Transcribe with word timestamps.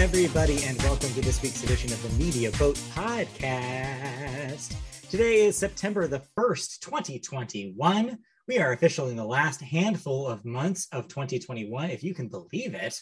everybody, 0.00 0.64
and 0.64 0.80
welcome 0.80 1.10
to 1.10 1.20
this 1.20 1.42
week's 1.42 1.62
edition 1.62 1.92
of 1.92 2.02
the 2.02 2.24
Media 2.24 2.50
Boat 2.52 2.76
Podcast. 2.94 4.74
Today 5.10 5.44
is 5.44 5.58
September 5.58 6.06
the 6.06 6.22
1st, 6.38 6.80
2021. 6.80 8.16
We 8.48 8.58
are 8.60 8.72
officially 8.72 9.10
in 9.10 9.18
the 9.18 9.26
last 9.26 9.60
handful 9.60 10.26
of 10.26 10.46
months 10.46 10.88
of 10.90 11.08
2021, 11.08 11.90
if 11.90 12.02
you 12.02 12.14
can 12.14 12.28
believe 12.28 12.72
it, 12.72 12.98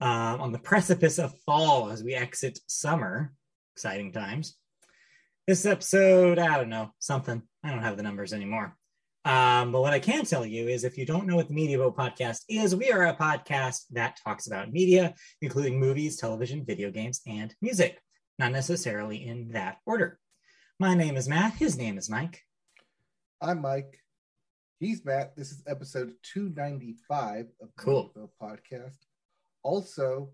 um, 0.00 0.40
on 0.40 0.50
the 0.50 0.58
precipice 0.58 1.18
of 1.18 1.38
fall 1.40 1.90
as 1.90 2.02
we 2.02 2.14
exit 2.14 2.58
summer. 2.66 3.34
Exciting 3.74 4.10
times. 4.10 4.56
This 5.46 5.66
episode, 5.66 6.38
I 6.38 6.56
don't 6.56 6.70
know, 6.70 6.90
something. 7.00 7.42
I 7.62 7.68
don't 7.68 7.82
have 7.82 7.98
the 7.98 8.02
numbers 8.02 8.32
anymore. 8.32 8.74
Um, 9.24 9.72
but 9.72 9.80
what 9.82 9.92
I 9.92 9.98
can 9.98 10.24
tell 10.24 10.46
you 10.46 10.68
is 10.68 10.84
if 10.84 10.96
you 10.96 11.04
don't 11.04 11.26
know 11.26 11.36
what 11.36 11.48
the 11.48 11.54
Media 11.54 11.78
Boat 11.78 11.96
podcast 11.96 12.42
is, 12.48 12.74
we 12.74 12.90
are 12.92 13.06
a 13.06 13.16
podcast 13.16 13.84
that 13.90 14.18
talks 14.22 14.46
about 14.46 14.72
media, 14.72 15.14
including 15.42 15.78
movies, 15.78 16.16
television, 16.16 16.64
video 16.64 16.90
games, 16.90 17.20
and 17.26 17.54
music, 17.60 18.00
not 18.38 18.52
necessarily 18.52 19.26
in 19.26 19.50
that 19.50 19.78
order. 19.86 20.18
My 20.78 20.94
name 20.94 21.16
is 21.16 21.28
Matt. 21.28 21.54
His 21.54 21.76
name 21.76 21.98
is 21.98 22.08
Mike. 22.08 22.42
I'm 23.40 23.60
Mike. 23.60 23.98
He's 24.80 25.04
Matt. 25.04 25.36
This 25.36 25.50
is 25.50 25.62
episode 25.66 26.12
295 26.22 27.46
of 27.60 27.68
the 27.76 27.82
Cool. 27.82 28.12
Media 28.14 28.28
Boat 28.28 28.30
podcast. 28.40 28.98
Also, 29.64 30.30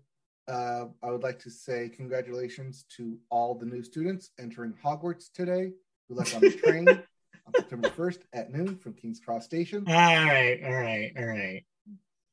uh, 0.47 0.85
I 1.01 1.11
would 1.11 1.23
like 1.23 1.39
to 1.39 1.49
say 1.49 1.89
congratulations 1.89 2.85
to 2.97 3.17
all 3.31 3.55
the 3.55 3.65
new 3.65 3.83
students 3.83 4.29
entering 4.39 4.73
Hogwarts 4.83 5.31
today 5.33 5.71
who 6.07 6.15
left 6.15 6.35
on 6.35 6.41
the 6.41 6.51
train 6.51 6.85
on 7.47 7.53
September 7.53 7.89
1st 7.89 8.19
at 8.33 8.51
noon 8.51 8.77
from 8.77 8.93
King's 8.93 9.19
Cross 9.19 9.45
Station. 9.45 9.85
All 9.87 9.93
right, 9.93 10.59
all 10.63 10.73
right, 10.73 11.11
all 11.17 11.25
right. 11.25 11.63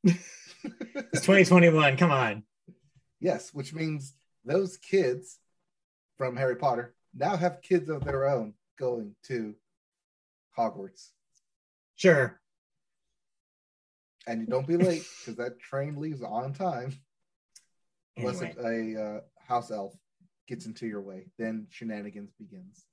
It's 0.05 1.23
2021. 1.23 1.97
Come 1.97 2.11
on. 2.11 2.45
yes, 3.21 3.52
which 3.52 3.74
means 3.74 4.15
those 4.45 4.77
kids 4.77 5.38
from 6.16 6.37
Harry 6.37 6.57
Potter 6.57 6.95
now 7.15 7.37
have 7.37 7.63
kids 7.63 7.88
of 7.88 8.05
their 8.05 8.29
own 8.29 8.55
going 8.79 9.15
to 9.24 9.55
Hogwarts. 10.59 11.10
Sure. 11.96 12.40
And 14.27 14.40
you 14.40 14.46
don't 14.46 14.66
be 14.66 14.77
late 14.77 15.05
because 15.21 15.37
that 15.37 15.60
train 15.60 15.96
leaves 15.96 16.23
on 16.23 16.52
time. 16.52 16.93
Unless 18.16 18.43
a, 18.43 18.52
a 18.59 19.02
uh, 19.02 19.21
house 19.38 19.71
elf 19.71 19.95
gets 20.46 20.66
into 20.66 20.87
your 20.87 21.01
way, 21.01 21.27
then 21.38 21.66
shenanigans 21.71 22.30
begins. 22.38 22.85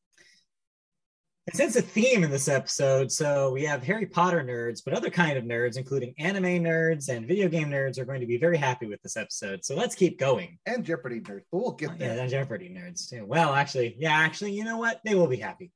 I 1.52 1.58
sense 1.58 1.76
a 1.78 1.82
theme 1.82 2.24
in 2.24 2.30
this 2.30 2.48
episode. 2.48 3.12
So 3.12 3.52
we 3.52 3.64
have 3.64 3.82
Harry 3.82 4.06
Potter 4.06 4.44
nerds, 4.44 4.84
but 4.86 4.94
other 4.94 5.10
kind 5.10 5.36
of 5.36 5.46
nerds, 5.46 5.78
including 5.78 6.14
anime 6.20 6.44
nerds 6.64 7.10
and 7.10 7.28
video 7.28 7.50
game 7.50 7.70
nerds, 7.72 7.98
are 7.98 8.06
going 8.06 8.22
to 8.22 8.28
be 8.28 8.38
very 8.38 8.58
happy 8.58 8.86
with 8.86 9.02
this 9.02 9.18
episode. 9.18 9.66
So 9.66 9.76
let's 9.76 9.96
keep 9.96 10.20
going. 10.20 10.60
And 10.68 10.86
Jeopardy 10.86 11.22
nerds, 11.22 11.42
but 11.52 11.58
we'll 11.60 11.72
get 11.72 11.90
Yeah, 11.92 12.10
there. 12.10 12.20
and 12.20 12.30
Jeopardy 12.30 12.70
nerds 12.70 13.10
too. 13.10 13.26
Well, 13.26 13.56
actually, 13.56 13.96
yeah, 13.98 14.12
actually, 14.12 14.52
you 14.52 14.64
know 14.64 14.78
what? 14.78 15.02
They 15.04 15.16
will 15.16 15.26
be 15.26 15.38
happy. 15.38 15.72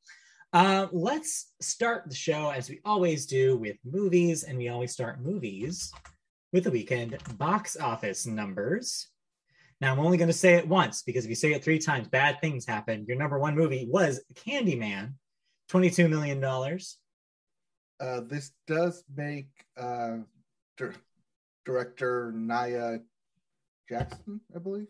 Uh, 0.51 0.85
let's 0.91 1.51
start 1.59 2.03
the 2.07 2.13
show 2.13 2.51
as 2.51 2.69
we 2.69 2.79
always 2.85 3.25
do 3.25 3.57
with 3.57 3.77
movies, 3.83 4.43
and 4.43 4.59
we 4.59 4.69
always 4.69 4.91
start 4.91 5.23
movies 5.23 5.91
with 6.51 6.65
the 6.65 6.71
weekend 6.71 7.17
box 7.39 7.75
office 7.77 8.27
numbers. 8.27 9.07
Now, 9.81 9.91
I'm 9.93 9.99
only 9.99 10.17
going 10.17 10.27
to 10.29 10.33
say 10.33 10.53
it 10.53 10.67
once 10.67 11.01
because 11.01 11.23
if 11.23 11.29
you 11.29 11.35
say 11.35 11.53
it 11.53 11.63
three 11.63 11.79
times, 11.79 12.07
bad 12.09 12.39
things 12.41 12.67
happen. 12.67 13.05
Your 13.07 13.17
number 13.17 13.39
one 13.39 13.55
movie 13.55 13.87
was 13.89 14.21
Candyman, 14.35 15.13
$22 15.73 16.09
million. 16.09 16.43
Uh, 17.99 18.21
this 18.27 18.51
does 18.67 19.03
make 19.15 19.47
uh, 19.77 20.17
dir- 20.77 20.95
director 21.65 22.31
Nia 22.35 22.99
Jackson, 23.89 24.41
I 24.55 24.59
believe. 24.59 24.87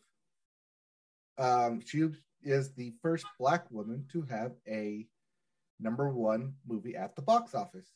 Um, 1.38 1.82
she 1.86 2.08
is 2.44 2.74
the 2.74 2.94
first 3.02 3.26
Black 3.40 3.70
woman 3.72 4.06
to 4.12 4.24
have 4.24 4.52
a 4.68 5.08
number 5.80 6.10
one 6.10 6.54
movie 6.68 6.96
at 6.96 7.16
the 7.16 7.22
box 7.22 7.56
office. 7.56 7.88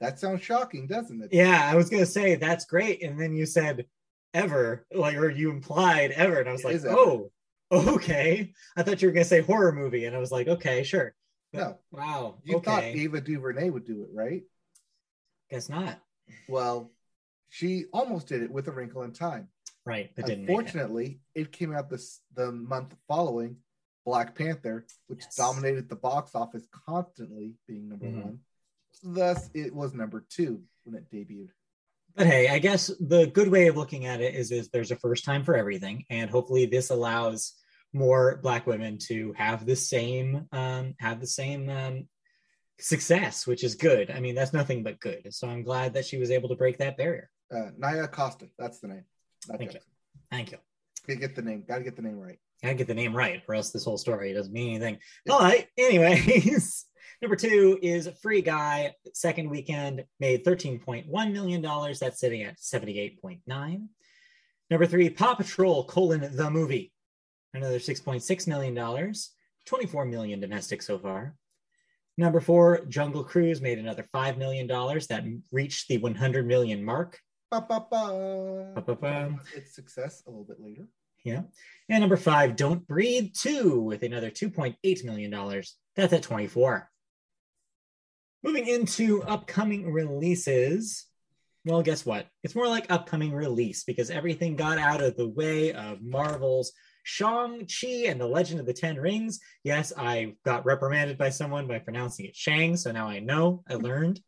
That 0.00 0.18
sounds 0.18 0.42
shocking, 0.42 0.86
doesn't 0.86 1.22
it? 1.22 1.32
Yeah, 1.32 1.68
I 1.70 1.76
was 1.76 1.88
going 1.88 2.02
to 2.02 2.10
say 2.10 2.34
that's 2.34 2.64
great. 2.64 3.02
And 3.02 3.20
then 3.20 3.34
you 3.34 3.46
said 3.46 3.86
ever, 4.34 4.84
like, 4.92 5.16
or 5.16 5.30
you 5.30 5.50
implied 5.50 6.10
ever. 6.10 6.40
And 6.40 6.48
I 6.48 6.52
was 6.52 6.64
It 6.64 6.82
like, 6.82 6.96
oh, 6.96 7.12
ever. 7.14 7.22
Okay. 7.72 8.52
I 8.76 8.82
thought 8.82 9.02
you 9.02 9.08
were 9.08 9.12
going 9.12 9.24
to 9.24 9.28
say 9.28 9.40
horror 9.40 9.72
movie. 9.72 10.04
And 10.04 10.14
I 10.14 10.18
was 10.18 10.30
like, 10.32 10.48
okay, 10.48 10.82
sure. 10.82 11.14
But- 11.52 11.58
No. 11.58 11.78
Wow. 11.90 12.38
You 12.44 12.60
thought 12.60 12.78
okay. 12.84 12.92
Ava 13.00 13.20
DuVernay 13.20 13.70
would 13.70 13.84
do 13.84 14.02
it, 14.02 14.10
right? 14.12 14.42
Guess 15.50 15.68
not. 15.68 15.98
Well, 16.48 16.92
she 17.50 17.84
almost 17.92 18.26
did 18.28 18.42
it 18.42 18.50
with 18.50 18.68
A 18.68 18.70
Wrinkle 18.72 19.02
in 19.02 19.12
Time. 19.12 19.48
Right. 19.84 20.10
But 20.14 20.26
didn't 20.26 20.46
make 20.46 20.48
it. 20.48 20.52
Unfortunately, 20.58 21.20
it. 21.34 21.52
came 21.52 21.74
out 21.74 21.90
this 21.90 22.20
the 22.34 22.52
month 22.52 22.94
following 23.08 23.56
Black 24.06 24.34
Panther, 24.36 24.86
which 25.08 25.20
Yes. 25.24 25.36
dominated 25.36 25.88
the 25.88 25.96
box 25.96 26.34
office 26.34 26.66
constantly, 26.86 27.54
being 27.68 27.88
number 27.88 28.06
Mhm. 28.06 28.22
one. 28.24 28.40
Thus, 29.02 29.50
it 29.54 29.74
was 29.74 29.92
number 29.94 30.24
two 30.28 30.62
when 30.84 30.94
it 30.96 31.10
debuted. 31.10 31.50
But 32.14 32.26
hey, 32.26 32.48
I 32.48 32.58
guess 32.58 32.88
the 33.00 33.26
good 33.26 33.48
way 33.48 33.66
of 33.68 33.76
looking 33.76 34.06
at 34.06 34.20
it 34.20 34.34
is, 34.34 34.52
is 34.52 34.68
there's 34.68 34.90
a 34.90 34.96
first 34.96 35.24
time 35.24 35.44
for 35.44 35.56
everything. 35.56 36.04
And 36.10 36.30
hopefully 36.30 36.66
this 36.66 36.90
allows 36.90 37.54
more 37.92 38.40
black 38.42 38.66
women 38.66 38.98
to 38.98 39.32
have 39.36 39.66
the 39.66 39.76
same 39.76 40.46
um, 40.52 40.94
have 40.98 41.20
the 41.20 41.26
same 41.26 41.68
um, 41.68 42.08
success, 42.78 43.46
which 43.46 43.64
is 43.64 43.74
good. 43.74 44.10
I 44.10 44.20
mean, 44.20 44.34
that's 44.34 44.52
nothing 44.52 44.82
but 44.82 45.00
good. 45.00 45.32
So 45.34 45.48
I'm 45.48 45.62
glad 45.62 45.94
that 45.94 46.06
she 46.06 46.18
was 46.18 46.30
able 46.30 46.48
to 46.50 46.56
break 46.56 46.78
that 46.78 46.96
barrier. 46.96 47.30
Uh, 47.54 47.70
Nia 47.76 48.08
Costa, 48.08 48.48
that's 48.58 48.80
the 48.80 48.88
name. 48.88 49.04
Not 49.48 49.58
Thank 49.58 49.74
you. 49.74 49.80
Thank 50.30 50.52
you. 50.52 50.58
Gotta 51.06 51.20
get 51.20 51.36
the 51.36 51.42
name. 51.42 51.64
Gotta 51.66 51.84
get 51.84 51.96
the 51.96 52.02
name 52.02 52.18
right. 52.18 52.38
Gotta 52.62 52.74
get 52.74 52.86
the 52.86 52.94
name 52.94 53.14
right, 53.14 53.42
or 53.48 53.54
else 53.56 53.70
this 53.70 53.84
whole 53.84 53.98
story 53.98 54.32
doesn't 54.32 54.52
mean 54.52 54.76
anything. 54.76 54.98
Yeah. 55.26 55.34
All 55.34 55.40
right. 55.40 55.66
Anyways, 55.76 56.86
number 57.22 57.36
two 57.36 57.78
is 57.82 58.08
Free 58.22 58.40
Guy. 58.40 58.94
Second 59.12 59.50
weekend 59.50 60.04
made 60.20 60.44
$13.1 60.44 61.32
million. 61.32 61.62
That's 61.62 62.20
sitting 62.20 62.44
at 62.44 62.58
78.9. 62.58 63.88
Number 64.70 64.86
three, 64.86 65.10
Paw 65.10 65.34
Patrol, 65.34 65.84
colon, 65.84 66.34
the 66.34 66.50
movie. 66.50 66.92
Another 67.54 67.78
$6.6 67.78 68.46
million. 68.46 69.14
24 69.66 70.04
million 70.06 70.40
domestic 70.40 70.82
so 70.82 70.98
far. 70.98 71.34
Number 72.18 72.40
four, 72.40 72.84
Jungle 72.86 73.24
Cruise 73.24 73.60
made 73.60 73.78
another 73.78 74.06
$5 74.14 74.36
million. 74.36 74.66
That 74.66 75.24
reached 75.50 75.88
the 75.88 75.98
100 75.98 76.46
million 76.46 76.84
mark. 76.84 77.18
Ba, 77.50 77.64
ba, 77.68 77.86
ba. 79.00 79.38
Its 79.54 79.74
success 79.74 80.22
a 80.26 80.30
little 80.30 80.44
bit 80.44 80.60
later. 80.60 80.88
Yeah. 81.24 81.42
And 81.88 82.00
number 82.00 82.16
five, 82.16 82.56
Don't 82.56 82.86
Breathe 82.86 83.32
2 83.34 83.80
with 83.80 84.02
another 84.02 84.30
$2.8 84.30 85.04
million. 85.04 85.62
That's 85.96 86.12
at 86.12 86.22
24. 86.22 86.90
Moving 88.42 88.66
into 88.66 89.22
upcoming 89.22 89.92
releases. 89.92 91.06
Well, 91.64 91.82
guess 91.82 92.04
what? 92.04 92.26
It's 92.42 92.56
more 92.56 92.66
like 92.66 92.90
upcoming 92.90 93.32
release 93.32 93.84
because 93.84 94.10
everything 94.10 94.56
got 94.56 94.78
out 94.78 95.00
of 95.00 95.16
the 95.16 95.28
way 95.28 95.72
of 95.72 96.02
Marvel's 96.02 96.72
Shang-Chi 97.02 98.06
and 98.06 98.20
the 98.20 98.26
Legend 98.26 98.60
of 98.60 98.66
the 98.66 98.72
Ten 98.72 98.96
Rings. 98.96 99.40
Yes, 99.64 99.92
I 99.96 100.36
got 100.44 100.64
reprimanded 100.64 101.18
by 101.18 101.30
someone 101.30 101.66
by 101.66 101.78
pronouncing 101.78 102.26
it 102.26 102.36
Shang, 102.36 102.76
so 102.76 102.92
now 102.92 103.08
I 103.08 103.20
know. 103.20 103.64
I 103.68 103.74
learned. 103.74 104.20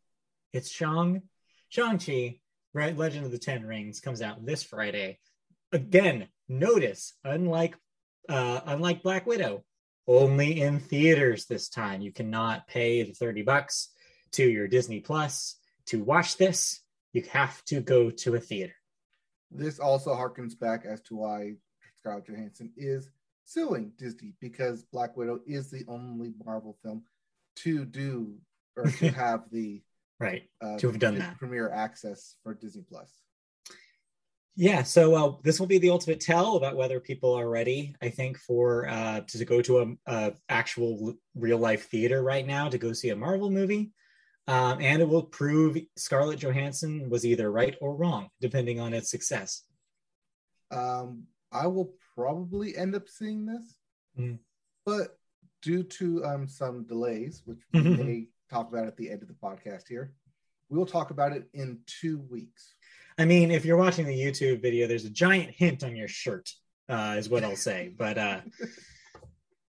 It's 0.53 0.69
Shang. 0.69 1.23
Shang-Chi, 1.69 2.39
right? 2.73 2.97
Legend 2.97 3.25
of 3.25 3.31
the 3.31 3.37
Ten 3.37 3.65
Rings 3.65 3.99
comes 3.99 4.21
out 4.21 4.45
this 4.45 4.63
Friday 4.63 5.19
again 5.71 6.27
notice 6.47 7.13
unlike 7.23 7.75
uh 8.29 8.61
unlike 8.65 9.03
black 9.03 9.25
widow 9.25 9.63
only 10.07 10.61
in 10.61 10.79
theaters 10.79 11.45
this 11.45 11.69
time 11.69 12.01
you 12.01 12.11
cannot 12.11 12.67
pay 12.67 13.03
the 13.03 13.13
30 13.13 13.43
bucks 13.43 13.89
to 14.31 14.43
your 14.43 14.67
disney 14.67 14.99
plus 14.99 15.57
to 15.85 16.03
watch 16.03 16.37
this 16.37 16.81
you 17.13 17.23
have 17.31 17.63
to 17.65 17.81
go 17.81 18.09
to 18.09 18.35
a 18.35 18.39
theater 18.39 18.75
This 19.51 19.79
also 19.79 20.13
harkens 20.15 20.57
back 20.57 20.85
as 20.85 21.01
to 21.03 21.15
why 21.15 21.55
Scarlett 22.05 22.27
Johansson 22.27 22.71
is 22.77 23.09
suing 23.45 23.91
Disney 23.97 24.35
because 24.39 24.83
Black 24.83 25.17
Widow 25.17 25.39
is 25.47 25.71
the 25.71 25.83
only 25.87 26.33
Marvel 26.45 26.77
film 26.83 27.01
to 27.57 27.83
do 27.83 28.35
or 28.77 28.83
to 28.83 29.09
have 29.23 29.45
the 29.51 29.81
right 30.19 30.43
uh, 30.61 30.77
To 30.77 30.87
have 30.87 30.99
done 30.99 31.17
that. 31.17 31.39
premiere 31.39 31.71
access 31.71 32.35
for 32.43 32.53
Disney 32.53 32.83
Plus. 32.87 33.11
yeah 34.55 34.83
so 34.83 35.15
uh, 35.15 35.35
this 35.43 35.59
will 35.59 35.65
be 35.65 35.79
the 35.79 35.89
ultimate 35.89 36.19
tell 36.19 36.57
about 36.57 36.75
whether 36.77 36.99
people 36.99 37.33
are 37.33 37.49
ready 37.49 37.95
i 38.03 38.07
think 38.09 38.37
for 38.37 38.87
uh 38.87 39.19
to 39.27 39.43
go 39.43 39.61
to 39.63 39.79
a, 39.79 39.87
a 40.05 40.33
actual 40.47 41.15
real 41.33 41.57
life 41.57 41.89
theater 41.89 42.21
right 42.21 42.45
now 42.45 42.69
to 42.69 42.77
go 42.77 42.93
see 42.93 43.09
a 43.09 43.15
marvel 43.15 43.49
movie 43.49 43.91
um, 44.47 44.79
and 44.79 45.01
it 45.01 45.09
will 45.09 45.23
prove 45.23 45.75
scarlett 45.97 46.39
johansson 46.39 47.09
was 47.09 47.25
either 47.25 47.51
right 47.51 47.75
or 47.81 47.95
wrong 47.95 48.29
depending 48.39 48.79
on 48.79 48.93
its 48.93 49.09
success 49.09 49.63
Um, 50.71 51.23
I 51.55 51.67
will 51.67 51.93
probably 52.15 52.75
end 52.77 52.95
up 52.95 53.07
seeing 53.09 53.45
this, 53.45 53.77
Mm. 54.19 54.39
but 54.85 55.17
due 55.61 55.83
to 55.83 56.23
um, 56.25 56.47
some 56.47 56.85
delays, 56.85 57.41
which 57.45 57.61
we 57.73 57.79
Mhm. 57.81 58.05
may 58.05 58.27
talk 58.49 58.69
about 58.69 58.87
at 58.87 58.95
the 58.97 59.09
end 59.09 59.21
of 59.21 59.27
the 59.27 59.33
podcast 59.33 59.87
here, 59.87 60.13
we 60.69 60.77
will 60.77 60.85
talk 60.85 61.09
about 61.11 61.31
it 61.33 61.49
in 61.53 61.81
two 61.85 62.19
weeks. 62.19 62.73
I 63.17 63.25
mean, 63.25 63.51
if 63.51 63.65
you're 63.65 63.77
watching 63.77 64.05
the 64.05 64.17
YouTube 64.17 64.61
video, 64.61 64.87
there's 64.87 65.05
a 65.05 65.09
giant 65.09 65.51
hint 65.51 65.83
on 65.83 65.95
your 65.95 66.07
shirt, 66.07 66.51
uh, 66.89 67.15
is 67.17 67.29
what 67.29 67.43
I'll 67.43 67.55
say. 67.55 67.89
But 67.97 68.17
uh, 68.17 68.41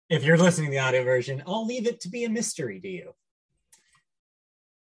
if 0.09 0.23
you're 0.23 0.37
listening 0.37 0.67
to 0.67 0.71
the 0.71 0.79
audio 0.79 1.03
version, 1.03 1.43
I'll 1.47 1.65
leave 1.65 1.87
it 1.87 2.01
to 2.01 2.09
be 2.09 2.25
a 2.25 2.29
mystery 2.29 2.79
to 2.81 2.87
you. 2.89 3.15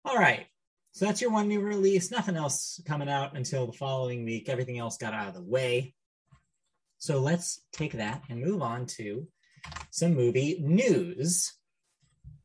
All 0.05 0.17
right. 0.17 0.45
So 0.91 1.05
that's 1.05 1.21
your 1.21 1.31
one 1.31 1.47
new 1.47 1.61
release. 1.61 2.11
Nothing 2.11 2.35
else 2.35 2.79
coming 2.85 3.09
out 3.09 3.35
until 3.35 3.65
the 3.65 3.73
following 3.73 4.25
week. 4.25 4.47
Everything 4.49 4.77
else 4.77 4.97
got 4.97 5.13
out 5.13 5.29
of 5.29 5.33
the 5.33 5.41
way. 5.41 5.95
So 7.03 7.19
let's 7.19 7.59
take 7.73 7.91
that 7.93 8.23
and 8.29 8.39
move 8.39 8.61
on 8.61 8.85
to 8.85 9.27
some 9.91 10.15
movie 10.15 10.57
news. 10.61 11.53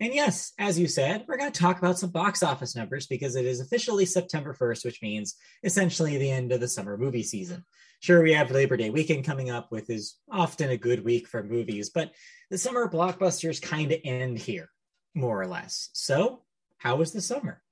And 0.00 0.12
yes, 0.12 0.52
as 0.58 0.76
you 0.76 0.88
said, 0.88 1.26
we're 1.28 1.36
going 1.36 1.52
to 1.52 1.60
talk 1.60 1.78
about 1.78 1.96
some 1.96 2.10
box 2.10 2.42
office 2.42 2.74
numbers 2.74 3.06
because 3.06 3.36
it 3.36 3.44
is 3.44 3.60
officially 3.60 4.04
September 4.04 4.56
1st, 4.60 4.84
which 4.84 5.00
means 5.00 5.36
essentially 5.62 6.18
the 6.18 6.32
end 6.32 6.50
of 6.50 6.58
the 6.58 6.66
summer 6.66 6.96
movie 6.96 7.22
season. 7.22 7.64
Sure, 8.00 8.20
we 8.20 8.32
have 8.32 8.50
Labor 8.50 8.76
Day 8.76 8.90
weekend 8.90 9.24
coming 9.24 9.48
up, 9.48 9.70
with 9.70 9.90
is 9.90 10.16
often 10.28 10.70
a 10.70 10.76
good 10.76 11.04
week 11.04 11.28
for 11.28 11.44
movies, 11.44 11.90
but 11.90 12.10
the 12.50 12.58
summer 12.58 12.88
blockbusters 12.88 13.62
kind 13.62 13.92
of 13.92 14.00
end 14.02 14.40
here, 14.40 14.70
more 15.14 15.40
or 15.40 15.46
less. 15.46 15.88
So, 15.92 16.42
how 16.78 16.96
was 16.96 17.12
the 17.12 17.20
summer? 17.20 17.62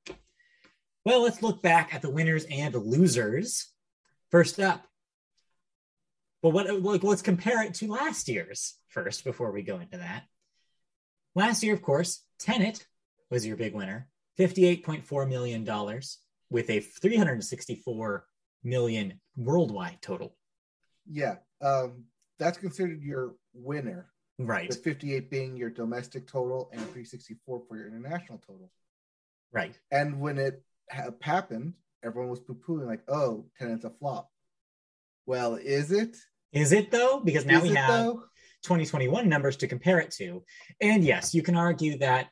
Well, 1.05 1.25
let's 1.25 1.43
look 1.43 1.63
back 1.63 1.93
at 1.93 2.03
the 2.03 2.11
winners 2.11 2.47
and 2.49 2.77
losers. 2.77 3.73
First 4.31 4.61
up, 4.61 4.87
well, 6.47 6.65
what 6.65 6.83
like, 6.83 7.03
let's 7.03 7.23
compare 7.23 7.63
it 7.65 7.75
to 7.75 7.89
last 7.91 8.29
year's 8.29 8.77
first 8.89 9.25
before 9.25 9.51
we 9.51 9.63
go 9.63 9.81
into 9.81 9.99
that. 9.99 10.23
Last 11.35 11.63
year, 11.63 11.75
of 11.75 11.83
course, 11.83 12.23
Tenet 12.39 12.87
was 13.31 13.45
your 13.45 13.57
big 13.57 13.75
winner, 13.75 14.09
$58.4 14.39 15.29
million 15.29 16.01
with 16.49 16.71
a 16.71 16.81
364 16.81 18.27
million 18.63 19.21
worldwide 19.37 20.01
total. 20.01 20.37
Yeah, 21.11 21.37
um, 21.61 22.05
that's 22.39 22.59
considered 22.59 23.03
your 23.03 23.35
winner. 23.53 24.07
Right. 24.39 24.69
With 24.69 24.85
58 24.85 25.31
being 25.31 25.57
your 25.57 25.71
domestic 25.71 26.29
total 26.29 26.69
and 26.71 26.81
364 26.81 27.63
for 27.67 27.77
your 27.77 27.89
international 27.89 28.39
total. 28.47 28.71
Right. 29.53 29.77
And 29.91 30.21
when 30.21 30.39
it 30.39 30.63
ha- 30.91 31.11
happened, 31.23 31.73
everyone 32.05 32.31
was 32.31 32.41
poo-pooing 32.41 32.87
like, 32.87 33.03
"Oh, 33.09 33.47
Tenet's 33.59 33.85
a 33.85 33.91
flop." 33.91 34.31
Well, 35.25 35.57
is 35.57 35.91
it? 35.91 36.17
Is 36.53 36.73
it 36.73 36.91
though? 36.91 37.21
Because 37.21 37.45
now 37.45 37.59
Is 37.59 37.63
we 37.63 37.75
have 37.75 37.89
though? 37.89 38.13
2021 38.63 39.29
numbers 39.29 39.57
to 39.59 39.69
compare 39.69 39.99
it 39.99 40.11
to. 40.13 40.43
And 40.81 41.05
yes, 41.05 41.35
you 41.35 41.43
can 41.43 41.57
argue 41.57 41.99
that 41.99 42.29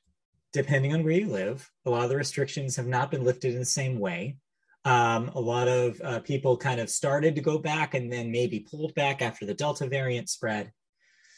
depending 0.53 0.95
on 0.95 1.03
where 1.03 1.13
you 1.13 1.29
live, 1.29 1.69
a 1.85 1.91
lot 1.91 2.05
of 2.05 2.11
the 2.11 2.17
restrictions 2.17 2.77
have 2.77 2.87
not 2.87 3.11
been 3.11 3.25
lifted 3.25 3.53
in 3.53 3.59
the 3.59 3.65
same 3.65 3.99
way. 3.99 4.37
Um, 4.85 5.31
a 5.35 5.41
lot 5.41 5.67
of 5.67 6.01
uh, 6.03 6.21
people 6.21 6.57
kind 6.57 6.81
of 6.81 6.91
started 6.91 7.35
to 7.35 7.41
go 7.41 7.59
back 7.59 7.95
and 7.95 8.13
then 8.13 8.31
maybe 8.31 8.61
pulled 8.61 8.95
back 8.95 9.23
after 9.23 9.47
the 9.47 9.55
Delta 9.55 9.87
variant 9.87 10.29
spread. 10.29 10.73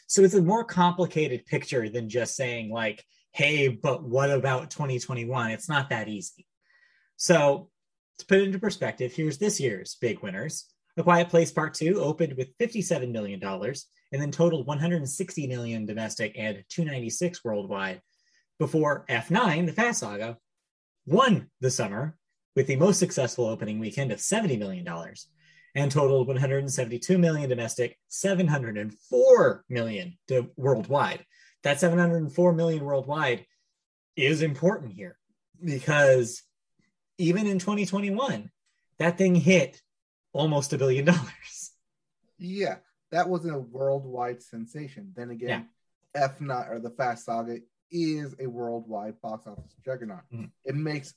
So 0.07 0.21
it's 0.21 0.33
a 0.33 0.41
more 0.41 0.63
complicated 0.63 1.45
picture 1.45 1.89
than 1.89 2.09
just 2.09 2.35
saying, 2.35 2.71
like, 2.71 3.03
hey, 3.31 3.67
but 3.69 4.03
what 4.03 4.29
about 4.29 4.71
2021? 4.71 5.51
It's 5.51 5.69
not 5.69 5.89
that 5.89 6.07
easy. 6.07 6.45
So 7.15 7.69
to 8.19 8.25
put 8.25 8.39
it 8.39 8.45
into 8.45 8.59
perspective, 8.59 9.13
here's 9.13 9.37
this 9.37 9.59
year's 9.59 9.95
big 9.99 10.21
winners. 10.21 10.65
A 10.97 11.03
Quiet 11.03 11.29
Place 11.29 11.51
Part 11.51 11.75
2 11.75 12.01
opened 12.01 12.33
with 12.35 12.57
$57 12.57 13.11
million 13.11 13.41
and 13.43 14.21
then 14.21 14.31
totaled 14.31 14.65
160 14.65 15.47
million 15.47 15.85
domestic 15.85 16.33
and 16.35 16.63
296 16.69 17.43
worldwide 17.43 18.01
before 18.57 19.05
F9, 19.07 19.67
the 19.67 19.73
Fast 19.73 19.99
Saga, 19.99 20.37
won 21.05 21.51
the 21.61 21.69
summer 21.69 22.17
with 22.55 22.65
the 22.65 22.75
most 22.75 22.97
successful 22.97 23.45
opening 23.45 23.77
weekend 23.77 24.11
of 24.11 24.17
$70 24.17 24.57
million 24.57 24.87
and 25.75 25.91
totaled 25.91 26.27
172 26.27 27.17
million 27.19 27.47
domestic, 27.47 27.99
704 28.07 29.65
million 29.69 30.17
worldwide. 30.55 31.23
That 31.61 31.79
704 31.79 32.53
million 32.53 32.83
worldwide 32.83 33.45
is 34.15 34.41
important 34.41 34.93
here 34.93 35.19
because 35.63 36.41
even 37.19 37.45
in 37.45 37.59
2021, 37.59 38.49
that 38.97 39.19
thing 39.19 39.35
hit 39.35 39.79
almost 40.33 40.73
a 40.73 40.77
billion 40.77 41.05
dollars. 41.05 41.71
Yeah, 42.37 42.77
that 43.11 43.27
wasn't 43.29 43.55
a 43.55 43.59
worldwide 43.59 44.41
sensation. 44.43 45.11
Then 45.15 45.31
again, 45.31 45.69
F9 46.15 46.69
or 46.71 46.79
the 46.79 46.89
Fast 46.91 47.25
Saga 47.25 47.57
is 47.91 48.35
a 48.39 48.47
worldwide 48.47 49.19
box 49.21 49.47
office 49.47 49.73
juggernaut. 49.83 50.21
Mhm. 50.31 50.51
It 50.65 50.75
makes 50.75 51.13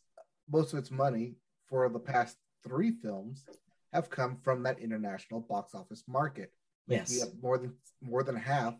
most 0.48 0.72
of 0.72 0.78
its 0.78 0.90
money 0.90 1.36
for 1.66 1.88
the 1.88 1.98
past 1.98 2.36
three 2.62 2.92
films 2.92 3.44
have 3.92 4.08
come 4.10 4.36
from 4.36 4.62
that 4.62 4.78
international 4.78 5.40
box 5.40 5.74
office 5.74 6.04
market. 6.06 6.52
Yes. 6.86 7.24
more 7.40 7.56
than 7.58 7.76
more 8.00 8.24
than 8.24 8.34
half 8.34 8.74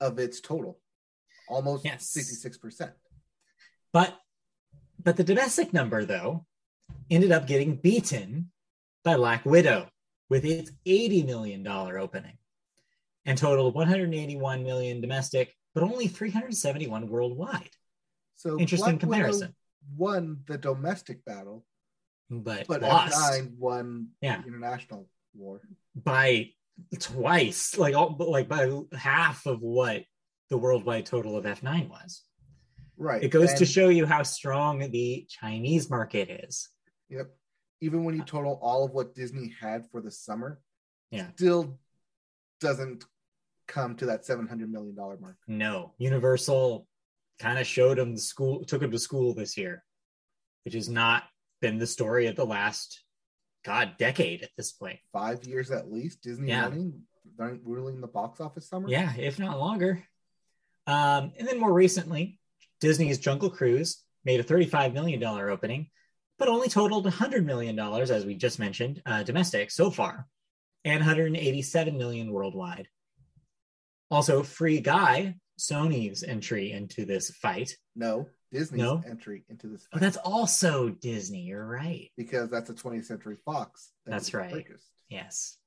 of 0.00 0.20
its 0.20 0.40
total, 0.40 0.80
almost 1.48 1.84
Yes. 1.84 2.06
sixty 2.06 2.34
six 2.36 2.56
percent. 2.56 2.92
But 3.92 4.20
but 5.02 5.16
the 5.16 5.24
domestic 5.24 5.72
number 5.72 6.04
though 6.04 6.46
ended 7.10 7.32
up 7.32 7.46
getting 7.48 7.74
beaten 7.76 8.52
by 9.04 9.16
Black 9.16 9.44
Widow 9.44 9.88
with 10.30 10.44
its 10.44 10.70
80 10.86 11.22
million 11.24 11.62
dollar 11.62 11.98
opening 11.98 12.36
and 13.26 13.36
totaled 13.38 13.74
181 13.74 14.62
million 14.64 15.00
domestic 15.00 15.54
but 15.74 15.82
only 15.82 16.06
371 16.06 17.08
worldwide. 17.08 17.70
So 18.36 18.58
Interesting 18.60 18.96
Black 18.98 19.02
Widow 19.10 19.22
comparison. 19.24 19.54
won 19.96 20.38
the 20.46 20.56
domestic 20.58 21.24
battle, 21.24 21.64
But, 22.30 22.66
but 22.68 22.80
lost 22.82 23.14
F9 23.16 23.56
won 23.58 24.08
Yeah. 24.20 24.40
the 24.42 24.48
international 24.48 25.08
war. 25.34 25.60
by 25.96 26.50
twice, 26.98 27.76
like 27.76 27.94
all, 27.94 28.16
like 28.18 28.48
by 28.48 28.70
half 28.96 29.46
of 29.46 29.60
what 29.62 30.04
the 30.50 30.56
worldwide 30.58 31.06
total 31.06 31.36
of 31.36 31.44
F9 31.44 31.88
was. 31.88 32.22
Right. 32.96 33.22
It 33.24 33.28
goes 33.30 33.52
to 33.54 33.64
show 33.66 33.88
you 33.88 34.06
how 34.06 34.22
strong 34.22 34.78
the 34.90 35.26
Chinese 35.28 35.90
market 35.90 36.30
is. 36.44 36.68
Yep. 37.08 37.34
Even 37.84 38.02
when 38.04 38.16
you 38.16 38.22
total 38.24 38.58
all 38.62 38.82
of 38.82 38.92
what 38.92 39.14
Disney 39.14 39.52
had 39.60 39.84
for 39.90 40.00
the 40.00 40.10
summer, 40.10 40.58
Yeah. 41.10 41.30
still 41.32 41.78
doesn't 42.60 43.04
come 43.66 43.94
to 43.96 44.06
that 44.06 44.24
seven 44.24 44.46
hundred 44.48 44.72
million 44.72 44.94
dollar 44.94 45.18
mark. 45.18 45.36
No, 45.46 45.92
Universal 45.98 46.86
kind 47.38 47.58
of 47.58 47.66
showed 47.66 47.98
him 47.98 48.14
the 48.14 48.20
school, 48.20 48.64
took 48.64 48.80
him 48.80 48.90
to 48.90 48.98
school 48.98 49.34
this 49.34 49.58
year, 49.58 49.84
which 50.64 50.72
has 50.72 50.88
not 50.88 51.24
been 51.60 51.76
the 51.76 51.86
story 51.86 52.26
of 52.26 52.36
the 52.36 52.46
last, 52.46 53.04
God, 53.64 53.98
decade 53.98 54.42
at 54.42 54.50
this 54.56 54.72
point. 54.72 54.98
Five 55.12 55.44
years 55.44 55.70
at 55.70 55.92
least, 55.92 56.22
Disney 56.22 56.48
Yeah. 56.48 56.62
running, 56.62 57.02
running 57.36 57.60
ruling 57.64 58.00
the 58.00 58.06
box 58.08 58.40
office 58.40 58.66
summer. 58.66 58.88
Yeah, 58.88 59.14
if 59.16 59.38
not 59.38 59.58
longer. 59.58 60.02
Um, 60.86 61.32
and 61.38 61.46
then 61.46 61.60
more 61.60 61.72
recently, 61.72 62.38
Disney's 62.80 63.18
Jungle 63.18 63.50
Cruise 63.50 64.02
made 64.24 64.40
a 64.40 64.44
$35 64.44 64.94
million 64.94 65.22
opening, 65.22 65.90
but 66.38 66.48
only 66.48 66.68
totaled 66.68 67.06
$100 67.06 67.44
million, 67.44 67.78
as 67.78 68.24
we 68.26 68.34
just 68.34 68.58
mentioned, 68.58 69.02
uh, 69.06 69.22
domestic 69.22 69.70
so 69.70 69.90
far, 69.90 70.26
and 70.84 71.00
187 71.00 71.96
million 71.96 72.32
worldwide. 72.32 72.88
Also, 74.10 74.42
Free 74.42 74.80
Guy, 74.80 75.36
Sony's 75.58 76.22
entry 76.22 76.72
into 76.72 77.04
this 77.04 77.30
fight. 77.30 77.76
No, 77.96 78.28
Disney's 78.52 78.80
No? 78.82 79.02
entry 79.08 79.44
into 79.48 79.68
this 79.68 79.86
Oh, 79.92 79.98
that's 79.98 80.16
also 80.18 80.88
Disney. 80.90 81.42
You're 81.42 81.66
right. 81.66 82.10
because 82.16 82.50
that's 82.50 82.70
a 82.70 82.74
20th 82.74 83.06
Century 83.06 83.36
Fox. 83.44 83.92
that 84.04 84.12
That's 84.12 84.34
right. 84.34 84.52
purchased. 84.52 84.86
Yes. 85.08 85.58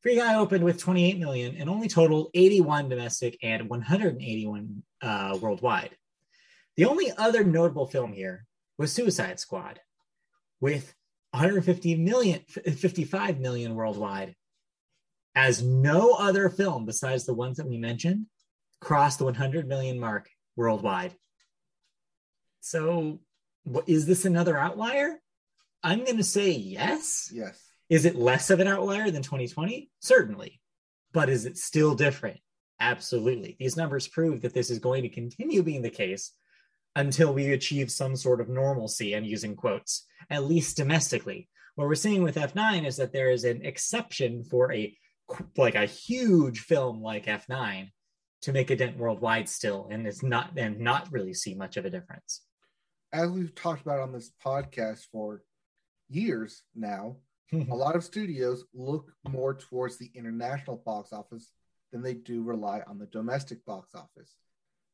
Free 0.00 0.16
Guy 0.16 0.34
opened 0.36 0.64
with 0.64 0.78
28 0.80 1.18
million 1.18 1.56
and 1.56 1.68
only 1.68 1.86
totaled 1.88 2.30
81 2.32 2.88
domestic 2.88 3.36
and 3.42 3.68
181 3.68 4.82
uh, 5.02 5.38
worldwide. 5.40 5.96
The 6.76 6.86
only 6.86 7.12
other 7.18 7.44
notable 7.44 7.86
film 7.86 8.12
here 8.14 8.46
was 8.78 8.92
Suicide 8.92 9.38
Squad 9.38 9.78
with 10.60 10.94
150 11.32 11.96
million, 11.96 12.40
55 12.40 13.38
million 13.38 13.74
worldwide, 13.74 14.34
as 15.34 15.62
no 15.62 16.12
other 16.12 16.48
film 16.48 16.86
besides 16.86 17.24
the 17.24 17.34
ones 17.34 17.56
that 17.56 17.68
we 17.68 17.78
mentioned 17.78 18.26
crossed 18.80 19.18
the 19.18 19.24
100 19.24 19.68
million 19.68 19.98
mark 19.98 20.28
worldwide. 20.56 21.14
So, 22.60 23.20
is 23.86 24.06
this 24.06 24.24
another 24.24 24.56
outlier? 24.56 25.20
I'm 25.82 26.04
going 26.04 26.16
to 26.16 26.24
say 26.24 26.50
yes. 26.50 27.30
Yes. 27.32 27.62
Is 27.88 28.04
it 28.04 28.16
less 28.16 28.50
of 28.50 28.60
an 28.60 28.68
outlier 28.68 29.10
than 29.10 29.22
2020? 29.22 29.90
Certainly. 30.00 30.60
But 31.12 31.28
is 31.28 31.44
it 31.44 31.56
still 31.56 31.94
different? 31.94 32.38
Absolutely. 32.80 33.56
These 33.58 33.76
numbers 33.76 34.08
prove 34.08 34.42
that 34.42 34.54
this 34.54 34.70
is 34.70 34.78
going 34.78 35.02
to 35.02 35.08
continue 35.08 35.62
being 35.62 35.82
the 35.82 35.90
case 35.90 36.32
until 36.96 37.32
we 37.32 37.52
achieve 37.52 37.90
some 37.90 38.16
sort 38.16 38.40
of 38.40 38.48
normalcy, 38.48 39.14
I'm 39.14 39.24
using 39.24 39.54
quotes, 39.54 40.06
at 40.28 40.44
least 40.44 40.76
domestically. 40.76 41.48
What 41.76 41.86
we're 41.86 41.94
seeing 41.94 42.22
with 42.22 42.36
F9 42.36 42.86
is 42.86 42.96
that 42.96 43.12
there 43.12 43.30
is 43.30 43.44
an 43.44 43.64
exception 43.64 44.44
for 44.44 44.72
a 44.72 44.96
like 45.56 45.76
a 45.76 45.86
huge 45.86 46.60
film 46.60 47.00
like 47.00 47.26
F9 47.26 47.88
to 48.42 48.52
make 48.52 48.70
a 48.70 48.76
dent 48.76 48.96
worldwide 48.96 49.48
still, 49.48 49.88
and 49.90 50.06
it's 50.06 50.22
not 50.22 50.50
and 50.56 50.80
not 50.80 51.10
really 51.12 51.34
see 51.34 51.54
much 51.54 51.76
of 51.76 51.84
a 51.84 51.90
difference. 51.90 52.42
As 53.12 53.30
we've 53.30 53.54
talked 53.54 53.82
about 53.82 54.00
on 54.00 54.12
this 54.12 54.32
podcast 54.44 55.06
for 55.12 55.42
years 56.08 56.62
now, 56.74 57.16
a 57.52 57.74
lot 57.74 57.96
of 57.96 58.04
studios 58.04 58.64
look 58.74 59.12
more 59.28 59.54
towards 59.54 59.98
the 59.98 60.10
international 60.14 60.82
box 60.84 61.12
office 61.12 61.52
than 61.92 62.02
they 62.02 62.14
do 62.14 62.42
rely 62.42 62.82
on 62.86 62.98
the 62.98 63.06
domestic 63.06 63.64
box 63.64 63.94
office. 63.94 64.36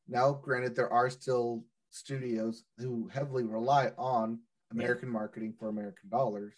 Now, 0.07 0.33
granted, 0.33 0.75
there 0.75 0.91
are 0.91 1.09
still 1.09 1.63
studios 1.97 2.63
who 2.77 3.07
heavily 3.07 3.43
rely 3.43 3.91
on 3.97 4.39
American 4.71 5.09
yeah. 5.09 5.13
marketing 5.13 5.53
for 5.57 5.69
American 5.69 6.09
dollars, 6.09 6.53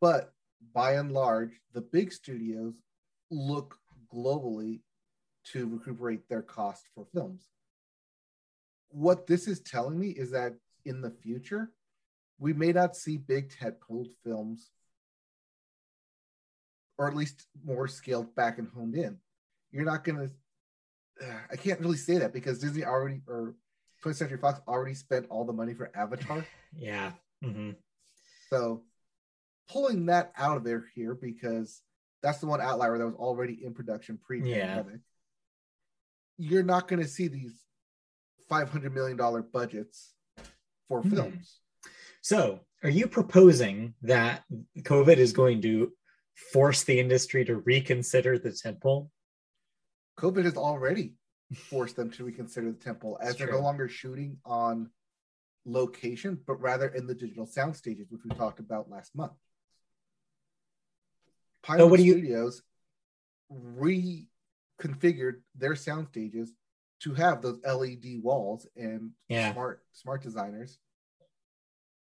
but 0.00 0.32
by 0.74 0.94
and 0.94 1.12
large, 1.12 1.60
the 1.72 1.80
big 1.80 2.12
studios 2.12 2.80
look 3.30 3.76
globally 4.12 4.80
to 5.52 5.66
recuperate 5.68 6.28
their 6.28 6.42
cost 6.42 6.84
for 6.94 7.06
films. 7.14 7.48
What 8.90 9.26
this 9.26 9.46
is 9.46 9.60
telling 9.60 9.98
me 9.98 10.08
is 10.08 10.30
that 10.32 10.54
in 10.84 11.00
the 11.00 11.10
future, 11.10 11.70
we 12.38 12.52
may 12.52 12.72
not 12.72 12.96
see 12.96 13.16
big 13.16 13.50
tentpole 13.50 14.06
films, 14.24 14.70
or 16.96 17.08
at 17.08 17.16
least 17.16 17.46
more 17.64 17.88
scaled 17.88 18.34
back 18.34 18.58
and 18.58 18.68
honed 18.74 18.96
in. 18.96 19.18
You're 19.70 19.84
not 19.84 20.04
going 20.04 20.18
to. 20.28 20.30
I 21.50 21.56
can't 21.56 21.80
really 21.80 21.96
say 21.96 22.18
that 22.18 22.32
because 22.32 22.60
Disney 22.60 22.84
already 22.84 23.22
or 23.26 23.56
20th 24.08 24.16
Century 24.16 24.38
Fox 24.38 24.60
already 24.66 24.94
spent 24.94 25.26
all 25.30 25.44
the 25.44 25.52
money 25.52 25.74
for 25.74 25.90
Avatar. 25.94 26.44
yeah. 26.76 27.12
Mm-hmm. 27.44 27.72
So 28.50 28.82
pulling 29.70 30.06
that 30.06 30.32
out 30.36 30.56
of 30.56 30.64
there 30.64 30.84
here 30.94 31.14
because 31.14 31.82
that's 32.22 32.38
the 32.38 32.46
one 32.46 32.60
outlier 32.60 32.98
that 32.98 33.06
was 33.06 33.14
already 33.14 33.64
in 33.64 33.74
production 33.74 34.18
pre-pandemic. 34.22 35.00
Yeah. 36.38 36.48
You're 36.50 36.62
not 36.62 36.88
going 36.88 37.02
to 37.02 37.08
see 37.08 37.28
these 37.28 37.62
500 38.48 38.94
million 38.94 39.16
dollar 39.16 39.42
budgets 39.42 40.14
for 40.88 41.02
hmm. 41.02 41.10
films. 41.10 41.60
So, 42.22 42.60
are 42.82 42.90
you 42.90 43.08
proposing 43.08 43.94
that 44.02 44.44
COVID 44.78 45.16
is 45.16 45.32
going 45.32 45.62
to 45.62 45.92
force 46.52 46.84
the 46.84 47.00
industry 47.00 47.44
to 47.44 47.56
reconsider 47.56 48.38
the 48.38 48.50
tentpole? 48.50 49.08
COVID 50.18 50.44
has 50.44 50.56
already 50.56 51.14
forced 51.54 51.96
them 51.96 52.10
to 52.10 52.24
reconsider 52.24 52.72
the 52.72 52.78
tentpole 52.78 53.16
as 53.20 53.36
they're 53.36 53.50
no 53.50 53.60
longer 53.60 53.88
shooting 53.88 54.38
on 54.44 54.90
location, 55.64 56.38
but 56.46 56.60
rather 56.60 56.88
in 56.88 57.06
the 57.06 57.14
digital 57.14 57.46
sound 57.46 57.76
stages, 57.76 58.06
which 58.10 58.22
we 58.24 58.30
talked 58.36 58.60
about 58.60 58.90
last 58.90 59.14
month. 59.14 59.32
Pilot 61.62 61.80
so 61.80 61.86
what 61.86 61.98
do 61.98 62.04
you... 62.04 62.12
Studios 62.12 62.62
reconfigured 63.52 65.40
their 65.56 65.74
sound 65.74 66.08
stages 66.08 66.52
to 67.00 67.14
have 67.14 67.42
those 67.42 67.58
LED 67.64 68.20
walls 68.22 68.66
and 68.76 69.10
yeah. 69.28 69.52
smart 69.52 69.82
smart 69.92 70.22
designers. 70.22 70.78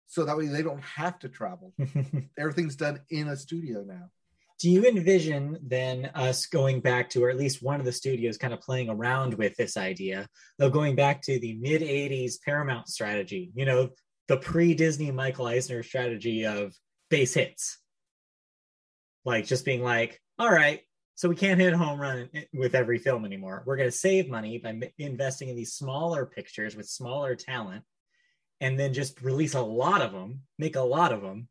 So 0.06 0.24
that 0.24 0.36
way 0.36 0.46
they 0.46 0.62
don't 0.62 0.82
have 0.82 1.18
to 1.20 1.28
travel. 1.28 1.74
Everything's 2.38 2.76
done 2.76 3.00
in 3.10 3.28
a 3.28 3.36
studio 3.36 3.84
now. 3.86 4.10
Do 4.58 4.70
you 4.70 4.84
envision 4.84 5.58
then 5.62 6.10
us 6.14 6.46
going 6.46 6.80
back 6.80 7.10
to, 7.10 7.24
or 7.24 7.30
at 7.30 7.36
least 7.36 7.62
one 7.62 7.78
of 7.78 7.84
the 7.84 7.92
studios 7.92 8.38
kind 8.38 8.54
of 8.54 8.60
playing 8.60 8.88
around 8.88 9.34
with 9.34 9.54
this 9.56 9.76
idea 9.76 10.26
of 10.58 10.72
going 10.72 10.96
back 10.96 11.22
to 11.22 11.38
the 11.38 11.58
mid 11.58 11.82
80s 11.82 12.34
Paramount 12.42 12.88
strategy, 12.88 13.50
you 13.54 13.66
know, 13.66 13.90
the 14.28 14.38
pre 14.38 14.74
Disney 14.74 15.10
Michael 15.10 15.46
Eisner 15.46 15.82
strategy 15.82 16.46
of 16.46 16.74
base 17.10 17.34
hits? 17.34 17.78
Like 19.24 19.46
just 19.46 19.64
being 19.64 19.82
like, 19.82 20.20
all 20.38 20.50
right, 20.50 20.80
so 21.16 21.30
we 21.30 21.34
can't 21.34 21.58
hit 21.58 21.72
a 21.72 21.78
home 21.78 21.98
run 21.98 22.28
with 22.52 22.74
every 22.74 22.98
film 22.98 23.24
anymore. 23.24 23.62
We're 23.66 23.76
going 23.76 23.88
to 23.88 23.96
save 23.96 24.28
money 24.28 24.58
by 24.58 24.78
investing 24.98 25.48
in 25.48 25.56
these 25.56 25.72
smaller 25.72 26.26
pictures 26.26 26.76
with 26.76 26.86
smaller 26.86 27.34
talent 27.34 27.84
and 28.60 28.78
then 28.78 28.92
just 28.92 29.22
release 29.22 29.54
a 29.54 29.62
lot 29.62 30.02
of 30.02 30.12
them, 30.12 30.42
make 30.58 30.76
a 30.76 30.80
lot 30.80 31.12
of 31.12 31.22
them. 31.22 31.48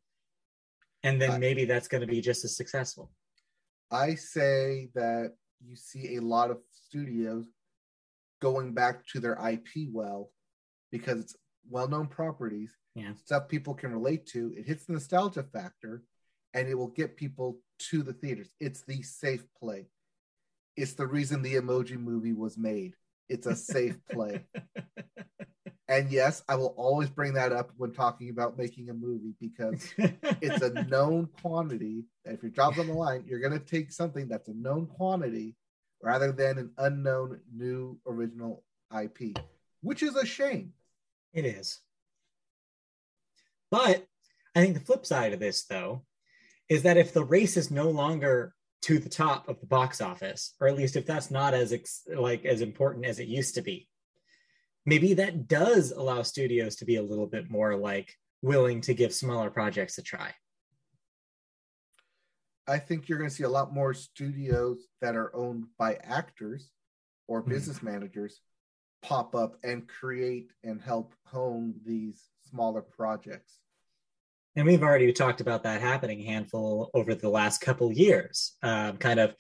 And 1.05 1.21
then 1.21 1.39
maybe 1.39 1.65
that's 1.65 1.88
going 1.88 2.01
to 2.01 2.07
be 2.07 2.21
just 2.21 2.43
as 2.43 2.57
successful. 2.57 3.12
I 3.91 4.15
say 4.15 4.89
that 4.95 5.33
you 5.63 5.75
see 5.75 6.15
a 6.15 6.21
lot 6.21 6.51
of 6.51 6.57
studios 6.71 7.45
going 8.41 8.74
back 8.74 9.05
to 9.07 9.19
their 9.19 9.38
IP 9.47 9.89
well 9.91 10.31
because 10.91 11.19
it's 11.19 11.35
well 11.69 11.88
known 11.88 12.07
properties, 12.07 12.71
yeah. 12.95 13.13
stuff 13.24 13.47
people 13.47 13.74
can 13.74 13.91
relate 13.91 14.25
to. 14.27 14.53
It 14.57 14.65
hits 14.65 14.85
the 14.85 14.93
nostalgia 14.93 15.43
factor 15.43 16.03
and 16.53 16.67
it 16.67 16.75
will 16.75 16.88
get 16.88 17.17
people 17.17 17.59
to 17.89 18.01
the 18.03 18.13
theaters. 18.13 18.50
It's 18.59 18.81
the 18.81 19.01
safe 19.01 19.45
play. 19.59 19.88
It's 20.75 20.93
the 20.93 21.07
reason 21.07 21.41
the 21.41 21.55
emoji 21.55 22.00
movie 22.00 22.33
was 22.33 22.57
made. 22.57 22.95
It's 23.29 23.47
a 23.47 23.55
safe 23.55 23.97
play. 24.12 24.45
and 25.87 26.11
yes, 26.11 26.43
I 26.49 26.55
will 26.55 26.73
always 26.77 27.09
bring 27.09 27.33
that 27.33 27.51
up 27.51 27.71
when 27.77 27.91
talking 27.91 28.29
about 28.29 28.57
making 28.57 28.89
a 28.89 28.93
movie 28.93 29.35
because 29.39 29.87
it's 29.97 30.63
a 30.63 30.83
known 30.85 31.29
quantity. 31.41 32.05
If 32.23 32.41
your 32.41 32.51
job's 32.51 32.79
on 32.79 32.87
the 32.87 32.93
line, 32.93 33.23
you're 33.27 33.39
going 33.39 33.53
to 33.53 33.59
take 33.59 33.91
something 33.91 34.27
that's 34.27 34.47
a 34.47 34.53
known 34.53 34.87
quantity 34.87 35.55
rather 36.01 36.31
than 36.31 36.57
an 36.57 36.71
unknown 36.79 37.39
new 37.55 37.99
original 38.07 38.63
IP, 38.99 39.37
which 39.81 40.01
is 40.01 40.15
a 40.15 40.25
shame. 40.25 40.73
It 41.33 41.45
is. 41.45 41.79
But 43.69 44.07
I 44.55 44.61
think 44.61 44.73
the 44.73 44.85
flip 44.85 45.05
side 45.05 45.33
of 45.33 45.39
this, 45.39 45.65
though, 45.65 46.03
is 46.67 46.83
that 46.83 46.97
if 46.97 47.13
the 47.13 47.23
race 47.23 47.57
is 47.57 47.69
no 47.69 47.89
longer 47.91 48.53
to 48.83 48.99
the 48.99 49.09
top 49.09 49.49
of 49.49 49.59
the 49.59 49.67
box 49.67 50.01
office, 50.01 50.53
or 50.59 50.67
at 50.67 50.77
least 50.77 50.95
if 50.95 51.05
that's 51.05 51.29
not 51.29 51.53
as 51.53 51.73
ex- 51.73 52.07
like 52.15 52.45
as 52.45 52.61
important 52.61 53.05
as 53.05 53.19
it 53.19 53.27
used 53.27 53.55
to 53.55 53.61
be, 53.61 53.87
maybe 54.85 55.13
that 55.15 55.47
does 55.47 55.91
allow 55.91 56.21
studios 56.21 56.75
to 56.77 56.85
be 56.85 56.97
a 56.97 57.03
little 57.03 57.27
bit 57.27 57.49
more 57.49 57.75
like 57.75 58.13
willing 58.41 58.81
to 58.81 58.93
give 58.93 59.13
smaller 59.13 59.49
projects 59.49 59.97
a 59.97 60.03
try. 60.03 60.31
I 62.67 62.79
think 62.79 63.07
you're 63.07 63.19
going 63.19 63.29
to 63.29 63.35
see 63.35 63.43
a 63.43 63.49
lot 63.49 63.73
more 63.73 63.93
studios 63.93 64.87
that 65.01 65.15
are 65.15 65.35
owned 65.35 65.65
by 65.77 65.95
actors 66.03 66.69
or 67.27 67.41
hmm. 67.41 67.49
business 67.49 67.79
mm 67.79 67.83
managers 67.83 68.41
pop 69.01 69.35
up 69.35 69.57
and 69.63 69.87
create 69.87 70.51
and 70.63 70.81
help 70.81 71.13
hone 71.25 71.75
these 71.85 72.23
smaller 72.49 72.81
projects 72.81 73.59
and 74.55 74.65
we've 74.65 74.83
already 74.83 75.11
talked 75.11 75.41
about 75.41 75.63
that 75.63 75.81
happening 75.81 76.23
handful 76.23 76.89
over 76.93 77.13
the 77.13 77.29
last 77.29 77.61
couple 77.61 77.91
years 77.91 78.53
um, 78.63 78.97
kind 78.97 79.19
of 79.19 79.35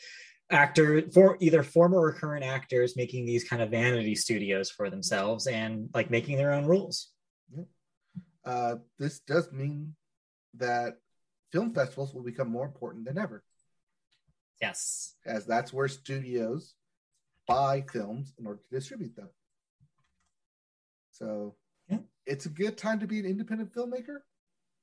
actor 0.51 1.09
for 1.11 1.37
either 1.39 1.63
former 1.63 1.99
or 1.99 2.13
current 2.13 2.43
actors 2.43 2.95
making 2.95 3.25
these 3.25 3.43
kind 3.43 3.61
of 3.61 3.71
vanity 3.71 4.15
studios 4.15 4.69
for 4.69 4.89
themselves 4.89 5.47
and 5.47 5.89
like 5.93 6.11
making 6.11 6.37
their 6.37 6.53
own 6.53 6.65
rules 6.65 7.11
uh, 8.45 8.75
this 8.99 9.19
does 9.21 9.51
mean 9.51 9.95
that 10.53 10.97
film 11.51 11.73
festivals 11.73 12.13
will 12.13 12.21
become 12.21 12.49
more 12.49 12.65
important 12.65 13.05
than 13.05 13.17
ever 13.17 13.43
yes 14.61 15.15
as 15.25 15.45
that's 15.45 15.73
where 15.73 15.87
studios 15.87 16.75
buy 17.47 17.83
films 17.91 18.33
in 18.37 18.45
order 18.45 18.59
to 18.59 18.75
distribute 18.75 19.15
them 19.15 19.29
so 21.11 21.55
yeah. 21.89 21.97
it's 22.27 22.45
a 22.45 22.49
good 22.49 22.77
time 22.77 22.99
to 22.99 23.07
be 23.07 23.19
an 23.19 23.25
independent 23.25 23.73
filmmaker 23.73 24.19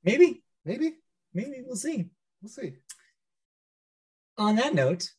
Maybe. 0.04 0.42
Maybe. 0.64 0.94
Maybe. 1.32 1.62
We'll 1.64 1.76
see. 1.76 2.10
We'll 2.40 2.50
see. 2.50 2.74
On 4.38 4.56
that 4.56 4.74
note, 4.74 5.10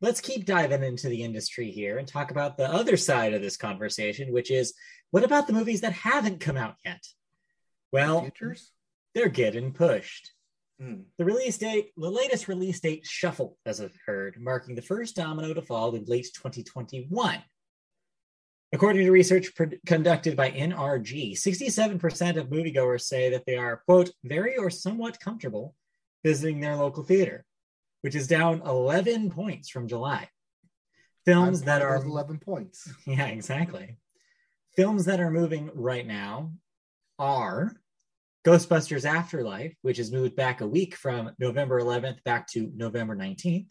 let's 0.00 0.20
keep 0.20 0.46
diving 0.46 0.82
into 0.82 1.08
the 1.08 1.22
industry 1.22 1.70
here 1.70 1.98
and 1.98 2.08
talk 2.08 2.30
about 2.30 2.56
the 2.56 2.70
other 2.70 2.96
side 2.96 3.34
of 3.34 3.42
this 3.42 3.56
conversation, 3.56 4.32
which 4.32 4.50
is 4.50 4.74
what 5.10 5.24
about 5.24 5.46
the 5.46 5.52
movies 5.52 5.82
that 5.82 5.92
haven't 5.92 6.40
come 6.40 6.56
out 6.56 6.76
yet? 6.84 7.02
Well, 7.92 8.22
Futures? 8.22 8.70
they're 9.14 9.28
getting 9.28 9.72
pushed. 9.72 10.32
Mm. 10.80 11.04
The 11.18 11.24
release 11.24 11.58
date, 11.58 11.90
the 11.96 12.10
latest 12.10 12.48
release 12.48 12.80
date 12.80 13.06
shuffle, 13.06 13.58
as 13.66 13.80
I've 13.80 13.98
heard, 14.06 14.36
marking 14.40 14.74
the 14.74 14.82
first 14.82 15.16
domino 15.16 15.52
to 15.52 15.62
fall 15.62 15.94
in 15.94 16.04
late 16.04 16.28
2021. 16.34 17.42
According 18.72 19.04
to 19.04 19.10
research 19.10 19.50
conducted 19.84 20.36
by 20.36 20.52
NRG, 20.52 21.32
67% 21.32 22.36
of 22.36 22.50
moviegoers 22.50 23.02
say 23.02 23.30
that 23.30 23.44
they 23.44 23.56
are, 23.56 23.82
quote, 23.84 24.10
very 24.22 24.56
or 24.56 24.70
somewhat 24.70 25.18
comfortable 25.18 25.74
visiting 26.24 26.60
their 26.60 26.76
local 26.76 27.02
theater, 27.02 27.44
which 28.02 28.14
is 28.14 28.26
down 28.26 28.62
11 28.62 29.30
points 29.30 29.68
from 29.68 29.88
July. 29.88 30.28
Films 31.24 31.62
that 31.62 31.82
are 31.82 31.96
11 31.96 32.38
points. 32.38 32.90
Yeah, 33.06 33.26
exactly. 33.26 33.98
Films 34.76 35.04
that 35.04 35.20
are 35.20 35.30
moving 35.30 35.70
right 35.74 36.06
now 36.06 36.52
are 37.18 37.76
Ghostbusters 38.44 39.04
Afterlife, 39.04 39.74
which 39.82 39.98
has 39.98 40.12
moved 40.12 40.34
back 40.34 40.60
a 40.60 40.66
week 40.66 40.94
from 40.94 41.32
November 41.38 41.80
11th 41.80 42.22
back 42.24 42.48
to 42.52 42.72
November 42.74 43.14
19th. 43.14 43.66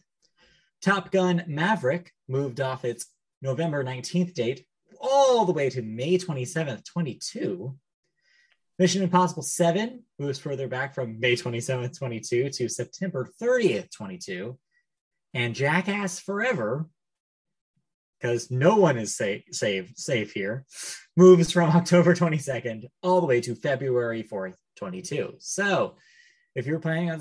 Top 0.82 1.10
Gun 1.10 1.44
Maverick 1.46 2.12
moved 2.28 2.60
off 2.60 2.84
its 2.84 3.06
November 3.42 3.82
19th 3.82 4.34
date 4.34 4.64
all 5.00 5.44
the 5.44 5.52
way 5.52 5.70
to 5.70 5.82
May 5.82 6.18
27th, 6.18 6.84
22. 6.84 7.76
Mission 8.80 9.02
Impossible 9.02 9.42
7 9.42 10.02
moves 10.18 10.38
further 10.38 10.66
back 10.66 10.94
from 10.94 11.20
May 11.20 11.34
27th, 11.36 11.98
22 11.98 12.48
to 12.48 12.66
September 12.66 13.28
30th, 13.38 13.90
22. 13.94 14.58
And 15.34 15.54
Jackass 15.54 16.18
Forever, 16.18 16.88
because 18.18 18.50
no 18.50 18.76
one 18.76 18.96
is 18.96 19.14
safe, 19.14 19.42
safe, 19.52 19.92
safe 19.96 20.32
here, 20.32 20.64
moves 21.14 21.52
from 21.52 21.68
October 21.76 22.14
22nd 22.14 22.86
all 23.02 23.20
the 23.20 23.26
way 23.26 23.42
to 23.42 23.54
February 23.54 24.22
4th, 24.22 24.56
22. 24.76 25.34
So 25.40 25.96
if 26.54 26.64
you're 26.64 26.80
planning 26.80 27.10
on 27.10 27.20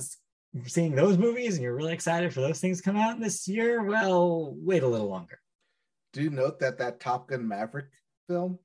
seeing 0.66 0.96
those 0.96 1.18
movies 1.18 1.56
and 1.56 1.64
you're 1.64 1.76
really 1.76 1.92
excited 1.92 2.34
for 2.34 2.40
those 2.40 2.62
things 2.62 2.78
to 2.78 2.84
come 2.84 2.96
out 2.96 3.20
this 3.20 3.50
year, 3.50 3.84
well, 3.84 4.56
wait 4.56 4.84
a 4.84 4.88
little 4.88 5.10
longer. 5.10 5.42
Do 6.14 6.30
note 6.30 6.62
that 6.62 6.78
that 6.78 7.02
Top 7.02 7.28
Gun 7.28 7.46
Maverick 7.46 7.88
film 8.30 8.60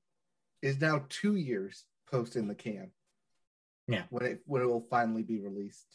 is 0.61 0.79
now 0.79 1.03
two 1.09 1.35
years 1.35 1.83
post 2.09 2.35
in 2.35 2.47
the 2.47 2.55
can. 2.55 2.91
Yeah. 3.87 4.03
When 4.09 4.25
it 4.25 4.41
when 4.45 4.61
it 4.61 4.65
will 4.65 4.87
finally 4.89 5.23
be 5.23 5.39
released. 5.39 5.87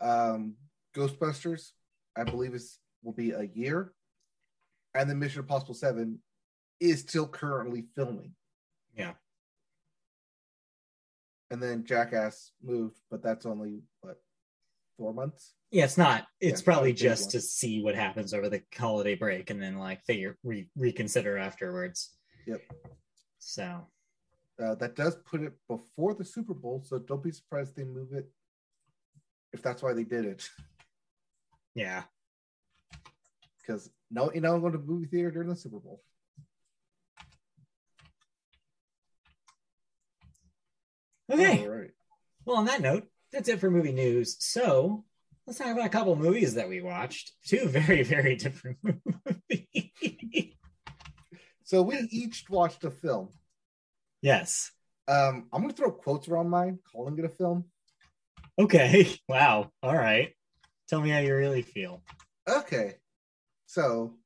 Um, 0.00 0.54
Ghostbusters, 0.94 1.70
I 2.16 2.24
believe 2.24 2.54
is 2.54 2.78
will 3.02 3.12
be 3.12 3.30
a 3.30 3.44
year, 3.54 3.92
and 4.94 5.08
then 5.08 5.18
Mission 5.18 5.40
Impossible 5.40 5.74
Seven 5.74 6.18
is 6.80 7.00
still 7.00 7.26
currently 7.26 7.86
filming. 7.94 8.34
Yeah. 8.96 9.12
And 11.50 11.62
then 11.62 11.84
Jackass 11.84 12.52
moved, 12.62 12.98
but 13.10 13.22
that's 13.22 13.46
only 13.46 13.82
what 14.00 14.20
four 14.98 15.14
months. 15.14 15.54
Yeah, 15.70 15.84
it's 15.84 15.96
not. 15.98 16.26
It's 16.40 16.60
Yeah, 16.60 16.64
probably 16.64 16.92
just 16.92 17.30
to 17.30 17.40
see 17.40 17.82
what 17.82 17.94
happens 17.94 18.34
over 18.34 18.48
the 18.48 18.62
holiday 18.76 19.14
break 19.14 19.48
and 19.50 19.62
then 19.62 19.78
like 19.78 20.02
figure 20.04 20.36
re- 20.44 20.68
reconsider 20.76 21.38
afterwards. 21.38 22.10
Yep. 22.46 22.60
So 23.38 23.86
Uh, 24.60 24.74
that 24.76 24.96
does 24.96 25.16
put 25.16 25.42
it 25.42 25.54
before 25.68 26.14
the 26.14 26.24
Super 26.24 26.54
Bowl, 26.54 26.82
so 26.84 26.98
don't 26.98 27.22
be 27.22 27.30
surprised 27.30 27.74
they 27.74 27.84
move 27.84 28.12
it 28.12 28.30
if 29.52 29.62
that's 29.62 29.82
why 29.82 29.92
they 29.92 30.04
did 30.04 30.24
it. 30.24 30.48
yeah. 31.74 32.02
Because 33.60 33.90
no, 34.10 34.30
you 34.32 34.40
know, 34.40 34.54
I'm 34.54 34.60
going 34.60 34.72
to 34.72 34.78
the 34.78 34.84
movie 34.84 35.06
theater 35.06 35.30
during 35.30 35.48
the 35.48 35.56
Super 35.56 35.78
Bowl. 35.78 36.02
Okay. 41.30 41.62
All 41.62 41.70
right. 41.70 41.90
Well, 42.44 42.58
on 42.58 42.66
that 42.66 42.82
note, 42.82 43.08
that's 43.32 43.48
it 43.48 43.60
for 43.60 43.70
movie 43.70 43.92
news. 43.92 44.36
So 44.40 45.04
let's 45.46 45.58
talk 45.58 45.68
about 45.68 45.86
a 45.86 45.90
couple 45.90 46.14
movies 46.16 46.54
that 46.54 46.68
we 46.68 46.82
watched. 46.82 47.32
Two 47.46 47.68
very, 47.68 48.02
very 48.02 48.36
different 48.36 48.78
movies. 48.82 50.54
So 51.64 51.80
we 51.80 51.96
each 52.10 52.44
watched 52.50 52.84
a 52.84 52.90
film. 52.90 53.30
Yes. 54.22 54.70
Um, 55.08 55.48
I'm 55.52 55.62
going 55.62 55.70
to 55.70 55.76
throw 55.76 55.90
quotes 55.90 56.28
around 56.28 56.48
mine, 56.48 56.78
calling 56.90 57.18
it 57.18 57.24
a 57.24 57.28
film. 57.28 57.64
Okay. 58.58 59.10
Wow. 59.28 59.70
All 59.82 59.96
right. 59.96 60.32
Tell 60.88 61.00
me 61.00 61.10
how 61.10 61.20
you 61.20 61.34
really 61.34 61.62
feel. 61.62 62.02
Okay. 62.48 62.94
So, 63.66 64.16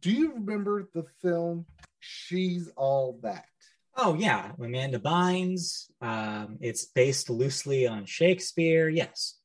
do 0.00 0.10
you 0.10 0.34
remember 0.34 0.88
the 0.92 1.04
film 1.22 1.66
She's 2.00 2.68
All 2.76 3.20
That? 3.22 3.44
Oh 3.96 4.14
yeah, 4.14 4.52
Amanda 4.58 4.98
Bynes. 4.98 5.90
Um, 6.00 6.58
it's 6.60 6.86
based 6.86 7.28
loosely 7.28 7.86
on 7.86 8.06
Shakespeare. 8.06 8.88
Yes. 8.88 9.36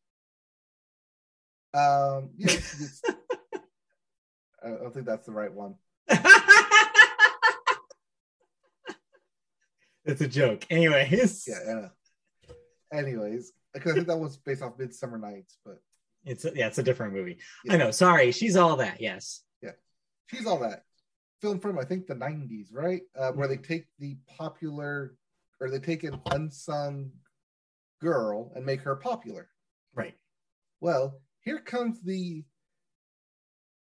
Um, 1.74 2.29
yes, 2.38 3.01
I 4.63 4.69
don't 4.69 4.93
think 4.93 5.05
that's 5.05 5.25
the 5.25 5.34
right 5.34 5.53
one. 5.53 5.75
It's 10.05 10.21
a 10.21 10.27
joke. 10.27 10.65
Anyways, 10.69 11.47
Yeah. 11.47 11.59
yeah. 11.65 11.88
Anyways, 12.93 13.51
because 13.74 13.93
I 13.93 13.95
think 13.95 14.07
that 14.07 14.17
was 14.17 14.38
based 14.38 14.62
off 14.62 14.77
Midsummer 14.77 15.17
Nights, 15.17 15.57
but 15.65 15.81
it's 16.24 16.45
a, 16.45 16.51
yeah, 16.55 16.67
it's 16.67 16.77
a 16.77 16.83
different 16.83 17.13
movie. 17.13 17.39
Yeah. 17.65 17.74
I 17.74 17.77
know. 17.77 17.91
Sorry, 17.91 18.31
she's 18.31 18.55
all 18.55 18.77
that. 18.77 19.01
Yes. 19.01 19.41
Yeah, 19.62 19.71
she's 20.27 20.45
All 20.45 20.59
That. 20.59 20.83
Film 21.41 21.59
from, 21.59 21.77
I 21.77 21.83
think, 21.83 22.07
the 22.07 22.15
90s, 22.15 22.67
right? 22.71 23.01
Uh, 23.17 23.31
where 23.31 23.47
they 23.47 23.57
take 23.57 23.85
the 24.00 24.17
popular, 24.38 25.15
or 25.59 25.69
they 25.69 25.79
take 25.79 26.03
an 26.03 26.19
unsung 26.31 27.12
girl 28.01 28.51
and 28.55 28.65
make 28.65 28.81
her 28.81 28.95
popular. 28.95 29.50
Right. 29.93 30.15
Well, 30.79 31.19
here 31.41 31.59
comes 31.59 32.01
the 32.01 32.44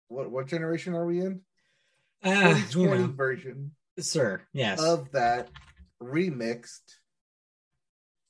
what 0.08 0.30
what 0.30 0.48
generation 0.48 0.94
are 0.94 1.06
we 1.06 1.22
in? 1.22 1.42
Uh, 2.24 2.60
you 2.72 2.88
know, 2.88 3.08
version 3.08 3.72
sir. 4.00 4.42
Yes. 4.54 4.82
of 4.82 5.12
that 5.12 5.50
remixed 6.02 6.98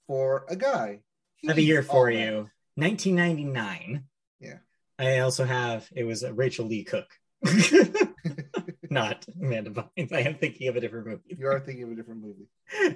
for 0.07 0.45
a 0.49 0.55
guy. 0.55 0.99
I 1.43 1.47
have 1.47 1.57
a 1.57 1.61
year 1.61 1.83
for 1.83 2.09
all 2.09 2.11
you. 2.11 2.49
1999. 2.75 4.03
Yeah. 4.39 4.57
I 4.99 5.19
also 5.19 5.45
have 5.45 5.87
it 5.95 6.03
was 6.03 6.23
Rachael 6.23 6.65
Leigh 6.67 6.83
Cook, 6.83 7.07
not 8.89 9.25
Amanda 9.41 9.71
Bynes. 9.71 10.13
I 10.13 10.19
am 10.19 10.35
thinking 10.35 10.67
of 10.67 10.75
a 10.75 10.79
different 10.81 11.07
movie. 11.07 11.35
You 11.39 11.47
are 11.47 11.59
thinking 11.59 11.85
of 11.85 11.91
a 11.91 11.95
different 11.95 12.21
movie. 12.21 12.47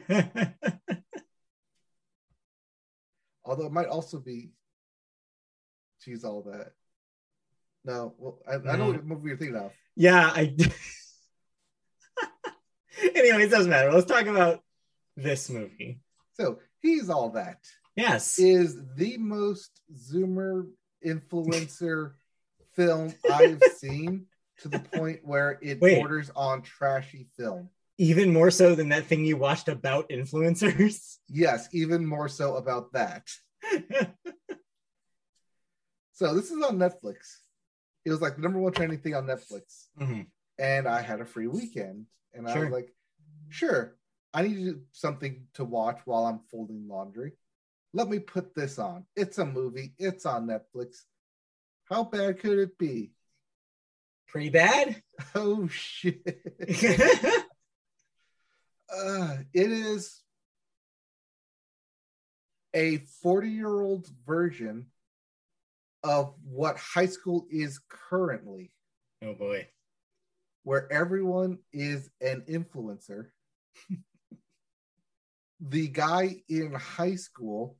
Although 3.45 3.65
it 3.67 3.71
might 3.71 3.87
also 3.87 4.19
be 4.19 4.51
She's 5.99 6.23
All 6.23 6.43
That. 6.43 6.71
No, 7.83 8.13
well, 8.17 8.39
I, 8.47 8.55
I 8.55 8.57
know 8.77 8.87
No. 8.87 8.91
what 8.91 9.05
movie 9.05 9.29
you're 9.29 9.37
thinking 9.37 9.57
of. 9.57 9.71
yeah, 9.95 10.31
I. 10.33 10.55
Anyways, 13.15 13.51
doesn't 13.51 13.69
matter. 13.69 13.91
Let's 13.91 14.05
talk 14.07 14.25
about 14.25 14.61
this 15.15 15.49
movie. 15.49 15.99
So 16.33 16.59
he's 16.81 17.09
all 17.09 17.29
that 17.31 17.59
Yes. 17.95 18.37
is 18.39 18.77
the 18.95 19.17
most 19.17 19.79
Zoomer 19.93 20.67
influencer 21.05 22.13
film 22.75 23.13
I've 23.31 23.61
seen 23.77 24.25
to 24.59 24.67
the 24.67 24.79
point 24.79 25.19
where 25.23 25.57
it 25.61 25.79
Wait. 25.81 25.99
borders 25.99 26.29
on 26.35 26.61
trashy 26.61 27.27
film. 27.37 27.69
Even 27.97 28.33
more 28.33 28.51
so 28.51 28.75
than 28.75 28.89
that 28.89 29.05
thing 29.05 29.23
you 29.23 29.37
watched 29.37 29.69
about 29.69 30.09
influencers. 30.09 31.15
Yes, 31.29 31.69
even 31.73 32.05
more 32.05 32.27
so 32.27 32.55
about 32.57 32.91
that. 32.93 33.27
So 36.13 36.33
this 36.33 36.49
is 36.49 36.63
on 36.63 36.77
Netflix. 36.77 37.39
It 38.05 38.11
was 38.11 38.21
like 38.21 38.35
the 38.37 38.41
number 38.41 38.59
one 38.59 38.71
trending 38.71 38.99
thing 38.99 39.15
on 39.15 39.25
Netflix. 39.27 39.87
Mhm. 39.99 40.27
And 40.57 40.87
I 40.87 41.01
had 41.01 41.19
a 41.19 41.25
free 41.25 41.47
weekend. 41.47 42.05
And 42.33 42.47
I 42.47 42.57
was 42.57 42.69
like, 42.69 42.89
sure, 43.49 43.97
I 44.35 44.41
need 44.41 44.75
something 44.91 45.47
to 45.53 45.63
watch 45.63 46.01
while 46.03 46.25
I'm 46.25 46.41
folding 46.51 46.89
laundry. 46.89 47.31
Let 47.93 48.09
me 48.09 48.19
put 48.19 48.53
this 48.53 48.77
on. 48.77 49.05
It's 49.15 49.37
a 49.37 49.45
movie, 49.45 49.93
it's 49.97 50.25
on 50.25 50.45
Netflix. 50.45 50.97
How 51.85 52.03
bad 52.03 52.39
could 52.39 52.59
it 52.59 52.77
be? 52.77 53.13
Pretty 54.27 54.49
bad. 54.49 55.01
Oh 55.33 55.69
shit. 55.69 56.21
uh, 58.93 59.37
it 59.53 59.71
is 59.71 60.21
a 62.73 62.97
40 63.21 63.49
year 63.49 63.79
old 63.79 64.09
version 64.27 64.87
of 66.03 66.35
what 66.43 66.77
high 66.77 67.05
school 67.05 67.47
is 67.49 67.79
currently, 67.87 68.73
oh 69.23 69.33
boy. 69.35 69.69
where 70.63 70.91
everyone 70.91 71.59
is 71.71 72.09
an 72.19 72.43
influencer. 72.49 73.27
the 75.67 75.87
guy 75.87 76.37
in 76.47 76.73
high 76.73 77.15
school 77.15 77.77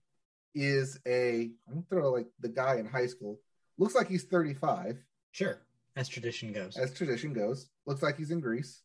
is 0.54 1.00
a, 1.06 1.52
I'm 1.68 1.74
gonna 1.74 1.86
throw 1.90 2.12
like 2.12 2.28
the 2.40 2.50
guy 2.50 2.76
in 2.78 2.86
high 2.86 3.08
school, 3.08 3.40
looks 3.78 3.96
like 3.96 4.08
he's 4.08 4.24
35, 4.24 4.98
Sure. 5.32 5.62
As 5.98 6.08
tradition 6.10 6.52
goes. 6.52 6.78
as 6.78 6.94
tradition 6.94 7.34
goes, 7.34 7.70
looks 7.86 8.02
like 8.02 8.18
he's 8.18 8.32
in 8.32 8.40
Grease. 8.40 8.82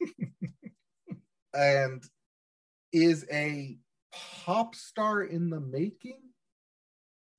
and 1.54 2.02
is 2.92 3.26
a 3.30 3.78
pop 4.12 4.74
star 4.74 5.22
in 5.22 5.50
the 5.50 5.60
making 5.60 6.18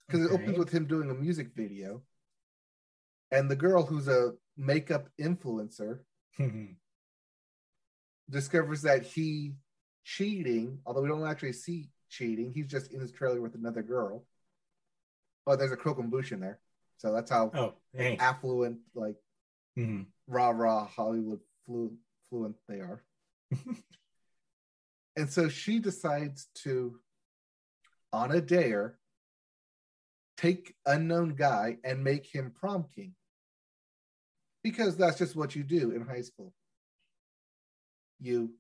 because 0.08 0.26
it 0.26 0.32
opens 0.32 0.58
with 0.58 0.70
him 0.72 0.86
doing 0.86 1.10
a 1.10 1.14
music 1.14 1.52
video 1.56 2.02
and 3.32 3.50
the 3.50 3.56
girl 3.56 3.84
who's 3.84 4.08
a 4.08 4.32
makeup 4.56 5.10
influencer 5.20 6.00
discovers 8.30 8.84
that 8.84 9.04
he 9.04 9.54
cheating 10.16 10.80
although 10.86 11.02
we 11.02 11.10
don't 11.10 11.28
actually 11.28 11.52
see 11.52 11.90
cheating 12.10 12.54
he's 12.54 12.68
just 12.68 12.94
in 12.94 13.00
his 13.02 13.12
trailer 13.12 13.42
with 13.42 13.56
another 13.56 13.84
girl 13.84 14.24
but 15.46 15.60
there's 15.60 15.74
a 15.74 15.78
croquembouche 15.78 16.32
in 16.32 16.40
there 16.40 16.60
so 16.98 17.12
that's 17.12 17.30
how 17.30 17.52
oh, 17.54 17.74
affluent 18.20 18.80
like 18.96 19.16
Mhm. 19.78 20.06
rah 20.28 20.50
rah 20.50 20.86
Hollywood 20.88 21.40
flu, 21.66 21.96
fluent 22.30 22.56
they 22.68 22.80
are. 22.80 23.04
and 25.16 25.30
so 25.30 25.50
she 25.50 25.80
decides 25.80 26.48
to, 26.64 27.00
on 28.12 28.32
a 28.32 28.42
dare, 28.42 28.98
take 30.38 30.74
unknown 30.86 31.36
guy 31.36 31.78
and 31.84 32.04
make 32.04 32.26
him 32.26 32.52
prom 32.60 32.86
king. 32.96 33.14
Because 34.64 34.98
that's 34.98 35.20
just 35.20 35.36
what 35.36 35.56
you 35.56 35.64
do 35.64 35.92
in 35.92 36.02
high 36.02 36.22
school. 36.22 36.54
You 38.20 38.54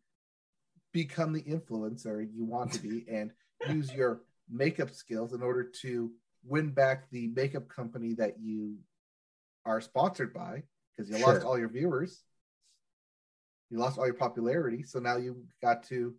become 0.93 1.33
the 1.33 1.43
influencer 1.43 2.27
you 2.33 2.45
want 2.45 2.71
to 2.73 2.81
be 2.81 3.05
and 3.11 3.31
use 3.69 3.93
your 3.93 4.21
makeup 4.49 4.91
skills 4.91 5.33
in 5.33 5.41
order 5.41 5.63
to 5.63 6.11
win 6.43 6.71
back 6.71 7.09
the 7.11 7.27
makeup 7.27 7.67
company 7.67 8.13
that 8.13 8.39
you 8.39 8.77
are 9.65 9.81
sponsored 9.81 10.33
by 10.33 10.63
because 10.95 11.09
you 11.09 11.17
lost 11.25 11.43
all 11.43 11.59
your 11.59 11.69
viewers. 11.69 12.23
You 13.69 13.79
lost 13.79 13.97
all 13.97 14.05
your 14.05 14.15
popularity. 14.15 14.83
So 14.83 14.99
now 14.99 15.17
you 15.17 15.43
got 15.61 15.83
to 15.89 16.15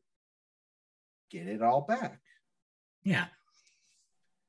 get 1.31 1.47
it 1.47 1.63
all 1.63 1.81
back. 1.81 2.21
Yeah. 3.03 3.27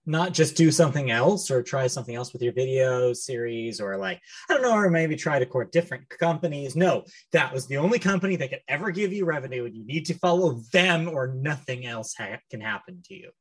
Not 0.10 0.34
just 0.34 0.56
do 0.56 0.72
something 0.72 1.12
else 1.12 1.52
or 1.52 1.62
try 1.62 1.86
something 1.86 2.15
else 2.15 2.34
with 2.34 2.41
your 2.41 2.52
video 2.52 3.13
series 3.13 3.80
or 3.80 3.95
like 3.95 4.19
i 4.50 4.54
don't 4.54 4.63
know 4.63 4.74
or 4.74 4.89
maybe 4.89 5.15
try 5.15 5.38
to 5.38 5.45
court 5.45 5.72
different 5.72 6.10
companies. 6.10 6.76
No 6.76 7.04
that 7.32 7.54
was 7.54 7.67
the 7.67 7.78
only 7.78 8.00
company 8.00 8.36
that 8.38 8.50
could 8.50 8.62
ever 8.67 8.89
give 8.91 9.13
you 9.13 9.26
revenue 9.26 9.65
and 9.65 9.76
you 9.78 9.86
need 9.86 10.06
to 10.08 10.15
follow 10.15 10.62
them 10.74 11.08
or 11.08 11.28
nothing 11.28 11.86
else 11.86 12.15
ha- 12.17 12.39
can 12.50 12.60
happen 12.60 13.02
to 13.06 13.13
you. 13.13 13.32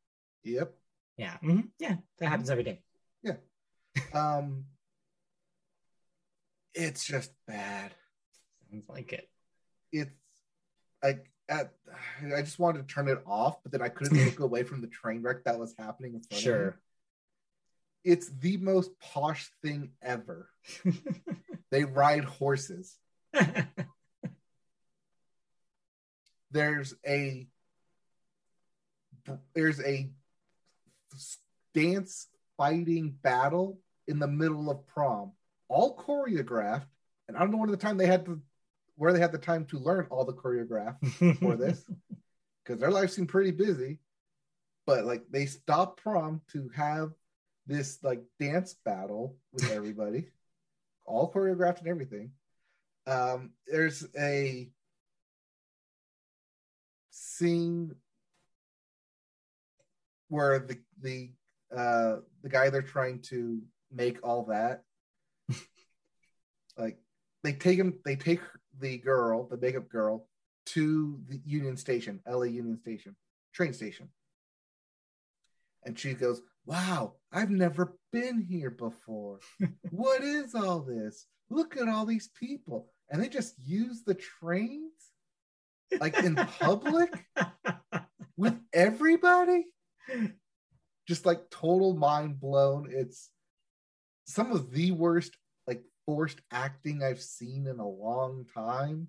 Yep. 0.45 0.75
yeah. 1.17 1.37
Mhm, 1.43 1.69
yeah. 1.79 1.97
That 2.19 2.29
happens 2.29 2.51
every 2.51 2.65
day. 2.65 2.83
Yeah. 3.23 3.37
Um, 4.13 4.65
it's 6.75 7.05
just 7.07 7.33
bad. 7.47 7.95
sounds 8.71 8.89
like 8.89 9.13
it. 9.13 9.29
It's 9.91 10.11
like 11.03 11.31
at, 11.49 11.73
I 12.35 12.43
just 12.43 12.59
wanted 12.59 12.87
to 12.87 12.95
turn 12.95 13.09
it 13.09 13.23
off, 13.27 13.63
but 13.63 13.73
then 13.73 13.83
I 13.83 13.89
couldn't 13.89 14.25
look 14.25 14.41
away 14.41 14.63
from 14.63 14.81
the 14.81 14.87
train 14.87 15.23
wreck 15.23 15.45
that 15.45 15.59
was 15.59 15.75
happening 15.79 16.15
in 16.15 16.21
front 16.21 16.33
of 16.33 16.37
me. 16.37 16.41
sure 16.43 16.81
It's 18.05 18.29
the 18.29 18.57
most 18.59 18.91
posh 19.01 19.51
thing 19.63 19.91
ever. 20.03 20.49
They 21.71 21.85
ride 21.85 22.25
horses. 22.25 22.97
There's 26.51 26.95
a 27.07 27.47
there's 29.55 29.79
a 29.83 30.09
dance 31.75 32.29
fighting 32.57 33.11
battle 33.11 33.79
in 34.07 34.19
the 34.19 34.27
middle 34.27 34.71
of 34.71 34.87
prom, 34.87 35.33
all 35.69 35.95
choreographed. 35.95 36.87
And 37.29 37.37
I 37.37 37.41
don't 37.41 37.51
know 37.51 37.59
when 37.59 37.71
the 37.71 37.77
time 37.77 37.99
they 37.99 38.07
had 38.07 38.25
to 38.25 38.41
where 38.99 39.13
they 39.13 39.21
had 39.21 39.33
the 39.33 39.39
time 39.39 39.65
to 39.65 39.79
learn 39.79 40.09
all 40.11 40.25
the 40.25 40.33
choreograph 40.33 40.97
for 41.39 41.57
this 41.57 41.89
because 42.65 42.81
their 42.81 42.91
life 42.91 43.11
seemed 43.11 43.29
pretty 43.29 43.53
busy. 43.53 44.01
But 44.87 45.05
like 45.05 45.23
they 45.31 45.47
stopped 45.47 46.03
prom 46.03 46.43
to 46.53 46.69
have 46.75 47.13
this 47.67 47.99
like 48.03 48.23
dance 48.41 48.75
battle 48.85 49.37
with 49.53 49.71
everybody, 49.71 50.29
all 51.07 51.33
choreographed 51.33 51.79
and 51.79 51.89
everything. 51.89 52.33
Um, 53.07 53.53
there's 53.67 54.05
a 54.19 54.69
scene 57.11 57.95
where 60.29 60.59
the 60.59 60.79
the 61.01 61.31
uh 61.75 62.17
the 62.43 62.49
guy 62.49 62.69
they're 62.69 62.83
trying 62.83 63.21
to 63.21 63.63
make 63.93 64.19
all 64.23 64.45
that 64.45 64.83
like 66.77 66.99
they 67.43 67.53
take 67.53 67.79
him 67.79 67.95
they 68.05 68.17
take 68.17 68.41
the 68.81 68.99
girl 68.99 69.47
the 69.49 69.57
makeup 69.57 69.89
girl 69.89 70.27
to 70.67 71.21
the 71.29 71.41
union 71.45 71.77
station 71.77 72.21
la 72.27 72.43
union 72.43 72.79
station 72.79 73.17
train 73.53 73.73
station. 73.73 74.09
And 75.85 75.99
she 75.99 76.15
goes 76.15 76.41
wow 76.67 77.15
i've 77.33 77.51
never 77.51 77.97
been 78.13 78.41
here 78.41 78.71
before. 78.71 79.41
What 79.91 80.23
is 80.23 80.55
all 80.55 80.81
this? 80.81 81.27
Look 81.51 81.77
at 81.77 81.89
all 81.89 82.07
these 82.07 82.29
people. 82.39 82.91
And 83.11 83.23
they 83.23 83.29
just 83.29 83.55
use 83.59 84.03
the 84.03 84.15
trains 84.15 84.93
like 86.01 86.19
in 86.19 86.35
public? 86.35 87.11
With 88.37 88.59
everybody? 88.73 89.67
Just 91.07 91.27
like 91.27 91.51
total 91.51 91.95
mind 91.95 92.41
blown. 92.41 92.89
It's 92.91 93.31
some 94.27 94.53
of 94.53 94.71
the 94.71 94.93
worst 94.93 95.37
forced 96.09 96.41
acting 96.51 97.03
i've 97.03 97.21
seen 97.21 97.67
in 97.67 97.79
a 97.81 97.87
long 97.87 98.47
time 98.55 99.07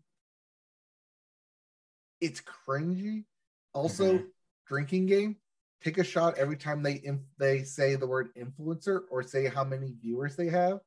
it's 2.20 2.42
cringy 2.42 3.24
also 3.74 4.18
Mhm. 4.18 4.32
drinking 4.68 5.06
game 5.06 5.38
take 5.80 5.98
a 5.98 6.04
shot 6.04 6.38
every 6.38 6.58
time 6.58 6.84
they 6.84 7.02
inf- 7.02 7.24
they 7.38 7.64
say 7.64 7.96
the 7.96 8.06
word 8.06 8.36
influencer 8.36 9.04
or 9.10 9.24
say 9.24 9.46
how 9.48 9.64
many 9.64 9.94
viewers 10.02 10.36
they 10.36 10.50
have 10.50 10.82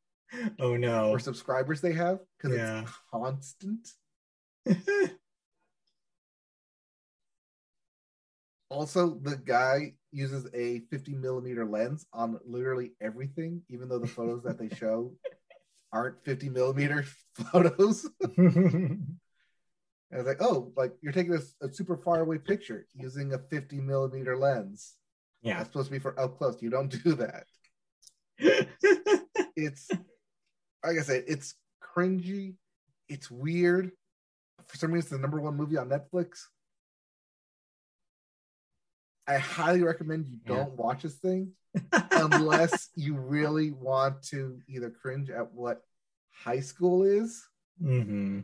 oh 0.58 0.76
no 0.76 1.08
or 1.08 1.18
subscribers 1.18 1.80
they 1.80 1.94
have 1.94 2.20
because 2.36 2.58
Yeah. 2.58 2.82
it's 2.82 2.92
constant 3.10 3.96
Also, 8.68 9.18
the 9.18 9.36
guy 9.36 9.92
uses 10.12 10.48
a 10.54 10.78
50 10.90 11.12
millimeter 11.14 11.66
lens 11.66 12.06
on 12.14 12.40
literally 12.46 12.92
everything, 13.02 13.62
even 13.68 13.86
though 13.86 13.98
the 13.98 14.06
photos 14.06 14.42
that 14.44 14.56
they 14.58 14.70
show 14.70 15.14
aren't 15.92 16.24
50 16.24 16.48
millimeter 16.48 17.04
photos. 17.52 18.08
And 20.12 20.18
was 20.18 20.26
like, 20.26 20.42
oh, 20.42 20.72
like 20.76 20.92
you're 21.00 21.12
taking 21.12 21.32
a, 21.32 21.64
a 21.64 21.72
super 21.72 21.96
far 21.96 22.20
away 22.20 22.36
picture 22.36 22.86
using 22.92 23.32
a 23.32 23.38
50 23.38 23.80
millimeter 23.80 24.36
lens. 24.36 24.92
yeah 25.40 25.56
That's 25.56 25.70
supposed 25.70 25.86
to 25.86 25.92
be 25.92 25.98
for 25.98 26.18
up 26.20 26.36
close. 26.36 26.60
You 26.60 26.68
don't 26.68 27.02
do 27.02 27.14
that. 27.14 27.44
It's, 29.54 29.90
like 30.82 30.98
I 30.98 31.02
said, 31.02 31.24
it's 31.26 31.54
cringy. 31.82 32.54
It's 33.08 33.30
weird. 33.30 33.92
For 34.66 34.78
some 34.78 34.92
reason, 34.92 35.06
it's 35.06 35.10
the 35.10 35.18
number 35.18 35.40
one 35.40 35.56
movie 35.56 35.76
on 35.76 35.90
Netflix. 35.90 36.44
I 39.26 39.38
highly 39.38 39.82
recommend 39.82 40.26
you 40.28 40.38
Yeah. 40.44 40.56
don't 40.56 40.76
watch 40.76 41.02
this 41.02 41.14
thing 41.16 41.52
unless 42.12 42.88
you 42.96 43.16
really 43.16 43.70
want 43.70 44.22
to 44.24 44.60
either 44.68 44.90
cringe 44.90 45.30
at 45.30 45.52
what 45.52 45.82
high 46.30 46.60
school 46.60 47.02
is 47.04 47.46
hmm 47.78 48.40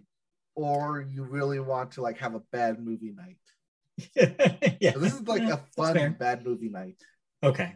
or 0.54 1.00
you 1.08 1.22
really 1.22 1.60
want 1.60 1.92
to 1.92 2.02
like 2.02 2.18
have 2.18 2.34
a 2.34 2.40
bad 2.50 2.80
movie 2.84 3.14
night. 3.16 3.38
yeah 4.80 4.92
So 4.92 4.98
this 4.98 5.14
is 5.14 5.26
like 5.28 5.42
a 5.42 5.58
fun 5.76 6.16
bad 6.18 6.44
movie 6.44 6.68
night. 6.68 6.96
Okay. 7.42 7.74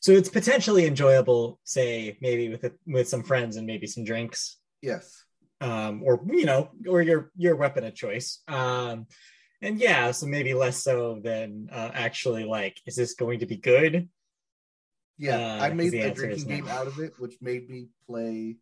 So 0.00 0.12
it's 0.12 0.28
potentially 0.28 0.86
enjoyable, 0.86 1.60
say 1.64 2.16
maybe 2.22 2.48
with 2.48 2.64
a, 2.64 2.72
with 2.86 3.08
some 3.08 3.22
friends 3.22 3.56
and 3.56 3.66
maybe 3.66 3.86
some 3.86 4.04
drinks, 4.04 4.58
Yes. 4.80 5.24
um, 5.60 6.02
or 6.04 6.24
you 6.30 6.46
know, 6.46 6.70
or 6.88 7.02
your 7.02 7.30
your 7.36 7.56
weapon 7.56 7.84
of 7.84 7.94
choice. 7.94 8.42
Um, 8.48 9.06
and 9.62 9.78
yeah, 9.80 10.10
so 10.10 10.26
maybe 10.26 10.52
less 10.54 10.82
so 10.82 11.20
than 11.22 11.68
uh, 11.72 11.90
actually 11.94 12.44
like, 12.44 12.78
is 12.86 12.96
this 12.96 13.14
going 13.14 13.38
to 13.40 13.46
be 13.46 13.56
good? 13.56 14.08
Yeah, 15.18 15.36
Uh, 15.60 15.64
I 15.64 15.72
made 15.72 15.92
the 15.92 16.00
a 16.00 16.10
drinking 16.14 16.48
no. 16.48 16.56
game 16.56 16.68
out 16.68 16.86
of 16.86 16.98
it, 16.98 17.12
which 17.18 17.36
made 17.40 17.70
me 17.70 17.88
play. 18.06 18.56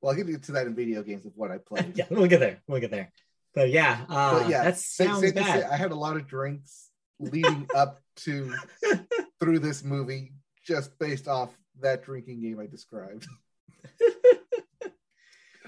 Well, 0.00 0.12
I'll 0.16 0.22
get 0.24 0.42
to 0.44 0.52
that 0.52 0.66
in 0.66 0.74
video 0.74 1.02
games 1.02 1.26
of 1.26 1.32
what 1.34 1.50
I 1.50 1.58
played. 1.58 1.92
yeah, 1.96 2.04
we'll 2.10 2.26
get 2.28 2.40
there. 2.40 2.62
We'll 2.68 2.80
get 2.80 2.90
there. 2.90 3.10
But 3.54 3.70
yeah, 3.70 4.04
uh, 4.08 4.40
but 4.40 4.48
yeah, 4.48 4.64
that 4.64 4.78
sa- 4.78 5.04
sounds 5.04 5.20
safe 5.20 5.34
to 5.34 5.44
say. 5.44 5.62
I 5.64 5.76
had 5.76 5.92
a 5.92 5.96
lot 5.96 6.16
of 6.16 6.26
drinks 6.26 6.90
leading 7.20 7.68
up 7.74 8.00
to 8.16 8.52
through 9.40 9.60
this 9.60 9.82
movie, 9.84 10.32
just 10.64 10.98
based 10.98 11.28
off 11.28 11.50
that 11.80 12.04
drinking 12.04 12.42
game 12.42 12.58
I 12.60 12.66
described. 12.66 13.26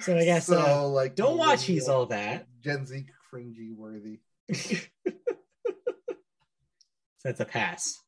So 0.01 0.17
I 0.17 0.25
guess 0.25 0.47
so. 0.47 0.61
uh, 0.61 0.87
like, 0.89 1.15
don't 1.15 1.39
watch 1.39 1.65
He's 1.65 1.89
All 1.89 2.07
That. 2.07 2.47
Gen 2.61 2.85
Z 2.85 3.07
cringy 3.33 3.75
worthy. 3.75 4.21
That's 7.25 7.41
a 7.41 7.45
pass. 7.45 8.01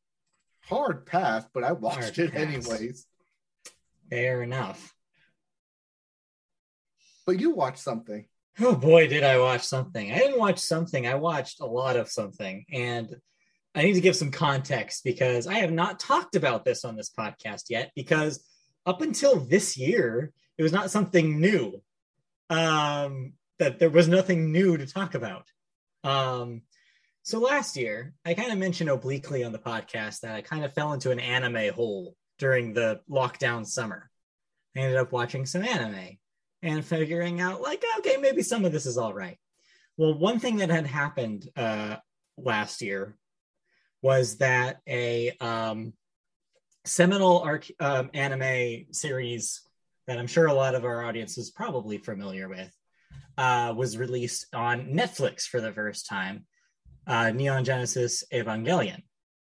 Hard 0.65 1.05
pass, 1.05 1.45
but 1.53 1.63
I 1.63 1.73
watched 1.73 2.15
Hard 2.15 2.19
it 2.19 2.31
pass. 2.33 2.41
anyways. 2.41 3.05
Fair 4.09 4.41
enough. 4.43 4.93
But 7.25 7.39
you 7.39 7.51
watched 7.51 7.79
something. 7.79 8.25
Oh 8.59 8.75
boy, 8.75 9.07
did 9.07 9.23
I 9.23 9.39
watch 9.39 9.61
something. 9.63 10.11
I 10.11 10.17
didn't 10.17 10.39
watch 10.39 10.59
something. 10.59 11.07
I 11.07 11.15
watched 11.15 11.61
a 11.61 11.65
lot 11.65 11.95
of 11.95 12.09
something. 12.09 12.65
And 12.71 13.15
I 13.75 13.83
need 13.83 13.93
to 13.93 14.01
give 14.01 14.15
some 14.15 14.31
context 14.31 15.03
because 15.03 15.47
I 15.47 15.55
have 15.55 15.71
not 15.71 15.99
talked 15.99 16.35
about 16.35 16.65
this 16.65 16.83
on 16.83 16.95
this 16.95 17.09
podcast 17.09 17.65
yet 17.69 17.91
because 17.95 18.43
up 18.85 19.01
until 19.01 19.39
this 19.39 19.77
year, 19.77 20.31
it 20.57 20.63
was 20.63 20.73
not 20.73 20.91
something 20.91 21.39
new. 21.39 21.81
Um, 22.49 23.33
that 23.59 23.77
there 23.77 23.89
was 23.89 24.07
nothing 24.07 24.51
new 24.51 24.77
to 24.77 24.87
talk 24.87 25.13
about. 25.13 25.45
Um, 26.03 26.61
so 27.23 27.39
last 27.39 27.77
year, 27.77 28.13
I 28.25 28.33
kind 28.33 28.51
of 28.51 28.57
mentioned 28.57 28.89
obliquely 28.89 29.43
on 29.43 29.51
the 29.51 29.59
podcast 29.59 30.21
that 30.21 30.35
I 30.35 30.41
kind 30.41 30.63
of 30.63 30.73
fell 30.73 30.93
into 30.93 31.11
an 31.11 31.19
anime 31.19 31.73
hole 31.73 32.15
during 32.37 32.73
the 32.73 33.01
lockdown 33.09 33.65
summer. 33.65 34.09
I 34.75 34.79
ended 34.79 34.97
up 34.97 35.11
watching 35.11 35.45
some 35.45 35.63
anime 35.63 36.17
and 36.61 36.83
figuring 36.83 37.39
out 37.39 37.61
like 37.61 37.83
okay 37.99 38.17
maybe 38.17 38.41
some 38.41 38.65
of 38.65 38.71
this 38.71 38.85
is 38.85 38.97
all 38.97 39.13
right 39.13 39.37
well 39.97 40.13
one 40.13 40.39
thing 40.39 40.57
that 40.57 40.69
had 40.69 40.85
happened 40.85 41.47
uh 41.55 41.95
last 42.37 42.81
year 42.81 43.17
was 44.01 44.37
that 44.37 44.79
a 44.87 45.31
um 45.39 45.93
seminal 46.85 47.41
arc 47.41 47.67
um, 47.79 48.09
anime 48.13 48.85
series 48.91 49.61
that 50.07 50.17
i'm 50.17 50.27
sure 50.27 50.47
a 50.47 50.53
lot 50.53 50.75
of 50.75 50.85
our 50.85 51.03
audience 51.03 51.37
is 51.37 51.51
probably 51.51 51.97
familiar 51.97 52.49
with 52.49 52.73
uh 53.39 53.73
was 53.75 53.97
released 53.97 54.45
on 54.53 54.87
netflix 54.87 55.47
for 55.47 55.59
the 55.59 55.73
first 55.73 56.05
time 56.05 56.45
uh 57.07 57.31
neon 57.31 57.63
genesis 57.63 58.23
evangelion 58.31 59.01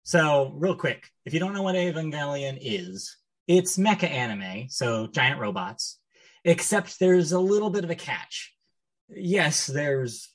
so 0.04 0.52
real 0.56 0.76
quick 0.76 1.08
if 1.26 1.34
you 1.34 1.40
don't 1.40 1.54
know 1.54 1.64
what 1.64 1.76
evangelion 1.76 2.58
is 2.62 3.18
it's 3.48 3.78
mecha 3.78 4.10
anime 4.10 4.68
so 4.68 5.08
giant 5.08 5.40
robots 5.40 6.00
except 6.46 7.00
there's 7.00 7.32
a 7.34 7.40
little 7.40 7.72
bit 7.72 7.84
of 7.84 7.90
a 7.90 7.96
catch. 7.96 8.54
Yes, 9.10 9.68
there's 9.68 10.30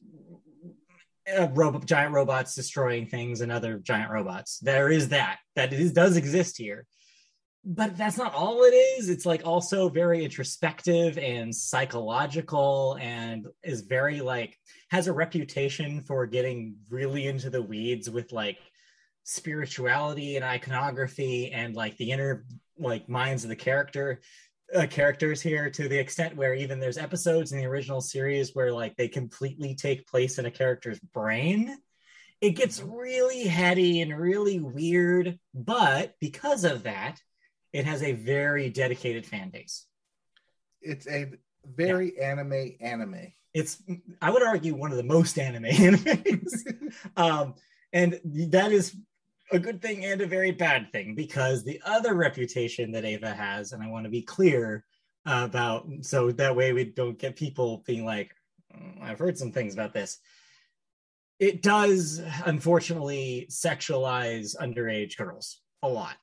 uh, 1.38 1.48
robot, 1.54 1.86
giant 1.86 2.12
robots 2.12 2.54
destroying 2.54 3.06
things 3.06 3.40
and 3.40 3.50
other 3.50 3.78
giant 3.78 4.10
robots. 4.10 4.58
There 4.58 4.90
is 4.90 5.08
that. 5.10 5.38
That 5.56 5.72
is, 5.72 5.92
does 5.92 6.16
exist 6.16 6.58
here. 6.58 6.86
But 7.64 7.96
that's 7.96 8.16
not 8.16 8.34
all 8.34 8.62
it 8.62 8.74
is. 8.74 9.10
It's 9.10 9.26
like 9.26 9.42
also 9.44 9.88
very 9.88 10.24
introspective 10.24 11.18
and 11.18 11.54
psychological 11.54 12.96
and 13.00 13.46
is 13.62 13.82
very 13.82 14.20
like 14.20 14.56
has 14.90 15.06
a 15.06 15.12
reputation 15.12 16.00
for 16.00 16.26
getting 16.26 16.76
really 16.88 17.26
into 17.26 17.50
the 17.50 17.62
weeds 17.62 18.08
with 18.08 18.32
like 18.32 18.58
spirituality 19.24 20.36
and 20.36 20.44
iconography 20.44 21.52
and 21.52 21.74
like 21.74 21.96
the 21.98 22.10
inner 22.10 22.44
like 22.78 23.08
minds 23.08 23.44
of 23.44 23.50
the 23.50 23.56
character 23.56 24.20
uh, 24.74 24.86
characters 24.86 25.42
here 25.42 25.68
to 25.68 25.88
the 25.88 25.98
extent 25.98 26.36
where 26.36 26.54
even 26.54 26.80
there's 26.80 26.96
episodes 26.96 27.52
in 27.52 27.58
the 27.58 27.66
original 27.66 28.00
series 28.00 28.54
where 28.54 28.72
like 28.72 28.96
they 28.96 29.08
completely 29.08 29.74
take 29.74 30.06
place 30.06 30.38
in 30.38 30.46
a 30.46 30.50
character's 30.50 30.98
brain 31.12 31.76
it 32.40 32.52
gets 32.52 32.82
really 32.82 33.42
heady 33.42 34.00
and 34.00 34.18
really 34.18 34.60
weird 34.60 35.38
but 35.52 36.14
because 36.20 36.64
of 36.64 36.84
that 36.84 37.20
it 37.72 37.84
has 37.84 38.02
a 38.02 38.12
very 38.12 38.68
dedicated 38.68 39.26
fan 39.26 39.50
base. 39.50 39.86
It's 40.80 41.06
a 41.06 41.32
very 41.64 42.14
yeah. 42.16 42.30
anime 42.30 42.72
anime. 42.80 43.32
It's 43.52 43.82
I 44.22 44.30
would 44.30 44.42
argue 44.42 44.74
one 44.74 44.90
of 44.90 44.96
the 44.96 45.02
most 45.02 45.38
anime 45.38 45.64
animes. 45.70 46.52
um, 47.16 47.54
and 47.92 48.20
that 48.24 48.72
is 48.72 48.96
a 49.52 49.58
good 49.58 49.82
thing 49.82 50.04
and 50.04 50.20
a 50.20 50.26
very 50.26 50.52
bad 50.52 50.92
thing 50.92 51.14
because 51.14 51.64
the 51.64 51.80
other 51.84 52.14
reputation 52.14 52.92
that 52.92 53.04
Eva 53.04 53.34
has, 53.34 53.72
and 53.72 53.82
I 53.82 53.88
want 53.88 54.04
to 54.04 54.10
be 54.10 54.22
clear 54.22 54.84
about 55.26 55.86
so 56.02 56.30
that 56.32 56.56
way 56.56 56.72
we 56.72 56.84
don't 56.84 57.18
get 57.18 57.36
people 57.36 57.82
being 57.86 58.04
like, 58.04 58.34
oh, 58.74 59.02
I've 59.02 59.18
heard 59.18 59.36
some 59.36 59.52
things 59.52 59.74
about 59.74 59.92
this. 59.92 60.18
It 61.38 61.62
does 61.62 62.22
unfortunately 62.44 63.48
sexualize 63.50 64.56
underage 64.56 65.16
girls 65.16 65.60
a 65.82 65.88
lot 65.88 66.16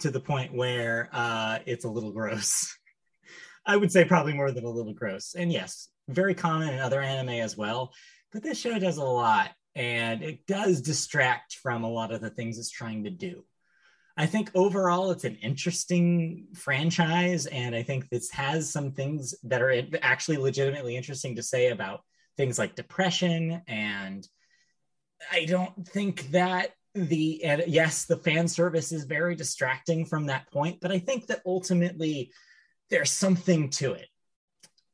to 0.00 0.10
the 0.10 0.20
point 0.20 0.54
where 0.54 1.08
uh, 1.12 1.58
it's 1.66 1.84
a 1.84 1.90
little 1.90 2.12
gross. 2.12 2.76
I 3.66 3.76
would 3.76 3.92
say 3.92 4.04
probably 4.04 4.32
more 4.32 4.50
than 4.50 4.64
a 4.64 4.70
little 4.70 4.94
gross. 4.94 5.34
And 5.36 5.52
yes, 5.52 5.88
very 6.08 6.34
common 6.34 6.70
in 6.70 6.80
other 6.80 7.00
anime 7.00 7.40
as 7.40 7.56
well. 7.56 7.92
But 8.32 8.42
this 8.42 8.58
show 8.58 8.78
does 8.78 8.96
a 8.96 9.04
lot 9.04 9.50
and 9.74 10.22
it 10.22 10.46
does 10.46 10.80
distract 10.80 11.54
from 11.62 11.84
a 11.84 11.90
lot 11.90 12.12
of 12.12 12.20
the 12.20 12.30
things 12.30 12.58
it's 12.58 12.70
trying 12.70 13.04
to 13.04 13.10
do. 13.10 13.44
I 14.16 14.26
think 14.26 14.50
overall 14.54 15.10
it's 15.10 15.24
an 15.24 15.36
interesting 15.36 16.48
franchise. 16.54 17.46
And 17.46 17.74
I 17.74 17.82
think 17.82 18.08
this 18.08 18.30
has 18.32 18.70
some 18.70 18.92
things 18.92 19.34
that 19.44 19.62
are 19.62 19.82
actually 20.02 20.36
legitimately 20.38 20.96
interesting 20.96 21.36
to 21.36 21.42
say 21.42 21.70
about 21.70 22.00
things 22.36 22.58
like 22.58 22.74
depression. 22.74 23.62
And 23.66 24.26
I 25.30 25.44
don't 25.44 25.86
think 25.86 26.30
that 26.32 26.70
the 26.94 27.42
and 27.42 27.64
yes 27.66 28.04
the 28.04 28.16
fan 28.16 28.46
service 28.46 28.92
is 28.92 29.04
very 29.04 29.34
distracting 29.34 30.04
from 30.04 30.26
that 30.26 30.50
point 30.52 30.78
but 30.82 30.92
i 30.92 30.98
think 30.98 31.26
that 31.26 31.40
ultimately 31.46 32.30
there's 32.92 33.10
something 33.10 33.70
to 33.70 33.94
it. 33.94 34.06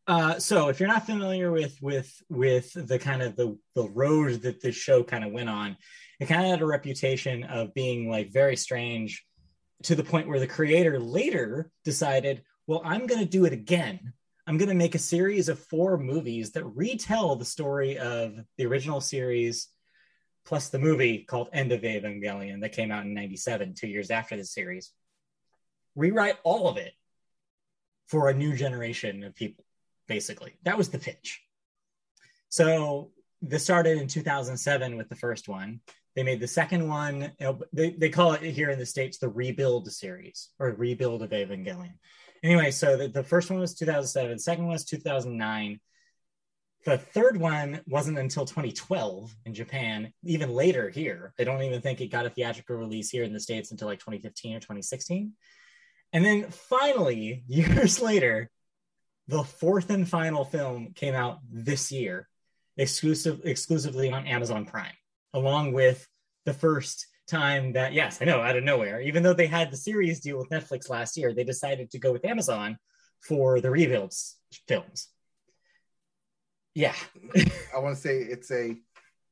Uh, 0.06 0.38
so 0.38 0.68
if 0.68 0.80
you're 0.80 0.88
not 0.88 1.04
familiar 1.04 1.50
with 1.50 1.76
with 1.82 2.10
with 2.30 2.72
the 2.72 2.98
kind 2.98 3.20
of 3.20 3.36
the 3.36 3.58
the 3.74 3.88
road 3.90 4.40
that 4.42 4.62
this 4.62 4.76
show 4.76 5.02
kind 5.02 5.22
of 5.22 5.32
went 5.32 5.50
on 5.50 5.76
it 6.18 6.26
kind 6.26 6.42
of 6.44 6.50
had 6.50 6.62
a 6.62 6.66
reputation 6.66 7.44
of 7.44 7.74
being 7.74 8.08
like 8.08 8.32
very 8.32 8.56
strange 8.56 9.26
to 9.82 9.94
the 9.94 10.04
point 10.04 10.28
where 10.28 10.40
the 10.40 10.46
creator 10.46 10.98
later 10.98 11.70
decided 11.84 12.42
well 12.66 12.80
i'm 12.84 13.06
going 13.06 13.20
to 13.20 13.30
do 13.30 13.44
it 13.44 13.52
again. 13.52 14.14
I'm 14.46 14.56
going 14.56 14.70
to 14.70 14.74
make 14.74 14.94
a 14.94 14.98
series 14.98 15.50
of 15.50 15.58
four 15.58 15.98
movies 15.98 16.52
that 16.52 16.64
retell 16.64 17.36
the 17.36 17.44
story 17.44 17.98
of 17.98 18.32
the 18.56 18.64
original 18.64 19.02
series 19.02 19.68
plus 20.48 20.70
the 20.70 20.78
movie 20.78 21.18
called 21.18 21.50
End 21.52 21.72
of 21.72 21.82
Evangelion 21.82 22.62
that 22.62 22.72
came 22.72 22.90
out 22.90 23.04
in 23.04 23.12
97, 23.12 23.74
two 23.74 23.86
years 23.86 24.10
after 24.10 24.34
the 24.34 24.44
series. 24.46 24.92
Rewrite 25.94 26.38
all 26.42 26.68
of 26.68 26.78
it 26.78 26.94
for 28.06 28.30
a 28.30 28.34
new 28.34 28.56
generation 28.56 29.24
of 29.24 29.34
people, 29.34 29.66
basically. 30.06 30.54
That 30.62 30.78
was 30.78 30.88
the 30.88 30.98
pitch. 30.98 31.42
So 32.48 33.10
this 33.42 33.62
started 33.62 33.98
in 33.98 34.08
2007 34.08 34.96
with 34.96 35.10
the 35.10 35.16
first 35.16 35.48
one. 35.48 35.80
They 36.16 36.22
made 36.22 36.40
the 36.40 36.48
second 36.48 36.88
one, 36.88 37.30
uh, 37.44 37.52
they, 37.74 37.90
they 37.90 38.08
call 38.08 38.32
it 38.32 38.40
here 38.40 38.70
in 38.70 38.78
the 38.78 38.86
States 38.86 39.18
the 39.18 39.28
Rebuild 39.28 39.92
series 39.92 40.48
or 40.58 40.70
Rebuild 40.70 41.22
of 41.22 41.30
Evangelion. 41.30 41.98
Anyway, 42.42 42.70
so 42.70 42.96
the, 42.96 43.08
the 43.08 43.22
first 43.22 43.50
one 43.50 43.60
was 43.60 43.74
2007, 43.74 44.38
second 44.38 44.64
one 44.64 44.72
was 44.72 44.86
2009 44.86 45.78
the 46.84 46.98
third 46.98 47.36
one 47.36 47.80
wasn't 47.86 48.18
until 48.18 48.44
2012 48.44 49.34
in 49.44 49.54
Japan, 49.54 50.12
even 50.24 50.50
later 50.50 50.88
here. 50.88 51.34
I 51.38 51.44
don't 51.44 51.62
even 51.62 51.80
think 51.80 52.00
it 52.00 52.08
got 52.08 52.26
a 52.26 52.30
theatrical 52.30 52.76
release 52.76 53.10
here 53.10 53.24
in 53.24 53.32
the 53.32 53.40
States 53.40 53.70
until 53.70 53.88
like 53.88 53.98
2015 53.98 54.56
or 54.56 54.60
2016. 54.60 55.32
And 56.12 56.24
then 56.24 56.50
finally, 56.50 57.44
years 57.48 58.00
later, 58.00 58.50
the 59.26 59.42
fourth 59.44 59.90
and 59.90 60.08
final 60.08 60.44
film 60.44 60.92
came 60.94 61.14
out 61.14 61.40
this 61.50 61.92
year, 61.92 62.28
exclusive 62.76 63.40
exclusively 63.44 64.10
on 64.10 64.26
Amazon 64.26 64.64
Prime, 64.64 64.96
along 65.34 65.72
with 65.72 66.06
the 66.46 66.54
first 66.54 67.06
time 67.26 67.74
that, 67.74 67.92
yes, 67.92 68.22
I 68.22 68.24
know, 68.24 68.40
out 68.40 68.56
of 68.56 68.64
nowhere, 68.64 69.02
even 69.02 69.22
though 69.22 69.34
they 69.34 69.46
had 69.46 69.70
the 69.70 69.76
series 69.76 70.20
deal 70.20 70.38
with 70.38 70.48
Netflix 70.48 70.88
last 70.88 71.16
year, 71.18 71.34
they 71.34 71.44
decided 71.44 71.90
to 71.90 71.98
go 71.98 72.10
with 72.10 72.24
Amazon 72.24 72.78
for 73.20 73.60
the 73.60 73.70
rebuilds 73.70 74.36
films. 74.66 75.08
Yeah. 76.78 76.94
I 77.74 77.80
want 77.80 77.96
to 77.96 78.00
say 78.00 78.18
it's 78.18 78.52
a 78.52 78.76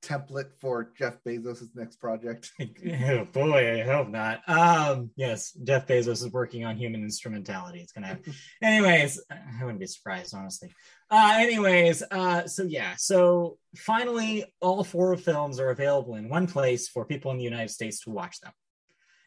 template 0.02 0.52
for 0.56 0.90
Jeff 0.98 1.22
Bezos' 1.22 1.68
next 1.76 2.00
project. 2.00 2.50
oh 2.60 3.24
boy, 3.26 3.82
I 3.82 3.84
hope 3.84 4.08
not. 4.08 4.40
Um, 4.48 5.10
yes, 5.14 5.52
Jeff 5.52 5.86
Bezos 5.86 6.24
is 6.24 6.32
working 6.32 6.64
on 6.64 6.76
human 6.76 7.04
instrumentality. 7.04 7.78
It's 7.78 7.92
gonna 7.92 8.08
have 8.08 8.18
anyways, 8.62 9.22
I 9.30 9.62
wouldn't 9.62 9.78
be 9.78 9.86
surprised, 9.86 10.34
honestly. 10.34 10.74
Uh, 11.08 11.34
anyways, 11.36 12.02
uh, 12.10 12.48
so 12.48 12.64
yeah, 12.64 12.94
so 12.96 13.58
finally 13.76 14.44
all 14.60 14.82
four 14.82 15.16
films 15.16 15.60
are 15.60 15.70
available 15.70 16.16
in 16.16 16.28
one 16.28 16.48
place 16.48 16.88
for 16.88 17.04
people 17.04 17.30
in 17.30 17.38
the 17.38 17.44
United 17.44 17.70
States 17.70 18.00
to 18.00 18.10
watch 18.10 18.40
them. 18.40 18.50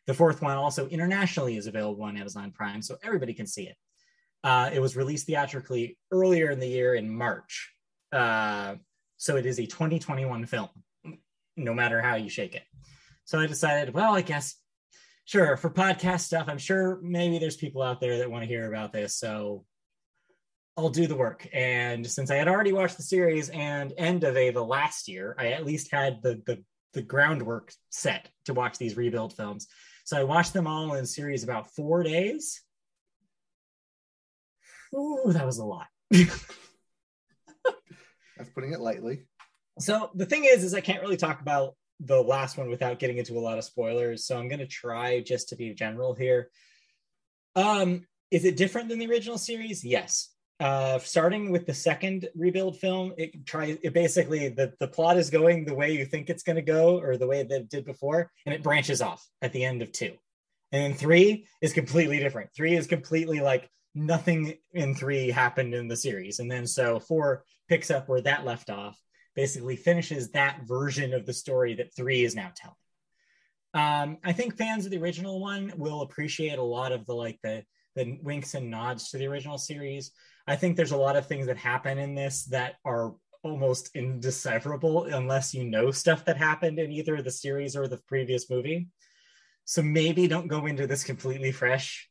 The 0.07 0.13
fourth 0.13 0.41
one 0.41 0.57
also 0.57 0.89
internationally 0.89 1.55
is 1.55 1.67
available 1.67 2.03
on 2.03 2.17
Amazon 2.17 2.51
Prime, 2.51 2.81
so 2.81 2.97
everybody 3.01 3.33
can 3.33 3.47
see 3.47 3.69
it. 3.69 3.77
Uh, 4.43 4.71
it 4.73 4.81
was 4.81 4.97
released 4.97 5.25
theatrically 5.25 5.97
earlier 6.11 6.51
in 6.51 6.59
the 6.59 6.67
year 6.67 6.95
in 6.95 7.09
March 7.09 7.71
uh, 8.11 8.75
so 9.17 9.35
it 9.35 9.45
is 9.45 9.59
a 9.59 9.65
2021 9.65 10.45
film, 10.45 10.69
no 11.57 11.73
matter 11.73 12.01
how 12.01 12.15
you 12.15 12.29
shake 12.29 12.55
it. 12.55 12.63
So 13.25 13.39
I 13.39 13.47
decided, 13.47 13.93
well, 13.93 14.15
I 14.15 14.21
guess, 14.21 14.55
sure, 15.25 15.57
for 15.57 15.69
podcast 15.69 16.21
stuff, 16.21 16.47
I'm 16.47 16.57
sure 16.57 16.99
maybe 17.01 17.37
there's 17.37 17.57
people 17.57 17.81
out 17.81 17.99
there 17.99 18.17
that 18.17 18.31
want 18.31 18.43
to 18.43 18.47
hear 18.47 18.67
about 18.67 18.91
this. 18.93 19.15
So 19.15 19.65
I'll 20.77 20.89
do 20.89 21.07
the 21.07 21.15
work. 21.15 21.47
And 21.53 22.07
since 22.07 22.31
I 22.31 22.35
had 22.35 22.47
already 22.47 22.71
watched 22.71 22.97
the 22.97 23.03
series 23.03 23.49
and 23.49 23.93
End 23.97 24.23
of 24.23 24.37
Eva 24.37 24.61
last 24.61 25.07
year, 25.07 25.35
I 25.37 25.49
at 25.49 25.65
least 25.65 25.91
had 25.91 26.21
the, 26.23 26.41
the, 26.45 26.63
the 26.93 27.01
groundwork 27.01 27.73
set 27.89 28.29
to 28.45 28.53
watch 28.53 28.77
these 28.77 28.95
rebuild 28.95 29.35
films. 29.35 29.67
So 30.05 30.17
I 30.17 30.23
watched 30.23 30.53
them 30.53 30.65
all 30.65 30.95
in 30.95 31.05
series 31.05 31.43
about 31.43 31.75
four 31.75 32.01
days. 32.01 32.61
Ooh, 34.95 35.33
that 35.33 35.45
was 35.45 35.57
a 35.57 35.65
lot. 35.65 35.87
That's 38.39 38.49
putting 38.49 38.73
it 38.73 38.79
lightly. 38.79 39.25
So 39.79 40.09
the 40.15 40.25
thing 40.25 40.45
is, 40.45 40.63
is 40.63 40.73
I 40.73 40.81
can't 40.81 41.01
really 41.01 41.17
talk 41.17 41.41
about 41.41 41.75
the 41.99 42.21
last 42.21 42.57
one 42.57 42.69
without 42.69 42.97
getting 42.97 43.17
into 43.17 43.37
a 43.37 43.41
lot 43.41 43.57
of 43.57 43.65
spoilers. 43.65 44.25
So 44.25 44.39
I'm 44.39 44.47
going 44.47 44.59
to 44.59 44.67
try 44.67 45.19
just 45.19 45.49
to 45.49 45.57
be 45.57 45.73
general 45.73 46.15
here. 46.15 46.49
Um, 47.55 48.07
is 48.31 48.45
it 48.45 48.55
different 48.55 48.87
than 48.87 48.99
the 48.99 49.09
original 49.09 49.37
series? 49.37 49.83
Yes. 49.83 50.29
Uh, 50.61 50.99
starting 50.99 51.51
with 51.51 51.65
the 51.65 51.73
second 51.73 52.29
rebuild 52.35 52.77
film, 52.77 53.13
it 53.17 53.45
tries 53.45 53.77
it 53.81 53.93
basically 53.93 54.49
the, 54.49 54.73
the 54.79 54.87
plot 54.87 55.17
is 55.17 55.29
going 55.29 55.65
the 55.65 55.75
way 55.75 55.91
you 55.91 56.05
think 56.05 56.29
it's 56.29 56.43
going 56.43 56.57
to 56.57 56.61
go 56.61 56.99
or 56.99 57.17
the 57.17 57.27
way 57.27 57.43
that 57.43 57.61
it 57.61 57.69
did 57.69 57.85
before, 57.85 58.29
and 58.45 58.53
it 58.53 58.63
branches 58.63 59.01
off 59.01 59.25
at 59.41 59.53
the 59.53 59.63
end 59.63 59.81
of 59.81 59.91
two. 59.91 60.13
And 60.71 60.83
then 60.83 60.93
three 60.93 61.45
is 61.61 61.73
completely 61.73 62.19
different. 62.19 62.49
Three 62.53 62.75
is 62.75 62.87
completely 62.87 63.39
like 63.39 63.69
nothing 63.95 64.55
in 64.73 64.95
three 64.95 65.29
happened 65.29 65.73
in 65.73 65.87
the 65.87 65.95
series. 65.95 66.39
And 66.39 66.51
then 66.51 66.67
so 66.67 66.99
four 66.99 67.43
picks 67.69 67.89
up 67.91 68.09
where 68.09 68.21
that 68.21 68.45
left 68.45 68.69
off, 68.69 68.99
basically 69.35 69.75
finishes 69.75 70.31
that 70.31 70.61
version 70.65 71.13
of 71.13 71.25
the 71.25 71.33
story 71.33 71.75
that 71.75 71.95
three 71.95 72.23
is 72.23 72.35
now 72.35 72.51
telling. 72.55 72.75
Um, 73.73 74.17
I 74.23 74.33
think 74.33 74.57
fans 74.57 74.85
of 74.85 74.91
the 74.91 74.97
original 74.97 75.39
one 75.39 75.71
will 75.77 76.01
appreciate 76.01 76.57
a 76.57 76.63
lot 76.63 76.91
of 76.91 77.05
the 77.05 77.13
like 77.13 77.39
the 77.43 77.63
the 77.95 78.19
winks 78.21 78.53
and 78.53 78.69
nods 78.69 79.09
to 79.09 79.17
the 79.17 79.27
original 79.27 79.57
series. 79.57 80.11
I 80.47 80.55
think 80.55 80.75
there's 80.75 80.91
a 80.91 80.97
lot 80.97 81.15
of 81.15 81.27
things 81.27 81.47
that 81.47 81.57
happen 81.57 81.97
in 81.97 82.15
this 82.15 82.45
that 82.45 82.75
are 82.85 83.13
almost 83.43 83.95
indecipherable 83.95 85.05
unless 85.05 85.53
you 85.53 85.63
know 85.63 85.91
stuff 85.91 86.25
that 86.25 86.37
happened 86.37 86.79
in 86.79 86.91
either 86.91 87.21
the 87.21 87.31
series 87.31 87.75
or 87.75 87.87
the 87.87 88.01
previous 88.07 88.49
movie. 88.49 88.87
So 89.65 89.81
maybe 89.83 90.27
don't 90.27 90.47
go 90.47 90.65
into 90.65 90.87
this 90.87 91.03
completely 91.03 91.51
fresh 91.51 92.09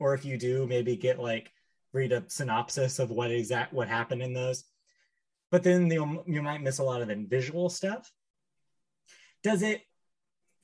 or 0.00 0.14
if 0.14 0.24
you 0.24 0.36
do, 0.36 0.66
maybe 0.66 0.96
get 0.96 1.20
like 1.20 1.52
read 1.92 2.12
a 2.12 2.24
synopsis 2.26 2.98
of 2.98 3.10
what 3.10 3.30
exact 3.30 3.72
what 3.72 3.88
happened 3.88 4.22
in 4.22 4.32
those. 4.32 4.64
But 5.52 5.62
then 5.62 5.90
you 5.90 6.42
might 6.42 6.62
miss 6.62 6.78
a 6.78 6.82
lot 6.82 7.02
of 7.02 7.08
the 7.08 7.26
visual 7.28 7.68
stuff. 7.68 8.10
Does 9.42 9.62
it 9.62 9.82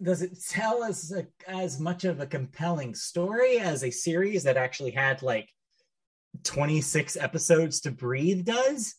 does 0.02 0.22
it 0.22 0.38
tell 0.48 0.82
as 0.82 1.12
a, 1.12 1.26
as 1.46 1.78
much 1.78 2.04
of 2.04 2.20
a 2.20 2.26
compelling 2.26 2.94
story 2.94 3.58
as 3.58 3.84
a 3.84 3.90
series 3.90 4.44
that 4.44 4.56
actually 4.56 4.92
had 4.92 5.22
like 5.22 5.52
26 6.44 7.16
episodes 7.16 7.80
to 7.80 7.90
breathe 7.90 8.46
does? 8.46 8.94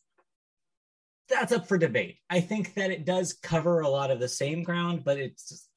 That's 1.27 1.53
up 1.53 1.67
for 1.67 1.77
debate. 1.77 2.17
I 2.29 2.41
think 2.41 2.75
that 2.75 2.91
it 2.91 3.05
does 3.05 3.33
cover 3.33 3.79
a 3.79 3.89
lot 3.89 4.11
of 4.11 4.19
the 4.19 4.29
same 4.29 4.61
ground 4.61 5.03
but 5.03 5.17
it's 5.17 5.67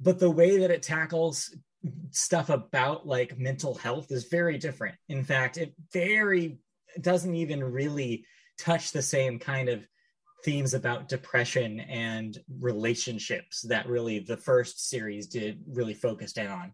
but 0.00 0.18
the 0.18 0.30
way 0.30 0.58
that 0.58 0.70
it 0.70 0.82
tackles 0.82 1.54
stuff 2.10 2.50
about 2.50 3.06
like 3.06 3.38
mental 3.38 3.74
health 3.74 4.10
is 4.10 4.24
very 4.24 4.58
different. 4.58 4.96
In 5.08 5.22
fact 5.22 5.58
it 5.58 5.74
very 5.92 6.58
doesn't 7.00 7.36
even 7.36 7.62
really 7.62 8.24
touch 8.58 8.92
the 8.92 9.02
same 9.02 9.38
kind 9.38 9.68
of 9.68 9.86
themes 10.44 10.74
about 10.74 11.08
depression 11.08 11.80
and 11.80 12.38
relationships 12.60 13.62
that 13.62 13.88
really 13.88 14.20
the 14.20 14.36
first 14.36 14.88
series 14.88 15.26
did 15.26 15.60
really 15.66 15.94
focused 15.94 16.38
in 16.38 16.46
on. 16.46 16.72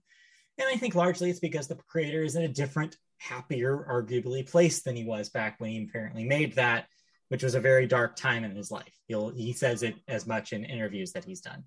And 0.59 0.69
I 0.69 0.77
think 0.77 0.95
largely 0.95 1.31
it's 1.31 1.41
because 1.41 1.67
the 1.67 1.79
creator 1.89 2.23
is 2.23 2.37
in 2.37 2.43
a 2.43 2.49
different, 2.49 2.97
happier, 3.19 3.87
arguably 3.91 4.49
place 4.49 4.83
than 4.83 4.97
he 4.97 5.05
was 5.05 5.31
back 5.31 5.59
when 5.59 5.71
he 5.71 5.83
apparently 5.83 6.25
made 6.25 6.55
that, 6.57 6.87
which 7.29 7.43
was 7.43 7.55
a 7.55 7.61
very 7.61 7.87
dark 7.87 8.17
time 8.17 8.45
in 8.45 8.55
his 8.55 8.71
life. 8.71 8.93
He'll, 9.07 9.31
he 9.31 9.53
says 9.53 9.83
it 9.83 9.95
as 10.07 10.27
much 10.27 10.53
in 10.53 10.65
interviews 10.65 11.13
that 11.13 11.25
he's 11.25 11.41
done. 11.41 11.65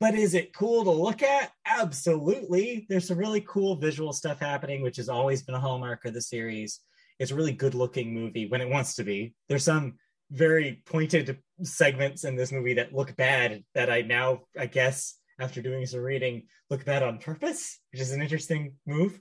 But 0.00 0.14
is 0.14 0.34
it 0.34 0.54
cool 0.54 0.84
to 0.84 0.90
look 0.90 1.22
at? 1.22 1.50
Absolutely. 1.66 2.86
There's 2.88 3.08
some 3.08 3.18
really 3.18 3.40
cool 3.40 3.76
visual 3.76 4.12
stuff 4.12 4.38
happening, 4.38 4.82
which 4.82 4.96
has 4.98 5.08
always 5.08 5.42
been 5.42 5.56
a 5.56 5.60
hallmark 5.60 6.04
of 6.04 6.14
the 6.14 6.22
series. 6.22 6.80
It's 7.18 7.30
a 7.30 7.36
really 7.36 7.52
good 7.52 7.74
looking 7.74 8.14
movie 8.14 8.48
when 8.48 8.60
it 8.60 8.68
wants 8.68 8.96
to 8.96 9.04
be. 9.04 9.34
There's 9.48 9.64
some 9.64 9.94
very 10.30 10.82
pointed 10.84 11.38
segments 11.62 12.24
in 12.24 12.36
this 12.36 12.52
movie 12.52 12.74
that 12.74 12.92
look 12.92 13.16
bad 13.16 13.64
that 13.74 13.90
I 13.90 14.02
now, 14.02 14.42
I 14.58 14.66
guess, 14.66 15.14
after 15.40 15.62
doing 15.62 15.86
some 15.86 16.00
reading, 16.00 16.44
look 16.70 16.84
bad 16.84 17.02
on 17.02 17.18
purpose, 17.18 17.78
which 17.92 18.00
is 18.00 18.12
an 18.12 18.22
interesting 18.22 18.74
move. 18.86 19.20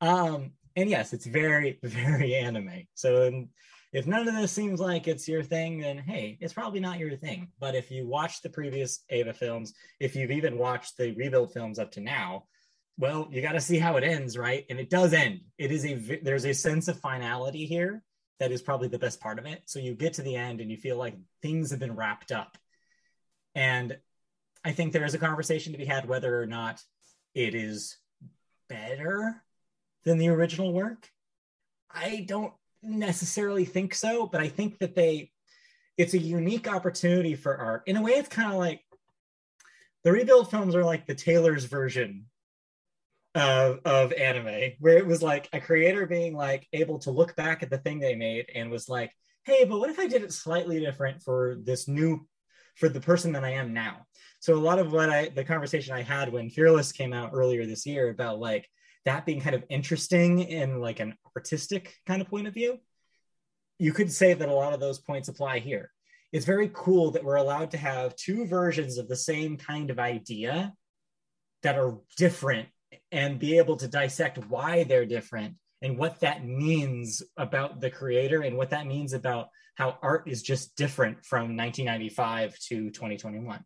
Um, 0.00 0.52
and 0.76 0.90
yes, 0.90 1.12
it's 1.12 1.26
very, 1.26 1.78
very 1.82 2.34
anime. 2.34 2.86
So 2.94 3.46
if 3.92 4.06
none 4.06 4.28
of 4.28 4.34
this 4.34 4.52
seems 4.52 4.78
like 4.78 5.08
it's 5.08 5.26
your 5.26 5.42
thing, 5.42 5.80
then 5.80 5.98
hey, 5.98 6.36
it's 6.40 6.52
probably 6.52 6.80
not 6.80 6.98
your 6.98 7.16
thing. 7.16 7.48
But 7.58 7.74
if 7.74 7.90
you 7.90 8.06
watch 8.06 8.42
the 8.42 8.50
previous 8.50 9.02
Eva 9.10 9.32
films, 9.32 9.72
if 10.00 10.14
you've 10.14 10.30
even 10.30 10.58
watched 10.58 10.98
the 10.98 11.12
rebuild 11.12 11.52
films 11.52 11.78
up 11.78 11.92
to 11.92 12.00
now, 12.00 12.44
well, 12.98 13.28
you 13.30 13.42
got 13.42 13.52
to 13.52 13.60
see 13.60 13.78
how 13.78 13.96
it 13.96 14.04
ends, 14.04 14.38
right? 14.38 14.64
And 14.70 14.78
it 14.78 14.90
does 14.90 15.12
end. 15.12 15.40
It 15.58 15.70
is 15.70 15.84
a 15.84 15.94
there's 16.22 16.46
a 16.46 16.54
sense 16.54 16.88
of 16.88 16.98
finality 16.98 17.66
here 17.66 18.02
that 18.38 18.52
is 18.52 18.62
probably 18.62 18.88
the 18.88 18.98
best 18.98 19.20
part 19.20 19.38
of 19.38 19.46
it. 19.46 19.62
So 19.66 19.78
you 19.78 19.94
get 19.94 20.14
to 20.14 20.22
the 20.22 20.36
end 20.36 20.60
and 20.60 20.70
you 20.70 20.76
feel 20.76 20.96
like 20.96 21.14
things 21.42 21.70
have 21.70 21.80
been 21.80 21.96
wrapped 21.96 22.32
up. 22.32 22.56
And 23.54 23.96
I 24.64 24.72
think 24.72 24.92
there 24.92 25.04
is 25.04 25.14
a 25.14 25.18
conversation 25.18 25.72
to 25.72 25.78
be 25.78 25.84
had 25.84 26.08
whether 26.08 26.40
or 26.40 26.46
not 26.46 26.82
it 27.34 27.54
is 27.54 27.96
better 28.68 29.42
than 30.04 30.18
the 30.18 30.28
original 30.28 30.72
work. 30.72 31.10
I 31.90 32.24
don't 32.26 32.52
necessarily 32.82 33.64
think 33.64 33.94
so, 33.94 34.26
but 34.26 34.40
I 34.40 34.48
think 34.48 34.78
that 34.78 34.94
they 34.94 35.30
it's 35.96 36.14
a 36.14 36.18
unique 36.18 36.68
opportunity 36.68 37.34
for 37.34 37.56
art. 37.56 37.82
In 37.86 37.96
a 37.96 38.02
way, 38.02 38.12
it's 38.12 38.28
kind 38.28 38.52
of 38.52 38.58
like 38.58 38.82
the 40.04 40.12
rebuild 40.12 40.50
films 40.50 40.74
are 40.74 40.84
like 40.84 41.06
the 41.06 41.14
Taylor's 41.14 41.64
version 41.64 42.26
of, 43.36 43.80
of 43.84 44.12
anime 44.12 44.72
where 44.80 44.96
it 44.96 45.06
was 45.06 45.22
like 45.22 45.48
a 45.52 45.60
creator 45.60 46.06
being 46.06 46.34
like 46.34 46.66
able 46.72 46.98
to 46.98 47.10
look 47.10 47.36
back 47.36 47.62
at 47.62 47.70
the 47.70 47.78
thing 47.78 47.98
they 47.98 48.14
made 48.14 48.46
and 48.54 48.70
was 48.70 48.88
like 48.88 49.12
hey 49.44 49.64
but 49.64 49.78
what 49.78 49.90
if 49.90 49.98
i 49.98 50.06
did 50.06 50.22
it 50.22 50.32
slightly 50.32 50.80
different 50.80 51.22
for 51.22 51.56
this 51.62 51.86
new 51.86 52.26
for 52.76 52.88
the 52.88 53.00
person 53.00 53.32
that 53.32 53.44
i 53.44 53.50
am 53.50 53.72
now? 53.72 54.06
So 54.40 54.54
a 54.54 54.56
lot 54.56 54.78
of 54.78 54.92
what 54.92 55.10
i 55.10 55.28
the 55.28 55.44
conversation 55.44 55.94
i 55.94 56.02
had 56.02 56.32
when 56.32 56.50
fearless 56.50 56.92
came 56.92 57.12
out 57.12 57.30
earlier 57.32 57.66
this 57.66 57.86
year 57.86 58.10
about 58.10 58.40
like 58.40 58.68
that 59.04 59.24
being 59.24 59.40
kind 59.40 59.54
of 59.54 59.64
interesting 59.68 60.40
in 60.40 60.80
like 60.80 60.98
an 60.98 61.14
artistic 61.36 61.94
kind 62.06 62.20
of 62.20 62.28
point 62.28 62.48
of 62.48 62.54
view 62.54 62.80
you 63.78 63.92
could 63.92 64.10
say 64.10 64.32
that 64.34 64.48
a 64.48 64.54
lot 64.54 64.72
of 64.72 64.80
those 64.80 64.98
points 64.98 65.28
apply 65.28 65.58
here. 65.58 65.90
It's 66.32 66.46
very 66.46 66.70
cool 66.72 67.12
that 67.12 67.24
we're 67.24 67.36
allowed 67.36 67.70
to 67.72 67.78
have 67.78 68.16
two 68.16 68.46
versions 68.46 68.98
of 68.98 69.08
the 69.08 69.16
same 69.16 69.56
kind 69.56 69.90
of 69.90 69.98
idea 69.98 70.72
that 71.62 71.78
are 71.78 71.98
different 72.16 72.68
and 73.12 73.38
be 73.38 73.58
able 73.58 73.76
to 73.76 73.88
dissect 73.88 74.38
why 74.48 74.84
they're 74.84 75.06
different 75.06 75.54
and 75.82 75.98
what 75.98 76.20
that 76.20 76.44
means 76.44 77.22
about 77.36 77.80
the 77.80 77.90
creator 77.90 78.42
and 78.42 78.56
what 78.56 78.70
that 78.70 78.86
means 78.86 79.12
about 79.12 79.48
how 79.74 79.98
art 80.02 80.26
is 80.26 80.42
just 80.42 80.74
different 80.76 81.24
from 81.24 81.56
1995 81.56 82.58
to 82.58 82.90
2021. 82.90 83.62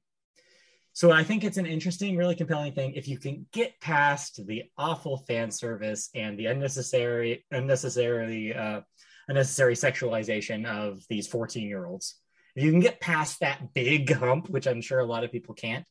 So 0.93 1.13
I 1.13 1.23
think 1.23 1.45
it's 1.45 1.57
an 1.57 1.67
interesting, 1.67 2.17
really 2.17 2.35
compelling 2.35 2.73
thing 2.73 2.95
if 2.95 3.07
you 3.07 3.19
can 3.19 3.47
get 3.53 3.81
past 3.81 4.45
the 4.47 4.65
awful 4.77 5.19
fan 5.19 5.51
service 5.51 6.11
and 6.15 6.39
the 6.39 6.47
unnecessary, 6.47 7.47
unnecessarily, 7.53 8.55
uh, 8.55 8.81
unnecessary 9.29 9.75
sexualization 9.75 10.67
of 10.67 11.03
these 11.09 11.29
14 11.29 11.69
year 11.69 11.87
olds. 11.87 12.17
If 12.57 12.65
you 12.65 12.73
can 12.73 12.81
get 12.81 13.01
past 13.01 13.41
that 13.41 13.73
big 13.73 14.13
hump, 14.13 14.51
which 14.51 14.67
I'm 14.67 14.81
sure 14.81 14.99
a 14.99 15.07
lot 15.07 15.23
of 15.23 15.31
people 15.31 15.55
can't, 15.55 15.87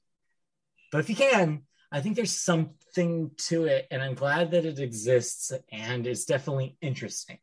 but 0.92 1.00
if 1.00 1.10
you 1.10 1.16
can, 1.16 1.64
I 1.92 2.02
think 2.02 2.16
there's 2.16 2.38
something 2.38 3.32
to 3.48 3.66
it, 3.66 3.88
and 3.90 4.02
I'm 4.02 4.14
glad 4.14 4.52
that 4.52 4.66
it 4.66 4.80
exists 4.80 5.52
and 5.72 6.06
it's 6.06 6.26
definitely 6.26 6.78
interesting. 6.82 7.40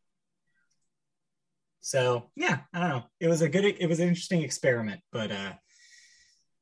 So 1.80 2.30
yeah, 2.34 2.60
I 2.72 2.80
don't 2.80 2.88
know. 2.88 3.04
It 3.20 3.28
was 3.28 3.42
a 3.42 3.48
good, 3.48 3.64
it 3.64 3.88
was 3.88 4.00
an 4.00 4.08
interesting 4.08 4.42
experiment, 4.42 5.00
but 5.12 5.30
uh, 5.30 5.52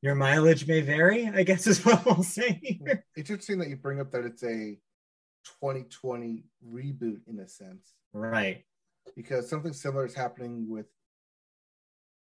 your 0.03 0.15
mileage 0.15 0.67
may 0.67 0.83
vary. 0.83 1.29
I 1.29 1.45
guess 1.45 1.67
is 1.67 1.85
what 1.85 2.05
we'll 2.05 2.23
say 2.23 2.61
here. 2.63 3.05
It's 3.17 3.31
interesting 3.31 3.59
that 3.61 3.69
you 3.69 3.77
bring 3.77 4.01
up 4.01 4.13
that 4.13 4.25
it's 4.25 4.43
a 4.43 4.79
2020 5.61 6.45
reboot 6.67 7.21
in 7.27 7.41
a 7.41 7.49
sense, 7.49 7.95
right? 8.13 8.65
Because 9.17 9.49
something 9.49 9.73
similar 9.73 10.05
is 10.07 10.15
happening 10.15 10.69
with. 10.69 10.87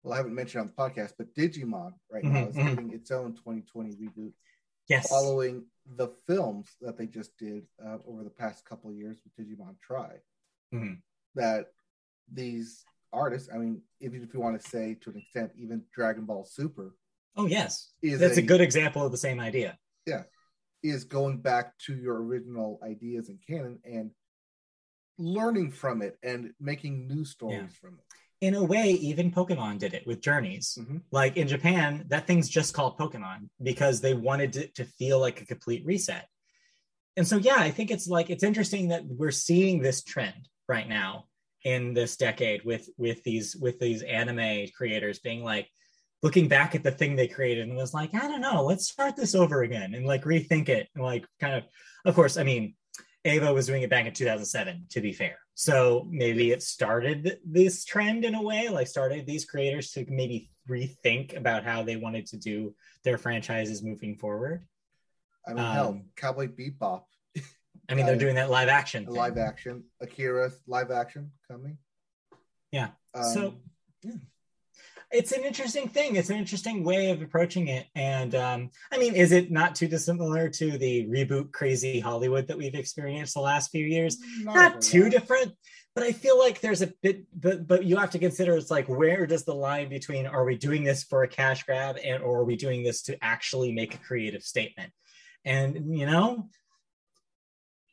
Well, 0.03 0.15
I 0.15 0.17
haven't 0.17 0.35
mentioned 0.35 0.63
on 0.63 0.67
the 0.69 0.73
podcast, 0.73 1.13
but 1.19 1.35
Digimon 1.35 1.93
right 2.11 2.25
now 2.25 2.41
mm-hmm, 2.41 2.49
is 2.49 2.57
mm-hmm. 2.57 2.69
getting 2.71 2.93
its 2.93 3.11
own 3.11 3.35
2020 3.35 3.91
reboot 3.91 4.33
yes. 4.91 5.09
following 5.09 5.65
the 5.97 6.09
films 6.27 6.69
that 6.81 6.99
they 6.99 7.07
just 7.07 7.37
did 7.39 7.65
uh, 7.85 7.99
over 8.07 8.23
the 8.23 8.31
past 8.31 8.65
couple 8.65 8.91
of 8.91 8.97
years 8.97 9.19
with 9.25 9.47
Digimon 9.47 9.77
Tri. 9.83 10.11
Mm-hmm. 10.75 10.95
That 11.35 11.67
these 12.33 12.85
artists, 13.13 13.49
I 13.53 13.59
mean, 13.59 13.83
even 14.01 14.23
if 14.23 14.35
you 14.35 14.41
want 14.41 14.61
to 14.61 14.69
say 14.69 14.97
to 15.03 15.11
an 15.11 15.19
extent, 15.19 15.53
even 15.57 15.83
Dragon 15.95 16.25
Ball 16.25 16.45
Super. 16.45 16.95
Oh 17.37 17.47
yes, 17.47 17.93
that's 18.03 18.37
a, 18.37 18.41
a 18.41 18.45
good 18.45 18.61
example 18.61 19.05
of 19.05 19.13
the 19.13 19.19
same 19.19 19.41
idea. 19.41 19.79
Yeah, 20.07 20.25
is 20.83 21.05
going 21.05 21.39
back 21.39 21.79
to 21.87 21.95
your 21.95 22.23
original 22.23 22.81
ideas 22.83 23.29
and 23.29 23.39
canon 23.47 23.79
and 23.85 24.11
learning 25.19 25.71
from 25.71 26.03
it 26.03 26.19
and 26.23 26.53
making 26.61 27.07
new 27.07 27.25
stories 27.25 27.61
yeah. 27.61 27.79
from 27.81 27.95
it 27.95 28.05
in 28.41 28.55
a 28.55 28.65
way, 28.65 28.91
even 28.93 29.31
Pokemon 29.31 29.79
did 29.79 29.93
it 29.93 30.07
with 30.07 30.23
Journeys. 30.23 30.79
Mm-hmm. 30.81 30.99
Like 31.11 31.37
in 31.37 31.47
Japan, 31.47 32.05
that 32.09 32.27
thing's 32.27 32.49
just 32.49 32.75
called 32.75 32.99
Pokemon 32.99 33.49
because 33.63 34.01
they 34.01 34.15
wanted 34.15 34.57
it 34.57 34.75
to 34.77 34.85
feel 34.85 35.21
like 35.21 35.41
a 35.41 35.47
complete 35.47 35.85
reset. 35.85 36.27
And 37.17 37.27
so, 37.27 37.37
yeah, 37.37 37.57
I 37.59 37.71
think 37.71 37.91
it's 37.91 38.09
like 38.09 38.31
it's 38.31 38.45
interesting 38.45 38.89
that 38.89 39.05
we're 39.05 39.31
seeing 39.31 39.81
this 39.81 40.03
trend 40.03 40.49
right 40.69 40.89
now 40.89 41.27
in 41.65 41.93
this 41.93 42.17
decade 42.17 42.65
with 42.65 42.89
with 42.97 43.23
these 43.25 43.55
with 43.57 43.79
these 43.79 44.03
anime 44.03 44.69
creators 44.75 45.19
being 45.19 45.45
like 45.45 45.69
looking 46.23 46.49
back 46.49 46.75
at 46.75 46.83
the 46.83 46.91
thing 46.91 47.17
they 47.17 47.29
created 47.29 47.69
and 47.69 47.77
was 47.77 47.93
like, 47.93 48.15
I 48.15 48.21
don't 48.21 48.41
know, 48.41 48.65
let's 48.65 48.89
start 48.89 49.17
this 49.17 49.35
over 49.35 49.63
again 49.63 49.95
and 49.95 50.07
like 50.07 50.25
rethink 50.25 50.69
it 50.71 50.89
and 50.95 51.05
like 51.05 51.27
kind 51.41 51.55
of. 51.55 51.65
Of 52.07 52.15
course, 52.15 52.39
I 52.39 52.45
mean, 52.45 52.75
Eva 53.25 53.53
was 53.53 53.67
doing 53.67 53.83
it 53.83 53.91
back 53.91 54.07
in 54.07 54.15
2007, 54.15 54.87
to 54.91 55.01
be 55.01 55.13
fair. 55.13 55.39
So 55.55 56.07
maybe 56.11 56.53
it 56.53 56.63
started 56.63 57.39
this 57.45 57.85
trend 57.85 58.25
in 58.25 58.35
a 58.35 58.43
way, 58.43 58.69
like 58.69 58.87
started 58.87 59.27
these 59.27 59.45
creators 59.45 59.91
to 59.93 60.07
maybe 60.09 60.51
rethink 60.69 61.37
about 61.37 61.65
how 61.65 61.83
they 61.83 61.97
wanted 61.97 62.27
to 62.29 62.39
do 62.39 62.75
their 63.05 63.19
franchises 63.19 63.83
moving 63.83 64.17
forward. 64.17 64.65
I 65.47 65.51
mean, 65.51 65.65
um, 65.65 65.75
hell, 65.75 66.03
Cowboy 66.17 66.49
Bebop. 66.49 67.03
I 67.89 67.95
mean, 67.95 68.07
they're 68.07 68.17
doing 68.17 68.37
that 68.37 68.51
live 68.51 68.69
action. 68.69 69.05
Live 69.07 69.37
action. 69.37 69.85
Akira 70.01 70.51
live 70.67 70.91
action 70.91 71.33
coming. 71.49 71.77
Yeah. 72.73 72.91
Um, 73.15 73.25
so, 73.25 73.55
yeah 74.03 74.13
it's 75.13 75.33
an 75.33 75.45
interesting 75.45 75.89
thing. 75.89 76.17
It's 76.17 76.31
an 76.31 76.37
interesting 76.37 76.85
way 76.85 77.11
of 77.11 77.21
approaching 77.21 77.69
it. 77.69 77.87
And 77.95 78.35
um, 78.35 78.71
I 78.93 78.99
mean, 78.99 79.15
is 79.15 79.33
it 79.33 79.51
not 79.51 79.75
too 79.75 79.89
dissimilar 79.89 80.49
to 80.51 80.79
the 80.79 81.07
reboot 81.07 81.53
crazy 81.53 81.99
Hollywood 81.99 82.47
that 82.47 82.57
we've 82.57 82.75
experienced 82.75 83.35
the 83.35 83.41
last 83.41 83.71
few 83.71 83.85
years? 83.85 84.19
Not, 84.43 84.55
not 84.55 84.81
too 84.81 85.05
that. 85.05 85.11
different, 85.11 85.53
but 85.95 86.05
I 86.05 86.13
feel 86.13 86.39
like 86.39 86.61
there's 86.61 86.83
a 86.83 86.93
bit. 87.03 87.25
But 87.35 87.67
but 87.67 87.85
you 87.85 87.97
have 87.97 88.11
to 88.11 88.19
consider 88.19 88.57
it's 88.57 88.71
like 88.71 88.89
where 88.89 89.27
does 89.27 89.45
the 89.45 89.55
line 89.55 89.89
between 89.89 90.27
are 90.27 90.45
we 90.45 90.57
doing 90.57 90.85
this 90.85 91.03
for 91.03 91.25
a 91.25 91.29
cash 91.29 91.65
grab 91.65 91.99
and 92.05 92.23
or 92.23 92.41
are 92.41 92.45
we 92.45 92.57
doing 92.57 92.85
this 92.85 93.03
to 93.03 93.23
actually 93.23 93.73
make 93.73 93.95
a 93.95 93.99
creative 93.99 94.43
statement? 94.43 94.93
And 95.45 95.99
you 95.99 96.07
know, 96.07 96.49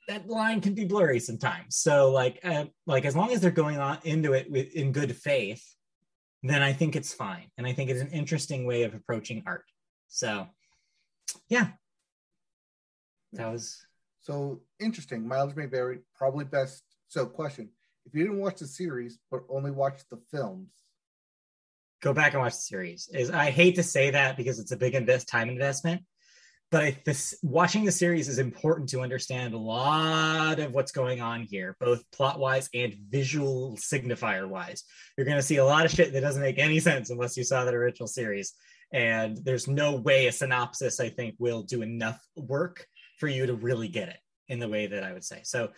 that 0.07 0.27
line 0.27 0.61
can 0.61 0.75
be 0.75 0.85
blurry 0.85 1.19
sometimes. 1.19 1.77
So 1.77 2.11
like 2.11 2.39
uh, 2.43 2.65
like 2.85 3.05
as 3.05 3.15
long 3.15 3.31
as 3.31 3.41
they're 3.41 3.49
going 3.49 3.79
on 3.79 3.97
into 4.03 4.33
it 4.33 4.51
with 4.51 4.71
in 4.75 4.91
good 4.91 5.15
faith 5.15 5.63
then 6.49 6.61
I 6.61 6.73
think 6.73 6.95
it's 6.95 7.13
fine. 7.13 7.49
And 7.57 7.65
I 7.65 7.73
think 7.73 7.89
it's 7.89 8.01
an 8.01 8.11
interesting 8.11 8.65
way 8.65 8.83
of 8.83 8.93
approaching 8.93 9.43
art. 9.45 9.65
So 10.07 10.47
yeah, 11.49 11.69
that 13.33 13.51
was 13.51 13.85
So 14.21 14.61
interesting. 14.79 15.27
Miles 15.27 15.55
may 15.55 15.65
vary. 15.65 15.99
Probably 16.15 16.45
best. 16.45 16.83
So, 17.07 17.25
question: 17.25 17.69
If 18.05 18.13
you 18.13 18.23
didn't 18.23 18.39
watch 18.39 18.59
the 18.59 18.67
series 18.67 19.19
but 19.31 19.43
only 19.49 19.71
watched 19.71 20.09
the 20.09 20.19
films, 20.31 20.71
go 22.01 22.13
back 22.13 22.33
and 22.33 22.41
watch 22.41 22.53
the 22.53 22.61
series. 22.61 23.09
Is 23.13 23.31
I 23.31 23.51
hate 23.51 23.75
to 23.75 23.83
say 23.83 24.11
that 24.11 24.37
because 24.37 24.59
it's 24.59 24.71
a 24.71 24.77
big 24.77 24.95
invest 24.95 25.27
time 25.27 25.49
investment, 25.49 26.03
but 26.69 26.83
I, 26.83 26.97
this 27.05 27.37
watching 27.41 27.85
the 27.85 27.91
series 27.91 28.27
is 28.27 28.39
important 28.39 28.89
to 28.89 29.01
understand 29.01 29.53
a 29.53 29.57
lot 29.57 30.59
of 30.59 30.73
what's 30.73 30.91
going 30.91 31.21
on 31.21 31.43
here, 31.43 31.77
both 31.79 32.03
plot 32.11 32.39
wise 32.39 32.69
and 32.73 32.93
visual 33.09 33.77
signifier 33.77 34.47
wise. 34.47 34.83
You're 35.17 35.25
going 35.25 35.37
to 35.37 35.43
see 35.43 35.57
a 35.57 35.65
lot 35.65 35.85
of 35.85 35.91
shit 35.91 36.11
that 36.13 36.21
doesn't 36.21 36.41
make 36.41 36.59
any 36.59 36.79
sense 36.79 37.09
unless 37.09 37.37
you 37.37 37.43
saw 37.43 37.63
that 37.63 37.73
original 37.73 38.07
series. 38.07 38.53
And 38.91 39.37
there's 39.37 39.67
no 39.67 39.95
way 39.95 40.27
a 40.27 40.31
synopsis, 40.31 40.99
I 40.99 41.09
think, 41.09 41.35
will 41.39 41.63
do 41.63 41.81
enough 41.81 42.21
work 42.35 42.85
for 43.17 43.27
you 43.27 43.45
to 43.45 43.53
really 43.53 43.87
get 43.87 44.09
it 44.09 44.19
in 44.47 44.59
the 44.59 44.69
way 44.69 44.87
that 44.87 45.03
I 45.03 45.13
would 45.13 45.25
say. 45.25 45.41
So, 45.43 45.69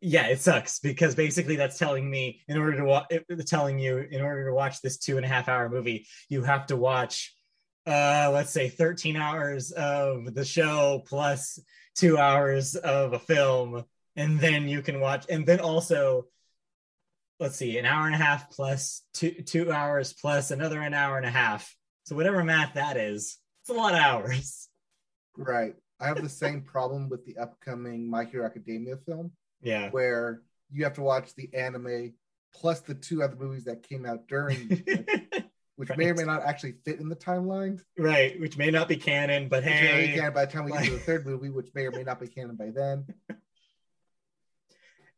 yeah, 0.00 0.26
it 0.26 0.40
sucks 0.40 0.80
because 0.80 1.14
basically 1.14 1.56
that's 1.56 1.78
telling 1.78 2.10
me 2.10 2.42
in 2.48 2.58
order 2.58 2.76
to 2.76 2.84
watch, 2.84 3.06
telling 3.46 3.78
you 3.78 3.98
in 3.98 4.20
order 4.20 4.46
to 4.46 4.54
watch 4.54 4.82
this 4.82 4.98
two 4.98 5.16
and 5.16 5.24
a 5.24 5.28
half 5.28 5.48
hour 5.48 5.68
movie, 5.68 6.06
you 6.28 6.42
have 6.42 6.66
to 6.66 6.76
watch, 6.76 7.33
uh, 7.86 8.30
let's 8.32 8.50
say 8.50 8.68
13 8.68 9.16
hours 9.16 9.70
of 9.72 10.34
the 10.34 10.44
show 10.44 11.02
plus 11.06 11.58
two 11.94 12.18
hours 12.18 12.74
of 12.76 13.12
a 13.12 13.18
film, 13.18 13.84
and 14.16 14.38
then 14.40 14.68
you 14.68 14.82
can 14.82 15.00
watch, 15.00 15.26
and 15.28 15.46
then 15.46 15.60
also, 15.60 16.26
let's 17.40 17.56
see, 17.56 17.78
an 17.78 17.84
hour 17.86 18.06
and 18.06 18.14
a 18.14 18.18
half 18.18 18.50
plus 18.50 19.02
two 19.12 19.30
two 19.42 19.70
hours 19.72 20.12
plus 20.12 20.50
another 20.50 20.80
an 20.80 20.94
hour 20.94 21.16
and 21.16 21.26
a 21.26 21.30
half. 21.30 21.74
So 22.04 22.16
whatever 22.16 22.42
math 22.44 22.74
that 22.74 22.96
is, 22.96 23.38
it's 23.62 23.70
a 23.70 23.74
lot 23.74 23.94
of 23.94 24.00
hours. 24.00 24.68
right? 25.36 25.74
I 26.00 26.08
have 26.08 26.22
the 26.22 26.28
same 26.28 26.62
problem 26.62 27.08
with 27.08 27.24
the 27.24 27.36
upcoming 27.38 28.08
My 28.10 28.24
Hero 28.24 28.44
Academia 28.44 28.96
film, 29.06 29.30
Yeah. 29.62 29.90
where 29.90 30.42
you 30.70 30.84
have 30.84 30.94
to 30.94 31.02
watch 31.02 31.34
the 31.34 31.48
anime 31.54 32.14
plus 32.54 32.80
the 32.80 32.94
two 32.94 33.22
other 33.22 33.36
movies 33.36 33.64
that 33.64 33.82
came 33.88 34.04
out 34.04 34.26
during, 34.28 34.82
which 35.76 35.90
may 35.96 36.10
or 36.10 36.14
may 36.14 36.24
not 36.24 36.42
actually 36.42 36.74
fit 36.84 37.00
in 37.00 37.08
the 37.08 37.16
timeline. 37.16 37.80
right, 37.98 38.38
which 38.40 38.56
may 38.56 38.70
not 38.70 38.88
be 38.88 38.96
canon, 38.96 39.48
but 39.48 39.64
Which 39.64 39.72
hey, 39.72 40.12
canon 40.14 40.32
by 40.32 40.44
the 40.44 40.52
time 40.52 40.64
we 40.64 40.72
get 40.72 40.84
to 40.84 40.90
the 40.92 40.98
third 41.00 41.26
movie, 41.26 41.48
which 41.50 41.68
may 41.74 41.84
or 41.86 41.90
may 41.90 42.02
not 42.04 42.20
be 42.20 42.28
canon 42.28 42.54
by 42.56 42.70
then. 42.70 43.06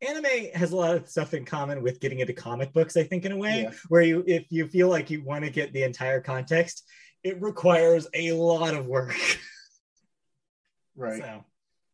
anime 0.01 0.51
has 0.53 0.71
a 0.71 0.75
lot 0.75 0.95
of 0.95 1.09
stuff 1.09 1.33
in 1.33 1.43
common 1.45 1.81
with 1.81 1.99
getting 1.99 2.19
into 2.19 2.31
comic 2.33 2.71
books 2.71 2.95
i 2.95 3.03
think 3.03 3.25
in 3.25 3.31
a 3.31 3.37
way 3.37 3.63
Yeah. 3.63 3.71
where 3.89 4.03
you 4.03 4.23
if 4.27 4.45
you 4.51 4.67
feel 4.67 4.89
like 4.89 5.09
you 5.09 5.23
want 5.23 5.43
to 5.43 5.49
get 5.49 5.73
the 5.73 5.81
entire 5.81 6.21
context 6.21 6.83
it 7.23 7.41
requires 7.41 8.07
a 8.13 8.31
lot 8.33 8.75
of 8.75 8.85
work 8.85 9.15
Right. 10.95 11.19
so 11.19 11.43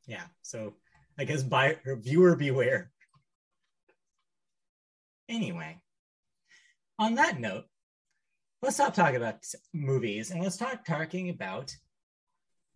yeah 0.05 0.23
so 0.41 0.75
i 1.17 1.23
guess 1.23 1.43
by 1.43 1.77
viewer 1.85 2.35
beware 2.35 2.91
anyway 5.29 5.77
on 6.99 7.15
that 7.15 7.39
note 7.39 7.63
let's 8.63 8.77
stop 8.77 8.93
talking 8.93 9.17
about 9.17 9.43
movies 9.73 10.31
and 10.31 10.41
let's 10.41 10.55
start 10.55 10.85
talking 10.85 11.29
about 11.29 11.75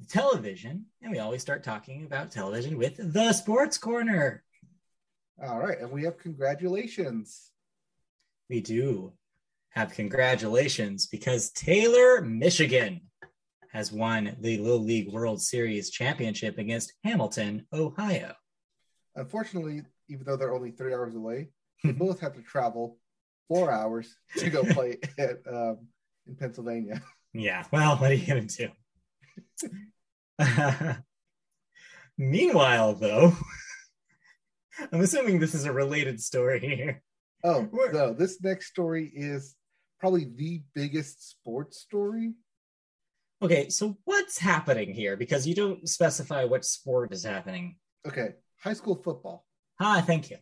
television 0.10 0.86
and 1.02 1.10
we 1.14 1.20
always 1.20 1.42
start 1.42 1.64
talking 1.64 2.04
about 2.04 2.30
television 2.30 2.78
with 2.78 3.14
the 3.14 3.32
sports 3.32 3.78
corner 3.78 4.44
All 5.42 5.60
right. 5.60 5.80
And 5.80 5.90
we 5.90 6.04
have 6.04 6.18
congratulations. 6.18 7.52
we 8.50 8.60
do 8.60 9.14
have 9.70 9.94
congratulations 9.94 11.08
because 11.08 11.52
Taylor, 11.52 12.22
Michigan 12.22 13.02
has 13.72 13.90
won 13.90 14.36
the 14.42 14.58
Little 14.58 14.84
League 14.84 15.14
World 15.14 15.42
Series 15.42 15.90
championship 15.90 16.58
against 16.58 16.94
Hamilton, 17.06 17.66
Ohio. 17.72 18.34
Unfortunately, 19.16 19.84
even 20.10 20.26
though 20.26 20.36
they're 20.36 20.54
only 20.54 20.72
three 20.72 20.94
hours 20.94 21.16
away, 21.16 21.48
they 21.84 21.92
both 22.06 22.20
have 22.20 22.34
to 22.34 22.42
travel 22.42 22.98
four 23.48 23.72
hours 23.72 24.16
to 24.38 24.50
go 24.50 24.64
play 24.74 24.98
at 25.18 25.38
um, 25.52 25.88
in 26.28 26.36
Pennsylvania. 26.36 27.02
Yeah, 27.34 27.64
well, 27.72 27.98
what 27.98 28.12
are 28.12 28.16
you 28.16 28.26
going 28.28 28.48
to 28.48 28.70
do? 29.68 29.74
Meanwhile, 32.18 32.96
though, 32.96 33.34
I'm 34.92 35.02
assuming 35.02 35.40
this 35.40 35.54
is 35.54 35.66
a 35.66 35.72
related 35.74 36.22
story 36.22 36.60
here. 36.60 37.04
Oh, 37.44 37.64
Where- 37.64 37.92
no, 37.94 38.14
this 38.14 38.42
next 38.42 38.68
story 38.68 39.12
is 39.14 39.56
probably 40.00 40.26
the 40.36 40.64
biggest 40.74 41.30
sports 41.30 41.80
story. 41.80 42.34
Okay, 43.42 43.70
so 43.70 43.98
what's 44.06 44.40
happening 44.40 44.94
here? 44.94 45.16
Because 45.16 45.46
you 45.48 45.54
don't 45.54 45.88
specify 45.88 46.44
what 46.44 46.66
sport 46.66 47.14
is 47.14 47.24
happening. 47.24 47.78
Okay, 48.08 48.30
high 48.64 48.74
school 48.74 48.96
football. 48.96 49.46
Ah, 49.80 50.04
thank 50.06 50.32
you. 50.32 50.38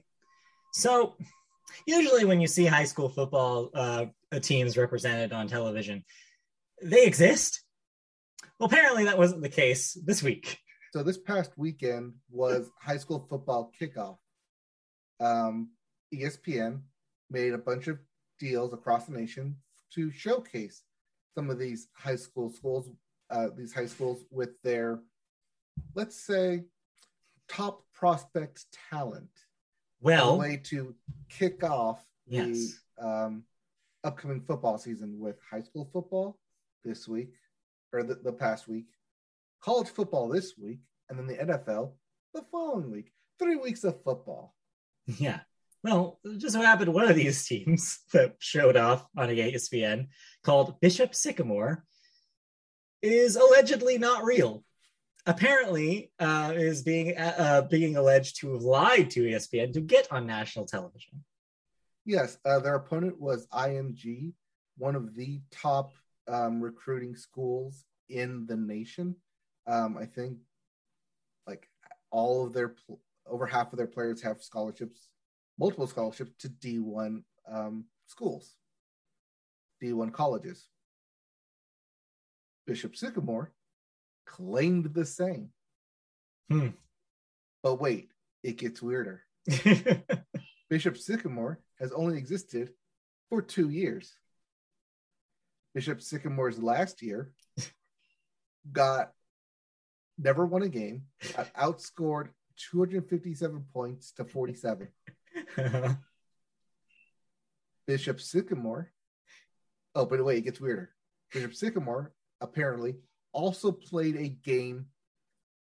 So, 0.73 1.15
usually 1.85 2.25
when 2.25 2.41
you 2.41 2.47
see 2.47 2.65
high 2.65 2.85
school 2.85 3.09
football 3.09 3.69
uh, 3.73 4.05
teams 4.41 4.77
represented 4.77 5.33
on 5.33 5.47
television, 5.47 6.03
they 6.81 7.05
exist. 7.05 7.63
Well, 8.59 8.67
apparently 8.67 9.05
that 9.05 9.17
wasn't 9.17 9.41
the 9.41 9.49
case 9.49 9.93
this 10.05 10.23
week. 10.23 10.59
So 10.93 11.03
this 11.03 11.17
past 11.17 11.51
weekend 11.57 12.13
was 12.29 12.69
high 12.79 12.97
school 12.97 13.25
football 13.29 13.71
kickoff. 13.79 14.17
Um, 15.19 15.71
ESPN 16.13 16.81
made 17.29 17.53
a 17.53 17.57
bunch 17.57 17.87
of 17.87 17.99
deals 18.39 18.73
across 18.73 19.05
the 19.05 19.17
nation 19.17 19.57
to 19.93 20.11
showcase 20.11 20.83
some 21.35 21.49
of 21.49 21.59
these 21.59 21.87
high 21.93 22.15
school 22.15 22.49
schools, 22.49 22.89
uh, 23.29 23.47
these 23.57 23.73
high 23.73 23.85
schools 23.85 24.23
with 24.31 24.61
their, 24.63 24.99
let's 25.95 26.15
say, 26.15 26.63
top 27.49 27.83
prospect 27.93 28.65
talent. 28.89 29.29
A 30.05 30.15
Well, 30.17 30.37
way 30.37 30.57
to 30.65 30.95
kick 31.29 31.63
off 31.63 32.05
Yes. 32.27 32.79
the 32.97 33.07
um, 33.07 33.43
upcoming 34.03 34.41
football 34.41 34.77
season 34.77 35.19
with 35.19 35.37
high 35.49 35.61
school 35.61 35.89
football 35.91 36.39
this 36.83 37.07
week 37.07 37.33
or 37.93 38.03
the, 38.03 38.15
the 38.15 38.33
past 38.33 38.67
week, 38.67 38.85
college 39.61 39.89
football 39.89 40.27
this 40.27 40.57
week, 40.57 40.79
and 41.09 41.17
then 41.17 41.27
the 41.27 41.35
NFL 41.35 41.93
the 42.33 42.43
following 42.51 42.91
week. 42.91 43.11
Three 43.39 43.55
weeks 43.55 43.83
of 43.83 44.01
football. 44.03 44.55
yeah. 45.05 45.39
Well, 45.83 46.19
just 46.37 46.53
so 46.55 46.61
happened 46.61 46.93
one 46.93 47.07
of 47.09 47.15
these 47.15 47.45
teams 47.45 47.99
that 48.13 48.35
showed 48.39 48.75
off 48.75 49.07
on 49.17 49.29
ESPN 49.29 50.07
called 50.43 50.79
Bishop 50.79 51.13
Sycamore 51.13 51.83
is 53.03 53.35
allegedly 53.35 53.97
not 53.99 54.23
real. 54.23 54.63
Apparently, 55.27 56.11
uh, 56.19 56.53
is 56.55 56.83
being 56.83 57.17
uh, 57.17 57.63
being 57.69 57.97
alleged 57.97 58.37
to 58.37 58.53
have 58.53 58.61
lied 58.61 59.09
to 59.11 59.21
ESPN 59.21 59.73
to 59.73 59.81
get 59.81 60.11
on 60.11 60.27
national 60.27 60.65
television. 60.65 61.23
Yes, 62.05 62.37
uh, 62.45 62.59
their 62.59 62.75
opponent 62.75 63.19
was 63.19 63.47
IMG, 63.47 64.33
one 64.77 64.95
of 64.95 65.15
the 65.15 65.41
top 65.51 65.93
um, 66.27 66.61
recruiting 66.61 67.15
schools 67.15 67.85
in 68.09 68.45
the 68.45 68.55
nation. 68.55 69.15
Um, 69.65 69.97
I 69.97 70.05
think 70.05 70.37
like 71.47 71.67
all 72.11 72.45
of 72.45 72.53
their 72.53 72.69
pl- 72.69 72.99
over 73.25 73.47
half 73.47 73.73
of 73.73 73.77
their 73.77 73.87
players 73.87 74.21
have 74.21 74.43
scholarships, 74.43 75.07
multiple 75.57 75.87
scholarships 75.87 76.33
to 76.39 76.49
D1 76.49 77.23
um, 77.51 77.85
schools, 78.05 78.53
D1 79.81 80.13
colleges. 80.13 80.67
Bishop 82.67 82.95
Sycamore 82.95 83.51
claimed 84.25 84.93
the 84.93 85.05
same. 85.05 85.49
Hmm. 86.49 86.69
But 87.63 87.81
wait, 87.81 88.09
it 88.43 88.57
gets 88.57 88.81
weirder. 88.81 89.23
Bishop 90.69 90.97
Sycamore 90.97 91.59
has 91.79 91.91
only 91.91 92.17
existed 92.17 92.71
for 93.29 93.41
two 93.41 93.69
years. 93.69 94.13
Bishop 95.73 96.01
Sycamore's 96.01 96.61
last 96.61 97.01
year 97.01 97.31
got 98.71 99.11
never 100.17 100.45
won 100.45 100.63
a 100.63 100.69
game, 100.69 101.03
got 101.35 101.53
outscored 101.53 102.29
257 102.71 103.65
points 103.73 104.11
to 104.13 104.23
47. 104.23 104.87
Bishop 107.87 108.21
Sycamore, 108.21 108.91
oh, 109.93 110.05
by 110.05 110.17
the 110.17 110.23
way, 110.23 110.37
it 110.37 110.45
gets 110.45 110.61
weirder. 110.61 110.91
Bishop 111.33 111.53
Sycamore 111.53 112.13
apparently 112.41 112.95
also 113.35 113.71
played 113.71 114.15
a 114.15 114.29
game 114.29 114.87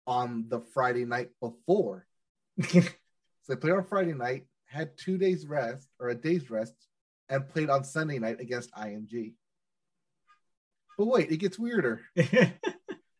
on 0.07 0.45
the 0.47 0.61
Friday 0.73 1.05
night 1.05 1.29
before. 1.39 2.07
So 3.45 3.53
they 3.53 3.59
played 3.59 3.73
on 3.73 3.85
Friday 3.85 4.13
night, 4.13 4.47
had 4.65 4.97
two 4.97 5.19
days 5.19 5.45
rest 5.45 5.87
or 5.99 6.09
a 6.09 6.15
day's 6.15 6.49
rest, 6.49 6.73
and 7.29 7.47
played 7.47 7.69
on 7.69 7.83
Sunday 7.83 8.17
night 8.17 8.39
against 8.39 8.73
IMG. 8.73 9.33
But 10.97 11.05
wait, 11.05 11.31
it 11.31 11.37
gets 11.37 11.59
weirder. 11.59 12.01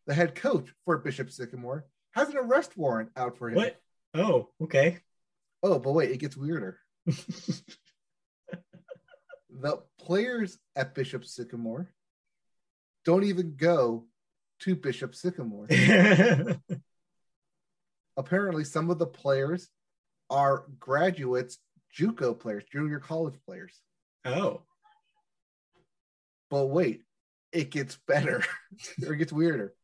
The 0.08 0.14
head 0.14 0.34
coach 0.36 0.68
for 0.84 0.98
Bishop 0.98 1.30
Sycamore 1.30 1.84
has 2.12 2.28
an 2.28 2.36
arrest 2.36 2.76
warrant 2.76 3.10
out 3.16 3.38
for 3.38 3.50
him. 3.50 3.56
what? 3.56 3.76
Oh, 4.14 4.48
okay. 4.62 4.98
Oh, 5.62 5.78
but 5.78 5.92
wait, 5.92 6.10
it 6.10 6.18
gets 6.18 6.36
weirder. 6.36 6.78
The 9.58 9.82
players 9.98 10.58
at 10.74 10.94
Bishop 10.94 11.24
Sycamore 11.24 11.90
don't 13.04 13.24
even 13.24 13.56
go 13.56 14.06
to 14.60 14.74
Bishop 14.76 15.14
Sycamore. 15.14 15.66
Apparently, 18.16 18.64
some 18.64 18.90
of 18.90 18.98
the 18.98 19.06
players 19.06 19.68
are 20.30 20.64
graduates, 20.80 21.58
JUCO 21.98 22.38
players, 22.38 22.64
junior 22.72 22.98
college 22.98 23.34
players. 23.44 23.80
oh. 24.24 24.62
But 26.48 26.66
wait, 26.66 27.02
it 27.50 27.70
gets 27.70 27.98
better 28.06 28.44
or 29.06 29.14
it 29.14 29.16
gets 29.16 29.32
weirder 29.32 29.74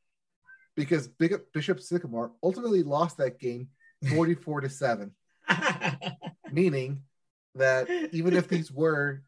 because 0.76 1.08
Bishop 1.08 1.80
Sycamore 1.80 2.30
ultimately 2.42 2.84
lost 2.84 3.16
that 3.16 3.40
game 3.40 3.68
44 4.08 4.60
to 4.62 4.68
7, 4.68 5.10
meaning 6.52 7.02
that 7.56 7.90
even 8.12 8.34
if 8.36 8.46
these 8.48 8.70
were 8.70 9.22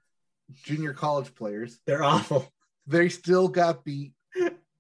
junior 0.63 0.93
college 0.93 1.35
players, 1.35 1.79
They're 1.87 2.05
awful. 2.05 2.49
they 2.87 3.09
still 3.09 3.49
got 3.49 3.85
beat 3.85 4.13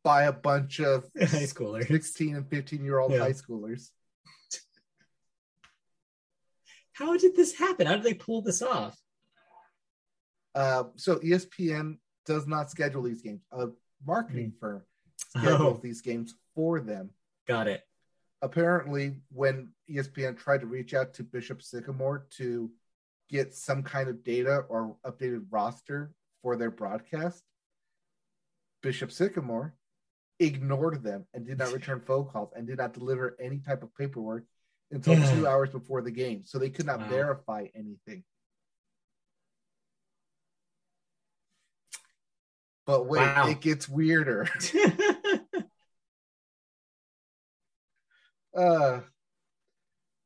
by 0.04 0.24
a 0.24 0.32
bunch 0.32 0.80
of 0.80 1.04
High 1.18 1.46
schoolers. 1.48 1.88
16 1.88 2.36
and 2.36 2.48
15 2.48 2.84
year 2.84 2.98
old 2.98 3.10
Yeah. 3.12 3.18
high 3.20 3.32
schoolers. 3.32 3.88
How 6.92 7.16
did 7.16 7.34
this 7.34 7.54
happen? 7.54 7.86
How 7.86 7.94
did 7.94 8.04
they 8.04 8.14
pull 8.14 8.42
this 8.42 8.62
off? 8.62 8.96
Uh, 10.54 10.84
so 10.96 11.16
ESPN 11.16 11.98
does 12.26 12.46
not 12.46 12.70
schedule 12.70 13.02
these 13.02 13.22
games. 13.22 13.40
A 13.50 13.68
marketing 14.06 14.52
firm 14.60 14.82
schedules 15.16 15.78
Oh, 15.78 15.80
these 15.82 16.00
games 16.00 16.34
for 16.54 16.80
them. 16.80 17.10
got 17.48 17.66
it. 17.66 17.82
Apparently, 18.42 19.16
when 19.32 19.70
ESPN 19.90 20.36
tried 20.38 20.60
to 20.60 20.66
reach 20.66 20.94
out 20.94 21.14
to 21.14 21.22
Bishop 21.24 21.62
Sycamore 21.62 22.26
to 22.36 22.70
get 23.30 23.54
some 23.54 23.82
kind 23.82 24.08
of 24.08 24.22
data 24.22 24.58
or 24.68 24.96
updated 25.04 25.46
roster 25.50 26.12
for 26.42 26.56
their 26.56 26.70
broadcast, 26.70 27.42
Bishop 28.82 29.10
Sycamore 29.10 29.74
ignored 30.40 31.02
them 31.02 31.26
and 31.32 31.46
did 31.46 31.58
not 31.58 31.72
return 31.72 32.00
phone 32.06 32.26
calls 32.26 32.52
and 32.56 32.66
did 32.66 32.78
not 32.78 32.92
deliver 32.92 33.36
any 33.40 33.58
type 33.58 33.82
of 33.82 33.94
paperwork 33.94 34.44
until 34.90 35.14
two 35.16 35.46
hours 35.46 35.70
before 35.70 36.02
the 36.02 36.10
game. 36.10 36.42
So 36.44 36.58
they 36.58 36.70
could 36.70 36.86
not 36.86 37.00
Wow. 37.00 37.08
verify 37.08 37.66
anything. 37.74 38.24
But 42.86 43.06
wait, 43.06 43.20
Wow. 43.20 43.48
it 43.48 43.60
gets 43.60 43.88
weirder. 43.88 44.48
Uh, 48.56 49.00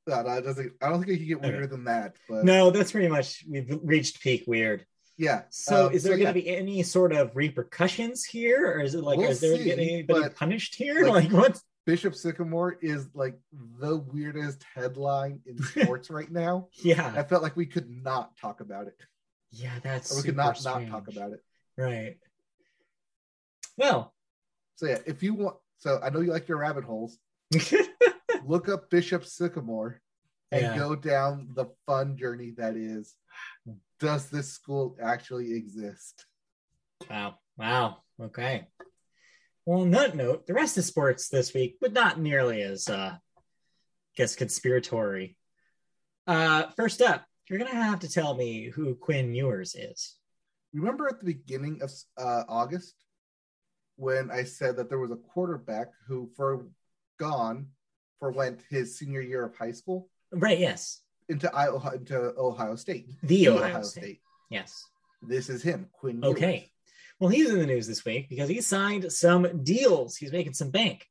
no, 0.06 0.22
no, 0.22 0.32
it 0.34 0.42
doesn't. 0.42 0.72
I 0.82 0.90
don't 0.90 0.98
think 1.02 1.12
it 1.12 1.16
can 1.18 1.28
get 1.28 1.40
weirder 1.40 1.58
Okay. 1.64 1.66
than 1.70 1.84
that. 1.84 2.16
But 2.28 2.44
no, 2.44 2.70
that's 2.70 2.92
pretty 2.92 3.08
much 3.08 3.44
we've 3.48 3.78
reached 3.82 4.20
peak 4.20 4.44
weird. 4.46 4.84
Yeah. 5.18 5.42
So, 5.50 5.88
um, 5.88 5.92
is 5.92 6.02
there 6.02 6.12
so, 6.14 6.16
going 6.16 6.22
yeah, 6.22 6.32
to 6.32 6.40
be 6.40 6.56
any 6.56 6.82
sort 6.82 7.12
of 7.12 7.36
repercussions 7.36 8.24
here, 8.24 8.72
or 8.72 8.80
is 8.80 8.94
it 8.94 9.02
like, 9.04 9.18
We'll 9.18 9.30
is 9.30 9.40
there 9.40 9.56
see, 9.56 9.64
getting 9.64 9.88
anybody 9.90 10.20
but, 10.22 10.36
punished 10.36 10.74
here? 10.76 11.06
like- 11.08 11.24
Like, 11.24 11.32
what? 11.32 11.60
Bishop 11.86 12.14
Sycamore 12.14 12.76
is 12.82 13.08
like 13.14 13.38
the 13.80 13.96
weirdest 13.96 14.62
headline 14.74 15.40
in 15.46 15.56
sports 15.62 16.10
right 16.10 16.30
now. 16.30 16.68
Yeah. 16.82 17.14
I 17.16 17.22
felt 17.22 17.42
like 17.42 17.56
we 17.56 17.64
could 17.66 17.88
not 17.90 18.36
talk 18.36 18.60
about 18.60 18.86
it. 18.88 18.96
yeah, 19.50 19.72
that's 19.82 20.12
Or 20.12 20.16
we 20.16 20.22
could 20.24 20.36
not 20.36 20.58
strange. 20.58 20.90
not 20.90 20.98
talk 21.04 21.08
about 21.08 21.32
it. 21.32 21.40
Right. 21.78 22.18
Well, 23.78 24.12
So 24.76 24.86
yeah, 24.86 24.98
if 25.06 25.22
you 25.22 25.32
want, 25.34 25.56
so 25.78 25.98
I 26.02 26.10
know 26.10 26.20
you 26.20 26.30
like 26.30 26.46
your 26.48 26.58
rabbit 26.58 26.84
holes. 26.84 27.16
Look 28.46 28.68
up 28.68 28.90
Bishop 28.90 29.24
Sycamore 29.24 30.00
and 30.52 30.62
Yeah. 30.62 30.76
go 30.76 30.94
down 30.94 31.48
the 31.54 31.66
fun 31.86 32.16
journey 32.18 32.50
that 32.58 32.76
is. 32.76 33.14
Does 34.00 34.28
this 34.30 34.52
school 34.52 34.96
actually 35.02 35.54
exist? 35.54 36.26
Wow. 37.08 37.38
Wow. 37.56 37.98
Okay. 38.20 38.66
Well, 39.66 39.82
on 39.82 39.90
that 39.90 40.16
note, 40.16 40.46
the 40.46 40.54
rest 40.54 40.78
of 40.78 40.84
sports 40.84 41.28
this 41.28 41.52
week, 41.52 41.78
but 41.80 41.92
not 41.92 42.18
nearly 42.18 42.62
as, 42.62 42.88
uh, 42.88 43.16
I 43.16 43.40
guess, 44.16 44.36
conspiratory. 44.36 45.36
Uh, 46.26 46.64
first 46.76 47.02
up, 47.02 47.24
you're 47.48 47.58
going 47.58 47.70
to 47.70 47.76
have 47.76 48.00
to 48.00 48.10
tell 48.10 48.34
me 48.34 48.70
who 48.70 48.94
Quinn 48.94 49.34
Ewers 49.34 49.74
is. 49.74 50.16
Remember 50.72 51.08
at 51.08 51.18
the 51.18 51.26
beginning 51.26 51.80
of 51.82 51.90
uh, 52.16 52.44
August 52.48 52.94
when 53.96 54.30
I 54.30 54.44
said 54.44 54.76
that 54.76 54.88
there 54.88 54.98
was 54.98 55.10
a 55.10 55.16
quarterback 55.16 55.88
who 56.06 56.30
forgone 56.36 57.66
forwent 58.20 58.60
his 58.70 58.98
senior 58.98 59.20
year 59.20 59.44
of 59.44 59.56
high 59.56 59.72
school 59.72 60.08
Right. 60.32 60.58
Yes. 60.58 61.00
Into 61.28 61.48
Ohio, 61.50 61.90
into 61.90 62.34
Ohio 62.38 62.76
State. 62.76 63.08
The, 63.22 63.26
The 63.26 63.48
Ohio, 63.48 63.82
State. 63.82 64.20
Yes. 64.50 64.84
This 65.22 65.48
is 65.48 65.62
him, 65.62 65.88
Quinn. 65.92 66.22
Ewers. 66.22 66.36
Okay. 66.36 66.70
Well, 67.20 67.30
he's 67.30 67.50
in 67.50 67.58
the 67.58 67.66
news 67.66 67.86
this 67.86 68.04
week 68.04 68.28
because 68.28 68.48
he 68.48 68.60
signed 68.60 69.10
some 69.12 69.64
deals. 69.64 70.16
He's 70.16 70.32
making 70.32 70.54
some 70.54 70.70
bank. 70.70 71.04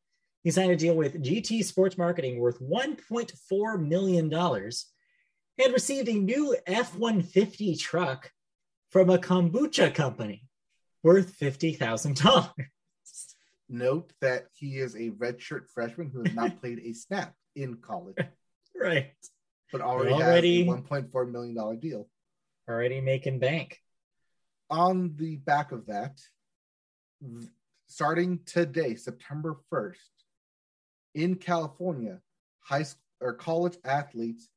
He 0.44 0.52
signed 0.52 0.72
a 0.72 0.78
deal 0.78 0.96
with 0.96 1.22
GT 1.22 1.64
Sports 1.66 1.98
Marketing 1.98 2.40
worth 2.40 2.62
$1.4 2.62 3.88
million 3.88 4.34
and 4.34 5.74
received 5.74 6.08
a 6.08 6.14
new 6.14 6.56
F 6.66 6.96
150 6.96 7.76
truck 7.76 8.32
from 8.90 9.10
a 9.10 9.18
kombucha 9.18 9.94
company 9.94 10.44
worth 11.04 11.38
$50,000. 11.38 12.52
Note 13.70 14.14
that 14.22 14.46
he 14.54 14.78
is 14.78 14.96
a 14.96 15.10
redshirt 15.12 15.68
freshman 15.74 16.10
who 16.10 16.24
has 16.24 16.34
not 16.34 16.58
played 16.62 16.80
a 16.80 16.94
snap 16.94 17.34
in 17.56 17.76
college, 17.78 18.16
right. 18.80 19.12
But 19.72 19.82
already, 19.82 20.14
Already- 20.14 20.66
has 20.66 20.78
a 20.78 20.82
$1.4 20.82 21.32
million 21.32 21.80
deal. 21.80 22.08
Already 22.70 23.02
making 23.02 23.40
bank. 23.40 23.82
On 24.70 25.16
the 25.16 25.38
back 25.38 25.72
of 25.72 25.86
that, 25.88 26.20
starting 27.88 28.40
today, 28.46 28.96
September 28.96 29.56
1st, 29.72 29.96
in 31.16 31.36
California, 31.36 32.20
high 32.60 32.84
school 32.84 33.02
or 33.20 33.34
college 33.34 33.76
athletes 33.84 34.50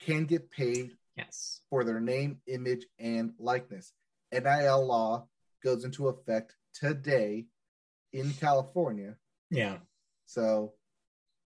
can 0.00 0.24
get 0.26 0.50
paid 0.50 0.96
Yes. 1.16 1.60
for 1.70 1.84
their 1.84 2.00
name, 2.00 2.40
image, 2.46 2.84
and 2.98 3.32
likeness. 3.38 3.92
NIL 4.32 4.84
law 4.84 5.28
goes 5.62 5.84
into 5.84 6.08
effect 6.08 6.56
today 6.74 7.46
in 8.12 8.32
California. 8.32 9.16
Yeah. 9.50 9.78
So 10.26 10.74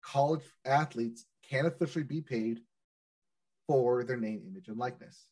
college 0.03 0.43
athletes 0.65 1.27
can 1.49 1.67
officially 1.67 2.05
be 2.05 2.23
paid 2.23 2.61
for 3.71 4.03
their 4.03 4.17
name, 4.17 4.43
image, 4.49 4.67
and 4.67 4.79
likeness. 4.79 5.27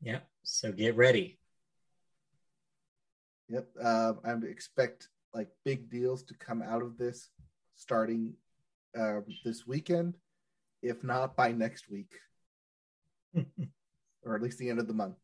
Yeah. 0.00 0.18
So 0.42 0.72
get 0.72 0.96
ready. 0.96 1.38
Yep. 3.48 3.68
Um, 3.80 4.18
I 4.24 4.32
expect 4.48 5.10
like 5.32 5.46
big 5.64 5.88
deals 5.88 6.24
to 6.24 6.34
come 6.34 6.60
out 6.60 6.82
of 6.82 6.98
this 6.98 7.30
starting 7.76 8.34
um, 8.98 9.24
this 9.44 9.64
weekend, 9.64 10.16
if 10.82 11.04
not 11.04 11.36
by 11.36 11.52
next 11.52 11.88
week, 11.88 12.14
or 14.24 14.34
at 14.34 14.42
least 14.42 14.58
the 14.58 14.68
end 14.68 14.80
of 14.80 14.88
the 14.88 14.92
month. 14.92 15.14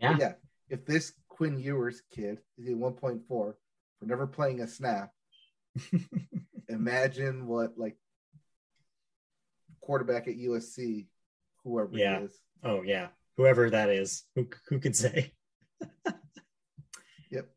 But 0.00 0.12
Yeah. 0.12 0.16
yeah. 0.18 0.32
If 0.70 0.86
this 0.86 1.12
Quinn 1.28 1.58
Ewers 1.58 2.00
kid 2.10 2.38
is 2.56 2.68
at 2.70 2.74
1.4 2.74 3.20
for 3.28 3.54
never 4.00 4.26
playing 4.26 4.62
a 4.62 4.66
snap, 4.66 5.12
imagine 6.70 7.46
what 7.46 7.76
like 7.76 7.98
quarterback 9.82 10.26
at 10.26 10.38
USC, 10.38 11.08
whoever 11.66 11.90
Yeah. 11.96 12.20
is. 12.20 12.32
oh, 12.62 12.82
yeah. 12.82 13.08
Whoever 13.36 13.68
that 13.70 13.90
is, 13.90 14.22
who, 14.34 14.48
who 14.68 14.78
could 14.78 14.96
say? 14.96 15.32
Yep. 17.30 17.48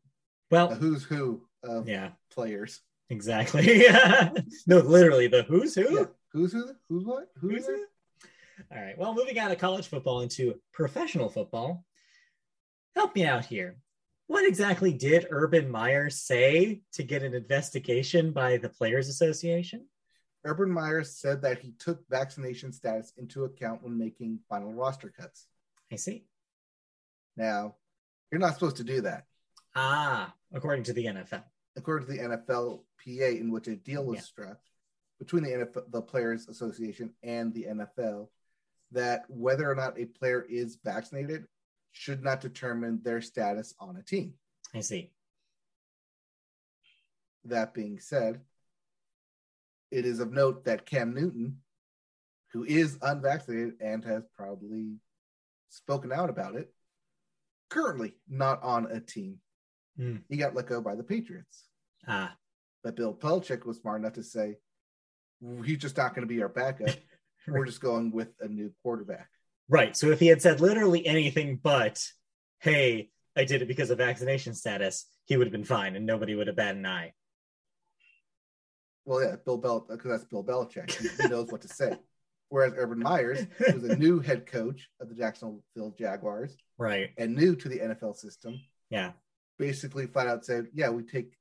Well, 0.50 0.68
The 0.68 0.74
who's 0.74 1.04
who 1.04 1.42
of 1.62 1.88
yeah, 1.88 2.10
players. 2.32 2.80
exactly. 3.08 3.84
no, 4.66 4.78
literally 4.78 5.28
the 5.28 5.44
who's 5.44 5.74
who. 5.74 5.94
Yeah. 5.98 6.04
Who's 6.32 6.52
who? 6.52 6.70
Who's 6.88 7.04
what? 7.04 7.28
Who's 7.40 7.52
Who's 7.52 7.66
who? 7.66 7.74
it? 7.74 7.88
All 8.72 8.82
right. 8.82 8.98
Well, 8.98 9.14
moving 9.14 9.38
out 9.38 9.50
of 9.52 9.58
college 9.58 9.86
football 9.86 10.20
into 10.20 10.60
professional 10.72 11.28
football. 11.28 11.84
Help 12.94 13.14
me 13.14 13.24
out 13.24 13.44
here. 13.44 13.78
What 14.26 14.46
exactly 14.46 14.92
did 14.92 15.26
Urban 15.30 15.68
Meyer 15.70 16.10
say 16.10 16.82
to 16.92 17.02
get 17.02 17.22
an 17.22 17.34
investigation 17.34 18.32
by 18.32 18.58
the 18.58 18.68
Players 18.68 19.08
Association? 19.08 19.86
Urban 20.44 20.70
Meyer 20.70 21.04
said 21.04 21.42
that 21.42 21.58
he 21.60 21.72
took 21.72 22.08
vaccination 22.08 22.72
status 22.72 23.12
into 23.18 23.44
account 23.44 23.82
when 23.82 23.98
making 23.98 24.40
final 24.48 24.72
roster 24.72 25.10
cuts. 25.10 25.46
I 25.92 25.96
see. 25.96 26.24
Now, 27.36 27.76
you're 28.30 28.40
not 28.40 28.54
supposed 28.54 28.76
to 28.76 28.84
do 28.84 29.02
that. 29.02 29.26
Ah, 29.74 30.34
according 30.52 30.84
to 30.84 30.92
the 30.92 31.04
NFL. 31.06 31.44
According 31.76 32.06
to 32.08 32.12
the 32.12 32.18
NFLPA, 32.20 33.38
in 33.40 33.50
which 33.50 33.68
a 33.68 33.76
deal 33.76 34.04
was 34.04 34.16
Yeah. 34.16 34.22
struck 34.22 34.60
between 35.18 35.42
the 35.44 35.50
NFL, 35.52 35.90
the 35.90 36.02
Players 36.02 36.48
Association 36.48 37.14
and 37.22 37.52
the 37.54 37.66
NFL, 37.66 38.30
that 38.92 39.28
whether 39.30 39.70
or 39.70 39.74
not 39.74 39.98
a 39.98 40.06
player 40.06 40.42
is 40.42 40.76
vaccinated 40.76 41.46
should 41.92 42.22
not 42.22 42.40
determine 42.40 43.02
their 43.02 43.20
status 43.20 43.74
on 43.78 43.96
a 43.96 44.02
team. 44.02 44.34
I 44.74 44.80
see. 44.80 45.12
That 47.44 47.72
being 47.74 47.98
said, 48.00 48.44
it 49.90 50.04
is 50.06 50.20
of 50.20 50.32
note 50.32 50.64
that 50.64 50.86
Cam 50.86 51.14
Newton, 51.14 51.58
who 52.52 52.64
is 52.64 52.98
unvaccinated 53.02 53.74
and 53.80 54.04
has 54.04 54.22
probably 54.36 54.96
spoken 55.68 56.12
out 56.12 56.30
about 56.30 56.56
it, 56.56 56.72
currently 57.68 58.14
not 58.28 58.62
on 58.62 58.90
a 58.90 59.00
team. 59.00 59.38
Hmm. 59.96 60.16
He 60.28 60.36
got 60.36 60.54
let 60.54 60.66
go 60.66 60.80
by 60.80 60.94
the 60.94 61.02
Patriots. 61.02 61.66
Ah, 62.06 62.34
But 62.82 62.96
Bill 62.96 63.14
Belichick 63.14 63.66
was 63.66 63.78
smart 63.78 64.00
enough 64.00 64.14
to 64.14 64.22
say, 64.22 64.56
he's 65.64 65.78
just 65.78 65.96
not 65.96 66.14
going 66.14 66.26
to 66.26 66.32
be 66.32 66.42
our 66.42 66.48
backup. 66.48 66.96
We're 67.48 67.66
just 67.66 67.80
going 67.80 68.12
with 68.12 68.28
a 68.40 68.48
new 68.48 68.72
quarterback. 68.82 69.28
Right. 69.68 69.96
So 69.96 70.10
if 70.10 70.20
he 70.20 70.26
had 70.26 70.42
said 70.42 70.60
literally 70.60 71.06
anything 71.06 71.58
but, 71.62 72.04
hey, 72.58 73.10
I 73.36 73.44
did 73.44 73.62
it 73.62 73.68
because 73.68 73.90
of 73.90 73.98
vaccination 73.98 74.54
status, 74.54 75.06
he 75.24 75.36
would 75.36 75.46
have 75.46 75.52
been 75.52 75.64
fine 75.64 75.96
and 75.96 76.04
nobody 76.04 76.34
would 76.34 76.48
have 76.48 76.56
batted 76.56 76.78
an 76.78 76.86
eye. 76.86 77.12
Well, 79.04 79.22
yeah, 79.22 79.36
Bill 79.44 79.56
Bel 79.56 79.80
because 79.88 80.10
that's 80.10 80.24
Bill 80.24 80.44
Belichick. 80.44 80.90
He, 80.92 81.08
he 81.22 81.28
knows 81.28 81.50
what 81.50 81.62
to 81.62 81.68
say. 81.68 81.96
Whereas 82.48 82.72
Urban 82.76 82.98
Myers 82.98 83.46
was 83.72 83.84
a 83.84 83.96
new 83.96 84.18
head 84.20 84.44
coach 84.46 84.88
of 85.00 85.08
the 85.08 85.14
Jacksonville 85.14 85.94
Jaguars 85.98 86.56
Right. 86.78 87.10
and 87.16 87.36
new 87.36 87.54
to 87.54 87.68
the 87.68 87.78
NFL 87.78 88.16
system, 88.16 88.60
Yeah. 88.90 89.12
basically 89.58 90.06
flat 90.08 90.26
out 90.26 90.44
said, 90.44 90.66
"Yeah, 90.74 90.90
we 90.90 91.04
take 91.04 91.36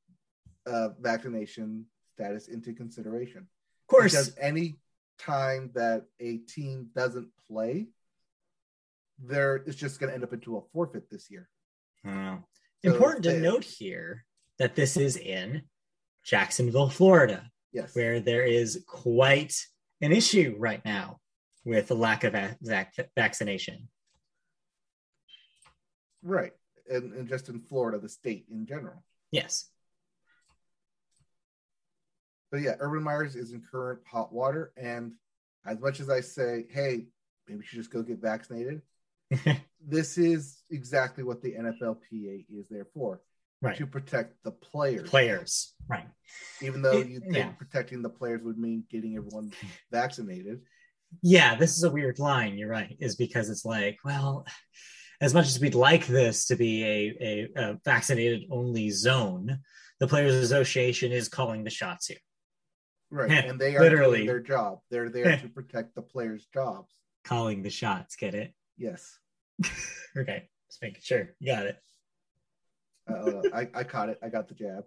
uh, 0.68 0.90
vaccination 1.00 1.86
status 2.14 2.48
into 2.48 2.74
consideration." 2.74 3.40
Of 3.40 3.88
course. 3.88 4.12
Because 4.12 4.36
any 4.40 4.78
time 5.18 5.72
that 5.74 6.06
a 6.20 6.38
team 6.38 6.90
doesn't 6.96 7.30
play, 7.48 7.88
there 9.18 9.58
it's 9.58 9.76
just 9.76 10.00
going 10.00 10.10
to 10.10 10.14
end 10.14 10.24
up 10.24 10.32
into 10.34 10.58
a 10.58 10.62
forfeit 10.74 11.10
this 11.10 11.30
year. 11.30 11.50
So 12.06 12.40
important 12.84 13.24
to 13.24 13.32
they- 13.32 13.42
note 13.42 13.64
here 13.64 14.26
that 14.60 14.76
this 14.76 14.96
is 14.96 15.18
in 15.18 15.64
Jacksonville, 16.24 16.90
Florida, 16.90 17.50
Yes. 17.72 17.96
where 17.96 18.20
there 18.20 18.44
is 18.44 18.84
quite 18.88 19.54
an 20.02 20.12
issue 20.12 20.56
right 20.58 20.84
now 20.86 21.20
with 21.66 21.88
the 21.88 21.96
lack 21.96 22.24
of 22.24 22.34
va- 22.34 22.58
vac- 22.62 23.10
vaccination. 23.16 23.88
Right. 26.24 26.54
And, 26.90 27.14
and 27.14 27.28
just 27.28 27.50
in 27.50 27.60
Florida, 27.60 28.00
the 28.00 28.10
state 28.10 28.46
in 28.52 28.66
general. 28.66 29.04
Yes. 29.32 29.70
But 32.52 32.62
yeah, 32.62 32.74
Urban 32.80 33.04
Myers 33.04 33.36
is 33.36 33.52
in 33.52 33.62
current 33.62 34.00
hot 34.10 34.34
water. 34.34 34.74
And 34.76 35.14
as 35.66 35.80
much 35.80 36.00
as 36.00 36.10
I 36.10 36.22
say, 36.22 36.66
hey, 36.72 37.06
maybe 37.48 37.60
you 37.60 37.64
should 37.64 37.78
just 37.78 37.92
go 37.92 38.02
get 38.02 38.20
vaccinated, 38.20 38.82
this 39.88 40.18
is 40.18 40.64
exactly 40.72 41.24
what 41.24 41.42
the 41.44 41.54
NFLPA 41.54 42.46
is 42.50 42.68
there 42.70 42.88
for 42.94 43.22
right. 43.62 43.78
to 43.78 43.88
protect 43.88 44.36
the 44.44 44.52
players. 44.52 45.10
Players. 45.10 45.74
Right. 45.88 46.08
Even 46.62 46.82
though 46.82 46.98
you 46.98 47.20
think 47.20 47.36
yeah. 47.36 47.50
protecting 47.50 48.02
the 48.02 48.10
players 48.10 48.42
would 48.44 48.58
mean 48.58 48.84
getting 48.90 49.18
everyone 49.18 49.52
vaccinated. 49.92 50.62
Yeah, 51.24 51.56
this 51.56 51.76
is 51.76 51.84
a 51.84 51.90
weird 51.90 52.20
line. 52.20 52.58
You're 52.58 52.70
right. 52.70 52.96
Is 53.00 53.16
because 53.16 53.50
it's 53.50 53.66
like, 53.66 53.98
well, 54.06 54.46
as 55.22 55.34
much 55.34 55.48
as 55.48 55.60
we'd 55.60 55.76
like 55.76 56.06
this 56.06 56.46
to 56.48 56.56
be 56.56 56.84
a, 56.84 57.18
a, 57.22 57.50
a 57.56 57.80
vaccinated 57.84 58.44
only 58.52 58.90
zone, 58.92 59.60
the 60.00 60.08
Players 60.08 60.36
Association 60.36 61.12
is 61.12 61.28
calling 61.28 61.64
the 61.64 61.70
shots 61.70 62.08
here. 62.08 62.18
Right. 63.12 63.32
And 63.50 63.60
they 63.60 63.76
are 63.76 63.82
literally. 63.82 64.18
doing 64.18 64.28
their 64.28 64.40
job. 64.40 64.80
They're 64.92 65.10
there 65.10 65.38
to 65.42 65.50
protect 65.50 65.96
the 65.96 66.02
players' 66.02 66.48
jobs. 66.54 66.94
Calling 67.24 67.64
the 67.64 67.70
shots. 67.70 68.16
Get 68.16 68.36
it? 68.36 68.54
Yes. 68.78 69.18
Okay. 70.18 70.48
Just 70.70 70.82
making 70.82 71.02
sure. 71.04 71.36
You 71.40 71.54
got 71.54 71.66
it. 71.66 71.78
Uh, 73.10 73.42
I, 73.54 73.68
I 73.74 73.84
caught 73.84 74.10
it. 74.10 74.20
I 74.24 74.30
got 74.30 74.48
the 74.48 74.54
jab. 74.54 74.84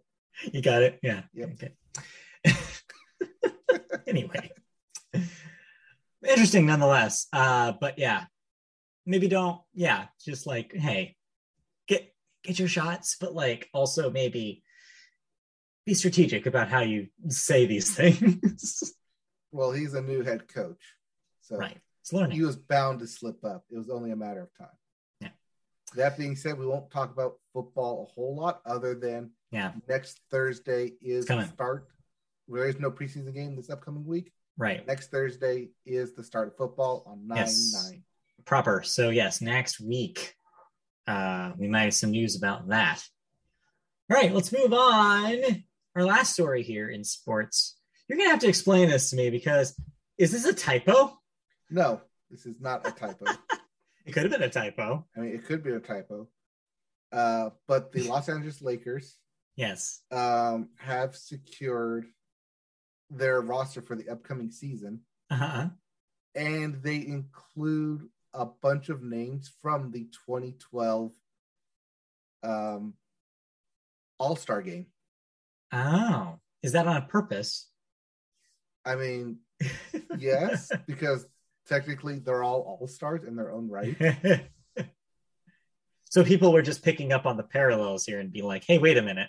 You 0.53 0.63
got 0.63 0.83
it? 0.83 0.99
Yeah. 1.03 1.23
Yep. 1.35 1.51
Okay. 1.55 2.57
anyway. 4.07 4.51
Interesting 6.27 6.67
nonetheless. 6.67 7.27
Uh, 7.33 7.73
but 7.81 7.99
yeah. 7.99 8.25
Maybe 9.05 9.27
don't, 9.27 9.61
yeah, 9.75 10.07
just 10.25 10.47
like, 10.47 10.73
hey, 10.73 11.17
get 11.89 12.15
get 12.45 12.61
your 12.61 12.69
shots, 12.69 13.17
but 13.21 13.35
like 13.35 13.69
also 13.75 14.11
maybe 14.11 14.63
be 15.85 15.95
strategic 15.95 16.47
about 16.47 16.69
how 16.69 16.81
you 16.81 17.09
say 17.29 17.67
these 17.67 17.91
things. 17.97 18.95
Well, 19.51 19.73
he's 19.73 19.95
a 19.95 20.01
new 20.01 20.23
head 20.23 20.47
coach. 20.47 20.83
So 21.41 21.57
right. 21.57 21.79
It's 22.01 22.13
learning. 22.13 22.37
he 22.37 22.43
was 22.43 22.57
bound 22.57 23.01
to 23.01 23.07
slip 23.07 23.45
up. 23.45 23.65
It 23.71 23.77
was 23.77 23.91
only 23.91 24.11
a 24.11 24.17
matter 24.17 24.43
of 24.43 24.49
time. 24.57 24.77
That 25.97 26.17
being 26.17 26.37
said, 26.37 26.59
we 26.59 26.67
won't 26.67 26.91
talk 26.91 27.13
about 27.13 27.35
football 27.53 28.09
a 28.09 28.13
whole 28.13 28.37
lot 28.37 28.61
other 28.65 28.95
than 28.95 29.31
yeah. 29.51 29.73
next 29.89 30.21
Thursday 30.31 30.93
is 31.03 31.27
the 31.27 31.45
start. 31.47 31.89
There 32.49 32.67
is 32.67 32.79
no 32.81 32.91
preseason 32.91 33.33
game 33.35 33.57
this 33.57 33.71
upcoming 33.71 34.07
week. 34.07 34.33
Right. 34.57 34.87
Next 34.87 35.11
Thursday 35.11 35.71
is 35.87 36.15
the 36.15 36.23
start 36.23 36.49
of 36.49 36.57
football 36.57 37.05
on 37.07 37.27
9 37.27 37.37
Yes. 37.37 37.89
9. 37.91 38.03
proper. 38.45 38.83
So 38.83 39.11
yes, 39.11 39.41
next 39.41 39.81
week 39.81 40.35
uh, 41.07 41.53
we 41.59 41.69
might 41.69 41.85
have 41.85 41.95
some 41.95 42.11
news 42.11 42.37
about 42.37 42.69
that. 42.69 43.03
All 44.11 44.17
right, 44.17 44.33
let's 44.33 44.53
move 44.53 44.73
on. 44.73 45.39
Our 45.97 46.05
last 46.05 46.33
story 46.33 46.63
here 46.63 46.89
in 46.89 47.05
sports. 47.05 47.79
You're 48.09 48.19
gonna 48.19 48.31
have 48.31 48.41
to 48.41 48.49
explain 48.49 48.89
this 48.89 49.11
to 49.11 49.17
me 49.17 49.31
because 49.31 49.75
is 50.19 50.33
this 50.33 50.45
a 50.45 50.53
typo? 50.53 51.19
No, 51.71 52.01
this 52.31 52.45
is 52.47 52.61
not 52.61 52.87
a 52.87 52.91
typo. 52.93 53.25
It 54.05 54.13
could 54.13 54.23
have 54.25 54.33
been 54.33 54.43
a 54.43 54.49
typo. 54.51 55.07
I 55.17 55.21
mean, 55.21 55.35
it 55.35 55.45
could 55.47 55.63
be 55.63 55.73
a 55.73 55.81
typo. 55.81 56.29
Uh, 57.13 57.51
but 57.69 57.93
the 57.93 58.03
Los 58.09 58.29
Angeles 58.29 58.63
Lakers 58.63 59.17
Yes. 59.57 60.01
um, 60.11 60.71
have 60.79 61.15
secured 61.15 62.07
their 63.11 63.41
roster 63.43 63.83
for 63.83 63.95
the 63.97 64.09
upcoming 64.09 64.51
season, 64.51 65.01
Uh-huh. 65.31 65.69
and 66.35 66.83
they 66.83 66.97
include 67.07 68.09
a 68.33 68.47
bunch 68.47 68.89
of 68.89 69.03
names 69.03 69.53
from 69.61 69.91
the 69.91 70.05
2012 70.27 71.13
um, 72.43 72.95
All 74.19 74.37
Star 74.37 74.63
game. 74.63 74.87
Oh, 75.73 76.39
is 76.63 76.73
that 76.73 76.87
on 76.89 77.07
purpose? 77.07 77.69
I 78.85 78.97
mean, 78.97 79.39
yes, 80.19 80.73
because 80.87 81.27
technically 81.69 82.19
they're 82.19 82.43
all 82.43 82.61
All 82.81 82.87
Stars 82.87 83.25
in 83.25 83.37
their 83.37 83.53
own 83.53 83.69
right. 83.69 83.97
so 86.11 86.25
people 86.25 86.53
were 86.53 86.63
just 86.63 86.83
picking 86.85 87.13
up 87.13 87.27
on 87.27 87.37
the 87.37 87.43
parallels 87.43 88.05
here 88.05 88.21
and 88.21 88.33
being 88.33 88.45
like, 88.47 88.65
"Hey, 88.65 88.79
wait 88.79 88.99
a 88.99 89.03
minute." 89.03 89.29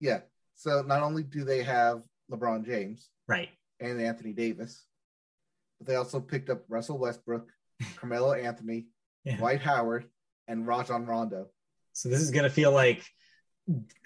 Yeah. 0.00 0.20
So 0.56 0.82
not 0.82 1.02
only 1.02 1.22
do 1.22 1.44
they 1.44 1.62
have 1.62 2.02
LeBron 2.30 2.64
James 2.64 3.08
Right. 3.28 3.48
and 3.80 4.00
Anthony 4.00 4.32
Davis, 4.32 4.84
but 5.78 5.86
they 5.88 5.96
also 5.96 6.20
picked 6.20 6.50
up 6.50 6.62
Russell 6.68 6.98
Westbrook, 6.98 7.48
Carmelo 7.96 8.32
Anthony, 8.32 8.86
Yeah. 9.24 9.36
Dwight 9.36 9.60
Howard, 9.60 10.08
and 10.48 10.66
Rajon 10.66 11.06
Rondo. 11.06 11.48
So 11.92 12.08
this 12.08 12.20
is 12.20 12.30
gonna 12.30 12.50
feel 12.50 12.72
like 12.72 13.04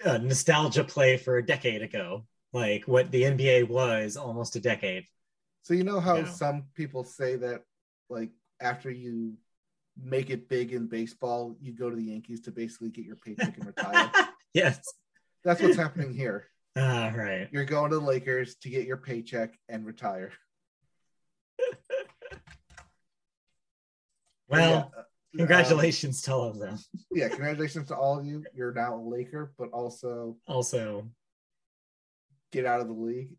a 0.05 0.17
nostalgia 0.19 0.83
play 0.83 1.17
for 1.17 1.37
a 1.37 1.45
decade 1.45 1.81
ago, 1.81 2.25
like 2.53 2.87
what 2.87 3.11
the 3.11 3.23
NBA 3.23 3.67
was 3.67 4.15
almost 4.17 4.55
a 4.55 4.59
decade. 4.59 5.05
So 5.63 5.73
you 5.73 5.83
know 5.83 5.99
how 5.99 6.17
Yeah. 6.17 6.29
some 6.31 6.63
people 6.75 7.03
say 7.03 7.35
that, 7.37 7.63
like 8.09 8.29
after 8.59 8.89
you 8.89 9.33
make 10.01 10.29
it 10.29 10.47
big 10.49 10.71
in 10.73 10.87
baseball, 10.87 11.55
you 11.61 11.73
go 11.73 11.89
to 11.89 11.95
the 11.95 12.03
Yankees 12.03 12.41
to 12.41 12.51
basically 12.51 12.89
get 12.89 13.05
your 13.05 13.15
paycheck 13.17 13.57
and 13.57 13.65
retire. 13.67 14.11
yes. 14.53 14.79
That's 15.43 15.61
what's 15.61 15.75
happening 15.77 16.13
here. 16.13 16.47
Ah, 16.77 17.11
right. 17.15 17.47
You're 17.51 17.65
going 17.65 17.91
to 17.91 17.97
the 17.99 18.05
Lakers 18.05 18.55
to 18.57 18.69
get 18.69 18.85
your 18.85 18.97
paycheck 18.97 19.57
and 19.69 19.85
retire. 19.85 20.31
Well, 24.49 24.91
Yeah, 24.95 24.99
uh, 25.01 25.03
congratulations 25.37 26.21
to 26.23 26.33
all 26.33 26.43
of 26.49 26.57
them. 26.59 26.73
um, 26.73 26.79
yeah, 27.13 27.27
congratulations 27.29 27.87
to 27.89 27.95
all 27.95 28.17
of 28.19 28.25
you. 28.25 28.43
You're 28.55 28.73
now 28.73 28.95
a 28.95 28.97
Laker, 29.01 29.53
but 29.59 29.69
also 29.71 30.37
Also, 30.47 31.07
get 32.51 32.65
out 32.65 32.81
of 32.81 32.87
the 32.87 32.93
league. 32.93 33.35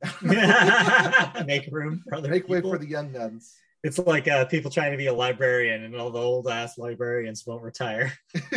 make 1.46 1.68
room 1.72 2.00
for 2.08 2.14
other 2.14 2.28
Make 2.28 2.48
way 2.48 2.60
for 2.60 2.78
the 2.78 2.86
young 2.86 3.12
guns. 3.12 3.56
It's 3.82 3.98
like 3.98 4.28
uh, 4.28 4.44
people 4.44 4.70
trying 4.70 4.90
to 4.92 4.98
be 4.98 5.06
a 5.06 5.14
librarian, 5.14 5.84
and 5.84 5.96
all 5.96 6.10
the 6.10 6.18
old 6.20 6.48
ass 6.48 6.76
librarians 6.76 7.46
won't 7.46 7.62
retire. 7.62 8.12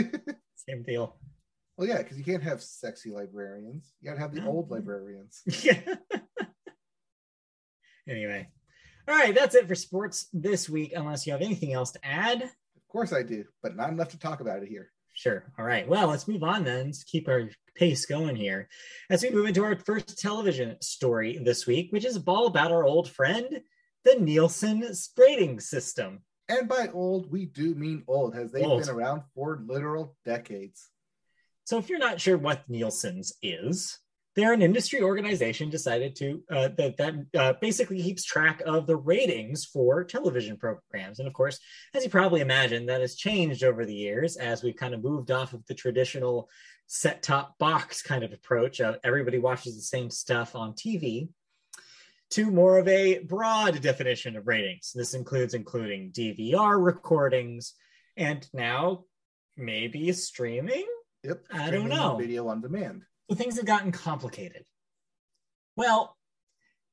Same 0.55 0.83
deal. 0.83 1.15
Well, 1.77 1.87
yeah, 1.87 1.99
because 1.99 2.17
you 2.17 2.23
can't 2.23 2.43
have 2.43 2.61
sexy 2.61 3.09
librarians. 3.09 3.93
You 4.01 4.09
gotta 4.09 4.19
have 4.19 4.33
the 4.33 4.41
No. 4.41 4.47
old 4.49 4.69
librarians. 4.71 5.41
Yeah. 5.63 5.79
anyway, 8.07 8.47
all 9.07 9.15
right, 9.15 9.33
that's 9.33 9.55
it 9.55 9.67
for 9.67 9.75
sports 9.75 10.27
this 10.33 10.69
week. 10.69 10.93
Unless 10.95 11.25
you 11.25 11.31
have 11.33 11.41
anything 11.41 11.73
else 11.73 11.91
to 11.93 12.05
add. 12.05 12.41
Of 12.43 12.87
course 12.89 13.13
I 13.13 13.23
do, 13.23 13.45
but 13.61 13.75
not 13.75 13.89
enough 13.89 14.09
to 14.09 14.19
talk 14.19 14.39
about 14.41 14.61
it 14.61 14.69
here. 14.69 14.91
Sure. 15.15 15.51
All 15.57 15.65
right. 15.65 15.87
Well, 15.87 16.07
let's 16.07 16.27
move 16.27 16.43
on 16.43 16.63
then. 16.63 16.87
Let's 16.87 17.03
keep 17.03 17.27
our 17.27 17.49
pace 17.75 18.05
going 18.05 18.35
here 18.35 18.67
as 19.09 19.23
we 19.23 19.29
move 19.29 19.45
into 19.47 19.63
our 19.63 19.77
first 19.77 20.19
television 20.19 20.75
story 20.81 21.39
this 21.43 21.65
week, 21.67 21.91
which 21.91 22.05
is 22.05 22.19
all 22.27 22.47
about 22.47 22.71
our 22.71 22.83
old 22.83 23.09
friend, 23.11 23.61
the 24.03 24.15
Nielsen 24.15 24.85
grading 25.15 25.59
system. 25.59 26.21
And 26.49 26.67
by 26.67 26.89
old, 26.93 27.31
we 27.31 27.45
do 27.45 27.73
mean 27.73 28.03
old, 28.07 28.35
as 28.35 28.51
they've 28.51 28.65
Old. 28.65 28.81
been 28.81 28.89
around 28.89 29.23
for 29.33 29.61
literal 29.65 30.15
decades. 30.25 30.89
So, 31.63 31.77
if 31.77 31.89
you're 31.89 31.99
not 31.99 32.19
sure 32.19 32.37
what 32.37 32.69
Nielsen's 32.69 33.33
is, 33.41 33.97
they're 34.35 34.53
an 34.53 34.61
industry 34.61 35.01
organization 35.01 35.69
decided 35.69 36.15
to 36.15 36.41
uh, 36.51 36.69
that 36.77 36.97
that 36.97 37.13
uh, 37.37 37.53
basically 37.61 38.01
keeps 38.01 38.23
track 38.23 38.61
of 38.65 38.87
the 38.87 38.95
ratings 38.95 39.65
for 39.65 40.03
television 40.03 40.57
programs 40.57 41.19
and 41.19 41.27
of 41.27 41.33
course 41.33 41.59
as 41.93 42.03
you 42.03 42.09
probably 42.09 42.41
imagine 42.41 42.85
that 42.85 43.01
has 43.01 43.15
changed 43.15 43.63
over 43.63 43.85
the 43.85 43.93
years 43.93 44.35
as 44.37 44.63
we've 44.63 44.75
kind 44.75 44.93
of 44.93 45.03
moved 45.03 45.31
off 45.31 45.53
of 45.53 45.65
the 45.67 45.73
traditional 45.73 46.49
set 46.87 47.21
top 47.21 47.57
box 47.57 48.01
kind 48.01 48.23
of 48.23 48.33
approach 48.33 48.79
of 48.79 48.97
everybody 49.03 49.39
watches 49.39 49.75
the 49.75 49.81
same 49.81 50.09
stuff 50.09 50.55
on 50.55 50.73
tv 50.73 51.29
to 52.33 52.51
more 52.51 52.77
of 52.77 52.87
a 52.87 53.19
broad 53.19 53.81
definition 53.81 54.35
of 54.35 54.47
ratings 54.47 54.91
this 54.93 55.13
includes 55.13 55.53
including 55.53 56.11
dvr 56.11 56.83
recordings 56.83 57.73
and 58.17 58.47
now 58.53 59.03
maybe 59.57 60.11
streaming 60.11 60.85
Yep. 61.23 61.41
I 61.53 61.71
don't 61.71 61.89
know. 61.89 62.17
Video 62.17 62.47
on 62.49 62.61
demand. 62.61 63.03
So 63.29 63.35
things 63.35 63.55
have 63.55 63.65
gotten 63.65 63.91
complicated. 63.91 64.65
Well, 65.77 66.17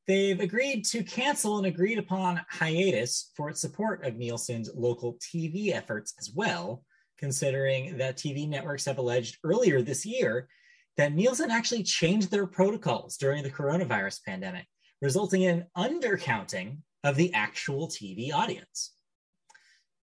they've 0.06 0.38
agreed 0.38 0.84
to 0.86 1.02
cancel 1.02 1.58
an 1.58 1.64
agreed 1.64 1.98
upon 1.98 2.40
hiatus 2.48 3.32
for 3.36 3.50
its 3.50 3.60
support 3.60 4.04
of 4.06 4.16
Nielsen's 4.16 4.70
local 4.74 5.14
TV 5.14 5.72
efforts 5.72 6.14
as 6.18 6.30
well, 6.34 6.84
considering 7.18 7.98
that 7.98 8.16
TV 8.16 8.48
networks 8.48 8.84
have 8.84 8.98
alleged 8.98 9.38
earlier 9.44 9.82
this 9.82 10.06
year 10.06 10.48
that 10.96 11.12
Nielsen 11.12 11.50
actually 11.50 11.82
changed 11.82 12.30
their 12.30 12.46
protocols 12.46 13.16
during 13.16 13.42
the 13.42 13.50
coronavirus 13.50 14.20
pandemic, 14.24 14.66
resulting 15.00 15.42
in 15.42 15.66
undercounting 15.76 16.78
of 17.04 17.16
the 17.16 17.32
actual 17.32 17.88
TV 17.88 18.32
audience. 18.32 18.92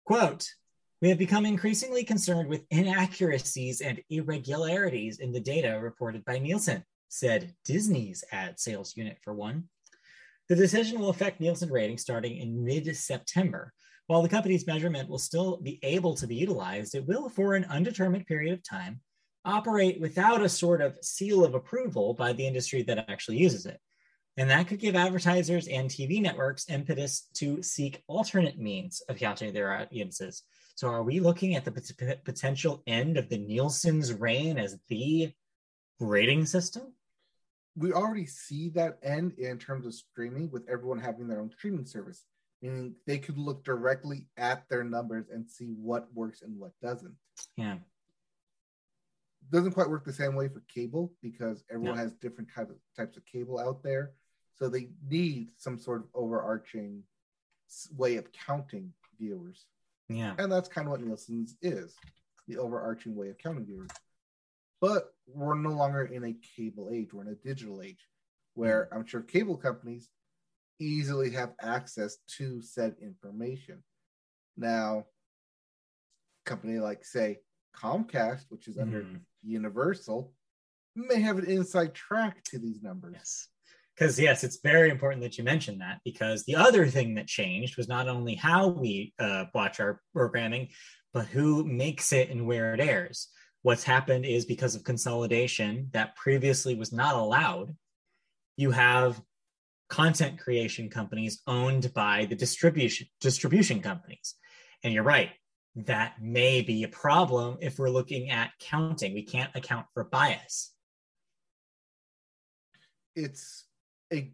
Quote, 0.04 0.46
we 1.00 1.08
have 1.08 1.18
become 1.18 1.46
increasingly 1.46 2.04
concerned 2.04 2.48
with 2.48 2.64
inaccuracies 2.70 3.80
and 3.80 4.00
irregularities 4.10 5.18
in 5.18 5.32
the 5.32 5.40
data 5.40 5.78
reported 5.82 6.24
by 6.24 6.38
Nielsen, 6.38 6.84
said 7.08 7.54
Disney's 7.64 8.22
ad 8.30 8.60
sales 8.60 8.96
unit 8.96 9.18
for 9.22 9.34
one. 9.34 9.64
The 10.48 10.56
decision 10.56 11.00
will 11.00 11.08
affect 11.08 11.40
Nielsen 11.40 11.70
ratings 11.70 12.02
starting 12.02 12.38
in 12.38 12.64
mid 12.64 12.94
September. 12.96 13.72
While 14.06 14.22
the 14.22 14.28
company's 14.28 14.66
measurement 14.66 15.08
will 15.08 15.18
still 15.18 15.56
be 15.56 15.80
able 15.82 16.14
to 16.16 16.26
be 16.26 16.36
utilized, 16.36 16.94
it 16.94 17.06
will, 17.06 17.28
for 17.28 17.54
an 17.54 17.64
undetermined 17.64 18.26
period 18.26 18.52
of 18.52 18.62
time, 18.62 19.00
operate 19.44 20.00
without 20.00 20.42
a 20.42 20.48
sort 20.48 20.80
of 20.80 20.98
seal 21.02 21.44
of 21.44 21.54
approval 21.54 22.14
by 22.14 22.32
the 22.32 22.46
industry 22.46 22.82
that 22.82 23.08
actually 23.08 23.38
uses 23.38 23.66
it. 23.66 23.80
And 24.38 24.48
that 24.50 24.66
could 24.66 24.80
give 24.80 24.96
advertisers 24.96 25.68
and 25.68 25.90
TV 25.90 26.22
networks 26.22 26.70
impetus 26.70 27.28
to 27.34 27.62
seek 27.62 28.02
alternate 28.06 28.58
means 28.58 29.02
of 29.08 29.18
counting 29.18 29.52
their 29.52 29.72
audiences. 29.78 30.42
So, 30.74 30.88
are 30.88 31.02
we 31.02 31.20
looking 31.20 31.54
at 31.54 31.66
the 31.66 31.72
pot- 31.72 32.24
potential 32.24 32.82
end 32.86 33.18
of 33.18 33.28
the 33.28 33.36
Nielsen's 33.36 34.12
reign 34.12 34.58
as 34.58 34.78
the 34.88 35.32
rating 36.00 36.46
system? 36.46 36.94
We 37.76 37.92
already 37.92 38.26
see 38.26 38.70
that 38.70 38.98
end 39.02 39.34
in 39.38 39.58
terms 39.58 39.86
of 39.86 39.94
streaming 39.94 40.50
with 40.50 40.66
everyone 40.68 40.98
having 40.98 41.28
their 41.28 41.40
own 41.40 41.50
streaming 41.50 41.84
service, 41.86 42.24
meaning 42.62 42.94
they 43.06 43.18
could 43.18 43.36
look 43.38 43.64
directly 43.64 44.26
at 44.38 44.66
their 44.70 44.84
numbers 44.84 45.26
and 45.30 45.48
see 45.48 45.74
what 45.78 46.08
works 46.14 46.40
and 46.40 46.58
what 46.58 46.72
doesn't. 46.80 47.14
Yeah. 47.56 47.76
Doesn't 49.50 49.72
quite 49.72 49.90
work 49.90 50.04
the 50.04 50.12
same 50.12 50.34
way 50.34 50.48
for 50.48 50.62
cable 50.74 51.12
because 51.22 51.64
everyone 51.70 51.96
No. 51.96 52.02
has 52.02 52.12
different 52.14 52.48
of, 52.56 52.70
types 52.96 53.16
of 53.18 53.26
cable 53.26 53.58
out 53.58 53.82
there. 53.82 54.12
So 54.54 54.68
they 54.68 54.90
need 55.08 55.50
some 55.56 55.78
sort 55.78 56.02
of 56.02 56.08
overarching 56.14 57.02
way 57.96 58.16
of 58.16 58.30
counting 58.32 58.92
viewers. 59.18 59.66
Yeah. 60.08 60.34
And 60.38 60.52
that's 60.52 60.68
kind 60.68 60.86
of 60.86 60.92
what 60.92 61.00
Nielsen's 61.00 61.56
is 61.62 61.94
the 62.46 62.58
overarching 62.58 63.14
way 63.16 63.30
of 63.30 63.38
counting 63.38 63.64
viewers. 63.64 63.90
But 64.80 65.14
we're 65.26 65.54
no 65.54 65.70
longer 65.70 66.04
in 66.04 66.24
a 66.24 66.36
cable 66.56 66.90
age, 66.92 67.12
we're 67.12 67.22
in 67.22 67.28
a 67.28 67.34
digital 67.36 67.82
age 67.82 68.08
where 68.54 68.88
I'm 68.92 69.06
sure 69.06 69.22
cable 69.22 69.56
companies 69.56 70.10
easily 70.80 71.30
have 71.30 71.54
access 71.62 72.16
to 72.36 72.60
said 72.60 72.96
information. 73.00 73.82
Now, 74.56 75.06
company 76.44 76.78
like, 76.78 77.04
say, 77.04 77.40
Comcast, 77.74 78.46
which 78.50 78.68
is 78.68 78.76
under 78.76 79.04
Mhm. 79.04 79.20
Universal, 79.42 80.34
may 80.94 81.20
have 81.20 81.38
an 81.38 81.46
inside 81.46 81.94
track 81.94 82.42
to 82.44 82.58
these 82.58 82.82
numbers. 82.82 83.14
Yes. 83.14 83.48
Because, 83.94 84.18
yes, 84.18 84.42
it's 84.42 84.60
very 84.62 84.90
important 84.90 85.22
that 85.22 85.36
you 85.36 85.44
mention 85.44 85.78
that 85.78 86.00
because 86.04 86.44
the 86.44 86.56
other 86.56 86.86
thing 86.86 87.14
that 87.16 87.26
changed 87.26 87.76
was 87.76 87.88
not 87.88 88.08
only 88.08 88.34
how 88.34 88.68
we 88.68 89.12
uh, 89.18 89.44
watch 89.54 89.80
our 89.80 90.00
programming, 90.14 90.68
but 91.12 91.26
who 91.26 91.64
makes 91.64 92.12
it 92.12 92.30
and 92.30 92.46
where 92.46 92.72
it 92.74 92.80
airs. 92.80 93.28
What's 93.60 93.84
happened 93.84 94.24
is 94.24 94.46
because 94.46 94.74
of 94.74 94.82
consolidation 94.82 95.88
that 95.92 96.16
previously 96.16 96.74
was 96.74 96.92
not 96.92 97.14
allowed, 97.14 97.76
you 98.56 98.70
have 98.70 99.20
content 99.88 100.38
creation 100.38 100.88
companies 100.88 101.42
owned 101.46 101.92
by 101.92 102.24
the 102.24 102.34
distribution 102.34 103.06
distribution 103.20 103.80
companies. 103.80 104.34
And 104.82 104.92
you're 104.92 105.02
right, 105.04 105.30
that 105.76 106.20
may 106.20 106.62
be 106.62 106.82
a 106.82 106.88
problem 106.88 107.58
if 107.60 107.78
we're 107.78 107.90
looking 107.90 108.30
at 108.30 108.52
counting. 108.58 109.14
We 109.14 109.22
can't 109.22 109.54
account 109.54 109.86
for 109.94 110.04
bias. 110.04 110.72
it's 113.14 113.64
a 114.12 114.32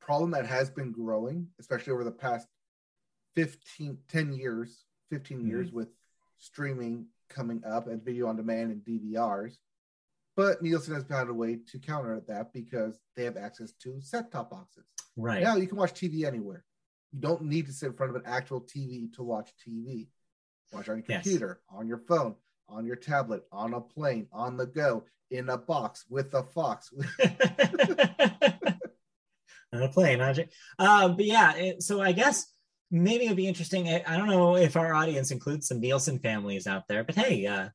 problem 0.00 0.30
that 0.32 0.46
has 0.46 0.70
been 0.70 0.92
growing, 0.92 1.48
especially 1.58 1.92
over 1.92 2.04
the 2.04 2.10
past 2.12 2.46
15, 3.34 3.98
10 4.08 4.32
years, 4.32 4.84
15 5.10 5.42
Mhm. 5.42 5.48
years 5.48 5.72
with 5.72 5.88
streaming 6.38 7.08
coming 7.28 7.64
up 7.64 7.86
and 7.86 8.02
video 8.02 8.26
on 8.26 8.36
demand 8.36 8.70
and 8.72 8.84
DVRs. 8.84 9.58
But 10.34 10.62
Nielsen 10.62 10.94
has 10.94 11.04
found 11.04 11.30
a 11.30 11.34
way 11.34 11.56
to 11.56 11.78
counter 11.78 12.20
that 12.20 12.52
because 12.52 12.98
they 13.14 13.24
have 13.24 13.36
access 13.36 13.72
to 13.74 14.00
set 14.00 14.30
top 14.30 14.50
boxes. 14.50 14.86
Right. 15.16 15.42
Now 15.42 15.56
you 15.56 15.66
can 15.66 15.76
watch 15.78 15.92
TV 15.94 16.24
anywhere. 16.24 16.64
You 17.12 17.20
don't 17.20 17.42
need 17.44 17.66
to 17.66 17.72
sit 17.72 17.86
in 17.86 17.92
front 17.94 18.10
of 18.10 18.16
an 18.16 18.26
actual 18.26 18.60
TV 18.62 19.08
to 19.14 19.22
watch 19.22 19.54
TV. 19.56 20.10
Watch 20.72 20.88
on 20.88 20.98
your 20.98 21.06
Yes. 21.08 21.22
computer, 21.24 21.62
on 21.68 21.86
your 21.86 21.98
phone, 21.98 22.36
on 22.68 22.86
your 22.86 22.96
tablet, 22.96 23.46
on 23.52 23.74
a 23.74 23.80
plane, 23.80 24.26
on 24.32 24.56
the 24.56 24.66
go, 24.66 25.06
in 25.30 25.48
a 25.50 25.58
box 25.58 26.06
with 26.08 26.32
a 26.34 26.42
fox. 26.42 26.92
plane. 29.88 30.18
not 30.18 30.38
a- 30.38 30.48
Uh, 30.78 31.08
but 31.08 31.24
yeah, 31.24 31.54
it, 31.56 31.82
so 31.82 32.00
I 32.00 32.12
guess 32.12 32.46
maybe 32.90 33.24
it'd 33.24 33.36
be 33.36 33.46
interesting. 33.48 33.88
I, 33.88 34.02
I 34.06 34.16
don't 34.16 34.28
know 34.28 34.56
if 34.56 34.76
our 34.76 34.94
audience 34.94 35.30
includes 35.30 35.68
some 35.68 35.80
Nielsen 35.80 36.18
families 36.18 36.66
out 36.66 36.88
there, 36.88 37.04
but 37.04 37.14
hey, 37.14 37.46
uh, 37.46 37.68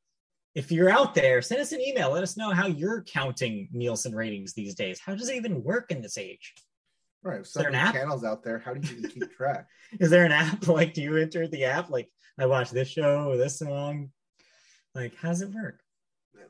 if 0.55 0.71
you're 0.71 0.89
out 0.89 1.13
there, 1.13 1.41
send 1.41 1.61
us 1.61 1.71
an 1.71 1.81
email. 1.81 2.11
Let 2.11 2.23
us 2.23 2.37
know 2.37 2.51
how 2.51 2.67
you're 2.67 3.03
counting 3.03 3.69
Nielsen 3.71 4.15
ratings 4.15 4.53
these 4.53 4.75
days. 4.75 4.99
How 4.99 5.15
does 5.15 5.29
it 5.29 5.35
even 5.35 5.63
work 5.63 5.91
in 5.91 6.01
this 6.01 6.17
age? 6.17 6.53
Right. 7.23 7.41
If 7.41 7.51
there 7.53 7.63
so 7.63 7.69
an 7.69 7.75
app? 7.75 7.93
channels 7.93 8.23
out 8.23 8.43
there, 8.43 8.59
how 8.59 8.73
do 8.73 8.95
you 8.95 9.07
keep 9.07 9.31
track? 9.35 9.67
Is 9.99 10.09
there 10.09 10.25
an 10.25 10.31
app? 10.31 10.65
Like, 10.67 10.93
do 10.93 11.01
you 11.01 11.17
enter 11.17 11.47
the 11.47 11.65
app? 11.65 11.89
Like, 11.89 12.09
I 12.39 12.45
watch 12.45 12.69
this 12.71 12.87
show 12.89 13.29
or 13.29 13.37
this 13.37 13.59
song. 13.59 14.11
Like, 14.95 15.15
how 15.15 15.29
does 15.29 15.41
it 15.41 15.51
work? 15.51 15.79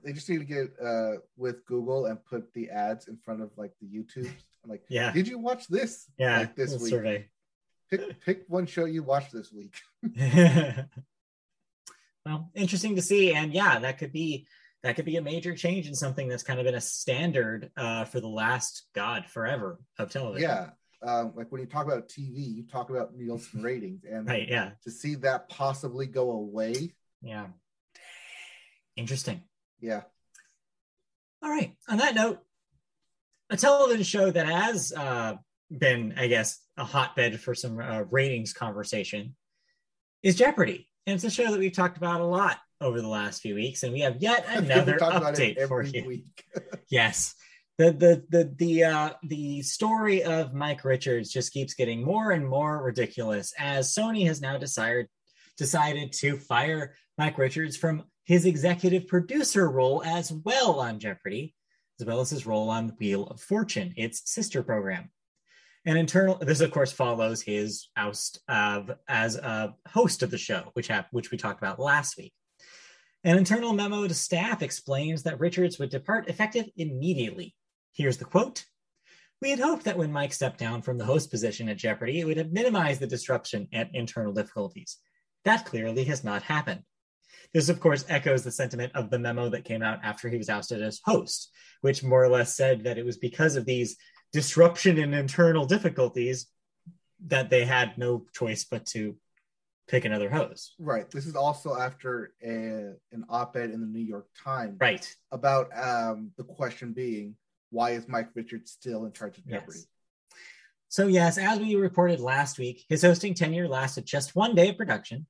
They 0.03 0.13
just 0.13 0.29
need 0.29 0.39
to 0.39 0.45
get 0.45 0.69
uh, 0.81 1.13
with 1.35 1.65
Google 1.65 2.05
and 2.05 2.23
put 2.25 2.53
the 2.53 2.69
ads 2.69 3.07
in 3.07 3.17
front 3.17 3.41
of 3.41 3.51
like 3.57 3.71
the 3.81 3.87
YouTube. 3.87 4.31
Like, 4.67 4.83
Yeah. 4.89 5.11
did 5.11 5.27
you 5.27 5.39
watch 5.39 5.67
this? 5.67 6.05
Yeah, 6.17 6.39
like 6.39 6.55
this 6.55 6.77
week. 6.79 6.89
survey. 6.89 7.29
Pick 7.89 8.19
pick 8.21 8.43
one 8.47 8.65
show 8.65 8.85
you 8.85 9.01
watched 9.03 9.31
this 9.31 9.51
week. 9.51 9.75
well, 12.25 12.51
interesting 12.53 12.95
to 12.97 13.01
see, 13.01 13.33
and 13.33 13.53
yeah, 13.53 13.79
that 13.79 13.97
could 13.97 14.11
be 14.11 14.47
that 14.83 14.95
could 14.95 15.05
be 15.05 15.15
a 15.17 15.21
major 15.21 15.55
change 15.55 15.87
in 15.87 15.95
something 15.95 16.27
that's 16.27 16.43
kind 16.43 16.59
of 16.59 16.65
been 16.65 16.75
a 16.75 16.81
standard 16.81 17.71
uh, 17.77 18.03
for 18.05 18.19
the 18.19 18.27
last 18.27 18.85
god 18.93 19.25
forever 19.25 19.79
of 19.97 20.11
television. 20.11 20.49
Yeah. 20.49 20.69
Um, 21.01 21.33
like 21.35 21.51
when 21.51 21.61
you 21.61 21.67
talk 21.67 21.85
about 21.85 22.09
TV, 22.09 22.55
you 22.55 22.63
talk 22.63 22.89
about 22.89 23.15
Nielsen 23.15 23.61
ratings, 23.63 24.03
and 24.03 24.27
Right. 24.27 24.47
Yeah. 24.49 24.71
to 24.83 24.91
see 24.91 25.15
that 25.15 25.47
possibly 25.49 26.05
go 26.07 26.31
away, 26.31 26.93
Yeah. 27.21 27.47
Interesting. 28.95 29.43
yeah, 29.79 30.01
All 31.43 31.49
right. 31.51 31.75
On 31.87 31.97
that 31.99 32.15
note, 32.15 32.39
a 33.49 33.57
television 33.57 34.03
show 34.03 34.31
that 34.31 34.47
has 34.47 34.91
uh, 34.93 35.35
been, 35.71 36.13
I 36.17 36.27
guess, 36.27 36.59
a 36.77 36.83
hotbed 36.83 37.39
for 37.39 37.55
some 37.55 37.79
uh, 37.79 38.03
ratings 38.09 38.53
conversation 38.53 39.35
is 40.23 40.35
Jeopardy. 40.35 40.89
And 41.05 41.15
it's 41.15 41.23
a 41.23 41.29
show 41.29 41.51
that 41.51 41.59
we've 41.59 41.73
talked 41.73 41.97
about 41.97 42.21
a 42.21 42.25
lot 42.25 42.57
over 42.81 43.01
the 43.01 43.07
last 43.07 43.41
few 43.41 43.55
weeks, 43.55 43.83
and 43.83 43.93
we 43.93 44.01
have 44.01 44.21
yet 44.21 44.45
another 44.49 44.97
update 44.97 45.67
for 45.67 45.83
you. 45.83 46.23
Yes. 46.89 47.35
The 47.77 47.91
the 47.91 48.23
the 48.29 48.55
the 48.55 48.83
uh 48.85 49.09
the 49.23 49.61
story 49.61 50.23
of 50.23 50.53
Mike 50.53 50.83
Richards 50.83 51.29
just 51.29 51.53
keeps 51.53 51.75
getting 51.75 52.01
more 52.01 52.31
and 52.31 52.47
more 52.47 52.81
ridiculous 52.81 53.53
as 53.59 53.93
Sony 53.93 54.25
has 54.25 54.41
now 54.41 54.57
decided 54.57 55.07
decided 55.57 56.13
to 56.13 56.37
fire 56.37 56.95
Mike 57.17 57.37
Richards 57.37 57.75
from 57.77 58.05
his 58.23 58.45
executive 58.45 59.07
producer 59.07 59.69
role 59.69 60.01
as 60.03 60.31
well 60.31 60.79
on 60.79 60.99
Jeopardy, 60.99 61.53
his 61.99 62.45
role 62.45 62.69
on 62.69 62.89
Wheel 62.99 63.25
of 63.27 63.41
Fortune, 63.41 63.93
its 63.97 64.29
sister 64.31 64.63
program. 64.63 65.09
And 65.85 65.97
internal 65.97 66.35
this 66.35 66.59
of 66.59 66.71
course 66.71 66.91
follows 66.91 67.41
his 67.41 67.87
oust 67.95 68.39
of 68.49 68.91
as 69.07 69.35
a 69.37 69.75
host 69.87 70.21
of 70.23 70.31
the 70.31 70.37
show, 70.37 70.71
which 70.73 70.89
which 71.11 71.31
we 71.31 71.37
talked 71.37 71.61
about 71.61 71.79
last 71.79 72.17
week. 72.17 72.33
An 73.23 73.37
internal 73.37 73.73
memo 73.73 74.07
to 74.07 74.13
staff 74.13 74.61
explains 74.61 75.23
that 75.23 75.39
Richards 75.39 75.79
would 75.79 75.89
depart 75.89 76.29
effective 76.29 76.65
immediately 76.75 77.55
Here's 77.97 78.17
the 78.17 78.25
quote 78.25 78.63
We 79.41 79.49
had 79.49 79.59
hoped 79.59 79.85
that 79.85 79.97
when 79.97 80.11
Mike 80.11 80.31
stepped 80.31 80.59
down 80.59 80.83
from 80.83 80.99
the 80.99 81.05
host 81.05 81.31
position 81.31 81.67
at 81.67 81.77
Jeopardy, 81.77 82.19
it 82.19 82.25
would 82.25 82.37
have 82.37 82.51
minimized 82.51 82.99
the 82.99 83.07
disruption 83.07 83.67
and 83.73 83.89
internal 83.93 84.31
difficulties. 84.31 84.97
That 85.45 85.65
clearly 85.65 86.03
has 86.03 86.23
not 86.23 86.43
happened. 86.43 86.83
This, 87.53 87.69
of 87.69 87.79
course, 87.79 88.05
echoes 88.09 88.43
the 88.43 88.51
sentiment 88.51 88.93
of 88.95 89.09
the 89.09 89.19
memo 89.19 89.49
that 89.49 89.65
came 89.65 89.81
out 89.81 89.99
after 90.03 90.29
he 90.29 90.37
was 90.37 90.49
ousted 90.49 90.81
as 90.81 91.01
host, 91.03 91.51
which 91.81 92.03
more 92.03 92.23
or 92.23 92.29
less 92.29 92.55
said 92.55 92.83
that 92.83 92.97
it 92.97 93.05
was 93.05 93.17
because 93.17 93.55
of 93.55 93.65
these 93.65 93.97
disruption 94.33 94.97
and 94.97 95.15
internal 95.15 95.65
difficulties 95.65 96.47
that 97.27 97.49
they 97.49 97.65
had 97.65 97.97
no 97.97 98.25
choice 98.33 98.65
but 98.65 98.85
to 98.85 99.15
pick 99.87 100.05
another 100.05 100.29
host. 100.29 100.75
Right. 100.77 101.09
This 101.09 101.25
is 101.25 101.35
also 101.35 101.75
after 101.77 102.33
a, 102.43 102.93
an 103.11 103.25
op-ed 103.29 103.71
in 103.71 103.79
the 103.79 103.87
New 103.87 104.03
York 104.03 104.27
Times. 104.43 104.77
Right. 104.79 105.15
About 105.31 105.69
um, 105.77 106.31
the 106.37 106.43
question 106.43 106.93
being, 106.93 107.35
why 107.69 107.91
is 107.91 108.07
Mike 108.07 108.29
Richards 108.35 108.71
still 108.71 109.05
in 109.05 109.13
charge 109.13 109.37
of 109.37 109.47
Jeopardy? 109.47 109.79
Yes. 109.79 109.87
So 110.89 111.07
yes, 111.07 111.37
as 111.37 111.59
we 111.59 111.75
reported 111.75 112.19
last 112.19 112.59
week, 112.59 112.85
his 112.87 113.01
hosting 113.01 113.33
tenure 113.33 113.67
lasted 113.67 114.05
just 114.05 114.35
one 114.35 114.55
day 114.55 114.69
of 114.69 114.77
production, 114.77 115.25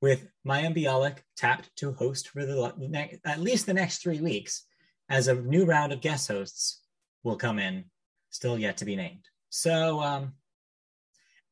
with 0.00 0.26
Mayim 0.46 0.76
Bialik 0.76 1.18
tapped 1.36 1.74
to 1.76 1.92
host 1.92 2.28
for 2.28 2.44
the 2.44 2.72
ne- 2.78 3.18
at 3.24 3.40
least 3.40 3.66
the 3.66 3.74
next 3.74 3.98
three 4.02 4.20
weeks, 4.20 4.64
as 5.08 5.28
a 5.28 5.34
new 5.34 5.64
round 5.64 5.92
of 5.92 6.00
guest 6.00 6.28
hosts 6.28 6.82
will 7.22 7.36
come 7.36 7.58
in, 7.58 7.84
still 8.30 8.58
yet 8.58 8.76
to 8.78 8.84
be 8.84 8.96
named. 8.96 9.24
So, 9.50 10.00
um, 10.00 10.34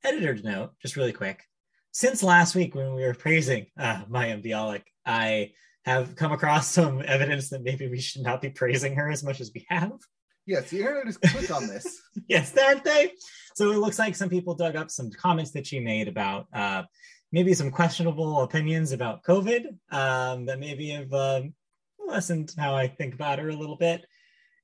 editor's 0.03 0.45
note, 0.45 0.73
just 0.83 0.97
really 0.97 1.13
quick. 1.13 1.43
Since 1.93 2.23
last 2.23 2.55
week 2.55 2.75
when 2.75 2.95
we 2.95 3.05
were 3.05 3.15
praising 3.15 3.67
uh, 3.79 4.05
Mayim 4.11 4.45
Bialik, 4.45 4.83
I 5.07 5.53
have 5.85 6.17
come 6.17 6.33
across 6.33 6.69
some 6.69 7.03
evidence 7.07 7.51
that 7.51 7.63
maybe 7.63 7.89
we 7.89 8.01
should 8.01 8.23
not 8.23 8.43
be 8.43 8.51
praising 8.51 8.95
her 8.97 9.11
as 9.11 9.23
much 9.23 9.41
as 9.41 9.51
we 9.55 9.65
have. 9.69 9.93
Yes, 10.47 10.71
the 10.71 10.81
internet 10.81 11.09
is 11.09 11.17
quick 11.31 11.51
on 11.51 11.67
this. 11.67 12.03
yes, 12.29 12.57
aren't 12.57 12.85
they? 12.85 13.13
So 13.55 13.71
it 13.71 13.79
looks 13.79 13.99
like 13.99 14.17
some 14.17 14.29
people 14.29 14.55
dug 14.55 14.77
up 14.77 14.91
some 14.91 15.11
comments 15.11 15.53
that 15.53 15.67
she 15.67 15.81
made 15.81 16.09
about 16.09 16.49
uh, 16.53 16.83
maybe 17.35 17.53
some 17.53 17.73
questionable 17.73 18.43
opinions 18.43 18.93
about 18.93 19.25
COVID 19.25 19.67
um, 19.91 20.47
that 20.47 20.61
maybe 20.61 20.91
have 20.91 21.13
um, 21.13 21.53
lessened 22.07 22.55
how 22.57 22.77
I 22.77 22.87
think 22.87 23.13
about 23.13 23.41
her 23.41 23.49
a 23.49 23.57
little 23.57 23.75
bit, 23.77 24.07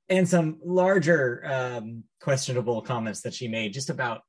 and 0.08 0.28
some 0.28 0.60
larger 0.64 1.44
um, 1.44 2.04
questionable 2.20 2.80
comments 2.80 3.22
that 3.22 3.34
she 3.34 3.48
made 3.48 3.72
just 3.72 3.90
about 3.90 4.22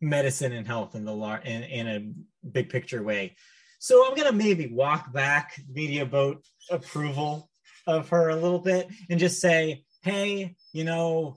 medicine 0.00 0.52
and 0.52 0.64
health 0.64 0.94
in 0.94 1.04
the 1.04 1.12
lar- 1.12 1.42
in, 1.44 1.64
in 1.64 1.88
a 1.88 2.48
big 2.48 2.70
picture 2.70 3.02
way. 3.02 3.34
So 3.80 4.06
I'm 4.06 4.16
gonna 4.16 4.30
maybe 4.30 4.68
walk 4.68 5.12
back 5.12 5.60
media 5.68 6.06
boat 6.06 6.44
approval 6.70 7.50
of 7.88 8.08
her 8.10 8.28
a 8.28 8.36
little 8.36 8.60
bit 8.60 8.86
and 9.10 9.18
just 9.18 9.40
say, 9.40 9.82
hey, 10.02 10.54
you 10.72 10.84
know, 10.84 11.36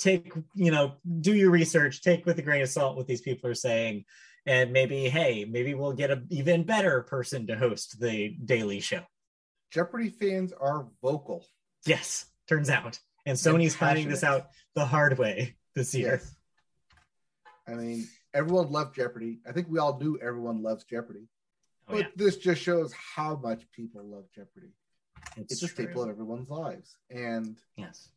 take 0.00 0.32
you 0.54 0.70
know 0.70 0.94
do 1.20 1.34
your 1.34 1.50
research 1.50 2.02
take 2.02 2.24
with 2.24 2.38
a 2.38 2.42
grain 2.42 2.62
of 2.62 2.68
salt 2.68 2.96
what 2.96 3.06
these 3.06 3.20
people 3.20 3.48
are 3.50 3.54
saying. 3.54 4.04
And 4.46 4.72
maybe 4.72 5.08
hey 5.08 5.44
maybe 5.44 5.74
we'll 5.74 5.92
get 5.92 6.10
an 6.10 6.26
even 6.30 6.64
better 6.64 7.02
person 7.02 7.46
to 7.48 7.56
host 7.56 8.00
the 8.00 8.30
daily 8.44 8.80
show. 8.80 9.02
Jeopardy 9.70 10.08
fans 10.08 10.52
are 10.52 10.88
vocal. 11.02 11.46
Yes 11.86 12.26
turns 12.48 12.70
out. 12.70 12.98
And 13.26 13.36
sony's 13.36 13.76
finding 13.76 14.08
this 14.08 14.24
out 14.24 14.48
the 14.74 14.84
hard 14.84 15.18
way 15.18 15.56
this 15.74 15.94
year. 15.94 16.20
Yes. 16.20 16.34
i 17.68 17.72
mean 17.72 18.08
everyone 18.34 18.72
loved 18.72 18.96
jeopardy. 18.96 19.40
I 19.46 19.52
think 19.52 19.68
we 19.68 19.78
all 19.78 19.98
knew 19.98 20.18
everyone 20.20 20.62
loves 20.62 20.84
jeopardy. 20.84 21.28
Oh, 21.88 21.94
but 21.94 21.98
yeah. 21.98 22.06
this 22.16 22.38
just 22.38 22.62
shows 22.62 22.92
how 22.92 23.36
much 23.36 23.70
people 23.72 24.02
love 24.04 24.24
jeopardy. 24.34 24.72
It's, 25.36 25.52
it's 25.52 25.62
a 25.62 25.68
staple 25.68 26.02
of 26.02 26.08
everyone's 26.08 26.48
lives. 26.48 26.96
And 27.10 27.56
yes 27.76 28.08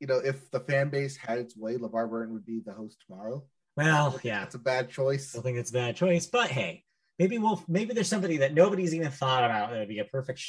you 0.00 0.06
know, 0.06 0.16
if 0.16 0.50
the 0.50 0.60
fan 0.60 0.88
base 0.88 1.16
had 1.16 1.38
its 1.38 1.56
way, 1.56 1.76
LeVar 1.76 2.08
Burton 2.10 2.32
would 2.32 2.46
be 2.46 2.60
the 2.64 2.72
host 2.72 2.96
tomorrow. 3.06 3.44
Well, 3.76 4.18
yeah, 4.22 4.42
it's 4.42 4.54
a 4.54 4.58
bad 4.58 4.90
choice. 4.90 5.36
I 5.36 5.42
think 5.42 5.58
it's 5.58 5.70
a 5.70 5.74
bad 5.74 5.94
choice, 5.94 6.26
but 6.26 6.50
hey, 6.50 6.84
maybe 7.18 7.38
we'll 7.38 7.62
maybe 7.68 7.94
there's 7.94 8.08
somebody 8.08 8.38
that 8.38 8.54
nobody's 8.54 8.94
even 8.94 9.10
thought 9.10 9.44
about 9.44 9.70
that 9.70 9.78
would 9.78 9.88
be 9.88 10.00
a 10.00 10.04
perfect 10.04 10.42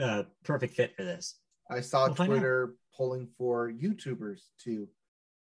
uh, 0.00 0.24
perfect 0.44 0.74
fit 0.74 0.94
for 0.94 1.04
this. 1.04 1.36
I 1.70 1.80
saw 1.80 2.06
we'll 2.06 2.14
Twitter 2.14 2.74
polling 2.94 3.28
for 3.36 3.70
YouTubers 3.70 4.40
to 4.64 4.88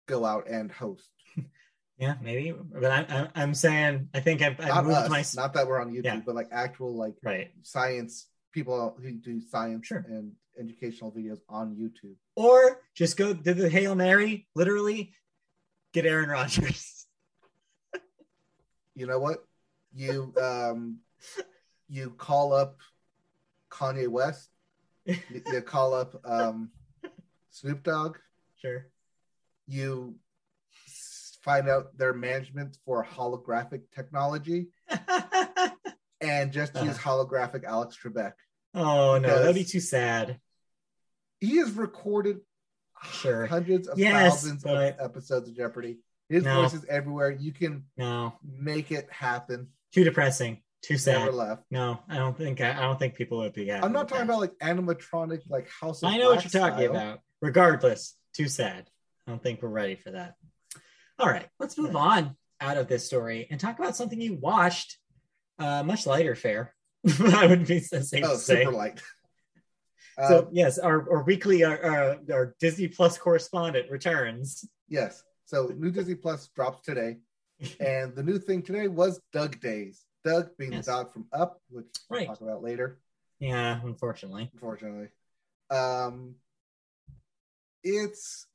go 0.07 0.25
out 0.25 0.49
and 0.49 0.71
host. 0.71 1.11
yeah, 1.99 2.15
maybe, 2.23 2.53
but 2.53 2.91
I, 2.91 3.29
I, 3.35 3.43
am 3.43 3.55
saying 3.55 4.09
I 4.15 4.21
think 4.21 4.43
I've, 4.43 4.61
I've 4.61 4.69
not 4.69 4.85
moved 4.85 4.97
us, 4.97 5.37
my 5.37 5.43
not 5.43 5.55
that 5.55 5.67
we're 5.67 5.81
on 5.81 5.91
YouTube, 5.91 6.05
yeah. 6.05 6.21
but 6.25 6.35
like 6.35 6.49
actual 6.53 6.97
like 6.97 7.15
right 7.23 7.51
science 7.63 8.27
people 8.53 8.97
who 9.03 9.13
do 9.13 9.41
science 9.41 9.87
sure. 9.87 10.05
and 10.09 10.33
educational 10.59 11.13
videos 11.13 11.39
on 11.49 11.75
YouTube. 11.75 12.15
Or 12.37 12.81
just 12.95 13.17
go 13.17 13.33
do 13.35 13.55
the 13.55 13.69
Hail 13.69 13.95
Mary, 13.95 14.47
literally 14.55 15.13
get 15.93 16.07
Aaron 16.07 16.29
Rodgers. 16.31 17.07
you 18.95 19.07
know 19.07 19.19
what? 19.19 19.45
You 19.93 20.33
um 20.41 20.99
you 21.89 22.11
call 22.11 22.53
up 22.53 22.81
Kanye 23.71 24.09
West. 24.09 24.49
You, 25.05 25.17
you 25.53 25.61
call 25.63 25.95
up 25.95 26.15
um 26.25 26.71
Snoop 27.51 27.83
Dogg. 27.83 28.17
Sure. 28.61 28.87
You 29.67 30.17
find 31.43 31.69
out 31.69 31.97
their 31.99 32.15
management 32.15 32.79
for 32.85 33.05
holographic 33.05 33.83
technology 33.95 34.69
and 36.21 36.53
just 36.53 36.75
use 36.77 36.97
uh-huh. 36.97 37.11
holographic 37.11 37.65
Alex 37.65 37.99
Trebek. 38.03 38.33
Oh 38.75 39.19
no, 39.19 39.29
that'd 39.29 39.55
be 39.55 39.65
too 39.65 39.81
sad. 39.81 40.41
He 41.41 41.59
has 41.59 41.71
recorded 41.73 42.39
sure. 43.13 43.47
hundreds 43.47 43.89
of 43.89 43.99
yes, 43.99 44.13
thousands 44.13 44.63
but... 44.63 44.77
of 44.77 45.01
episodes 45.01 45.49
of 45.49 45.57
Jeopardy. 45.57 45.99
His 46.29 46.45
no. 46.45 46.63
voice 46.63 46.75
is 46.75 46.85
everywhere. 46.87 47.31
You 47.31 47.53
can 47.53 47.85
no 47.97 48.35
make 48.43 48.91
it 48.91 49.09
happen. 49.11 49.69
Too 49.93 50.05
depressing. 50.05 50.61
Too 50.83 50.99
sad. 50.99 51.21
Never 51.21 51.33
left. 51.33 51.65
No, 51.71 52.01
I 52.09 52.17
don't 52.17 52.37
think 52.37 52.61
I, 52.61 52.71
I 52.71 52.83
don't 52.83 52.99
think 52.99 53.15
people 53.15 53.39
would 53.39 53.55
be. 53.55 53.69
Happy. 53.69 53.85
I'm 53.85 53.93
not 53.93 54.09
talking 54.09 54.27
that. 54.27 54.35
about 54.35 54.41
like 54.41 54.59
animatronic, 54.59 55.43
like 55.49 55.69
House. 55.69 56.03
I 56.03 56.19
know 56.19 56.31
what 56.31 56.45
you're 56.45 56.63
talking 56.63 56.87
about. 56.87 57.21
Regardless, 57.41 58.15
too 58.35 58.49
sad. 58.49 58.89
I 59.27 59.31
don't 59.31 59.43
think 59.43 59.63
we're 59.63 59.69
ready 59.69 59.97
for 59.97 60.11
that. 60.11 60.35
All 61.19 61.29
right, 61.29 61.47
let's 61.59 61.79
move 61.79 61.97
on 61.97 62.37
out 62.61 62.77
of 62.77 62.89
this 62.89 63.07
story 63.07 63.47
and 63.51 63.59
talk 63.59 63.79
about 63.79 63.97
something 63.97 64.21
you 64.21 64.35
watched. 64.35 64.99
Uh, 65.59 65.83
much 65.83 66.07
lighter 66.07 66.35
fare. 66.35 66.75
I 67.21 67.47
wouldn't 67.47 67.69
be 67.69 67.81
safe 67.81 68.25
oh, 68.25 68.33
to 68.33 68.39
say. 68.39 68.65
super 68.65 68.73
light. 68.73 69.01
So 70.29 70.41
um, 70.41 70.49
yes, 70.53 70.79
our, 70.79 71.11
our 71.11 71.25
weekly 71.25 71.65
our, 71.65 71.83
our, 71.83 72.19
our 72.33 72.57
Disney 72.61 72.89
Plus 72.89 73.19
correspondent 73.19 73.91
returns. 73.91 74.69
Yes. 74.89 75.25
So 75.45 75.73
new 75.77 75.91
Disney 75.91 76.15
Plus 76.15 76.49
drops 76.55 76.83
today, 76.83 77.19
and 77.81 78.15
the 78.15 78.23
new 78.23 78.39
thing 78.39 78.63
today 78.63 78.89
was 78.89 79.21
Dug 79.33 79.61
Days. 79.61 80.05
Dug 80.25 80.51
being 80.57 80.73
yes. 80.73 80.87
the 80.87 80.93
dog 80.93 81.13
from 81.13 81.27
Up, 81.33 81.61
which 81.69 81.87
right. 82.09 82.27
we'll 82.27 82.37
talk 82.37 82.41
about 82.41 82.63
later. 82.63 82.99
Yeah, 83.41 83.81
unfortunately. 83.85 84.51
Unfortunately, 84.55 85.09
um, 85.71 86.37
it's 87.83 88.47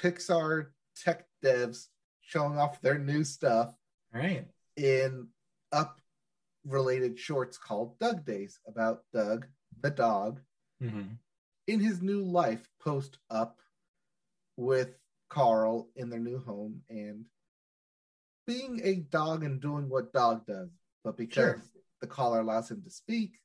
Pixar 0.00 0.68
tech 0.96 1.26
devs 1.44 1.88
showing 2.20 2.58
off 2.58 2.80
their 2.80 2.98
new 2.98 3.24
stuff. 3.24 3.74
Right. 4.14 4.46
In 4.76 5.28
Up 5.72 6.00
related 6.64 7.18
shorts 7.18 7.58
called 7.58 7.98
Dug 7.98 8.24
Days 8.24 8.60
about 8.66 9.02
Dug, 9.12 9.46
the 9.82 9.90
dog, 9.90 10.40
mm-hmm. 10.82 11.14
in 11.66 11.80
his 11.80 12.02
new 12.02 12.22
life 12.22 12.68
post 12.82 13.18
up 13.30 13.58
with 14.56 14.96
Carl 15.28 15.88
in 15.96 16.10
their 16.10 16.20
new 16.20 16.38
home 16.38 16.80
and 16.88 17.24
being 18.46 18.80
a 18.82 18.96
dog 18.96 19.44
and 19.44 19.60
doing 19.60 19.88
what 19.88 20.12
dog 20.12 20.46
does. 20.46 20.70
But 21.04 21.16
because 21.16 21.34
sure. 21.34 21.62
the 22.00 22.06
collar 22.06 22.40
allows 22.40 22.70
him 22.70 22.82
to 22.82 22.90
speak, 22.90 23.38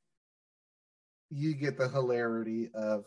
you 1.29 1.53
get 1.53 1.77
the 1.77 1.89
hilarity 1.89 2.69
of 2.73 3.05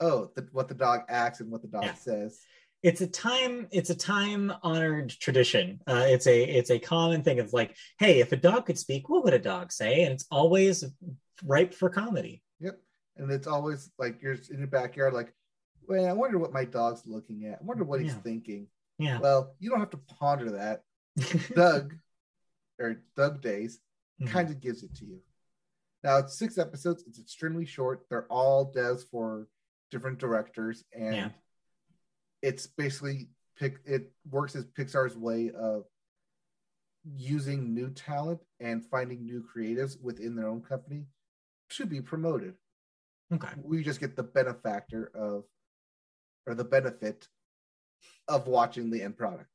oh, 0.00 0.30
the, 0.34 0.48
what 0.52 0.68
the 0.68 0.74
dog 0.74 1.02
acts 1.08 1.40
and 1.40 1.50
what 1.50 1.62
the 1.62 1.68
dog 1.68 1.84
yeah. 1.84 1.94
says 1.94 2.40
it's 2.82 3.00
a 3.00 3.06
time 3.06 3.66
it's 3.72 3.90
a 3.90 3.94
time 3.94 4.52
honored 4.62 5.10
tradition 5.10 5.80
uh, 5.86 6.04
it's 6.06 6.26
a 6.26 6.42
it's 6.42 6.70
a 6.70 6.78
common 6.78 7.22
thing 7.22 7.40
of 7.40 7.52
like 7.52 7.76
hey 7.98 8.20
if 8.20 8.32
a 8.32 8.36
dog 8.36 8.66
could 8.66 8.78
speak 8.78 9.08
what 9.08 9.24
would 9.24 9.34
a 9.34 9.38
dog 9.38 9.72
say 9.72 10.02
and 10.02 10.12
it's 10.12 10.26
always 10.30 10.84
ripe 11.44 11.74
for 11.74 11.90
comedy 11.90 12.42
yep 12.60 12.78
and 13.18 13.30
it's 13.30 13.46
always 13.46 13.90
like 13.98 14.22
you're 14.22 14.36
in 14.50 14.58
your 14.58 14.66
backyard 14.66 15.12
like 15.12 15.34
well 15.88 16.06
i 16.06 16.12
wonder 16.12 16.38
what 16.38 16.52
my 16.52 16.64
dog's 16.64 17.02
looking 17.06 17.46
at. 17.46 17.58
I 17.60 17.64
wonder 17.64 17.84
what 17.84 18.00
he's 18.00 18.12
yeah. 18.12 18.20
thinking. 18.20 18.66
Yeah. 18.98 19.18
Well 19.20 19.54
you 19.58 19.70
don't 19.70 19.80
have 19.80 19.90
to 19.90 20.00
ponder 20.18 20.50
that. 20.52 20.82
Dug 21.54 21.94
or 22.78 23.02
dug 23.16 23.40
days 23.42 23.80
mm-hmm. 24.20 24.32
kind 24.32 24.50
of 24.50 24.60
gives 24.60 24.82
it 24.82 24.94
to 24.96 25.04
you. 25.04 25.20
Now 26.04 26.18
it's 26.18 26.38
six 26.38 26.58
episodes. 26.58 27.04
It's 27.08 27.18
extremely 27.18 27.66
short. 27.66 28.06
They're 28.08 28.26
all 28.30 28.72
devs 28.72 29.02
for 29.10 29.48
different 29.90 30.18
directors 30.18 30.84
and 30.92 31.16
yeah. 31.16 31.28
it's 32.42 32.66
basically 32.66 33.30
pick 33.58 33.78
it 33.84 34.12
works 34.30 34.54
as 34.54 34.64
Pixar's 34.64 35.16
way 35.16 35.50
of 35.50 35.84
using 37.16 37.74
new 37.74 37.90
talent 37.90 38.40
and 38.60 38.84
finding 38.84 39.24
new 39.24 39.42
creatives 39.42 40.00
within 40.00 40.36
their 40.36 40.48
own 40.48 40.60
company 40.60 41.06
to 41.70 41.86
be 41.86 42.00
promoted. 42.00 42.54
Okay. 43.32 43.48
We 43.62 43.82
just 43.82 44.00
get 44.00 44.16
the 44.16 44.22
benefactor 44.22 45.10
of, 45.14 45.44
or 46.46 46.54
the 46.54 46.64
benefit 46.64 47.26
of 48.26 48.46
watching 48.46 48.90
the 48.90 49.02
end 49.02 49.16
product. 49.16 49.50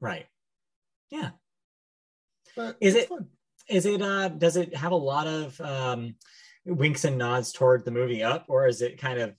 Right. 0.00 0.26
Yeah. 1.10 1.30
But 2.56 2.76
Is 2.80 2.94
it- 2.94 3.08
fun. 3.08 3.28
Is 3.68 3.86
it 3.86 4.02
uh 4.02 4.28
does 4.30 4.56
it 4.56 4.74
have 4.74 4.90
a 4.90 4.96
lot 4.96 5.28
of 5.28 5.60
um 5.60 6.16
winks 6.64 7.04
and 7.04 7.16
nods 7.16 7.52
toward 7.52 7.84
the 7.84 7.92
movie 7.92 8.20
up 8.20 8.46
or 8.48 8.66
is 8.66 8.82
it 8.82 8.98
kind 8.98 9.20
of 9.20 9.34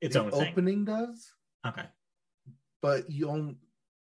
its 0.00 0.14
the 0.14 0.20
own 0.22 0.30
thing? 0.30 0.52
opening 0.52 0.84
does, 0.84 1.32
Okay. 1.66 1.86
but 2.80 3.10
you 3.10 3.28
own, 3.28 3.56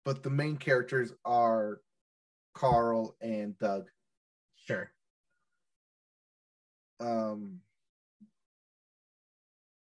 but 0.05 0.21
the 0.21 0.29
main 0.29 0.57
characters 0.57 1.11
are 1.25 1.81
Carl 2.53 3.15
and 3.19 3.57
Dug. 3.57 3.87
Sure. 4.57 4.91
Um, 6.99 7.59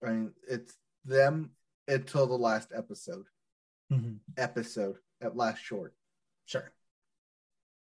I 0.05 0.11
mean, 0.11 0.33
it's 0.49 0.75
them 1.05 1.51
until 1.89 2.27
the 2.27 2.39
last 2.39 2.71
episode. 2.75 3.27
Mhm. 3.93 4.19
Episode 4.37 4.97
at 5.21 5.37
last 5.37 5.59
short. 5.63 5.95
Sure. 6.47 6.73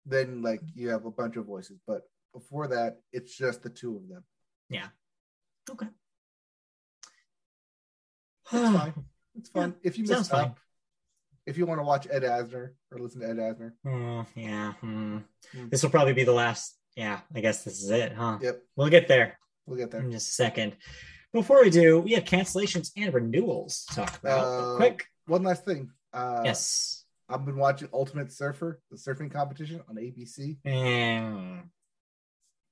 Then, 0.06 0.42
like, 0.42 0.62
you 0.74 0.90
have 0.90 1.06
a 1.06 1.12
bunch 1.12 1.36
of 1.36 1.46
voices, 1.46 1.80
but 1.86 2.10
before 2.34 2.68
that, 2.68 3.02
it's 3.12 3.36
just 3.36 3.62
the 3.64 3.70
two 3.70 3.96
of 3.98 4.08
them. 4.10 4.24
Yeah. 4.70 4.90
Okay. 5.70 5.88
It's 8.52 8.52
fine. 8.78 8.94
It's 9.36 9.50
fun. 9.50 9.76
if 9.84 9.98
you 9.98 10.06
miss 10.06 10.28
fine. 10.28 10.56
if 11.46 11.58
you 11.58 11.66
want 11.66 11.80
to 11.80 11.84
watch 11.84 12.08
Ed 12.10 12.24
Asner 12.24 12.74
or 12.92 13.00
listen 13.00 13.22
to 13.22 13.28
Ed 13.30 13.38
Asner, 13.38 13.74
Oh, 13.86 14.26
yeah. 14.36 14.74
hmm. 14.74 15.20
Hmm. 15.54 15.70
This 15.70 15.84
will 15.84 15.90
probably 15.92 16.14
be 16.14 16.24
the 16.24 16.34
last. 16.34 16.76
Yeah, 16.96 17.22
I 17.34 17.40
guess 17.42 17.64
this 17.64 17.82
is 17.82 17.90
it, 17.92 18.14
huh? 18.14 18.40
yep, 18.42 18.62
We'll 18.76 18.90
get 18.90 19.08
there 19.08 19.38
we'll 19.66 19.78
get 19.78 19.92
there. 19.92 20.02
in 20.02 20.12
just 20.12 20.30
a 20.30 20.34
second. 20.34 20.76
Before 21.34 21.62
we 21.62 21.70
do, 21.70 22.00
we 22.00 22.14
have 22.14 22.24
cancellations 22.24 22.92
and 22.98 23.14
renewals 23.14 23.86
to 23.90 23.96
talk 23.96 24.18
about. 24.18 24.46
Uh, 24.46 24.76
Quick. 24.78 25.06
One 25.28 25.44
last 25.44 25.64
thing. 25.64 25.92
Uh, 26.12 26.42
yes. 26.44 27.06
I've 27.30 27.46
been 27.46 27.58
watching 27.58 27.90
Ultimate 27.94 28.32
Surfer, 28.32 28.82
the 28.90 28.98
surfing 28.98 29.32
competition 29.32 29.82
on 29.88 29.96
ABC. 29.96 30.58
Mm. 30.66 31.62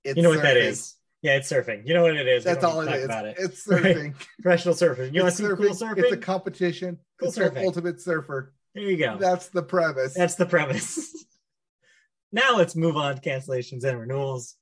You 0.03 0.21
know 0.23 0.29
what 0.29 0.41
that 0.41 0.57
surfing. 0.57 0.65
is. 0.65 0.95
Yeah, 1.21 1.35
it's 1.35 1.51
surfing. 1.51 1.87
You 1.87 1.93
know 1.93 2.03
what 2.03 2.15
it 2.15 2.27
is. 2.27 2.43
That's 2.43 2.63
all 2.63 2.81
it 2.81 2.91
is. 2.95 3.05
About 3.05 3.27
it. 3.27 3.35
It's 3.39 3.67
Right. 3.67 3.83
surfing. 3.83 4.13
Professional 4.41 4.73
surfing. 4.73 5.13
You 5.13 5.21
want 5.23 5.35
to 5.35 5.43
see 5.43 5.55
cool 5.55 5.75
surfing? 5.75 5.97
It's 5.99 6.11
a 6.13 6.17
competition. 6.17 6.97
Cool 7.19 7.29
it's 7.29 7.37
surfing. 7.37 7.63
Ultimate 7.63 8.01
Surfer. 8.01 8.53
there 8.73 8.83
you 8.83 8.97
go. 8.97 9.17
That's 9.19 9.49
the 9.49 9.61
premise. 9.61 10.15
That's 10.15 10.35
the 10.35 10.45
premise. 10.47 11.25
now 12.31 12.57
let's 12.57 12.75
move 12.75 12.97
on 12.97 13.15
to 13.15 13.21
cancellations 13.21 13.83
and 13.83 13.99
renewals. 13.99 14.55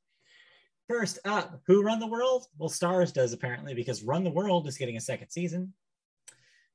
First 0.88 1.20
up, 1.26 1.62
who 1.66 1.82
run 1.82 2.00
the 2.00 2.08
world? 2.08 2.46
Well, 2.58 2.70
Starz 2.70 3.12
does 3.14 3.34
apparently 3.34 3.74
because 3.74 4.04
Run 4.04 4.24
the 4.24 4.30
World 4.30 4.68
is 4.68 4.78
getting 4.78 4.98
a 4.98 5.02
second 5.02 5.30
season. 5.30 5.74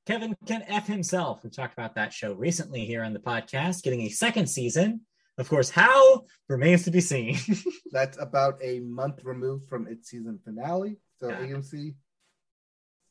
Kevin 0.06 0.36
can 0.46 0.62
F 0.66 0.86
himself. 0.88 1.44
We 1.44 1.50
talked 1.50 1.74
about 1.74 1.94
that 1.94 2.12
show 2.12 2.32
recently 2.32 2.84
here 2.86 3.04
on 3.04 3.12
the 3.12 3.20
podcast, 3.20 3.82
getting 3.82 4.00
a 4.02 4.08
second 4.08 4.48
season. 4.48 5.02
Of 5.38 5.48
course, 5.48 5.70
how 5.70 6.24
remains 6.48 6.84
to 6.84 6.90
be 6.90 7.00
seen. 7.00 7.38
That's 7.92 8.18
about 8.20 8.58
a 8.62 8.80
month 8.80 9.24
removed 9.24 9.68
from 9.68 9.86
its 9.86 10.10
season 10.10 10.40
finale. 10.44 10.96
So 11.18 11.28
Yeah. 11.28 11.38
AMC 11.46 11.94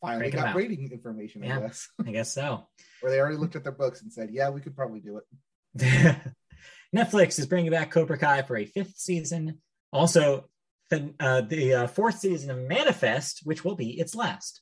finally 0.01 0.31
got 0.31 0.47
out. 0.49 0.55
rating 0.55 0.91
information, 0.91 1.43
I 1.43 1.47
Yeah. 1.47 1.59
guess. 1.61 1.87
I 2.05 2.11
guess 2.11 2.33
so. 2.33 2.67
or 3.01 3.09
they 3.09 3.19
already 3.19 3.37
looked 3.37 3.55
at 3.55 3.63
their 3.63 3.71
books 3.71 4.01
and 4.01 4.11
said, 4.11 4.31
yeah, 4.31 4.49
we 4.49 4.59
could 4.59 4.75
probably 4.75 4.99
do 4.99 5.17
it. 5.17 6.17
Netflix 6.95 7.39
is 7.39 7.45
bringing 7.45 7.71
back 7.71 7.91
Cobra 7.91 8.17
Kai 8.17 8.41
for 8.41 8.57
a 8.57 8.65
fifth 8.65 8.97
season. 8.97 9.61
Also, 9.93 10.49
the, 10.89 11.13
uh, 11.19 11.41
the 11.41 11.73
uh, 11.73 11.87
fourth 11.87 12.19
season 12.19 12.49
of 12.49 12.57
Manifest, 12.57 13.41
which 13.43 13.63
will 13.63 13.75
be 13.75 13.99
its 13.99 14.15
last. 14.15 14.61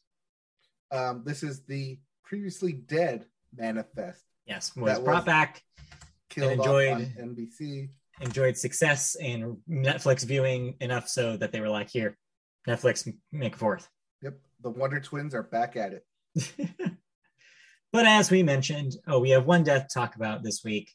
Um, 0.92 1.24
this 1.26 1.44
is 1.44 1.66
the 1.66 2.00
previously 2.24 2.74
dead 2.74 3.26
manifest 3.56 4.24
Yes, 4.46 4.76
was 4.76 5.00
brought 5.00 5.16
was- 5.18 5.26
back, 5.26 5.64
killed 6.30 6.54
enjoyed- 6.54 7.14
NBC. 7.18 7.90
enjoyed 8.22 8.58
success 8.58 9.16
and 9.16 9.58
Netflix 9.70 10.26
viewing 10.26 10.76
enough 10.80 11.08
so 11.08 11.38
that 11.38 11.52
they 11.52 11.62
were 11.62 11.70
like, 11.70 11.90
here, 11.90 12.18
Netflix, 12.68 13.12
make 13.32 13.56
a 13.56 13.58
fourth. 13.58 13.90
Yep. 14.22 14.40
The 14.64 14.70
Wonder 14.72 15.00
Twins 15.00 15.34
are 15.34 15.44
back 15.44 15.76
at 15.76 15.94
it. 15.94 16.06
but 17.94 18.06
as 18.06 18.32
we 18.32 18.44
mentioned, 18.44 18.94
oh, 19.08 19.20
we 19.20 19.30
have 19.32 19.46
one 19.46 19.64
death 19.64 19.88
to 19.88 19.94
talk 19.94 20.16
about 20.16 20.44
this 20.44 20.64
week. 20.64 20.92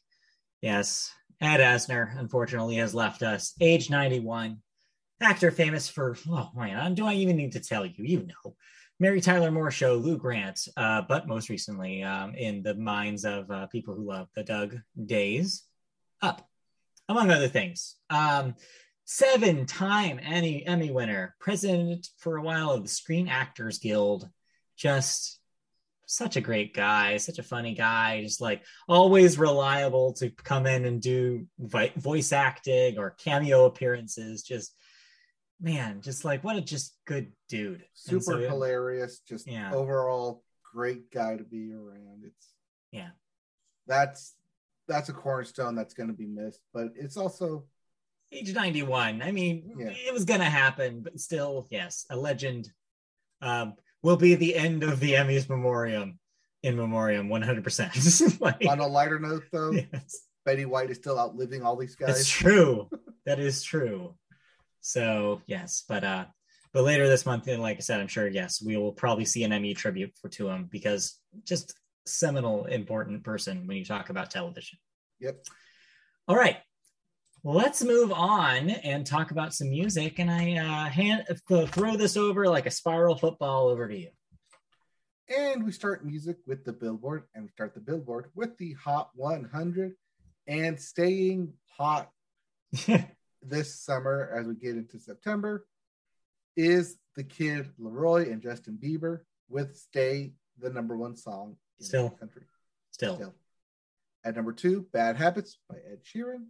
Yes, 0.61 1.11
Ed 1.41 1.59
Asner 1.59 2.17
unfortunately 2.17 2.75
has 2.75 2.93
left 2.93 3.23
us, 3.23 3.53
age 3.59 3.89
91. 3.89 4.57
Actor 5.21 5.51
famous 5.51 5.87
for, 5.87 6.17
oh 6.29 6.49
man, 6.55 6.95
do 6.95 7.05
I 7.05 7.13
even 7.13 7.37
need 7.37 7.53
to 7.53 7.59
tell 7.59 7.85
you? 7.85 8.03
You 8.03 8.27
know. 8.27 8.55
Mary 8.99 9.21
Tyler 9.21 9.51
Moore 9.51 9.71
Show, 9.71 9.95
Lou 9.95 10.17
Grant, 10.17 10.67
uh, 10.77 11.01
but 11.01 11.27
most 11.27 11.49
recently 11.49 12.03
um, 12.03 12.35
in 12.35 12.61
the 12.61 12.75
minds 12.75 13.25
of 13.25 13.49
uh, 13.49 13.65
people 13.67 13.95
who 13.95 14.07
love 14.07 14.27
the 14.35 14.43
Dug 14.43 14.77
days, 15.05 15.63
Up, 16.21 16.47
among 17.09 17.31
other 17.31 17.47
things. 17.47 17.95
Um, 18.09 18.55
seven 19.03 19.65
time 19.65 20.19
Emmy, 20.23 20.65
Emmy 20.65 20.91
winner, 20.91 21.35
president 21.39 22.07
for 22.17 22.37
a 22.37 22.41
while 22.41 22.71
of 22.71 22.83
the 22.83 22.89
Screen 22.89 23.27
Actors 23.27 23.79
Guild. 23.79 24.29
Just 24.77 25.39
such 26.05 26.35
a 26.35 26.41
great 26.41 26.73
guy, 26.73 27.17
such 27.17 27.39
a 27.39 27.43
funny 27.43 27.73
guy, 27.73 28.21
just 28.21 28.41
like 28.41 28.63
always 28.87 29.39
reliable 29.39 30.13
to 30.13 30.29
come 30.29 30.67
in 30.67 30.85
and 30.85 31.01
do 31.01 31.47
voice 31.97 32.31
acting 32.31 32.97
or 32.97 33.11
cameo 33.11 33.65
appearances. 33.65 34.43
Just 34.43 34.75
man, 35.63 36.01
just 36.01 36.25
like 36.25 36.43
what 36.43 36.57
a 36.57 36.61
just 36.61 36.95
good 37.05 37.31
dude. 37.49 37.83
Super 37.93 38.21
so, 38.23 38.37
hilarious. 38.37 39.19
Just 39.19 39.47
Yeah. 39.47 39.73
overall 39.73 40.43
great 40.73 41.09
guy 41.09 41.37
to 41.37 41.43
be 41.43 41.73
around. 41.73 42.23
It's 42.25 42.53
Yeah. 42.91 43.11
That's 43.87 44.35
that's 44.87 45.09
a 45.09 45.13
cornerstone 45.13 45.75
that's 45.75 45.93
going 45.93 46.09
to 46.09 46.15
be 46.15 46.27
missed, 46.27 46.59
but 46.73 46.89
it's 46.95 47.15
also 47.17 47.65
Age 48.33 48.53
91. 48.53 49.21
I 49.21 49.31
mean, 49.31 49.75
Yeah. 49.77 49.91
it 49.91 50.11
was 50.13 50.25
going 50.25 50.39
to 50.39 50.45
happen, 50.45 51.01
but 51.01 51.19
still, 51.19 51.67
yes, 51.69 52.05
a 52.09 52.17
legend 52.17 52.71
um, 53.41 53.75
will 54.01 54.17
be 54.17 54.35
the 54.35 54.55
end 54.55 54.83
of 54.83 54.99
the 54.99 55.13
Emmys 55.13 55.47
memoriam 55.47 56.19
in 56.63 56.75
memoriam 56.75 57.29
100%. 57.29 58.39
like, 58.41 58.65
on 58.67 58.79
a 58.79 58.87
lighter 58.87 59.19
note 59.19 59.43
though. 59.51 59.71
yes. 59.93 60.27
Betty 60.45 60.65
White 60.65 60.89
is 60.89 60.97
still 60.97 61.17
outliving 61.17 61.63
all 61.63 61.77
these 61.77 61.95
guys. 61.95 62.15
That's 62.15 62.27
true. 62.27 62.89
that 63.25 63.39
is 63.39 63.63
true. 63.63 64.15
So 64.83 65.41
yes, 65.47 65.85
but 65.87 66.03
uh, 66.03 66.25
but 66.73 66.83
later 66.83 67.07
this 67.07 67.25
month, 67.25 67.47
and 67.47 67.61
like 67.61 67.77
I 67.77 67.79
said, 67.79 68.01
I'm 68.01 68.07
sure 68.07 68.27
yes, 68.27 68.61
we 68.61 68.75
will 68.75 68.91
probably 68.91 69.23
see 69.23 69.43
an 69.45 69.53
Emmy 69.53 69.73
tribute 69.73 70.11
for 70.21 70.27
to 70.29 70.49
him 70.49 70.67
because 70.69 71.19
just 71.45 71.73
seminal 72.05 72.65
important 72.65 73.23
person 73.23 73.65
when 73.65 73.77
you 73.77 73.85
talk 73.85 74.09
about 74.09 74.29
television. 74.29 74.77
Yep. 75.21 75.45
All 76.27 76.35
right. 76.35 76.57
Let's 77.45 77.83
move 77.83 78.11
on 78.11 78.69
and 78.69 79.05
talk 79.05 79.31
about 79.31 79.53
some 79.53 79.69
music. 79.69 80.19
And 80.19 80.29
I 80.29 80.57
uh, 80.57 80.89
hand 80.89 81.25
throw 81.67 81.95
this 81.95 82.17
over 82.17 82.47
like 82.47 82.65
a 82.65 82.71
spiral 82.71 83.15
football 83.15 83.69
over 83.69 83.87
to 83.87 83.97
you. 83.97 84.09
And 85.29 85.63
we 85.63 85.71
start 85.71 86.05
music 86.05 86.37
with 86.45 86.65
the 86.65 86.73
Billboard, 86.73 87.23
and 87.33 87.45
we 87.45 87.49
start 87.49 87.73
the 87.73 87.79
Billboard 87.79 88.31
with 88.35 88.57
the 88.57 88.73
Hot 88.73 89.11
100 89.15 89.93
and 90.47 90.79
staying 90.79 91.53
hot 91.77 92.09
this 93.45 93.79
summer 93.79 94.29
as 94.35 94.47
we 94.47 94.55
get 94.55 94.75
into 94.75 94.99
September 94.99 95.65
is 96.55 96.97
the 97.15 97.23
Kid 97.23 97.69
LAROI 97.79 98.31
and 98.31 98.41
Justin 98.41 98.77
Bieber 98.81 99.21
with 99.49 99.75
Stay, 99.77 100.33
the 100.59 100.69
number 100.69 100.95
one 100.97 101.15
song 101.15 101.55
in 101.79 101.85
Still. 101.85 102.09
the 102.09 102.15
country. 102.15 102.43
Still, 102.91 103.15
Still. 103.15 103.33
At 104.23 104.35
number 104.35 104.53
two, 104.53 104.85
Bad 104.93 105.15
Habits 105.17 105.57
by 105.69 105.75
Ed 105.91 105.99
Sheeran. 106.03 106.45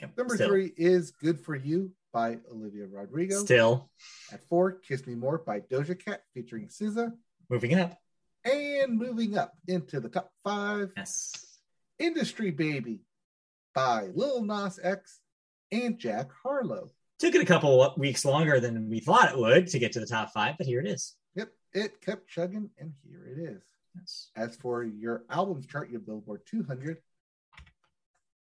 Yep, 0.00 0.16
Number 0.16 0.34
still. 0.36 0.48
three 0.48 0.72
is 0.76 1.10
Good 1.10 1.38
for 1.38 1.54
You 1.54 1.92
by 2.12 2.38
Olivia 2.50 2.86
Rodrigo. 2.86 3.36
still 3.44 3.90
At 4.32 4.42
four, 4.48 4.72
Kiss 4.72 5.06
Me 5.06 5.14
More 5.14 5.38
by 5.38 5.60
Doja 5.60 5.98
Cat 6.02 6.22
featuring 6.34 6.68
SZA. 6.68 7.12
moving 7.50 7.74
up. 7.78 7.96
And 8.44 8.98
moving 8.98 9.36
up 9.38 9.54
into 9.68 10.00
the 10.00 10.08
top 10.08 10.32
five, 10.42 10.92
Yes. 10.96 11.32
Industry 11.98 12.50
Baby 12.50 13.00
by 13.74 14.08
Lil 14.14 14.42
Nas 14.44 14.80
X 14.82 15.20
and 15.72 15.98
Jack 15.98 16.30
Harlow. 16.42 16.90
Took 17.18 17.34
it 17.34 17.42
a 17.42 17.46
couple 17.46 17.82
of 17.82 17.98
weeks 17.98 18.24
longer 18.24 18.60
than 18.60 18.88
we 18.88 19.00
thought 19.00 19.30
it 19.32 19.38
would 19.38 19.66
to 19.68 19.78
get 19.78 19.92
to 19.92 20.00
the 20.00 20.06
top 20.06 20.32
five, 20.32 20.56
but 20.58 20.66
here 20.66 20.80
it 20.80 20.86
is. 20.86 21.14
Yep, 21.34 21.48
it 21.72 22.00
kept 22.00 22.28
chugging, 22.28 22.70
and 22.78 22.92
here 23.02 23.24
it 23.26 23.38
is. 23.40 23.62
Yes. 23.96 24.30
As 24.36 24.56
for 24.56 24.82
your 24.84 25.24
albums 25.30 25.66
chart, 25.66 25.90
your 25.90 26.00
Billboard 26.00 26.42
200, 26.46 26.98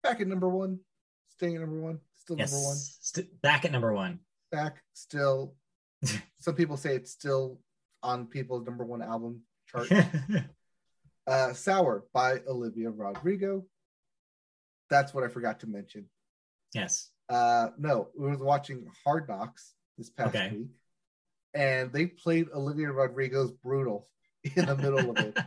back 0.03 0.21
at 0.21 0.27
number 0.27 0.49
one, 0.49 0.79
staying 1.29 1.55
at 1.55 1.61
number 1.61 1.79
one, 1.79 1.99
still 2.17 2.37
Yes. 2.37 2.51
number 2.51 2.67
one, 2.67 2.77
St- 2.77 3.41
back 3.41 3.65
at 3.65 3.71
number 3.71 3.93
one. 3.93 4.19
back 4.51 4.83
still. 4.93 5.55
some 6.39 6.55
people 6.55 6.77
say 6.77 6.95
it's 6.95 7.11
still 7.11 7.59
on 8.03 8.25
people's 8.27 8.65
number 8.65 8.85
one 8.85 9.01
album 9.01 9.41
chart. 9.67 9.91
uh, 11.27 11.53
Sour 11.53 12.05
by 12.13 12.39
Olivia 12.47 12.89
Rodrigo. 12.89 13.65
That's 14.89 15.13
what 15.13 15.23
I 15.23 15.27
forgot 15.27 15.59
to 15.61 15.67
mention. 15.67 16.05
Yes. 16.73 17.09
Uh, 17.29 17.69
no, 17.77 18.09
we 18.17 18.27
was 18.29 18.39
watching 18.39 18.87
Hard 19.05 19.27
Knocks 19.29 19.73
this 19.97 20.09
past 20.09 20.35
Okay. 20.35 20.49
week, 20.55 20.67
and 21.53 21.91
they 21.91 22.05
played 22.07 22.47
Olivia 22.53 22.91
Rodrigo's 22.91 23.51
"Brutal" 23.51 24.07
in 24.55 24.65
the 24.65 24.75
middle 24.75 25.11
of 25.11 25.17
it. 25.17 25.37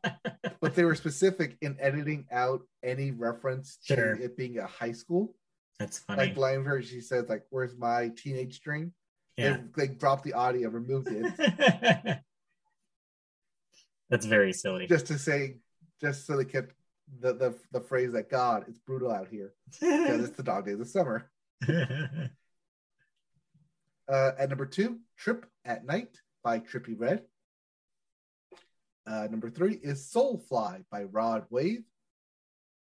but 0.60 0.74
they 0.74 0.84
were 0.84 0.94
specific 0.96 1.56
in 1.60 1.76
editing 1.80 2.26
out 2.32 2.62
any 2.82 3.10
reference 3.12 3.78
Sure. 3.84 4.16
to 4.16 4.24
it 4.24 4.36
being 4.36 4.58
a 4.58 4.66
high 4.66 4.92
school. 4.92 5.34
That's 5.78 5.98
funny. 6.00 6.22
Like 6.22 6.34
Blind 6.34 6.66
her, 6.66 6.82
she 6.82 7.00
says, 7.00 7.28
like, 7.28 7.44
"Where's 7.50 7.76
my 7.76 8.10
teenage 8.16 8.60
dream?" 8.60 8.92
yeah. 9.36 9.58
They, 9.76 9.86
they 9.86 9.94
dropped 9.94 10.24
the 10.24 10.32
audio, 10.32 10.68
removed 10.70 11.06
it, 11.10 12.18
That's 14.10 14.26
very 14.26 14.52
silly. 14.52 14.86
just 14.88 15.06
to 15.08 15.18
say, 15.18 15.58
just 16.00 16.26
so 16.26 16.36
they 16.36 16.44
kept 16.44 16.72
the 17.20 17.32
the, 17.34 17.54
the 17.72 17.80
phrase 17.80 18.12
that 18.12 18.30
God, 18.30 18.64
it's 18.68 18.78
brutal 18.78 19.10
out 19.10 19.28
here 19.28 19.54
because 19.80 20.24
it's 20.28 20.36
the 20.36 20.42
dog 20.42 20.66
days 20.66 20.80
of 20.80 20.88
summer. 20.88 21.30
Uh, 24.08 24.32
at 24.38 24.48
number 24.48 24.64
two, 24.64 24.98
Trip 25.18 25.44
at 25.66 25.84
Knight 25.84 26.16
by 26.42 26.60
Trippie 26.60 26.98
Redd. 26.98 27.24
Uh, 29.06 29.28
number 29.30 29.50
three 29.50 29.74
is 29.74 30.10
Soulfly 30.10 30.82
by 30.90 31.04
Rod 31.04 31.44
Wave. 31.50 31.84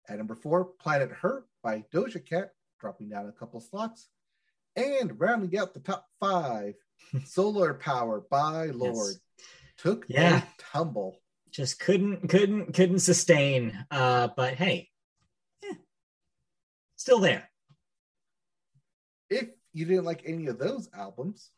At 0.08 0.18
number 0.18 0.36
four, 0.36 0.66
Planet 0.66 1.10
Her 1.12 1.46
by 1.64 1.84
Doja 1.92 2.24
Cat, 2.24 2.52
dropping 2.80 3.10
down 3.10 3.28
a 3.28 3.32
couple 3.32 3.60
slots. 3.60 4.08
And 4.76 5.20
rounding 5.20 5.58
out 5.58 5.74
the 5.74 5.80
top 5.80 6.06
five, 6.20 6.76
Solar 7.26 7.74
Power 7.74 8.22
by 8.30 8.68
Lorde. 8.68 9.16
Took 9.78 10.06
Yeah. 10.10 10.44
a 10.44 10.44
tumble. 10.60 11.20
Just 11.52 11.80
couldn't 11.80 12.28
couldn't 12.30 12.74
couldn't 12.74 13.00
sustain. 13.00 13.78
Uh, 13.90 14.30
but 14.36 14.54
hey, 14.56 14.90
yeah, 15.64 15.74
still 16.96 17.20
there. 17.20 17.50
If 19.30 19.48
you 19.74 19.86
didn't 19.86 20.06
like 20.06 20.24
any 20.26 20.48
of 20.48 20.60
those 20.60 20.90
albums, 20.94 21.50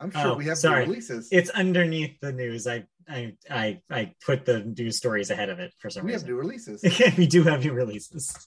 I'm 0.00 0.10
sure 0.10 0.28
Oh, 0.28 0.34
we 0.34 0.46
have 0.46 0.58
sorry. 0.58 0.86
releases. 0.86 1.28
It's 1.32 1.50
underneath 1.50 2.18
the 2.20 2.32
news. 2.32 2.66
I 2.66 2.86
I 3.08 3.36
I 3.50 3.80
I 3.90 4.14
put 4.24 4.44
the 4.44 4.60
news 4.64 4.96
stories 4.96 5.30
ahead 5.30 5.50
of 5.50 5.58
it 5.60 5.72
for 5.78 5.90
some 5.90 6.04
reason. 6.06 6.06
we 6.06 6.12
have 6.20 6.28
new 6.28 6.36
releases. 6.36 6.82
we 7.18 7.26
do 7.26 7.42
have 7.44 7.64
new 7.64 7.72
releases. 7.72 8.46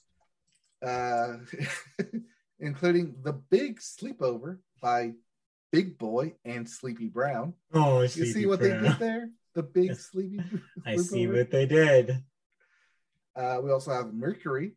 uh, 0.84 1.34
including 2.60 3.16
The 3.22 3.32
Big 3.32 3.80
Sleepover 3.80 4.58
by 4.80 5.12
Big 5.72 5.98
Boy 5.98 6.34
and 6.44 6.68
Sleepy 6.68 7.08
Brown. 7.08 7.54
Oh, 7.72 8.02
You 8.02 8.08
Sleepy 8.08 8.32
see 8.32 8.46
what 8.46 8.60
Brown. 8.60 8.82
they 8.82 8.88
did 8.88 8.98
there? 8.98 9.30
The 9.54 9.62
Big. 9.62 9.94
Sleepy 9.96 10.40
I 10.86 10.96
see 10.96 11.26
Sleepover. 11.26 11.36
what 11.38 11.50
they 11.50 11.66
did. 11.66 12.22
Uh, 13.36 13.60
we 13.62 13.70
also 13.70 13.92
have 13.92 14.12
Mercury, 14.12 14.72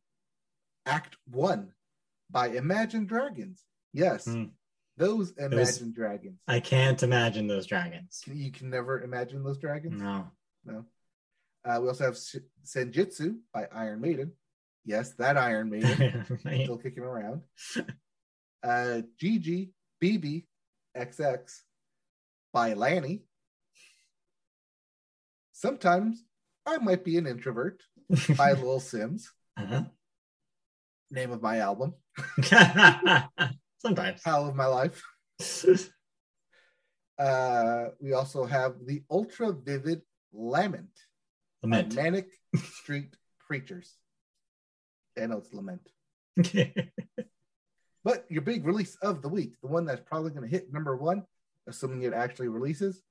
Act 0.86 1.18
One 1.30 1.72
by 2.30 2.50
Imagine 2.50 3.06
Dragons. 3.06 3.64
Yes, 3.94 4.26
Hmm. 4.26 4.46
those 4.98 5.32
Imagine 5.38 5.92
Dragons. 5.94 6.40
I 6.48 6.60
can't 6.60 7.02
imagine 7.04 7.48
those 7.48 7.66
dragons. 7.66 8.22
You 8.28 8.52
can 8.52 8.70
never 8.70 9.02
imagine 9.02 9.44
those 9.44 9.58
dragons. 9.58 10.00
No. 10.02 10.28
No. 10.64 10.86
Uh, 11.66 11.80
we 11.82 11.88
also 11.90 12.06
have 12.06 12.18
Senjutsu 12.66 13.38
by 13.54 13.68
Iron 13.74 14.02
Maiden. 14.02 14.32
Yes, 14.86 15.12
that 15.16 15.38
Iron 15.38 15.70
Maiden. 15.72 16.26
Right. 16.46 16.64
still 16.64 16.78
kicking 16.78 17.04
around. 17.04 17.42
Uh, 18.64 19.02
GG 19.22 19.70
BB 20.02 20.46
XX 20.98 21.62
by 22.54 22.74
LANY. 22.74 23.24
Sometimes 25.62 26.24
I 26.66 26.80
might 26.80 27.04
be 27.04 27.18
an 27.18 27.28
introvert 27.28 27.84
by 28.36 28.54
Lil 28.54 28.80
Simz. 28.80 29.26
Uh-huh. 29.56 29.84
Name 31.12 31.32
of 31.32 31.44
my 31.44 31.60
album. 31.60 31.94
Sometimes. 33.78 34.22
How 34.26 34.46
of 34.46 34.56
my 34.56 34.66
life. 34.66 35.04
Uh, 37.20 37.90
we 38.00 38.14
also 38.14 38.46
have 38.46 38.74
the 38.88 39.04
ultra 39.12 39.52
vivid 39.52 40.02
Lament. 40.34 40.90
Lament. 41.62 41.94
Manic 41.94 42.32
Street 42.56 43.16
Preachers. 43.46 43.94
Know 45.16 45.38
it's 45.38 45.54
Lament. 45.54 45.88
But 48.04 48.26
your 48.28 48.42
big 48.42 48.66
release 48.66 48.96
of 49.04 49.22
the 49.22 49.30
week, 49.30 49.54
the 49.62 49.68
one 49.68 49.86
that's 49.86 50.02
probably 50.02 50.32
going 50.32 50.42
to 50.42 50.48
hit 50.50 50.74
number 50.74 50.96
one, 50.96 51.22
assuming 51.68 52.02
it 52.02 52.14
actually 52.14 52.48
releases, 52.48 53.04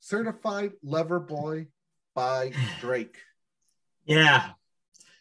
Certified 0.00 0.72
Lover 0.82 1.20
Boy 1.20 1.68
by 2.14 2.52
Drake. 2.80 3.16
yeah. 4.04 4.50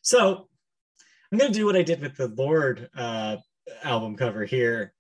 So 0.02 0.48
I'm 1.32 1.38
going 1.38 1.52
to 1.52 1.58
do 1.60 1.66
what 1.66 1.76
I 1.76 1.84
did 1.84 2.02
with 2.02 2.16
the 2.16 2.28
Lorde 2.28 2.90
uh, 2.96 3.38
album 3.84 4.16
cover 4.16 4.46
here 4.46 4.94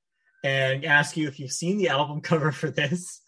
and 0.43 0.85
ask 0.85 1.17
you 1.17 1.27
if 1.27 1.39
you've 1.39 1.51
seen 1.51 1.77
the 1.77 1.87
album 1.89 2.21
cover 2.21 2.51
for 2.51 2.69
this. 2.69 3.21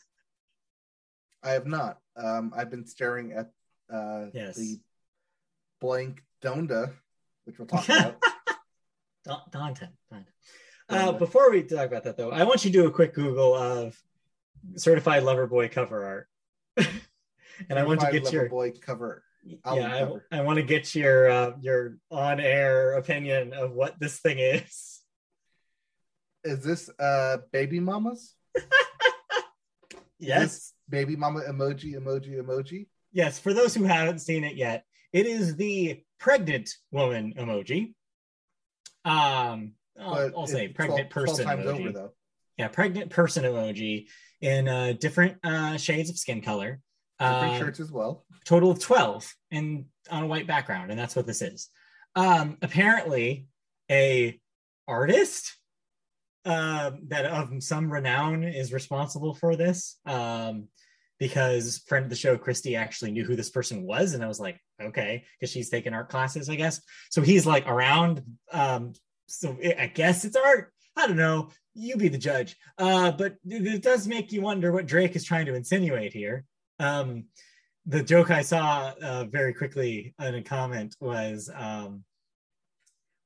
I 1.44 1.52
have 1.52 1.66
not. 1.66 1.98
Um, 2.16 2.54
I've 2.56 2.70
been 2.70 2.86
staring 2.86 3.32
at 3.32 3.50
uh, 3.92 4.28
Yes. 4.34 4.58
the 4.58 4.80
blank 5.80 6.22
Donda, 6.44 6.92
which 7.46 7.58
we'll 7.58 7.68
talk 7.68 7.86
about. 7.90 8.18
Don- 9.26 9.42
Dante. 9.52 9.88
Dante. 10.12 10.30
Uh, 10.90 11.06
Dante. 11.06 11.18
before 11.20 11.50
we 11.52 11.64
talk 11.64 11.88
about 11.88 12.04
that, 12.04 12.18
though, 12.18 12.32
I 12.32 12.44
want 12.44 12.64
you 12.66 12.72
to 12.72 12.78
do 12.82 12.88
a 12.88 12.92
quick 12.92 13.14
Google 13.16 13.56
of 13.56 14.00
certified 14.76 15.24
lover 15.24 15.48
boy 15.48 15.70
cover 15.70 16.06
art. 16.06 16.28
And 16.78 17.80
I 17.80 17.84
want 17.84 18.02
to 18.02 18.12
get 18.12 18.32
your 18.32 18.50
Boy 18.50 18.72
cover. 18.72 19.24
album 19.66 19.84
yeah, 19.84 20.00
cover. 20.00 20.26
I, 20.32 20.38
I 20.38 20.42
want 20.42 20.58
to 20.58 20.64
get 20.64 20.94
your 20.96 21.30
uh, 21.30 21.52
your 21.62 21.98
on 22.10 22.40
air 22.40 22.94
opinion 22.94 23.54
of 23.54 23.72
what 23.72 24.00
this 24.00 24.20
thing 24.20 24.40
is. 24.40 25.00
Is 26.44 26.64
this 26.64 26.90
uh, 27.00 27.38
Baby 27.52 27.80
Mamas? 27.80 28.34
Yes, 30.24 30.74
Baby 30.88 31.16
Mama 31.16 31.42
emoji, 31.50 31.96
emoji, 31.96 32.40
emoji. 32.40 32.86
yes. 33.12 33.40
For 33.40 33.56
those 33.56 33.74
who 33.74 33.86
haven't 33.86 34.20
seen 34.20 34.44
it 34.44 34.56
yet, 34.56 34.86
it 35.12 35.26
is 35.26 35.56
the 35.56 36.04
pregnant 36.20 36.70
woman 36.92 37.34
emoji. 37.36 37.96
Um, 39.04 39.74
I'll, 40.00 40.32
I'll 40.38 40.48
say 40.48 40.68
pregnant 40.68 41.10
12 41.10 41.28
person 41.28 41.46
times 41.46 41.66
emoji. 41.66 41.80
over, 41.80 41.92
though. 41.92 42.14
yeah, 42.56 42.68
pregnant 42.68 43.10
person 43.10 43.46
emoji 43.46 44.10
in 44.42 44.68
uh, 44.68 44.94
different 45.00 45.38
uh, 45.44 45.78
shades 45.78 46.10
of 46.10 46.18
skin 46.18 46.42
color. 46.42 46.80
Different 47.20 47.54
Uh, 47.54 47.58
shirts 47.60 47.80
as 47.80 47.92
well. 47.92 48.26
total 48.46 48.72
of 48.72 48.80
12 48.80 49.32
and 49.52 49.86
on 50.10 50.24
a 50.24 50.28
white 50.28 50.48
background 50.48 50.90
and 50.90 51.00
that's 51.00 51.16
what 51.16 51.28
this 51.28 51.44
is 51.44 51.70
um 52.16 52.58
apparently 52.64 53.46
a 53.92 54.40
artist 54.88 55.56
um 56.46 57.02
that 57.10 57.26
of 57.26 57.62
some 57.62 57.92
renown 57.94 58.44
is 58.44 58.74
responsible 58.74 59.36
for 59.36 59.56
this 59.56 60.00
um 60.08 60.68
because 61.20 61.84
friend 61.88 62.06
of 62.06 62.10
the 62.10 62.16
show 62.16 62.36
christy 62.36 62.76
actually 62.76 63.12
knew 63.12 63.24
who 63.24 63.36
this 63.36 63.52
person 63.52 63.84
was 63.84 64.16
and 64.16 64.24
i 64.24 64.28
was 64.28 64.40
like 64.40 64.60
okay 64.82 65.24
because 65.40 65.52
she's 65.52 65.70
taken 65.70 65.94
art 65.94 66.10
classes 66.10 66.50
i 66.50 66.56
guess 66.56 66.82
so 67.12 67.22
he's 67.22 67.46
like 67.46 67.68
around 67.68 68.24
um 68.52 68.92
so 69.28 69.56
i 69.78 69.86
guess 69.86 70.26
it's 70.26 70.36
art 70.36 70.74
i 70.96 71.08
don't 71.08 71.18
know 71.18 71.50
you 71.74 71.96
be 71.96 72.10
the 72.10 72.18
judge 72.18 72.56
uh 72.78 73.12
but 73.12 73.36
it 73.46 73.82
does 73.82 74.08
make 74.08 74.32
you 74.32 74.42
wonder 74.42 74.72
what 74.72 74.86
drake 74.86 75.16
is 75.16 75.24
trying 75.24 75.46
to 75.46 75.56
insinuate 75.56 76.14
here 76.14 76.46
um 76.80 77.26
the 77.86 78.04
joke 78.04 78.30
I 78.30 78.42
saw 78.42 78.94
uh, 79.02 79.26
very 79.26 79.54
quickly 79.54 80.14
in 80.20 80.36
a 80.36 80.44
comment 80.44 80.96
was, 81.00 81.50
um, 81.54 82.04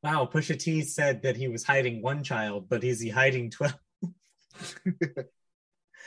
"Wow, 0.04 0.30
Pusha 0.32 0.58
T 0.58 0.82
said 0.82 1.24
that 1.24 1.36
he 1.36 1.48
was 1.48 1.64
hiding 1.64 2.02
one 2.02 2.24
child, 2.24 2.70
but 2.70 2.84
is 2.84 3.00
he 3.00 3.10
hiding 3.10 3.52
12? 3.52 3.74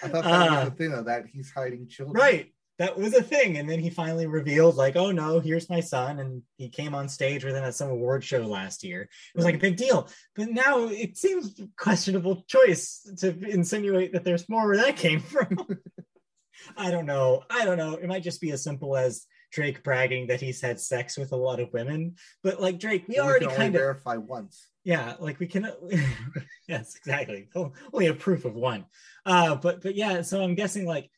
I 0.01 0.09
thought 0.09 0.25
that 0.25 0.25
uh, 0.25 0.61
was 0.61 0.71
the 0.71 0.77
thing, 0.77 0.91
though, 0.93 1.03
that 1.03 1.27
he's 1.27 1.51
hiding 1.51 1.89
children. 1.89 2.17
Right, 2.17 2.55
that 2.79 2.97
was 2.97 3.15
a 3.15 3.23
thing." 3.23 3.59
And 3.59 3.69
then 3.69 3.81
he 3.81 3.91
finally 3.91 4.27
revealed, 4.27 4.77
like, 4.77 4.97
"Oh 4.97 5.11
no, 5.11 5.41
here's 5.41 5.69
my 5.69 5.81
son," 5.81 6.19
and 6.19 6.43
he 6.57 6.69
came 6.69 6.95
on 6.95 7.09
stage 7.09 7.45
with 7.45 7.55
him 7.55 7.65
at 7.65 7.75
some 7.75 7.91
award 7.91 8.25
show 8.25 8.43
last 8.47 8.85
year. 8.85 9.03
It 9.03 9.37
was 9.37 9.45
like 9.45 9.57
a 9.57 9.59
big 9.59 9.77
deal, 9.77 10.09
but 10.35 10.49
now 10.49 10.87
it 10.89 11.17
seems 11.17 11.61
questionable 11.77 12.45
choice 12.49 13.09
to 13.19 13.39
insinuate 13.49 14.13
that 14.13 14.25
there's 14.25 14.49
more 14.49 14.67
where 14.67 14.77
that 14.79 14.97
came 14.97 15.21
from. 15.21 15.57
I 16.77 16.91
don't 16.91 17.07
know. 17.07 17.43
I 17.51 17.65
don't 17.65 17.79
know. 17.79 17.95
It 17.95 18.09
might 18.09 18.23
just 18.23 18.41
be 18.41 18.51
as 18.51 18.63
simple 18.63 18.97
as 18.97 19.27
Drake 19.51 19.83
bragging 19.83 20.27
that 20.27 20.41
he's 20.41 20.61
had 20.61 20.81
sex 20.81 21.17
with 21.17 21.33
a 21.33 21.37
lot 21.37 21.61
of 21.61 21.73
women. 21.73 22.17
But 22.43 22.61
like 22.61 22.79
Drake, 22.79 23.05
we 23.09 23.19
already 23.19 23.47
kind 23.47 23.75
of 23.75 23.81
verify 23.81 24.17
once. 24.17 24.69
yeah, 24.85 25.15
like 25.19 25.39
we 25.41 25.47
can 25.47 25.71
yes, 26.69 26.97
exactly. 26.97 27.49
Only 27.55 28.07
a 28.07 28.15
proof 28.15 28.45
of 28.45 28.55
one. 28.55 28.87
Uh 29.25 29.55
but 29.55 29.83
but 29.83 29.95
yeah, 29.95 30.23
so 30.23 30.43
I'm 30.43 30.55
guessing 30.55 30.87
like 30.87 31.11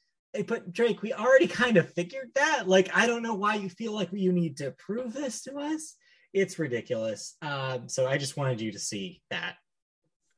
but 0.46 0.72
Drake, 0.72 1.02
we 1.02 1.12
already 1.12 1.46
kind 1.46 1.76
of 1.76 1.92
figured 1.92 2.30
that. 2.34 2.68
Like 2.68 2.90
I 2.96 3.06
don't 3.06 3.22
know 3.22 3.34
why 3.34 3.56
you 3.56 3.68
feel 3.68 3.92
like 3.92 4.10
you 4.12 4.32
need 4.32 4.58
to 4.58 4.72
prove 4.72 5.12
this 5.12 5.42
to 5.42 5.56
us. 5.58 5.94
It's 6.32 6.58
ridiculous. 6.58 7.36
Um 7.42 7.88
so 7.88 8.06
I 8.06 8.18
just 8.18 8.36
wanted 8.36 8.60
you 8.60 8.72
to 8.72 8.78
see 8.78 9.22
that. 9.30 9.56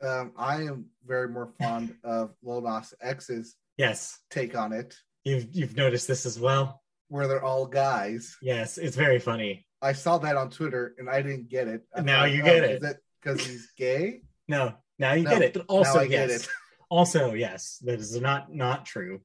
Um, 0.03 0.33
I 0.37 0.63
am 0.63 0.87
very 1.07 1.29
more 1.29 1.53
fond 1.61 1.95
of 2.05 2.33
Lil 2.43 2.63
Nas 2.63 2.93
X's 3.01 3.55
Yes. 3.77 4.19
take 4.31 4.57
on 4.57 4.73
it, 4.73 4.95
You've 5.25 5.49
you've 5.53 5.77
noticed 5.77 6.09
this 6.09 6.27
as 6.27 6.39
well. 6.41 6.83
where 7.09 7.29
they're 7.29 7.45
all 7.45 7.67
guys. 7.67 8.37
Yes, 8.43 8.79
it's 8.79 8.97
very 8.97 9.19
funny. 9.19 9.67
I 9.81 9.93
saw 9.93 10.19
that 10.19 10.37
on 10.37 10.51
Twitter 10.51 10.95
and 10.99 11.09
I 11.11 11.23
didn't 11.23 11.49
get 11.49 11.69
it. 11.69 11.83
I 11.95 12.01
Now 12.03 12.25
you 12.25 12.43
oh, 12.43 12.45
get 12.45 12.65
Is 12.65 12.83
it. 12.83 12.97
because 13.21 13.45
he's 13.47 13.71
gay? 13.77 14.23
No, 14.49 14.75
now 14.99 15.13
you 15.15 15.25
No, 15.25 15.31
get 15.31 15.43
it. 15.43 15.55
But 15.55 15.67
also, 15.69 16.01
yes, 16.01 16.09
get 16.11 16.31
it. 16.31 16.49
Also, 16.89 17.33
yes, 17.35 17.79
that 17.85 17.99
is 18.01 18.21
not 18.21 18.53
not 18.55 18.85
true. 18.85 19.21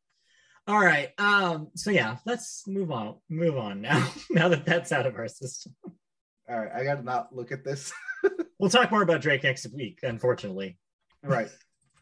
All 0.67 0.79
right. 0.79 1.09
Um. 1.17 1.69
So 1.75 1.91
yeah, 1.91 2.17
let's 2.25 2.67
move 2.67 2.91
on. 2.91 3.15
Move 3.29 3.57
on 3.57 3.81
now. 3.81 4.05
now 4.29 4.49
that 4.49 4.65
that's 4.65 4.91
out 4.91 5.05
of 5.05 5.15
our 5.15 5.29
system, 5.29 5.73
All 6.49 6.59
right, 6.59 6.71
I 6.75 6.83
got 6.83 6.95
to 6.95 7.03
not 7.03 7.33
look 7.33 7.51
at 7.51 7.63
this. 7.63 7.93
we'll 8.59 8.69
talk 8.69 8.91
more 8.91 9.01
about 9.01 9.21
Drake 9.21 9.43
next 9.43 9.65
week. 9.73 9.99
Unfortunately, 10.03 10.77
right. 11.23 11.49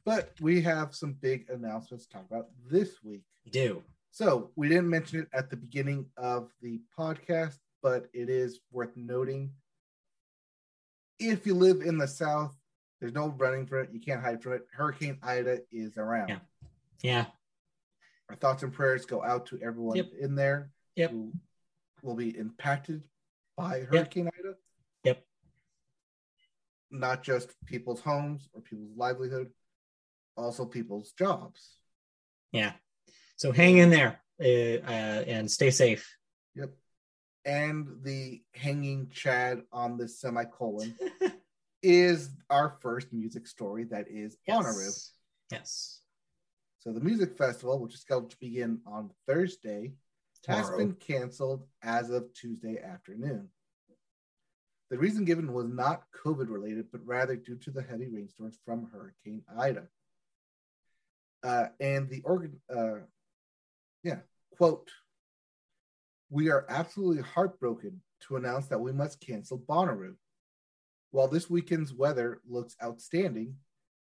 But 0.03 0.31
we 0.39 0.61
have 0.61 0.95
some 0.95 1.13
big 1.13 1.49
announcements 1.49 2.05
to 2.07 2.13
talk 2.13 2.25
about 2.29 2.47
this 2.69 3.03
week. 3.03 3.23
we 3.43 3.51
do. 3.51 3.83
So 4.11 4.51
we 4.55 4.69
didn't 4.69 4.89
mention 4.89 5.19
it 5.19 5.27
at 5.33 5.49
the 5.49 5.57
beginning 5.57 6.05
of 6.15 6.49
the 6.61 6.79
podcast, 6.97 7.57
but 7.83 8.07
it 8.13 8.29
is 8.29 8.59
worth 8.71 8.95
noting. 8.95 9.51
If 11.19 11.45
you 11.45 11.53
live 11.53 11.81
in 11.81 11.97
the 11.97 12.07
South, 12.07 12.55
there's 12.99 13.13
no 13.13 13.27
running 13.37 13.65
for 13.65 13.81
it. 13.81 13.89
You 13.91 13.99
can't 13.99 14.21
hide 14.21 14.41
from 14.41 14.53
it. 14.53 14.61
Hurricane 14.71 15.17
Ida 15.21 15.59
is 15.71 15.97
around. 15.97 16.29
Yeah. 16.29 16.39
Yeah. 17.01 17.25
Our 18.29 18.35
thoughts 18.35 18.63
and 18.63 18.73
prayers 18.73 19.05
go 19.05 19.23
out 19.23 19.45
to 19.47 19.59
everyone 19.61 19.97
Yep. 19.97 20.13
in 20.19 20.35
there 20.35 20.71
Yep. 20.95 21.11
who 21.11 21.33
will 22.01 22.15
be 22.15 22.35
impacted 22.37 23.03
by 23.55 23.81
Hurricane 23.81 24.27
Ida. 24.39 24.55
Yep. 25.03 25.25
Not 26.91 27.23
just 27.23 27.53
people's 27.65 28.01
homes 28.01 28.49
or 28.53 28.61
people's 28.61 28.95
livelihood, 28.95 29.51
also 30.37 30.65
people's 30.65 31.11
jobs. 31.13 31.77
Yeah. 32.51 32.73
So 33.35 33.51
hang 33.51 33.77
in 33.77 33.89
there 33.89 34.21
uh, 34.39 34.81
uh, 34.85 35.23
and 35.27 35.49
stay 35.49 35.71
safe. 35.71 36.17
Yep. 36.55 36.73
And 37.45 38.03
the 38.03 38.43
hanging 38.55 39.09
Chad 39.09 39.61
on 39.71 39.97
the 39.97 40.07
semicolon 40.07 40.97
is 41.83 42.29
our 42.49 42.77
first 42.81 43.13
music 43.13 43.45
story 43.45 43.83
that 43.85 44.07
is 44.09 44.37
Bonnaroo. 44.49 45.11
Yes. 45.51 46.01
So 46.85 46.93
the 46.93 46.99
music 46.99 47.35
festival, 47.35 47.79
which 47.79 47.95
is 47.95 48.01
scheduled 48.01 48.29
to 48.29 48.37
begin 48.39 48.79
on 48.85 49.09
Thursday, 49.25 49.93
has 50.47 50.69
been 50.69 50.93
canceled 50.93 51.65
as 51.81 52.11
of 52.11 52.31
Tuesday 52.35 52.77
afternoon. 52.77 53.49
The 54.91 54.99
reason 54.99 55.25
given 55.25 55.51
was 55.51 55.67
not 55.67 56.03
COVID 56.23 56.47
related, 56.47 56.91
but 56.91 57.01
rather 57.03 57.35
due 57.35 57.55
to 57.55 57.71
the 57.71 57.81
heavy 57.81 58.07
rainstorms 58.07 58.59
from 58.63 58.87
Hurricane 58.91 59.41
Ida. 59.57 59.87
Uh, 61.43 61.65
and 61.79 62.07
the 62.07 62.21
organ, 62.23 62.61
uh, 62.71 62.99
yeah, 64.03 64.19
quote, 64.55 64.91
we 66.29 66.51
are 66.51 66.67
absolutely 66.69 67.23
heartbroken 67.23 67.99
to 68.27 68.35
announce 68.35 68.67
that 68.67 68.79
we 68.79 68.91
must 68.91 69.19
cancel 69.19 69.57
Bonnaroo. 69.57 70.15
While 71.09 71.29
this 71.29 71.49
weekend's 71.49 71.93
weather 71.93 72.41
looks 72.47 72.75
outstanding, 72.83 73.55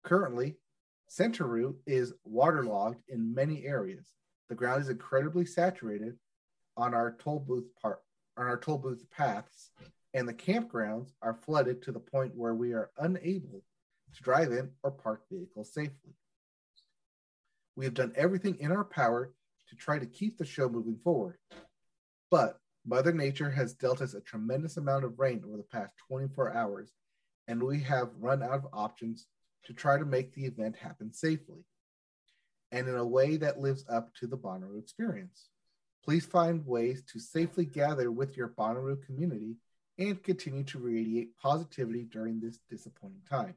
currently 0.04 0.56
Centeroo 1.08 1.76
is 1.86 2.12
waterlogged 2.24 3.02
in 3.08 3.34
many 3.34 3.64
areas. 3.64 4.12
The 4.48 4.54
ground 4.54 4.82
is 4.82 4.88
incredibly 4.88 5.46
saturated 5.46 6.16
on 6.76 6.94
our 6.94 7.16
toll 7.18 7.40
booth 7.40 7.66
part 7.80 8.00
on 8.36 8.46
our 8.46 8.58
toll 8.58 8.78
booth 8.78 9.02
paths, 9.10 9.70
and 10.12 10.28
the 10.28 10.34
campgrounds 10.34 11.12
are 11.22 11.38
flooded 11.46 11.82
to 11.82 11.92
the 11.92 12.00
point 12.00 12.36
where 12.36 12.54
we 12.54 12.74
are 12.74 12.90
unable 12.98 13.62
to 14.14 14.22
drive 14.22 14.52
in 14.52 14.70
or 14.82 14.90
park 14.90 15.22
vehicles 15.30 15.72
safely. 15.72 16.14
We 17.76 17.86
have 17.86 17.94
done 17.94 18.12
everything 18.14 18.56
in 18.60 18.72
our 18.72 18.84
power 18.84 19.32
to 19.68 19.76
try 19.76 19.98
to 19.98 20.06
keep 20.06 20.36
the 20.36 20.44
show 20.44 20.68
moving 20.68 20.98
forward, 21.02 21.38
but 22.30 22.60
Mother 22.86 23.12
Nature 23.12 23.50
has 23.50 23.74
dealt 23.74 24.00
us 24.00 24.14
a 24.14 24.20
tremendous 24.20 24.76
amount 24.76 25.04
of 25.04 25.18
rain 25.18 25.42
over 25.46 25.56
the 25.56 25.62
past 25.62 25.94
24 26.08 26.54
hours, 26.54 26.92
and 27.48 27.62
we 27.62 27.80
have 27.80 28.10
run 28.20 28.42
out 28.42 28.52
of 28.52 28.66
options 28.72 29.26
to 29.66 29.72
try 29.72 29.98
to 29.98 30.04
make 30.04 30.32
the 30.32 30.44
event 30.44 30.76
happen 30.76 31.12
safely 31.12 31.64
and 32.72 32.88
in 32.88 32.96
a 32.96 33.06
way 33.06 33.36
that 33.36 33.60
lives 33.60 33.84
up 33.88 34.14
to 34.14 34.26
the 34.26 34.36
Bonnaroo 34.36 34.78
experience. 34.78 35.48
Please 36.04 36.24
find 36.24 36.66
ways 36.66 37.02
to 37.12 37.18
safely 37.18 37.64
gather 37.64 38.10
with 38.10 38.36
your 38.36 38.48
Bonnaroo 38.48 39.04
community 39.04 39.56
and 39.98 40.22
continue 40.22 40.64
to 40.64 40.78
radiate 40.78 41.36
positivity 41.36 42.04
during 42.04 42.40
this 42.40 42.58
disappointing 42.68 43.22
time. 43.28 43.54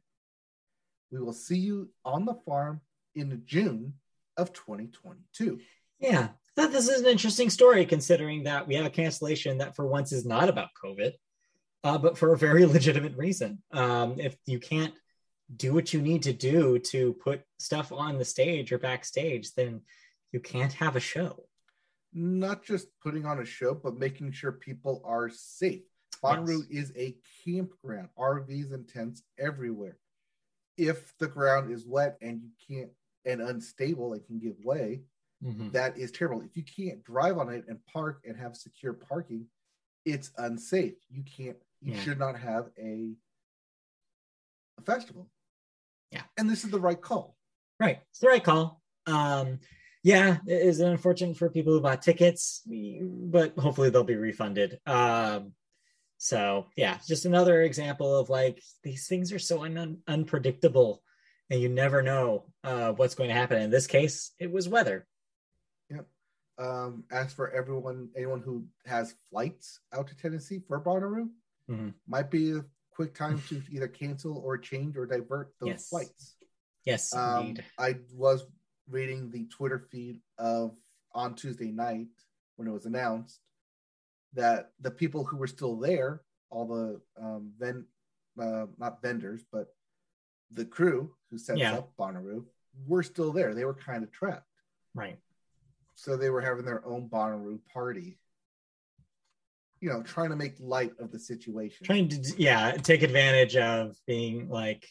We 1.12 1.20
will 1.20 1.34
see 1.34 1.58
you 1.58 1.90
on 2.06 2.26
the 2.26 2.36
farm 2.46 2.82
in 3.16 3.42
June 3.46 3.94
of 4.38 4.54
2022. 4.54 5.60
Yeah. 6.00 6.30
This 6.56 6.90
is 6.90 7.02
an 7.02 7.08
interesting 7.08 7.50
story 7.50 7.86
considering 7.86 8.44
that 8.44 8.68
we 8.68 8.76
have 8.76 8.86
a 8.86 8.90
cancellation 8.90 9.58
that 9.60 9.76
for 9.76 9.86
once 9.86 10.12
is 10.12 10.26
not 10.26 10.50
about 10.50 10.70
COVID, 10.82 11.12
uh, 11.84 11.98
but 11.98 12.18
for 12.18 12.34
a 12.34 12.38
very 12.38 12.66
legitimate 12.66 13.16
reason. 13.16 13.62
Um, 13.72 14.20
if 14.20 14.36
you 14.46 14.60
can't 14.60 14.94
do 15.56 15.74
what 15.74 15.94
you 15.94 16.02
need 16.02 16.24
to 16.24 16.34
do 16.34 16.78
to 16.80 17.14
put 17.14 17.42
stuff 17.58 17.92
on 17.92 18.18
the 18.18 18.26
stage 18.26 18.72
or 18.72 18.78
backstage, 18.78 19.54
then 19.56 19.82
you 20.32 20.40
can't 20.40 20.74
have 20.74 20.96
a 20.96 21.00
show. 21.00 21.46
Not 22.14 22.64
just 22.64 22.88
putting 23.02 23.26
on 23.26 23.40
a 23.40 23.46
show, 23.46 23.74
but 23.74 23.98
making 23.98 24.32
sure 24.32 24.52
people 24.52 25.02
are 25.06 25.30
safe. 25.30 25.82
Bonnaroo 26.24 26.70
is 26.70 26.92
a 26.96 27.16
campground, 27.46 28.10
RVs 28.18 28.74
and 28.74 28.88
tents 28.88 29.24
everywhere. 29.38 29.98
If 30.78 31.14
the 31.18 31.28
ground 31.28 31.72
is 31.72 31.86
wet 31.86 32.18
and 32.22 32.42
you 32.42 32.50
can't 32.68 32.92
and 33.26 33.42
unstable, 33.42 34.14
it 34.14 34.26
can 34.26 34.40
give 34.40 34.56
way. 34.64 35.02
Mhm. 35.44 35.72
That 35.72 35.98
is 35.98 36.12
terrible. 36.12 36.42
If 36.42 36.56
you 36.58 36.64
can't 36.64 37.04
drive 37.04 37.38
on 37.38 37.50
it 37.50 37.66
and 37.68 37.84
park 37.86 38.22
and 38.26 38.36
have 38.38 38.56
secure 38.56 38.94
parking, 38.94 39.48
it's 40.06 40.32
unsafe. 40.38 40.96
You 41.10 41.24
can't. 41.24 41.58
You 41.82 41.94
Yeah. 41.94 42.02
should 42.02 42.20
not 42.20 42.38
have 42.40 42.72
a, 42.78 43.16
a 44.78 44.82
festival. 44.82 45.30
Yeah. 46.12 46.22
and 46.38 46.50
this 46.50 46.64
is 46.64 46.72
the 46.72 46.80
right 46.80 47.00
call. 47.00 47.36
Right. 47.80 48.00
It's 48.10 48.20
the 48.20 48.28
right 48.28 48.44
call. 48.44 48.82
Um, 49.06 49.60
yeah, 50.04 50.38
it 50.48 50.62
is 50.62 50.80
unfortunate 50.80 51.38
for 51.38 51.50
people 51.50 51.74
who 51.74 51.82
bought 51.82 52.02
tickets, 52.02 52.62
but 52.68 53.54
hopefully 53.58 53.90
they'll 53.90 54.04
be 54.04 54.16
refunded. 54.16 54.80
Um, 54.86 55.54
so 56.18 56.68
yeah, 56.76 56.98
just 57.08 57.26
another 57.26 57.62
example 57.62 58.16
of 58.18 58.30
like 58.30 58.62
these 58.84 59.08
things 59.08 59.32
are 59.34 59.40
so 59.40 59.64
un- 59.64 60.00
unpredictable 60.08 61.02
and 61.50 61.62
you 61.62 61.70
never 61.70 62.02
know 62.02 62.46
uh, 62.64 62.92
what's 62.94 63.16
going 63.16 63.30
to 63.30 63.36
happen. 63.36 63.62
In 63.62 63.70
this 63.72 63.88
case, 63.88 64.32
it 64.40 64.52
was 64.52 64.68
weather. 64.70 65.06
Um, 66.58 67.06
as 67.10 67.32
for 67.32 67.50
everyone, 67.52 68.10
anyone 68.18 68.42
who 68.42 68.66
has 68.86 69.16
flights 69.30 69.80
out 69.94 70.08
to 70.10 70.16
Tennessee 70.18 70.60
for 70.68 70.82
Bonnaroo, 70.82 71.30
Mhm. 71.70 71.94
might 72.06 72.30
be 72.30 72.52
a 72.52 72.66
quick 73.00 73.16
time 73.16 73.42
to 73.48 73.62
either 73.72 73.88
cancel 73.88 74.40
or 74.40 74.58
change 74.58 74.98
or 74.98 75.06
divert 75.06 75.54
those 75.62 75.70
Yes. 75.70 75.88
flights. 75.88 76.36
Yes, 76.84 77.14
Um, 77.16 77.46
indeed. 77.48 77.66
I 77.78 78.02
was 78.12 78.46
reading 78.90 79.30
the 79.32 79.46
Twitter 79.46 79.80
feed 79.80 80.22
of 80.38 80.76
on 81.14 81.34
Tuesday 81.34 81.72
night 81.72 82.10
when 82.58 82.68
it 82.68 82.72
was 82.72 82.86
announced 82.86 83.40
that 84.34 84.74
the 84.82 84.92
people 84.92 85.24
who 85.24 85.38
were 85.38 85.48
still 85.48 85.78
there, 85.78 86.26
all 86.50 86.68
the 86.68 87.02
um, 87.16 87.54
ven- 87.58 87.88
uh, 88.38 88.68
not 88.78 89.02
vendors, 89.02 89.46
but 89.50 89.74
the 90.52 90.66
crew 90.66 91.16
who 91.30 91.38
sets 91.38 91.58
Yeah. 91.62 91.78
up 91.78 91.96
Bonnaroo 91.96 92.46
were 92.86 93.04
still 93.04 93.32
there. 93.32 93.54
They 93.56 93.64
were 93.64 93.74
kind 93.76 94.04
of 94.04 94.12
trapped, 94.12 94.52
Right. 94.94 95.22
so 95.96 96.18
they 96.18 96.30
were 96.30 96.42
having 96.42 96.66
their 96.66 96.86
own 96.86 97.10
Bonnaroo 97.10 97.64
party. 97.64 98.20
You 99.82 99.90
know, 99.90 100.04
trying 100.04 100.30
to 100.30 100.36
make 100.36 100.56
light 100.60 100.94
of 101.00 101.12
the 101.12 101.20
situation. 101.20 101.86
Trying 101.86 102.10
to 102.10 102.34
yeah 102.38 102.72
take 102.74 103.02
advantage 103.02 103.56
of 103.56 103.96
being 104.06 104.50
like 104.50 104.88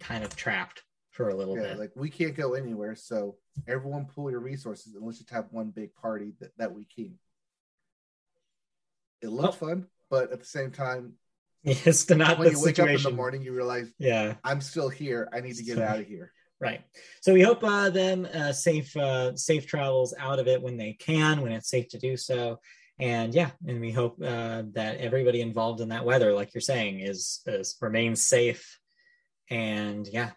kind 0.00 0.24
of 0.24 0.36
trapped 0.36 0.82
for 1.10 1.30
a 1.30 1.34
little 1.34 1.56
yeah, 1.56 1.68
bit. 1.68 1.78
like 1.78 1.90
we 1.96 2.10
can't 2.10 2.36
go 2.36 2.54
anywhere, 2.54 2.94
so 2.94 3.36
everyone 3.66 4.04
pull 4.04 4.30
your 4.30 4.40
resources 4.40 4.94
and 4.94 5.04
let's 5.04 5.18
just 5.18 5.30
have 5.30 5.46
one 5.50 5.70
big 5.70 5.94
party 5.94 6.34
that, 6.40 6.56
that 6.58 6.72
we 6.72 6.84
can. 6.84 7.18
It 9.20 9.28
looks 9.28 9.56
fun, 9.56 9.86
but 10.10 10.30
at 10.32 10.38
the 10.38 10.46
same 10.46 10.70
time, 10.70 11.14
Yes, 11.64 12.04
to 12.04 12.14
not 12.14 12.38
when 12.38 12.48
the 12.48 12.54
you 12.54 12.62
wake 12.62 12.78
up 12.78 12.86
in 12.86 12.96
situation. 12.96 13.10
the 13.10 13.16
morning, 13.16 13.42
you 13.42 13.52
realize 13.52 13.92
Yeah. 13.98 14.34
I'm 14.44 14.60
still 14.60 14.88
here. 14.88 15.28
I 15.32 15.40
need 15.40 15.56
to 15.56 15.64
get 15.64 15.78
out 15.80 15.98
of 15.98 16.06
here. 16.06 16.32
Right. 16.60 16.82
So 17.20 17.32
we 17.34 17.42
hope 17.42 17.62
uh, 17.62 17.90
them 17.90 18.26
uh, 18.32 18.52
safe 18.52 18.96
uh, 18.96 19.36
safe 19.36 19.66
travels 19.66 20.12
out 20.18 20.38
of 20.40 20.48
it 20.48 20.60
when 20.60 20.76
they 20.76 20.92
can, 20.92 21.40
when 21.40 21.52
it's 21.52 21.68
safe 21.68 21.88
to 21.90 21.98
do 21.98 22.16
so. 22.16 22.58
And 23.00 23.32
yeah, 23.32 23.50
and 23.66 23.80
we 23.80 23.92
hope 23.92 24.20
uh, 24.20 24.62
that 24.72 24.98
everybody 24.98 25.40
involved 25.40 25.80
in 25.80 25.90
that 25.90 26.04
weather, 26.04 26.32
like 26.32 26.52
you're 26.52 26.60
saying, 26.60 27.00
is, 27.00 27.40
is 27.46 27.76
remains 27.80 28.22
safe. 28.22 28.78
And 29.50 30.06
yeah, 30.08 30.30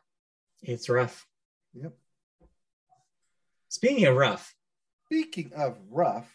it's 0.62 0.88
rough. 0.90 1.26
Yep. 1.74 1.94
Speaking 3.70 4.06
of 4.06 4.16
rough, 4.16 4.54
Speaking 5.06 5.52
of 5.56 5.78
rough, 5.90 6.32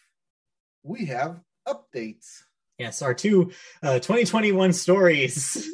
we 0.83 1.07
have 1.07 1.41
updates. 1.67 2.43
yes, 2.79 3.01
our 3.01 3.15
two 3.15 3.53
uh, 3.83 3.95
2021 3.95 4.73
stories. 4.75 5.67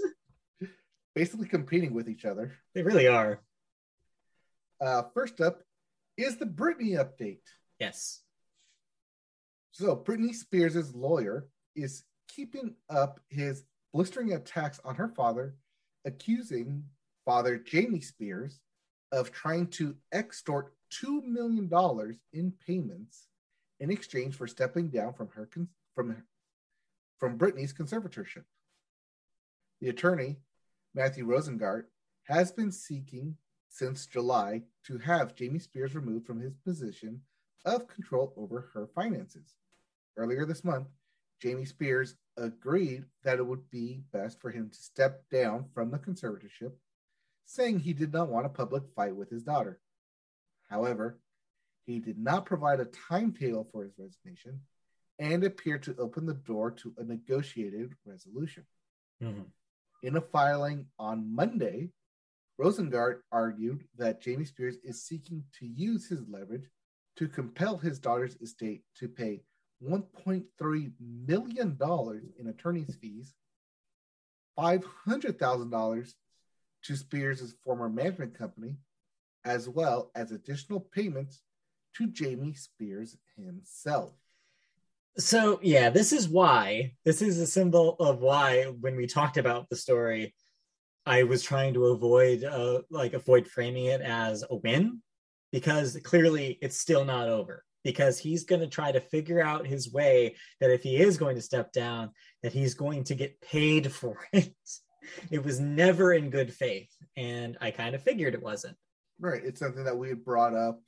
Basically 1.15 1.49
competing 1.49 1.95
with 1.95 2.09
each 2.09 2.25
other. 2.25 2.53
they 2.75 2.83
really 2.83 3.09
are. 3.09 3.41
Uh, 4.81 5.03
first 5.15 5.41
up 5.41 5.63
is 6.17 6.37
the 6.37 6.47
Britney 6.47 6.93
update. 6.97 7.41
Yes. 7.79 8.22
So 9.73 9.97
Britney 9.97 10.35
Spears' 10.35 10.95
lawyer 10.95 11.49
is 11.75 12.05
keeping 12.29 12.75
up 12.91 13.21
his 13.29 13.65
blistering 13.93 14.35
attacks 14.35 14.79
on 14.85 14.95
her 14.97 15.09
father, 15.09 15.57
accusing 16.05 16.85
father 17.25 17.57
Jamie 17.57 18.01
Spears 18.03 18.61
of 19.13 19.33
trying 19.33 19.67
to 19.69 19.97
extort 20.13 20.75
$2 21.03 21.25
million 21.25 21.71
in 22.33 22.53
payments 22.67 23.29
in 23.81 23.91
exchange 23.91 24.37
for 24.37 24.47
stepping 24.47 24.89
down 24.89 25.15
from 25.15 25.29
her 25.29 25.49
from, 25.95 26.23
from 27.19 27.39
Britney's 27.39 27.73
conservatorship. 27.73 28.45
The 29.81 29.89
attorney, 29.89 30.37
Matthew 30.95 31.27
Rosengart, 31.27 31.85
has 32.25 32.53
been 32.53 32.73
seeking 32.73 33.37
since 33.69 34.07
July 34.07 34.63
to 34.87 34.99
have 34.99 35.35
Jamie 35.35 35.59
Spears 35.59 35.95
removed 35.95 36.27
from 36.27 36.41
his 36.41 36.55
position 36.59 37.23
of 37.65 37.89
control 37.89 38.35
over 38.37 38.71
her 38.75 38.87
finances. 38.95 39.57
Earlier 40.17 40.45
this 40.45 40.65
month, 40.65 40.89
Jamie 41.41 41.65
Spears 41.65 42.15
agreed 42.37 43.05
that 43.25 43.39
it 43.39 43.47
would 43.47 43.69
be 43.71 44.03
best 44.13 44.41
for 44.41 44.51
him 44.51 44.71
to 44.71 44.83
step 44.83 45.23
down 45.31 45.67
from 45.75 45.91
the 45.91 45.99
conservatorship, 45.99 46.73
saying 47.47 47.81
he 47.81 47.93
did 47.93 48.13
not 48.13 48.29
want 48.29 48.47
a 48.47 48.51
public 48.51 48.85
fight 48.95 49.17
with 49.17 49.31
his 49.31 49.43
daughter. 49.43 49.81
However, 50.69 51.19
he 51.85 51.99
did 51.99 52.19
not 52.19 52.47
provide 52.47 52.81
a 52.81 52.87
timetable 52.87 53.69
for 53.73 53.85
his 53.85 53.93
resignation 53.99 54.61
and 55.19 55.45
appeared 55.45 55.83
to 55.85 55.97
open 55.97 56.27
the 56.27 56.35
door 56.35 56.71
to 56.71 56.95
a 56.99 57.05
negotiated 57.05 57.95
resolution. 58.05 58.65
Mm-hmm. 59.23 59.43
In 60.03 60.17
a 60.17 60.21
filing 60.21 60.87
on 60.99 61.35
Monday, 61.35 61.91
Rosengart 62.61 63.21
argued 63.31 63.85
that 63.99 64.23
Jamie 64.23 64.45
Spears 64.45 64.77
is 64.85 65.03
seeking 65.03 65.45
to 65.59 65.67
use 65.67 66.09
his 66.09 66.29
leverage 66.29 66.69
to 67.17 67.29
compel 67.29 67.77
his 67.77 67.99
daughter's 67.99 68.37
estate 68.37 68.83
to 68.97 69.09
pay 69.09 69.43
$1.3 69.83 70.93
million 71.01 71.79
in 72.39 72.47
attorney's 72.49 72.95
fees, 72.97 73.35
$500,000 74.59 76.13
to 76.85 76.97
Spears' 76.97 77.55
former 77.65 77.89
management 77.89 78.37
company, 78.37 78.77
as 79.45 79.69
well 79.69 80.11
as 80.15 80.31
additional 80.31 80.81
payments 80.81 81.41
to 81.97 82.07
Jamie 82.07 82.55
Spears 82.55 83.17
himself. 83.37 84.13
So, 85.19 85.61
yeah, 85.63 85.91
this 85.91 86.13
is 86.13 86.29
why, 86.29 86.95
this 87.05 87.21
is 87.21 87.39
a 87.39 87.47
symbol 87.47 87.97
of 88.01 88.21
why 88.21 88.65
when 88.65 88.97
we 88.97 89.07
talked 89.07 89.37
about 89.37 89.69
the 89.69 89.77
story, 89.77 90.35
I 91.05 91.25
was 91.25 91.43
trying 91.43 91.75
to 91.75 91.87
avoid, 91.87 92.45
uh, 92.45 92.83
like, 92.91 93.13
avoid 93.13 93.47
framing 93.47 93.87
it 93.87 94.01
as 94.01 94.45
a 94.49 94.57
win 94.57 95.03
because 95.51 95.99
clearly 96.03 96.59
it's 96.63 96.79
still 96.79 97.05
not 97.05 97.29
over 97.29 97.65
because 97.85 98.19
he's 98.19 98.45
going 98.45 98.61
to 98.61 98.67
try 98.67 98.93
to 98.93 99.01
figure 99.01 99.43
out 99.43 99.67
his 99.67 99.93
way 99.93 100.37
that 100.61 100.71
if 100.71 100.83
he 100.83 100.97
is 100.97 101.17
going 101.17 101.37
to 101.37 101.43
step 101.43 101.73
down 101.73 102.11
that 102.43 102.53
he's 102.53 102.75
going 102.75 103.05
to 103.05 103.15
get 103.15 103.41
paid 103.41 103.93
for 103.93 104.19
it. 104.33 104.55
It 105.31 105.45
was 105.45 105.59
never 105.59 106.13
in 106.13 106.31
good 106.31 106.53
faith 106.55 106.91
and 107.17 107.59
i 107.61 107.71
kind 107.71 107.95
of 107.95 108.03
figured 108.03 108.35
it 108.35 108.43
wasn't. 108.43 108.77
Right 109.21 109.43
it's 109.45 109.61
something 109.61 109.85
that 109.85 109.97
we 109.97 110.09
had 110.09 110.25
brought 110.25 110.55
up 110.55 110.81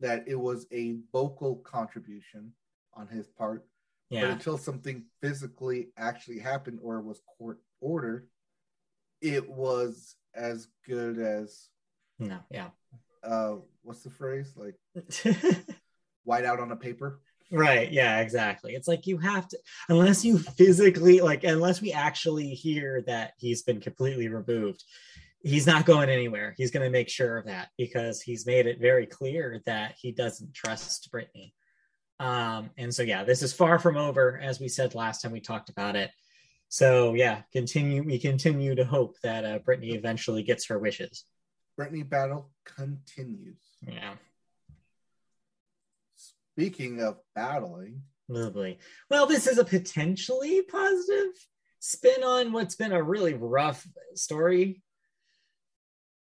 that 0.00 0.24
it 0.26 0.38
was 0.38 0.66
a 0.72 0.96
vocal 1.12 1.56
contribution 1.56 2.52
on 2.94 3.06
his 3.06 3.26
part 3.26 3.66
yeah. 4.08 4.22
but 4.22 4.30
until 4.30 4.58
something 4.58 5.04
physically 5.22 5.88
actually 5.96 6.38
happened 6.38 6.80
or 6.82 7.00
was 7.00 7.20
court 7.38 7.60
ordered 7.80 8.28
it 9.20 9.48
was 9.48 10.16
as 10.34 10.68
good 10.86 11.18
as 11.18 11.68
no 12.18 12.38
yeah. 12.50 12.68
uh 13.22 13.56
what's 13.82 14.02
the 14.02 14.10
phrase? 14.10 14.52
Like 14.56 14.76
white 16.24 16.44
out 16.44 16.60
on 16.60 16.72
a 16.72 16.76
paper. 16.76 17.20
Right. 17.52 17.90
Yeah 17.90 18.20
exactly. 18.20 18.74
It's 18.74 18.86
like 18.86 19.06
you 19.06 19.18
have 19.18 19.48
to 19.48 19.58
unless 19.88 20.24
you 20.24 20.38
physically 20.38 21.20
like 21.20 21.42
unless 21.44 21.80
we 21.80 21.92
actually 21.92 22.50
hear 22.50 23.02
that 23.06 23.32
he's 23.38 23.62
been 23.62 23.80
completely 23.80 24.28
removed 24.28 24.84
he's 25.42 25.66
not 25.66 25.86
going 25.86 26.10
anywhere. 26.10 26.54
He's 26.58 26.70
going 26.70 26.84
to 26.84 26.90
make 26.90 27.08
sure 27.08 27.38
of 27.38 27.46
that 27.46 27.70
because 27.78 28.20
he's 28.20 28.46
made 28.46 28.66
it 28.66 28.78
very 28.78 29.06
clear 29.06 29.62
that 29.64 29.94
he 29.98 30.12
doesn't 30.12 30.54
trust 30.54 31.10
Britney. 31.12 31.52
um 32.20 32.68
and 32.76 32.94
so 32.94 33.02
yeah 33.02 33.24
this 33.24 33.42
is 33.42 33.52
far 33.52 33.78
from 33.78 33.96
over 33.96 34.38
as 34.38 34.60
we 34.60 34.68
said 34.68 34.94
last 34.94 35.22
time 35.22 35.32
we 35.32 35.40
talked 35.40 35.70
about 35.70 35.96
it. 35.96 36.10
So 36.68 37.14
yeah 37.14 37.42
continue 37.52 38.02
we 38.04 38.18
continue 38.18 38.74
to 38.76 38.84
hope 38.84 39.16
that 39.22 39.44
uh, 39.44 39.58
britney 39.60 39.94
eventually 39.94 40.42
gets 40.42 40.66
her 40.66 40.78
wishes. 40.78 41.24
Britney 41.78 42.08
battle 42.08 42.50
continues. 42.64 43.58
Yeah 43.88 44.14
Speaking 46.60 47.00
of 47.00 47.16
battling, 47.34 48.02
lovely. 48.28 48.78
Well, 49.08 49.24
this 49.24 49.46
is 49.46 49.56
a 49.56 49.64
potentially 49.64 50.60
positive 50.60 51.32
spin 51.78 52.22
on 52.22 52.52
what's 52.52 52.74
been 52.74 52.92
a 52.92 53.02
really 53.02 53.32
rough 53.32 53.86
story. 54.14 54.82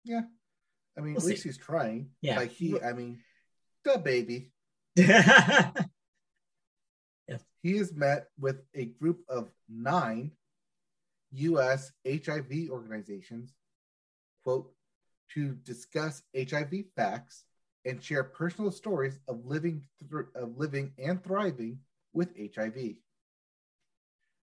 Yeah, 0.04 0.22
I 0.96 1.02
mean, 1.02 1.16
we'll 1.16 1.24
at 1.24 1.28
least 1.28 1.44
he's 1.44 1.58
trying. 1.58 2.10
Yeah, 2.22 2.38
like 2.38 2.52
he. 2.52 2.80
I 2.80 2.94
mean, 2.94 3.24
DaBaby. 3.84 4.52
yeah. 4.96 5.72
He 7.64 7.78
has 7.78 7.92
met 7.92 8.28
with 8.40 8.62
a 8.76 8.86
group 8.86 9.22
of 9.28 9.50
nine 9.68 10.34
U.S. 11.32 11.92
HIV 12.08 12.70
organizations, 12.70 13.56
quote, 14.44 14.72
to 15.34 15.56
discuss 15.64 16.22
HIV 16.38 16.74
facts 16.96 17.44
and 17.86 18.04
share 18.04 18.24
personal 18.24 18.72
stories 18.72 19.20
of 19.28 19.46
living 19.46 19.84
th- 20.00 20.26
of 20.36 20.58
living 20.58 20.94
and 20.98 21.24
thriving 21.24 21.80
with 22.14 22.36
HIV. 22.38 22.96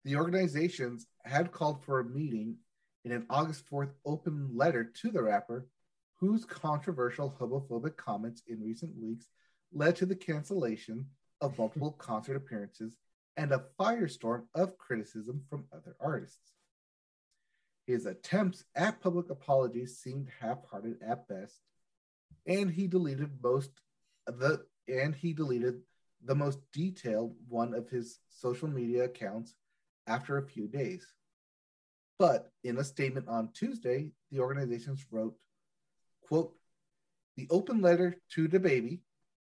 The 0.06 0.16
organizations 0.16 1.08
had 1.24 1.52
called 1.52 1.84
for 1.84 2.00
a 2.00 2.06
meeting 2.06 2.58
in 3.06 3.12
an 3.12 3.26
August 3.30 3.70
4th 3.70 3.92
open 4.06 4.50
letter 4.54 4.84
to 4.84 5.12
the 5.12 5.24
rapper, 5.24 5.68
whose 6.20 6.46
controversial 6.46 7.36
homophobic 7.40 7.96
comments 7.98 8.44
in 8.48 8.62
recent 8.62 8.92
weeks 9.02 9.28
led 9.72 9.96
to 9.98 10.06
the 10.06 10.16
cancellation 10.16 11.08
of 11.42 11.58
multiple 11.58 11.92
concert 11.92 12.36
appearances 12.36 12.98
and 13.38 13.52
a 13.52 13.64
firestorm 13.80 14.44
of 14.54 14.78
criticism 14.78 15.42
from 15.50 15.66
other 15.74 15.96
artists. 16.00 16.52
His 17.88 18.06
attempts 18.06 18.64
at 18.76 19.02
public 19.02 19.30
apologies 19.30 19.98
seemed 19.98 20.30
half-hearted 20.40 20.98
at 21.06 21.28
best, 21.28 21.60
and 22.46 22.70
he 22.70 22.88
deleted 22.88 23.32
most 23.42 23.72
the 24.28 24.66
and 24.88 25.16
he 25.16 25.34
deleted 25.34 25.82
the 26.26 26.36
most 26.36 26.60
detailed 26.72 27.36
one 27.48 27.74
of 27.74 27.90
his 27.90 28.20
social 28.30 28.68
media 28.68 29.06
accounts 29.06 29.56
after 30.08 30.38
a 30.38 30.48
few 30.48 30.68
days. 30.68 31.06
But 32.20 32.52
in 32.64 32.78
a 32.78 32.84
statement 32.84 33.28
on 33.28 33.50
Tuesday, 33.54 34.12
the 34.32 34.40
organizations 34.40 35.06
wrote, 35.12 35.36
quote, 36.22 36.56
the 37.36 37.48
open 37.50 37.82
letter 37.82 38.16
to 38.32 38.48
DaBaby 38.48 39.00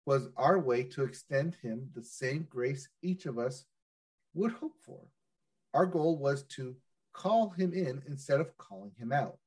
was 0.06 0.28
our 0.36 0.58
way 0.58 0.82
to 0.84 1.04
extend 1.04 1.56
him 1.62 1.90
the 1.94 2.02
same 2.02 2.46
grace 2.48 2.88
each 3.02 3.26
of 3.26 3.38
us 3.38 3.64
would 4.34 4.52
hope 4.52 4.76
for. 4.84 5.00
Our 5.74 5.86
goal 5.86 6.16
was 6.16 6.44
to 6.54 6.76
call 7.12 7.50
him 7.50 7.72
in 7.72 8.02
instead 8.06 8.40
of 8.40 8.56
calling 8.56 8.92
him 8.98 9.12
out. 9.12 9.38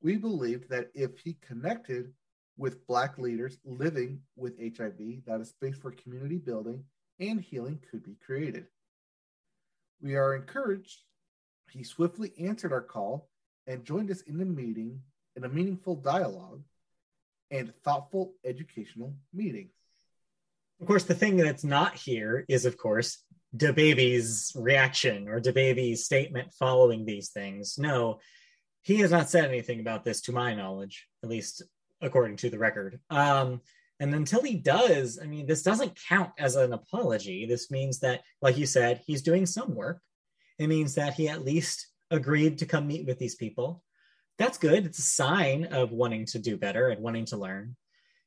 We 0.00 0.16
believed 0.16 0.68
that 0.70 0.90
if 0.94 1.18
he 1.18 1.36
connected 1.40 2.12
with 2.56 2.86
Black 2.86 3.18
leaders 3.18 3.58
living 3.64 4.20
with 4.36 4.58
HIV 4.58 5.24
that 5.26 5.40
a 5.40 5.44
space 5.44 5.76
for 5.76 5.90
community 5.90 6.38
building 6.38 6.84
and 7.20 7.40
healing 7.40 7.80
could 7.90 8.02
be 8.02 8.16
created. 8.24 8.66
We 10.00 10.16
are 10.16 10.34
encouraged. 10.34 11.00
He 11.70 11.82
swiftly 11.82 12.32
answered 12.38 12.72
our 12.72 12.82
call 12.82 13.28
and 13.66 13.84
joined 13.84 14.10
us 14.10 14.22
in 14.22 14.38
the 14.38 14.44
meeting 14.44 15.00
in 15.34 15.44
a 15.44 15.48
meaningful 15.48 15.96
dialogue 15.96 16.62
and 17.50 17.72
thoughtful 17.84 18.34
educational 18.44 19.14
meeting. 19.32 19.70
Of 20.80 20.86
course, 20.86 21.04
the 21.04 21.14
thing 21.14 21.36
that's 21.36 21.64
not 21.64 21.94
here 21.94 22.44
is, 22.48 22.66
of 22.66 22.76
course, 22.76 23.22
DaBaby's 23.56 24.52
reaction 24.54 25.28
or 25.28 25.40
DaBaby's 25.40 26.04
statement 26.04 26.52
following 26.58 27.04
these 27.04 27.30
things. 27.30 27.78
No, 27.78 28.20
he 28.82 28.96
has 28.96 29.10
not 29.10 29.30
said 29.30 29.46
anything 29.46 29.80
about 29.80 30.04
this 30.04 30.20
to 30.22 30.32
my 30.32 30.54
knowledge, 30.54 31.06
at 31.22 31.30
least 31.30 31.62
according 32.00 32.36
to 32.38 32.50
the 32.50 32.58
record. 32.58 33.00
Um, 33.10 33.60
and 33.98 34.14
until 34.14 34.42
he 34.42 34.56
does, 34.56 35.18
I 35.22 35.26
mean, 35.26 35.46
this 35.46 35.62
doesn't 35.62 35.98
count 36.08 36.32
as 36.38 36.56
an 36.56 36.72
apology. 36.72 37.46
This 37.46 37.70
means 37.70 38.00
that, 38.00 38.22
like 38.42 38.58
you 38.58 38.66
said, 38.66 39.00
he's 39.06 39.22
doing 39.22 39.46
some 39.46 39.74
work. 39.74 40.00
It 40.58 40.68
means 40.68 40.94
that 40.94 41.14
he 41.14 41.28
at 41.28 41.44
least 41.44 41.88
agreed 42.10 42.58
to 42.58 42.66
come 42.66 42.86
meet 42.86 43.06
with 43.06 43.18
these 43.18 43.34
people. 43.34 43.82
That's 44.38 44.58
good. 44.58 44.84
It's 44.84 44.98
a 44.98 45.02
sign 45.02 45.64
of 45.66 45.92
wanting 45.92 46.26
to 46.26 46.38
do 46.38 46.56
better 46.58 46.88
and 46.88 47.02
wanting 47.02 47.24
to 47.26 47.38
learn. 47.38 47.76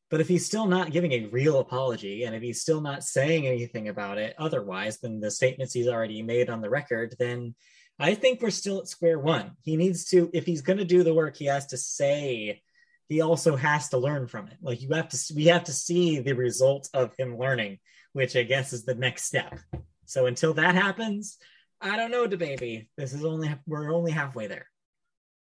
But 0.09 0.21
if 0.21 0.27
he's 0.27 0.45
still 0.45 0.65
not 0.65 0.91
giving 0.91 1.11
a 1.11 1.27
real 1.27 1.59
apology 1.59 2.23
and 2.23 2.35
if 2.35 2.41
he's 2.41 2.61
still 2.61 2.81
not 2.81 3.03
saying 3.03 3.45
anything 3.45 3.89
about 3.89 4.17
it 4.17 4.33
otherwise 4.39 4.99
than 4.99 5.19
the 5.19 5.29
statements 5.29 5.73
he's 5.73 5.87
already 5.87 6.23
made 6.23 6.49
on 6.49 6.61
the 6.61 6.69
record, 6.69 7.15
then 7.19 7.53
I 7.99 8.15
think 8.15 8.41
we're 8.41 8.49
still 8.49 8.79
at 8.79 8.87
square 8.87 9.19
one. 9.19 9.51
He 9.61 9.77
needs 9.77 10.05
to, 10.05 10.31
if 10.33 10.47
he's 10.47 10.61
going 10.61 10.79
to 10.79 10.85
do 10.85 11.03
the 11.03 11.13
work, 11.13 11.35
he 11.35 11.45
has 11.45 11.67
to 11.67 11.77
say 11.77 12.63
he 13.09 13.21
also 13.21 13.55
has 13.55 13.89
to 13.89 13.97
learn 13.97 14.27
from 14.27 14.47
it. 14.47 14.57
Like 14.61 14.81
you 14.81 14.89
have 14.93 15.09
to, 15.09 15.33
we 15.35 15.45
have 15.45 15.65
to 15.65 15.73
see 15.73 16.19
the 16.19 16.33
result 16.33 16.89
of 16.93 17.11
him 17.17 17.37
learning, 17.37 17.79
which 18.13 18.35
I 18.35 18.43
guess 18.43 18.71
is 18.71 18.85
the 18.85 18.95
next 18.95 19.23
step. 19.23 19.59
So 20.05 20.27
until 20.27 20.53
that 20.53 20.75
happens, 20.75 21.37
I 21.81 21.97
don't 21.97 22.11
know, 22.11 22.27
baby. 22.27 22.89
This 22.97 23.13
is 23.13 23.25
only 23.25 23.53
we're 23.65 23.93
only 23.93 24.11
halfway 24.11 24.47
there. 24.47 24.67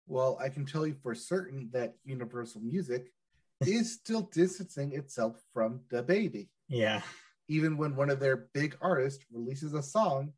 Well, 0.06 0.38
I 0.42 0.48
can 0.48 0.64
tell 0.64 0.86
you 0.86 0.96
for 1.02 1.14
certain 1.14 1.68
that 1.72 1.94
Universal 2.04 2.62
Music 2.62 3.12
is 3.60 3.92
still 3.92 4.22
distancing 4.32 4.92
itself 4.92 5.40
from 5.52 5.80
DaBaby. 5.92 6.48
Yeah. 6.68 7.02
Even 7.48 7.76
when 7.76 7.94
one 7.94 8.10
of 8.10 8.20
their 8.20 8.48
big 8.54 8.76
artists 8.80 9.24
releases 9.30 9.74
a 9.74 9.82
song 9.82 10.32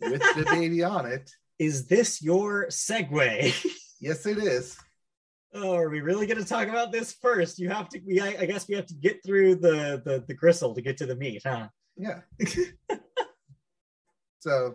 with 0.00 0.20
DaBaby 0.36 0.88
on 0.88 1.06
it. 1.06 1.30
Is 1.58 1.86
this 1.86 2.22
your 2.22 2.66
segue? 2.66 3.54
Yes, 4.00 4.26
it 4.26 4.38
is. 4.38 4.76
Oh, 5.54 5.74
are 5.74 5.88
we 5.88 6.00
really 6.00 6.26
going 6.26 6.38
to 6.42 6.48
talk 6.48 6.68
about 6.68 6.92
this 6.92 7.14
first? 7.14 7.58
You 7.58 7.70
have 7.70 7.88
to. 7.90 8.00
We, 8.06 8.20
I, 8.20 8.36
I 8.40 8.46
guess, 8.46 8.68
we 8.68 8.74
have 8.74 8.86
to 8.86 8.94
get 8.94 9.24
through 9.24 9.56
the 9.56 10.02
the 10.04 10.24
the 10.26 10.34
gristle 10.34 10.74
to 10.74 10.82
get 10.82 10.98
to 10.98 11.06
the 11.06 11.16
meat, 11.16 11.42
huh? 11.44 11.68
Yeah. 11.96 12.20
so, 14.40 14.74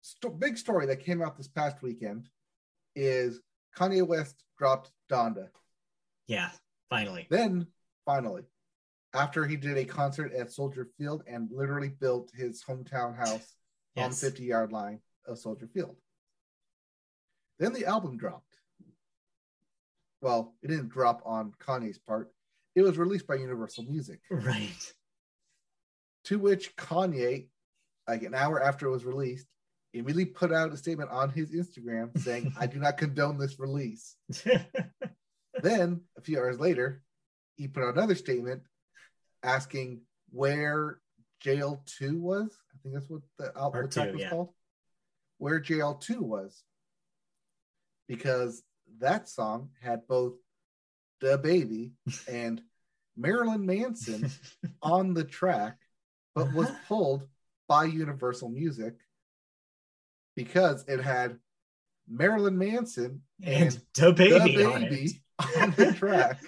sto- 0.00 0.30
big 0.30 0.56
story 0.58 0.86
that 0.86 1.04
came 1.04 1.22
out 1.22 1.36
this 1.36 1.48
past 1.48 1.82
weekend 1.82 2.28
is 2.96 3.40
Kanye 3.76 4.06
West 4.06 4.42
dropped 4.58 4.90
Donda. 5.10 5.48
Yeah, 6.26 6.50
finally. 6.88 7.26
Then, 7.30 7.66
finally, 8.06 8.44
after 9.14 9.46
he 9.46 9.56
did 9.56 9.76
a 9.76 9.84
concert 9.84 10.32
at 10.32 10.50
Soldier 10.52 10.88
Field 10.98 11.24
and 11.26 11.50
literally 11.52 11.88
built 11.88 12.30
his 12.34 12.62
hometown 12.64 13.16
house 13.16 13.54
on 13.96 14.10
Yes. 14.10 14.20
50 14.20 14.44
yard 14.44 14.72
line 14.72 15.00
of 15.26 15.38
Soldier 15.38 15.68
Field. 15.72 15.96
Then 17.58 17.72
the 17.72 17.84
album 17.84 18.16
dropped. 18.16 18.56
Well, 20.20 20.54
it 20.62 20.68
didn't 20.68 20.90
drop 20.90 21.22
on 21.24 21.52
Kanye's 21.64 21.98
part. 21.98 22.30
It 22.74 22.82
was 22.82 22.98
released 22.98 23.26
by 23.26 23.36
Universal 23.36 23.84
Music, 23.84 24.20
Right. 24.30 24.92
to 26.24 26.38
which 26.38 26.76
Kanye, 26.76 27.48
like 28.06 28.22
an 28.22 28.34
hour 28.34 28.62
after 28.62 28.86
it 28.86 28.90
was 28.90 29.04
released, 29.04 29.46
immediately 29.92 30.26
put 30.26 30.52
out 30.52 30.72
a 30.72 30.76
statement 30.76 31.10
on 31.10 31.30
his 31.30 31.50
Instagram 31.52 32.16
saying, 32.18 32.52
I 32.58 32.66
do 32.66 32.78
not 32.78 32.96
condone 32.98 33.38
this 33.38 33.58
release. 33.58 34.16
then, 35.62 36.02
a 36.16 36.20
few 36.20 36.38
hours 36.38 36.60
later, 36.60 37.02
he 37.56 37.66
put 37.68 37.82
out 37.82 37.94
another 37.96 38.14
statement 38.14 38.62
asking 39.42 40.02
where 40.30 40.98
Jail 41.40 41.82
2 41.98 42.18
was. 42.18 42.56
I 42.72 42.76
think 42.82 42.94
that's 42.94 43.08
what 43.10 43.22
the 43.38 43.52
album 43.56 43.72
Part 43.72 43.90
the 43.90 43.94
track 43.94 44.06
two, 44.08 44.12
was 44.12 44.20
yeah. 44.22 44.30
called. 44.30 44.48
Where 45.38 45.58
Jail 45.60 45.94
2 45.94 46.22
was. 46.22 46.62
Because 48.06 48.62
that 48.98 49.28
song 49.28 49.70
had 49.80 50.06
both 50.08 50.34
DaBaby 51.22 51.92
and 52.28 52.60
Marilyn 53.16 53.64
Manson 53.66 54.30
on 54.82 55.14
the 55.14 55.24
track, 55.24 55.76
but 56.34 56.52
was 56.52 56.68
Uh-huh. 56.68 56.78
pulled 56.88 57.28
by 57.68 57.84
Universal 57.84 58.48
Music 58.48 58.94
because 60.36 60.84
it 60.88 61.00
had 61.00 61.38
Marilyn 62.08 62.58
Manson 62.58 63.22
and 63.42 63.64
and 63.64 63.82
DaBaby, 63.94 64.56
the 64.56 64.64
on 64.64 64.82
on 65.62 65.70
the 65.76 65.92
track, 65.92 66.40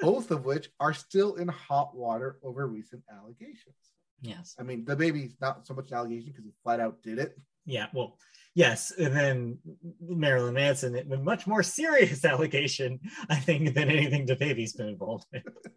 both 0.00 0.30
of 0.30 0.44
which 0.44 0.70
are 0.80 0.94
still 0.94 1.34
in 1.36 1.48
hot 1.48 1.94
water 1.94 2.38
over 2.42 2.66
recent 2.66 3.02
allegations. 3.12 3.76
yes. 4.20 4.54
I 4.58 4.62
mean, 4.62 4.84
DaBaby's 4.84 5.36
not 5.40 5.66
so 5.66 5.74
much 5.74 5.90
an 5.90 5.98
allegation 5.98 6.30
because 6.30 6.44
he 6.44 6.52
flat 6.62 6.80
out 6.80 7.02
did 7.02 7.18
it. 7.18 7.38
Yeah. 7.64 7.86
Well, 7.92 8.16
yes. 8.56 8.90
And 8.90 9.14
then 9.14 9.58
Marilyn 10.00 10.54
Manson, 10.54 10.96
a 10.96 11.16
much 11.18 11.46
more 11.46 11.62
serious 11.62 12.24
allegation, 12.32 12.98
I 13.30 13.36
think, 13.36 13.74
than 13.74 13.88
anything 13.90 14.26
DaBaby's 14.26 14.72
been 14.72 14.88
involved 14.88 15.26
in. 15.32 15.42
Let's 15.54 15.76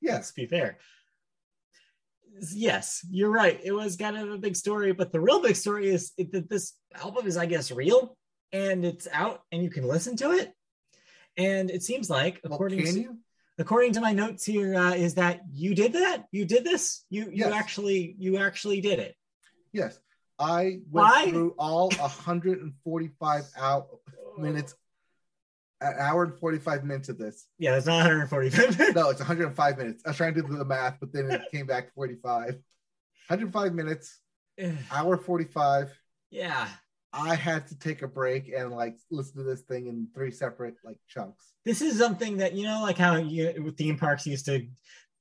Yes, 0.00 0.32
be 0.32 0.46
fair. 0.46 0.78
Yes, 2.54 3.04
you're 3.10 3.30
right. 3.30 3.60
It 3.62 3.72
was 3.72 3.96
kind 3.96 4.16
of 4.16 4.30
a 4.30 4.38
big 4.38 4.56
story, 4.56 4.92
but 4.92 5.12
the 5.12 5.20
real 5.20 5.42
big 5.42 5.56
story 5.56 5.88
is 5.88 6.12
that 6.16 6.48
this 6.48 6.74
album 6.94 7.26
is, 7.26 7.36
I 7.36 7.46
guess, 7.46 7.70
real 7.70 8.16
and 8.52 8.84
it's 8.84 9.06
out 9.12 9.42
and 9.52 9.62
you 9.62 9.68
can 9.70 9.86
listen 9.86 10.16
to 10.18 10.30
it. 10.32 10.52
And 11.36 11.70
it 11.70 11.82
seems 11.82 12.08
like, 12.08 12.40
according 12.44 12.82
can 12.84 12.94
to, 12.94 13.00
you? 13.00 13.18
according 13.58 13.92
to 13.94 14.00
my 14.00 14.12
notes 14.12 14.44
here, 14.44 14.74
uh, 14.74 14.94
is 14.94 15.14
that 15.14 15.40
you 15.52 15.74
did 15.74 15.92
that? 15.94 16.24
You 16.32 16.44
did 16.46 16.64
this? 16.64 17.04
You 17.10 17.24
you 17.24 17.44
Yes. 17.44 17.52
actually 17.52 18.16
you 18.18 18.38
actually 18.38 18.80
did 18.80 18.98
it. 18.98 19.14
Yes, 19.72 19.98
I 20.40 20.80
went 20.90 21.06
Why? 21.06 21.30
through 21.30 21.54
all 21.58 21.90
145 21.90 23.44
hour 23.58 23.86
minutes, 24.38 24.74
an 25.82 25.94
hour 25.98 26.24
and 26.24 26.34
45 26.34 26.84
minutes 26.84 27.08
of 27.10 27.18
this. 27.18 27.46
Yeah, 27.58 27.76
it's 27.76 27.86
not 27.86 27.98
145 27.98 28.78
minutes. 28.78 28.96
No, 28.96 29.10
it's 29.10 29.20
105 29.20 29.78
minutes. 29.78 30.02
I 30.06 30.10
was 30.10 30.16
trying 30.16 30.34
to 30.34 30.42
do 30.42 30.56
the 30.56 30.64
math, 30.64 30.96
but 30.98 31.12
then 31.12 31.30
it 31.30 31.42
came 31.52 31.66
back 31.66 31.92
45. 31.94 32.54
105 33.28 33.74
minutes, 33.74 34.18
hour 34.90 35.16
45. 35.16 35.96
yeah. 36.30 36.68
I 37.12 37.34
had 37.34 37.66
to 37.66 37.76
take 37.76 38.02
a 38.02 38.06
break 38.06 38.52
and 38.56 38.70
like 38.70 38.96
listen 39.10 39.38
to 39.38 39.42
this 39.42 39.62
thing 39.62 39.88
in 39.88 40.06
three 40.14 40.30
separate 40.30 40.76
like 40.84 40.98
chunks. 41.08 41.54
This 41.64 41.82
is 41.82 41.98
something 41.98 42.36
that 42.36 42.54
you 42.54 42.62
know, 42.62 42.82
like 42.82 42.96
how 42.96 43.16
you 43.16 43.52
with 43.64 43.76
theme 43.76 43.98
parks 43.98 44.28
used 44.28 44.46
to 44.46 44.64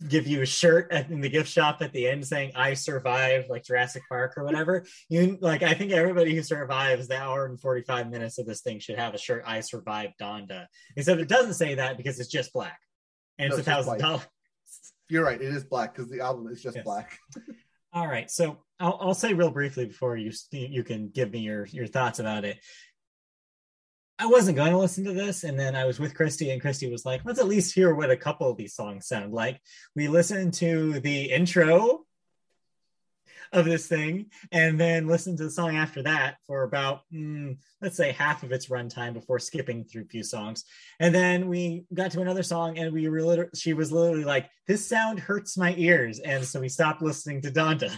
give 0.07 0.27
you 0.27 0.41
a 0.41 0.45
shirt 0.45 0.91
at, 0.91 1.09
in 1.09 1.19
the 1.21 1.29
gift 1.29 1.49
shop 1.49 1.81
at 1.81 1.91
the 1.91 2.07
end 2.07 2.25
saying 2.25 2.51
"I 2.55 2.73
survived," 2.73 3.49
like 3.49 3.63
Jurassic 3.63 4.03
Park 4.07 4.37
or 4.37 4.43
whatever. 4.43 4.85
You 5.09 5.37
like, 5.41 5.63
I 5.63 5.73
think 5.73 5.91
everybody 5.91 6.35
who 6.35 6.43
survives 6.43 7.07
the 7.07 7.17
hour 7.17 7.45
and 7.45 7.59
forty 7.59 7.81
five 7.81 8.09
minutes 8.09 8.37
of 8.37 8.45
this 8.45 8.61
thing 8.61 8.79
should 8.79 8.97
have 8.99 9.13
a 9.13 9.17
shirt 9.17 9.43
"I 9.45 9.61
survived 9.61 10.13
Donda." 10.21 10.67
Except 10.95 11.19
it 11.19 11.27
doesn't 11.27 11.55
say 11.55 11.75
that 11.75 11.97
because 11.97 12.19
it's 12.19 12.29
just 12.29 12.53
black, 12.53 12.79
and 13.37 13.49
No, 13.49 13.57
it's 13.57 13.67
a 13.67 13.71
thousand 13.71 13.99
dollars. 13.99 14.27
You're 15.09 15.23
right. 15.23 15.41
It 15.41 15.53
is 15.53 15.63
black 15.63 15.95
because 15.95 16.09
the 16.11 16.21
album 16.21 16.47
is 16.47 16.61
just 16.61 16.75
Yes. 16.75 16.83
black. 16.83 17.17
All 17.93 18.07
right, 18.07 18.29
so 18.29 18.59
I'll, 18.79 18.99
I'll 19.01 19.13
say 19.15 19.33
real 19.33 19.49
briefly 19.49 19.87
before 19.87 20.15
you 20.15 20.31
you 20.51 20.83
can 20.83 21.09
give 21.09 21.31
me 21.31 21.39
your 21.39 21.65
your 21.65 21.87
thoughts 21.87 22.19
about 22.19 22.45
it. 22.45 22.59
I 24.21 24.25
wasn't 24.25 24.57
going 24.57 24.71
to 24.73 24.77
listen 24.77 25.05
to 25.05 25.13
this, 25.13 25.45
and 25.45 25.57
then 25.57 25.77
I 25.77 25.85
was 25.85 25.97
with 25.97 26.13
Christy, 26.13 26.51
and 26.51 26.59
Christy 26.61 26.91
was 26.91 27.05
like, 27.05 27.23
"Let's 27.23 27.39
at 27.39 27.47
least 27.47 27.73
hear 27.73 27.95
what 27.95 28.11
a 28.11 28.17
couple 28.17 28.49
of 28.51 28.57
these 28.57 28.75
songs 28.75 29.07
sound 29.07 29.33
like." 29.33 29.61
We 29.95 30.09
listened 30.09 30.53
to 30.55 30.99
the 30.99 31.31
intro 31.31 32.05
of 33.53 33.63
this 33.63 33.87
thing, 33.87 34.29
and 34.51 34.77
then 34.79 35.07
listened 35.07 35.37
to 35.37 35.45
the 35.45 35.49
song 35.49 35.77
after 35.77 36.03
that 36.03 36.35
for 36.45 36.63
about, 36.63 37.01
mm, 37.11 37.57
let's 37.81 37.95
say, 37.95 38.11
half 38.11 38.43
of 38.43 38.51
its 38.51 38.67
runtime 38.67 39.13
before 39.13 39.39
skipping 39.39 39.85
through 39.85 40.03
a 40.03 40.05
few 40.05 40.23
songs. 40.23 40.65
And 40.99 41.15
then 41.15 41.47
we 41.47 41.85
got 41.93 42.11
to 42.11 42.21
another 42.21 42.43
song, 42.43 42.77
and 42.77 42.93
we 42.93 43.07
were 43.07 43.21
literally, 43.23 43.51
she 43.55 43.73
was 43.73 43.89
literally 43.89 44.25
like, 44.25 44.49
"This 44.67 44.85
sound 44.85 45.21
hurts 45.21 45.57
my 45.57 45.73
ears," 45.77 46.19
and 46.19 46.43
so 46.43 46.59
we 46.59 46.67
stopped 46.67 47.01
listening 47.01 47.41
to 47.43 47.51
Donda. 47.51 47.97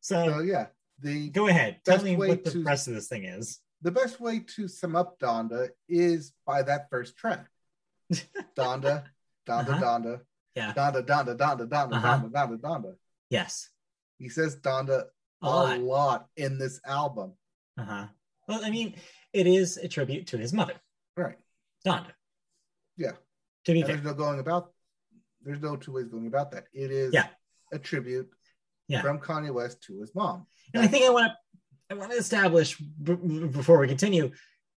So, 0.00 0.26
So 0.26 0.40
yeah, 0.40 0.68
the 1.00 1.28
go 1.28 1.48
ahead, 1.48 1.80
tell 1.84 2.02
me 2.02 2.16
what 2.16 2.44
the 2.44 2.50
to- 2.52 2.62
rest 2.64 2.88
of 2.88 2.94
this 2.94 3.08
thing 3.08 3.24
is. 3.24 3.60
The 3.82 3.90
best 3.90 4.20
way 4.20 4.40
to 4.56 4.68
sum 4.68 4.94
up 4.96 5.18
Donda 5.18 5.68
is 5.88 6.32
by 6.46 6.62
that 6.62 6.88
first 6.90 7.16
track. 7.16 7.46
Donda, 8.56 9.04
Donda, 9.48 9.68
Uh-huh. 9.70 9.80
Donda, 9.80 10.20
Yeah. 10.54 10.72
Donda, 10.74 11.02
Donda, 11.04 11.36
Donda, 11.36 11.68
Donda, 11.68 11.92
Uh-huh. 11.96 12.18
Donda, 12.18 12.30
Donda, 12.30 12.58
Donda. 12.60 12.94
Yes, 13.30 13.68
He 14.18 14.28
says 14.28 14.56
Donda 14.56 15.04
a 15.42 15.46
a 15.46 15.48
lot. 15.48 15.80
lot 15.80 16.28
in 16.36 16.58
this 16.58 16.80
album. 16.86 17.32
Uh 17.78 17.84
huh. 17.84 18.06
Well, 18.48 18.64
I 18.64 18.70
mean, 18.70 18.94
it 19.32 19.46
is 19.46 19.76
a 19.78 19.88
tribute 19.88 20.26
to 20.28 20.38
his 20.38 20.52
mother, 20.52 20.74
Right. 21.16 21.38
Donda. 21.86 22.12
Yeah. 22.96 23.12
To 23.64 23.72
be 23.72 23.80
And 23.80 23.86
fair, 23.86 23.96
there's 23.96 24.06
no 24.06 24.14
going 24.14 24.38
about 24.40 24.72
there's 25.44 25.60
no 25.60 25.74
two 25.76 25.90
ways 25.92 26.06
going 26.06 26.28
about 26.28 26.52
that. 26.52 26.66
It 26.72 26.92
is 26.92 27.12
Yeah. 27.12 27.28
a 27.72 27.78
tribute 27.78 28.30
Yeah. 28.86 29.02
from 29.02 29.18
Kanye 29.18 29.52
West 29.52 29.82
to 29.84 30.00
his 30.00 30.14
mom. 30.14 30.46
and 30.74 30.82
I 30.84 30.86
think 30.86 31.04
I 31.04 31.10
want 31.10 31.32
to 31.32 31.51
I 31.92 31.94
want 31.94 32.10
to 32.10 32.16
establish 32.16 32.78
b- 32.78 33.14
before 33.52 33.78
we 33.78 33.86
continue. 33.86 34.30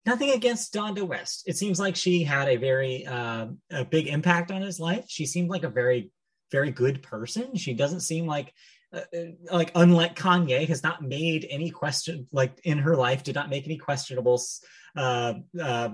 Nothing 0.03 0.31
against 0.31 0.73
Donda 0.73 1.07
West. 1.07 1.43
It 1.45 1.57
seems 1.57 1.79
like 1.79 1.95
she 1.95 2.23
had 2.23 2.49
a 2.49 2.55
very 2.55 3.05
uh, 3.05 3.47
a 3.71 3.85
big 3.85 4.07
impact 4.07 4.51
on 4.51 4.63
his 4.63 4.79
life. 4.79 5.05
She 5.07 5.27
seemed 5.27 5.49
like 5.49 5.63
a 5.63 5.69
very 5.69 6.11
very 6.51 6.71
good 6.71 7.03
person. 7.03 7.55
She 7.55 7.73
doesn't 7.73 8.01
seem 8.01 8.25
like 8.25 8.51
uh, 8.93 9.01
uh, 9.15 9.25
like 9.51 9.71
unlike 9.75 10.15
Kanye 10.15 10.67
has 10.67 10.83
not 10.83 11.03
made 11.03 11.47
any 11.49 11.69
question 11.69 12.27
like 12.31 12.59
in 12.63 12.79
her 12.79 12.95
life 12.95 13.23
did 13.23 13.35
not 13.35 13.49
make 13.49 13.65
any 13.65 13.77
questionable 13.77 14.41
uh, 14.95 15.33
uh, 15.61 15.89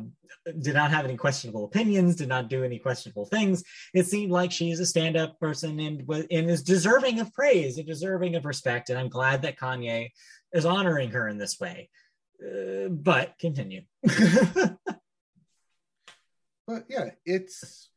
did 0.62 0.74
not 0.74 0.92
have 0.92 1.06
any 1.06 1.16
questionable 1.16 1.64
opinions 1.64 2.16
did 2.16 2.28
not 2.28 2.50
do 2.50 2.64
any 2.64 2.78
questionable 2.78 3.26
things 3.26 3.64
it 3.94 4.06
seemed 4.06 4.32
like 4.32 4.52
she's 4.52 4.80
a 4.80 4.86
stand-up 4.86 5.40
person 5.40 5.80
and 5.80 6.04
and 6.32 6.50
is 6.50 6.64
deserving 6.64 7.20
of 7.20 7.34
praise 7.34 7.78
and 7.78 7.88
deserving 7.88 8.36
of 8.36 8.46
respect 8.46 8.90
and 8.90 9.00
i'm 9.00 9.08
glad 9.10 9.42
that 9.42 9.58
kanye 9.58 10.10
is 10.54 10.66
honoring 10.66 11.12
her 11.12 11.28
in 11.28 11.38
this 11.38 11.60
way 11.60 11.90
uh, 12.44 12.88
but 12.90 13.38
continue 13.40 13.82
But 16.68 16.84
yeah, 16.88 17.10
it's 17.26 17.90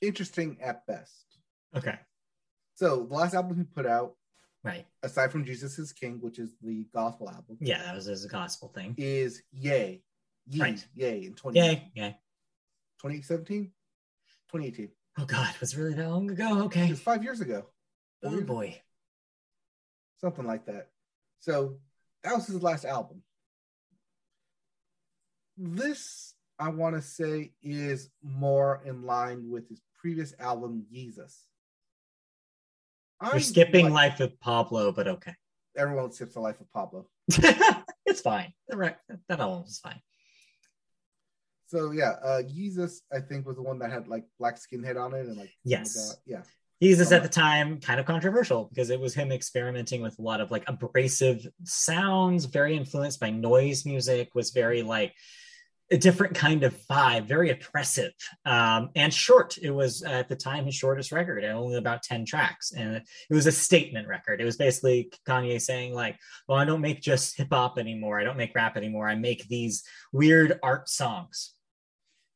interesting 0.00 0.56
at 0.62 0.86
best. 0.86 1.26
okay 1.76 1.96
So 2.76 3.04
the 3.04 3.14
last 3.14 3.34
album 3.34 3.58
he 3.58 3.64
put 3.64 3.84
out, 3.84 4.14
right 4.64 4.86
aside 5.02 5.30
from 5.30 5.44
Jesus 5.44 5.78
is 5.78 5.92
King, 5.92 6.18
which 6.22 6.38
is 6.38 6.54
the 6.62 6.86
gospel 6.94 7.28
album, 7.28 7.58
yeah 7.60 7.82
that 7.82 7.94
was 7.94 8.06
his 8.06 8.24
gospel 8.24 8.68
thing 8.74 8.94
is 8.96 9.42
Yay. 9.52 10.02
Yee, 10.46 10.60
Right. 10.62 10.86
Yay 10.94 11.26
in 11.26 11.34
20, 11.34 11.58
yay 11.58 11.90
yay 11.94 12.16
2017? 13.02 13.64
2018. 14.50 14.88
oh 15.18 15.24
god 15.26 15.54
it 15.54 15.60
was 15.60 15.76
really 15.76 15.92
that 15.92 16.08
long 16.08 16.30
ago 16.30 16.62
okay 16.62 16.86
it 16.86 16.90
was 16.90 17.00
five 17.00 17.22
years 17.22 17.42
ago. 17.42 17.66
Oh 18.24 18.40
boy 18.40 18.80
Something 20.20 20.46
like 20.46 20.66
that. 20.66 20.88
So 21.40 21.78
that 22.24 22.34
was 22.34 22.46
his 22.46 22.62
last 22.62 22.84
album. 22.84 23.22
this 25.56 26.34
I 26.58 26.70
want 26.70 26.96
to 26.96 27.02
say 27.02 27.52
is 27.62 28.10
more 28.22 28.80
in 28.84 29.04
line 29.04 29.48
with 29.48 29.68
his 29.68 29.80
previous 30.00 30.34
album, 30.40 30.86
Yeezus. 30.92 31.36
You're 33.22 33.34
I 33.36 33.38
skipping 33.38 33.86
like- 33.90 34.18
Life 34.18 34.20
of 34.20 34.40
Pablo, 34.40 34.92
but 34.92 35.06
okay. 35.08 35.34
Everyone 35.76 36.10
skips 36.10 36.34
the 36.34 36.40
life 36.40 36.60
of 36.60 36.72
Pablo. 36.72 37.06
it's 38.06 38.20
fine. 38.20 38.52
Rec- 38.72 39.00
that 39.28 39.38
album 39.38 39.62
was 39.62 39.78
fine. 39.78 40.00
So 41.66 41.90
yeah, 41.92 42.14
uh 42.24 42.42
Yeezus 42.42 43.00
I 43.12 43.20
think 43.20 43.46
was 43.46 43.56
the 43.56 43.62
one 43.62 43.78
that 43.80 43.92
had 43.92 44.08
like 44.08 44.24
black 44.38 44.56
skinhead 44.56 45.00
on 45.00 45.14
it 45.14 45.26
and 45.26 45.36
like 45.36 45.50
oh 45.50 45.60
Yes. 45.64 45.94
God, 45.94 46.16
yeah. 46.26 46.42
He's 46.80 47.00
Oh 47.00 47.14
at 47.14 47.22
the 47.24 47.28
time 47.28 47.80
kind 47.80 47.98
of 47.98 48.06
controversial 48.06 48.68
because 48.72 48.90
it 48.90 49.00
was 49.00 49.14
him 49.14 49.32
experimenting 49.32 50.00
with 50.00 50.18
a 50.18 50.22
lot 50.22 50.40
of 50.40 50.50
like 50.50 50.64
abrasive 50.68 51.46
sounds, 51.64 52.44
very 52.44 52.76
influenced 52.76 53.18
by 53.18 53.30
noise 53.30 53.84
music, 53.84 54.34
was 54.34 54.50
very 54.50 54.82
like 54.82 55.12
a 55.90 55.96
different 55.96 56.34
kind 56.34 56.64
of 56.64 56.76
vibe, 56.90 57.26
very 57.26 57.50
oppressive 57.50 58.12
um, 58.44 58.90
and 58.94 59.12
short. 59.12 59.58
It 59.58 59.70
was 59.70 60.02
at 60.02 60.28
the 60.28 60.36
time 60.36 60.66
his 60.66 60.74
shortest 60.74 61.12
record, 61.12 61.44
only 61.44 61.76
about 61.76 62.02
10 62.02 62.26
tracks. 62.26 62.72
And 62.72 62.96
it 62.96 63.34
was 63.34 63.46
a 63.46 63.52
statement 63.52 64.06
record. 64.06 64.40
It 64.40 64.44
was 64.44 64.56
basically 64.56 65.10
Kanye 65.26 65.60
saying, 65.60 65.94
like, 65.94 66.18
well, 66.46 66.58
I 66.58 66.64
don't 66.64 66.82
make 66.82 67.00
just 67.00 67.36
hip 67.36 67.48
hop 67.50 67.78
anymore. 67.78 68.20
I 68.20 68.24
don't 68.24 68.36
make 68.36 68.54
rap 68.54 68.76
anymore. 68.76 69.08
I 69.08 69.14
make 69.14 69.48
these 69.48 69.82
weird 70.12 70.58
art 70.62 70.88
songs. 70.88 71.54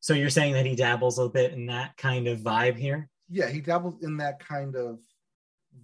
So 0.00 0.14
you're 0.14 0.30
saying 0.30 0.54
that 0.54 0.66
he 0.66 0.74
dabbles 0.74 1.18
a 1.18 1.20
little 1.20 1.32
bit 1.32 1.52
in 1.52 1.66
that 1.66 1.96
kind 1.96 2.26
of 2.26 2.40
vibe 2.40 2.76
here? 2.76 3.08
Yeah, 3.32 3.48
he 3.48 3.62
dabbles 3.62 4.02
in 4.02 4.18
that 4.18 4.40
kind 4.46 4.76
of 4.76 5.00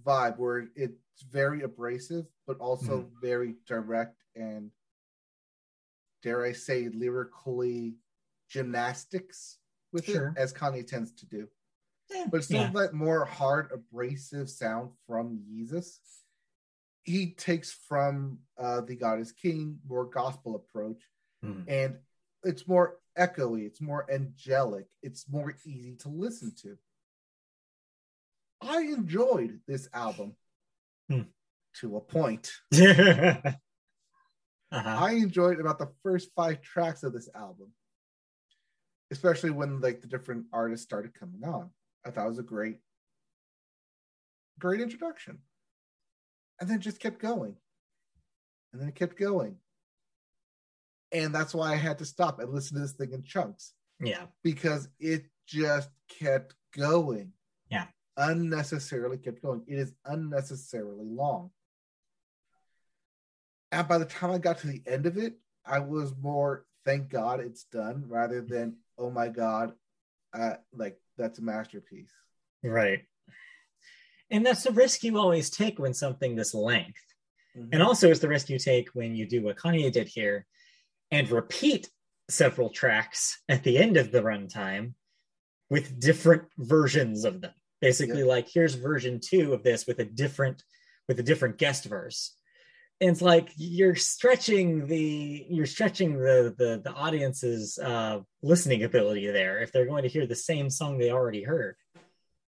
vibe 0.05 0.37
where 0.37 0.67
it's 0.75 1.23
very 1.31 1.63
abrasive, 1.63 2.25
but 2.45 2.59
also 2.59 2.99
Mm-hmm. 2.99 3.19
very 3.21 3.55
direct 3.65 4.21
and 4.35 4.69
dare 6.21 6.45
I 6.45 6.51
say 6.53 6.89
lyrically 6.89 7.95
gymnastics 8.49 9.57
with 9.91 10.05
Sure. 10.05 10.33
it, 10.35 10.39
as 10.39 10.53
Kanye 10.53 10.85
tends 10.85 11.11
to 11.13 11.25
do. 11.25 11.47
Yeah, 12.11 12.27
But 12.29 12.43
still 12.43 12.61
yeah. 12.61 12.71
that 12.81 12.93
more 12.93 13.25
hard 13.25 13.71
abrasive 13.71 14.49
sound 14.49 14.91
from 15.07 15.39
Yeezus. 15.49 15.97
He 17.01 17.31
takes 17.33 17.71
from 17.71 18.39
uh, 18.57 18.81
the 18.81 18.95
God 18.95 19.19
is 19.19 19.31
King, 19.31 19.79
more 19.87 20.05
gospel 20.05 20.55
approach, 20.55 21.01
Hmm. 21.41 21.61
and 21.67 21.97
it's 22.43 22.67
more 22.67 22.99
echoey, 23.17 23.65
it's 23.65 23.81
more 23.81 24.05
angelic, 24.11 24.85
it's 25.01 25.27
more 25.29 25.55
easy 25.65 25.95
to 25.95 26.09
listen 26.09 26.53
to. 26.61 26.77
I 28.61 28.81
enjoyed 28.81 29.59
this 29.67 29.87
album 29.93 30.35
Hmm. 31.09 31.21
to 31.79 31.97
a 31.97 32.01
point. 32.01 32.51
uh-huh. 32.73 33.51
I 34.71 35.11
enjoyed 35.13 35.59
about 35.59 35.79
the 35.79 35.91
first 36.03 36.29
five 36.35 36.61
tracks 36.61 37.03
of 37.03 37.13
this 37.13 37.29
album, 37.33 37.71
especially 39.11 39.49
when 39.51 39.81
like 39.81 40.01
the 40.01 40.07
different 40.07 40.45
artists 40.53 40.83
started 40.85 41.13
coming 41.13 41.43
on. 41.43 41.71
I 42.05 42.11
thought 42.11 42.25
it 42.25 42.29
was 42.29 42.39
a 42.39 42.43
great, 42.43 42.77
great 44.59 44.81
introduction, 44.81 45.39
and 46.59 46.69
then 46.69 46.77
it 46.77 46.81
just 46.81 46.99
kept 46.99 47.19
going, 47.19 47.55
and 48.71 48.81
then 48.81 48.89
it 48.89 48.95
kept 48.95 49.17
going, 49.17 49.57
and 51.11 51.33
that's 51.33 51.53
why 51.55 51.71
I 51.73 51.75
had 51.77 51.97
to 51.99 52.05
stop 52.05 52.39
and 52.39 52.53
listen 52.53 52.75
to 52.75 52.81
this 52.81 52.93
thing 52.93 53.13
in 53.13 53.23
chunks 53.23 53.73
Yeah. 53.99 54.27
because 54.43 54.87
it 54.99 55.25
just 55.47 55.89
kept 56.07 56.53
going. 56.77 57.33
Unnecessarily 58.19 59.17
kept 59.17 59.41
going. 59.41 59.63
It 59.65 59.79
is 59.79 59.93
unnecessarily 60.05 61.05
long. 61.05 61.51
And 63.71 63.87
by 63.87 63.97
the 63.97 64.05
time 64.05 64.31
I 64.31 64.39
got 64.39 64.59
to 64.59 64.67
the 64.67 64.83
end 64.85 65.05
of 65.05 65.17
it, 65.17 65.35
I 65.65 65.79
was 65.79 66.13
more, 66.21 66.65
thank 66.85 67.09
God 67.09 67.39
it's 67.39 67.63
done, 67.63 68.03
rather 68.07 68.41
than, 68.41 68.75
oh 68.97 69.09
my 69.09 69.29
God, 69.29 69.73
uh, 70.33 70.55
like 70.73 70.99
that's 71.17 71.39
a 71.39 71.41
masterpiece. 71.41 72.11
Right. 72.61 73.05
And 74.29 74.45
that's 74.45 74.63
the 74.63 74.71
risk 74.71 75.03
you 75.03 75.17
always 75.17 75.49
take 75.49 75.79
when 75.79 75.93
something 75.93 76.35
this 76.35 76.53
length. 76.53 77.01
Mhm. 77.55 77.69
And 77.71 77.81
also 77.81 78.11
it's 78.11 78.19
the 78.19 78.27
risk 78.27 78.49
you 78.49 78.59
take 78.59 78.89
when 78.89 79.15
you 79.15 79.25
do 79.25 79.41
what 79.41 79.57
Kanye 79.57 79.91
did 79.91 80.07
here 80.07 80.45
and 81.09 81.29
repeat 81.29 81.89
several 82.29 82.69
tracks 82.69 83.41
at 83.47 83.63
the 83.63 83.77
end 83.77 83.97
of 83.97 84.11
the 84.11 84.21
runtime 84.21 84.93
with 85.69 85.99
different 85.99 86.43
versions 86.57 87.23
of 87.23 87.41
them. 87.41 87.53
Basically, 87.81 88.19
Yep. 88.19 88.27
like 88.27 88.49
here's 88.49 88.75
version 88.75 89.19
two 89.23 89.53
of 89.53 89.63
this 89.63 89.87
with 89.87 89.99
a 89.99 90.05
different 90.05 90.63
with 91.07 91.19
a 91.19 91.23
different 91.23 91.57
guest 91.57 91.85
verse. 91.85 92.35
And 93.01 93.11
it's 93.11 93.21
like 93.21 93.49
you're 93.55 93.95
stretching 93.95 94.87
the 94.87 95.45
you're 95.49 95.65
stretching 95.65 96.17
the 96.17 96.53
the 96.57 96.81
the 96.83 96.91
audience's 96.91 97.79
uh 97.79 98.19
listening 98.43 98.83
ability 98.83 99.27
there 99.27 99.59
if 99.59 99.71
they're 99.71 99.85
going 99.85 100.03
to 100.03 100.09
hear 100.09 100.27
the 100.27 100.35
same 100.35 100.69
song 100.69 100.97
they 100.97 101.11
already 101.11 101.43
heard 101.43 101.75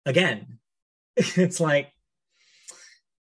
again. 0.05 0.59
it's 1.16 1.61
like 1.61 1.93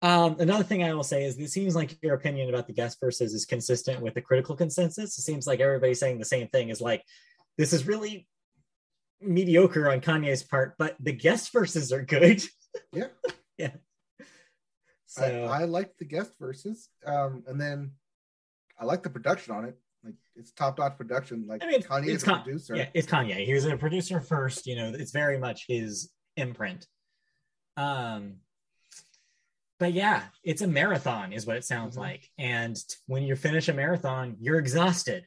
um, 0.04 0.36
another 0.38 0.64
thing 0.64 0.84
I 0.84 0.92
will 0.92 1.02
say 1.02 1.24
is 1.24 1.38
it 1.38 1.48
seems 1.48 1.74
like 1.74 1.96
your 2.02 2.14
opinion 2.14 2.50
about 2.50 2.66
the 2.66 2.74
guest 2.74 3.00
verses 3.00 3.32
is 3.32 3.46
consistent 3.46 4.02
with 4.02 4.12
the 4.12 4.20
critical 4.20 4.54
consensus. 4.54 5.18
It 5.18 5.22
seems 5.22 5.46
like 5.46 5.60
everybody's 5.60 5.98
saying 5.98 6.18
the 6.18 6.26
same 6.26 6.46
thing 6.48 6.68
is 6.68 6.78
like, 6.78 7.02
this 7.56 7.72
is 7.72 7.86
really 7.86 8.28
mediocre 9.26 9.90
on 9.90 10.00
Kanye's 10.00 10.42
part, 10.42 10.74
but 10.78 10.96
the 11.00 11.12
guest 11.12 11.52
verses 11.52 11.92
are 11.92 12.02
good. 12.02 12.42
Yeah. 12.92 13.06
yeah. 13.56 13.70
I, 14.20 14.24
So 15.06 15.44
I 15.44 15.64
liked 15.64 15.98
the 16.00 16.04
guest 16.04 16.32
verses, 16.40 16.88
um, 17.06 17.44
and 17.46 17.60
then 17.60 17.92
I 18.80 18.84
like 18.84 19.04
the 19.04 19.10
production 19.10 19.54
on 19.54 19.64
it. 19.64 19.78
Like 20.04 20.14
it's 20.34 20.50
top 20.50 20.78
notch 20.78 20.98
production. 20.98 21.46
Like 21.46 21.62
I 21.62 21.68
mean, 21.68 21.82
Kanye 21.82 22.08
is 22.08 22.24
a 22.24 22.26
Con- 22.26 22.42
producer. 22.42 22.74
yeah, 22.74 22.88
it's 22.92 23.06
Kanye. 23.06 23.46
He 23.46 23.54
was 23.54 23.64
a 23.64 23.76
producer 23.76 24.20
first, 24.20 24.66
you 24.66 24.74
know, 24.74 24.92
it's 24.92 25.12
very 25.12 25.38
much 25.38 25.66
his 25.68 26.10
imprint. 26.36 26.86
Um 27.76 28.36
but 29.78 29.92
yeah, 29.92 30.24
it's 30.42 30.62
a 30.62 30.66
marathon, 30.68 31.32
is 31.32 31.46
what 31.46 31.56
it 31.56 31.64
sounds 31.64 31.96
Mhm. 31.96 32.00
like. 32.00 32.28
And 32.38 32.76
when 33.06 33.22
you 33.22 33.36
finish 33.36 33.68
a 33.68 33.72
marathon, 33.72 34.36
you're 34.40 34.58
exhausted. 34.58 35.26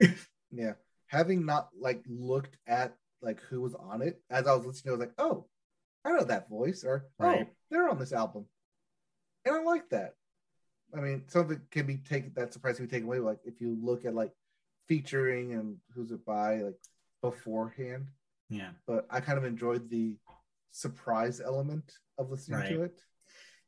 Yeah. 0.50 0.74
Having 1.08 1.44
not 1.44 1.68
like 1.78 2.02
looked 2.08 2.56
at 2.66 2.96
like 3.22 3.40
who 3.42 3.60
was 3.60 3.74
on 3.74 4.02
it 4.02 4.20
as 4.30 4.46
I 4.46 4.54
was 4.54 4.66
listening, 4.66 4.92
I 4.92 4.96
was 4.96 5.00
like, 5.00 5.14
oh, 5.18 5.46
I 6.04 6.12
know 6.12 6.24
that 6.24 6.48
voice, 6.48 6.84
or 6.84 7.06
oh, 7.20 7.24
Right. 7.24 7.46
oh, 7.48 7.54
they're 7.70 7.88
on 7.88 7.98
this 7.98 8.12
album. 8.12 8.46
And 9.44 9.54
I 9.54 9.62
like 9.62 9.88
that. 9.90 10.14
I 10.96 11.00
mean, 11.00 11.24
some 11.26 11.42
of 11.42 11.50
it 11.50 11.60
can 11.70 11.86
be 11.86 11.96
taken 11.96 12.32
that 12.36 12.52
surprise 12.52 12.76
can 12.76 12.86
be 12.86 12.90
taken 12.90 13.08
away. 13.08 13.18
Like 13.18 13.40
if 13.44 13.60
you 13.60 13.76
look 13.80 14.04
at 14.04 14.14
like 14.14 14.32
featuring 14.88 15.52
and 15.52 15.76
who's 15.94 16.10
it 16.12 16.24
by 16.24 16.62
like 16.62 16.78
beforehand. 17.22 18.06
Yeah. 18.48 18.70
But 18.86 19.06
I 19.10 19.20
kind 19.20 19.38
of 19.38 19.44
enjoyed 19.44 19.90
the 19.90 20.16
surprise 20.70 21.40
element 21.40 21.92
of 22.18 22.30
listening 22.30 22.68
to 22.68 22.82
it. 22.82 23.00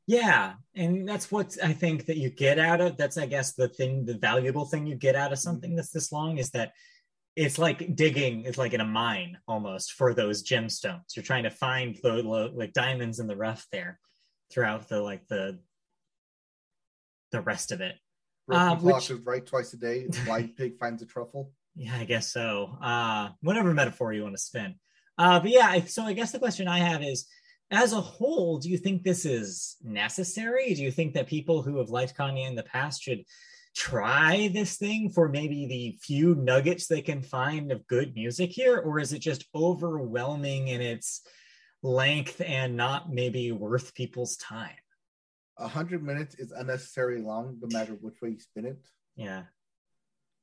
Yeah, 0.06 0.54
and 0.74 1.06
that's 1.06 1.30
what 1.30 1.58
I 1.62 1.74
think 1.74 2.06
that 2.06 2.16
you 2.16 2.30
get 2.30 2.58
out 2.58 2.80
of 2.80 2.96
that's 2.96 3.18
I 3.18 3.26
guess 3.26 3.52
the 3.52 3.68
thing 3.68 4.06
the 4.06 4.16
valuable 4.16 4.64
thing 4.64 4.86
you 4.86 4.94
get 4.94 5.14
out 5.14 5.32
of 5.32 5.38
mm-hmm. 5.38 5.50
something 5.50 5.76
that's 5.76 5.90
this 5.90 6.10
long 6.10 6.38
is 6.38 6.50
that 6.50 6.72
it's 7.38 7.56
like 7.56 7.94
digging 7.94 8.44
it's 8.44 8.58
like 8.58 8.74
in 8.74 8.80
a 8.80 8.84
mine 8.84 9.38
almost 9.46 9.92
for 9.92 10.12
those 10.12 10.42
gemstones. 10.42 11.14
You're 11.14 11.24
trying 11.24 11.44
to 11.44 11.50
find 11.50 11.96
the 12.02 12.14
like 12.52 12.72
diamonds 12.72 13.20
in 13.20 13.28
the 13.28 13.36
rough 13.36 13.64
there 13.70 14.00
throughout 14.50 14.88
the 14.88 15.00
like 15.00 15.28
the 15.28 15.60
the 17.30 17.40
rest 17.40 17.70
of 17.70 17.80
it. 17.80 17.94
Uh, 18.50 18.74
which- 18.76 19.10
is 19.10 19.20
right 19.20 19.46
twice 19.46 19.72
a 19.72 19.76
day. 19.76 20.08
Blind 20.24 20.56
pig 20.56 20.78
finds 20.78 21.00
a 21.00 21.06
truffle. 21.06 21.52
Yeah, 21.76 21.94
I 21.96 22.04
guess 22.04 22.32
so. 22.32 22.76
Uh, 22.82 23.28
whatever 23.40 23.72
metaphor 23.72 24.12
you 24.12 24.24
want 24.24 24.34
to 24.34 24.42
spin. 24.42 24.74
Uh, 25.16 25.38
but 25.38 25.50
yeah, 25.50 25.68
I, 25.68 25.80
so 25.82 26.02
I 26.02 26.14
guess 26.14 26.32
the 26.32 26.40
question 26.40 26.66
I 26.66 26.78
have 26.78 27.02
is, 27.02 27.28
as 27.70 27.92
a 27.92 28.00
whole, 28.00 28.58
do 28.58 28.68
you 28.68 28.78
think 28.78 29.02
this 29.02 29.24
is 29.24 29.76
necessary? 29.84 30.74
Do 30.74 30.82
you 30.82 30.90
think 30.90 31.14
that 31.14 31.28
people 31.28 31.62
who 31.62 31.76
have 31.78 31.90
liked 31.90 32.16
Kanye 32.16 32.48
in 32.48 32.56
the 32.56 32.62
past 32.64 33.02
should 33.02 33.22
try 33.78 34.50
this 34.52 34.76
thing 34.76 35.08
for 35.08 35.28
maybe 35.28 35.66
the 35.66 35.98
few 36.02 36.34
nuggets 36.34 36.88
they 36.88 37.00
can 37.00 37.22
find 37.22 37.70
of 37.70 37.86
good 37.86 38.12
music 38.14 38.50
here, 38.50 38.78
or 38.78 38.98
is 38.98 39.12
it 39.12 39.20
just 39.20 39.44
overwhelming 39.54 40.66
in 40.68 40.80
its 40.80 41.22
length 41.82 42.40
and 42.44 42.76
not 42.76 43.12
maybe 43.12 43.52
worth 43.52 43.94
people's 43.94 44.36
time? 44.36 44.74
A 45.58 45.68
hundred 45.68 46.02
minutes 46.02 46.34
is 46.34 46.50
unnecessarily 46.50 47.22
long, 47.22 47.56
no 47.60 47.68
matter 47.72 47.92
which 48.00 48.20
way 48.20 48.30
you 48.30 48.40
spin 48.40 48.64
it. 48.66 48.78
Yeah, 49.14 49.44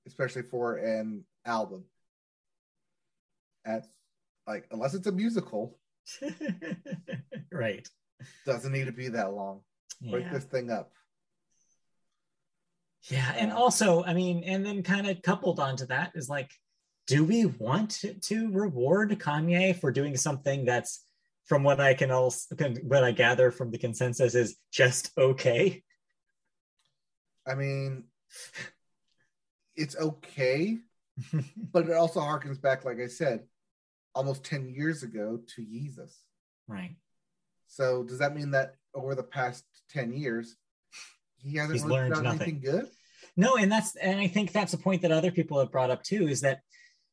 especially 0.07 0.43
for 0.43 0.77
an 0.77 1.25
album. 1.45 1.83
At 3.65 3.85
like, 4.47 4.65
unless 4.71 4.93
it's 4.93 5.07
a 5.07 5.11
musical, 5.11 5.77
right. 7.51 7.87
doesn't 8.45 8.71
need 8.71 8.85
to 8.85 8.91
be 8.93 9.09
that 9.09 9.33
long. 9.33 9.61
Break 10.09 10.25
Yeah. 10.25 10.33
this 10.33 10.43
thing 10.45 10.69
up. 10.71 10.91
Yeah, 13.09 13.33
and 13.37 13.51
also, 13.51 14.03
I 14.03 14.13
mean, 14.13 14.43
and 14.43 14.65
then 14.65 14.81
kind 14.81 15.07
of 15.07 15.21
coupled 15.21 15.59
onto 15.59 15.85
that 15.87 16.11
is 16.15 16.27
like, 16.27 16.51
do 17.07 17.23
we 17.23 17.45
want 17.45 17.91
to, 18.01 18.13
to 18.13 18.51
reward 18.51 19.11
Kanye 19.19 19.79
for 19.79 19.91
doing 19.91 20.17
something 20.17 20.65
that's, 20.65 21.03
from 21.45 21.61
what 21.63 21.79
I 21.79 21.93
can 21.93 22.09
also, 22.09 22.55
what 22.83 23.03
I 23.03 23.11
gather 23.11 23.51
from 23.51 23.69
the 23.69 23.77
consensus 23.77 24.33
is 24.33 24.55
just 24.71 25.11
okay? 25.15 25.83
I 27.47 27.53
mean, 27.53 28.05
it's 29.75 29.95
okay, 29.97 30.79
but 31.71 31.87
it 31.87 31.93
also 31.93 32.21
harkens 32.21 32.59
back, 32.59 32.85
like 32.85 32.99
I 32.99 33.05
said, 33.05 33.41
almost 34.15 34.43
10 34.43 34.69
years 34.69 35.03
ago 35.03 35.39
to 35.55 35.61
Yeezus. 35.61 36.15
right. 36.67 36.95
So 37.67 38.03
does 38.03 38.19
that 38.19 38.35
mean 38.35 38.51
that 38.51 38.75
over 38.93 39.15
the 39.15 39.23
past 39.23 39.65
10 39.89 40.13
years, 40.13 40.55
he 41.45 41.57
hasn't 41.57 41.73
He's 41.73 41.85
learned 41.85 42.21
nothing. 42.23 42.59
good? 42.59 42.87
No, 43.37 43.57
and 43.57 43.71
that's 43.71 43.95
and 43.97 44.19
I 44.19 44.27
think 44.27 44.51
that's 44.51 44.73
a 44.73 44.77
point 44.77 45.01
that 45.01 45.11
other 45.11 45.31
people 45.31 45.59
have 45.59 45.71
brought 45.71 45.91
up 45.91 46.03
too 46.03 46.27
is 46.27 46.41
that 46.41 46.61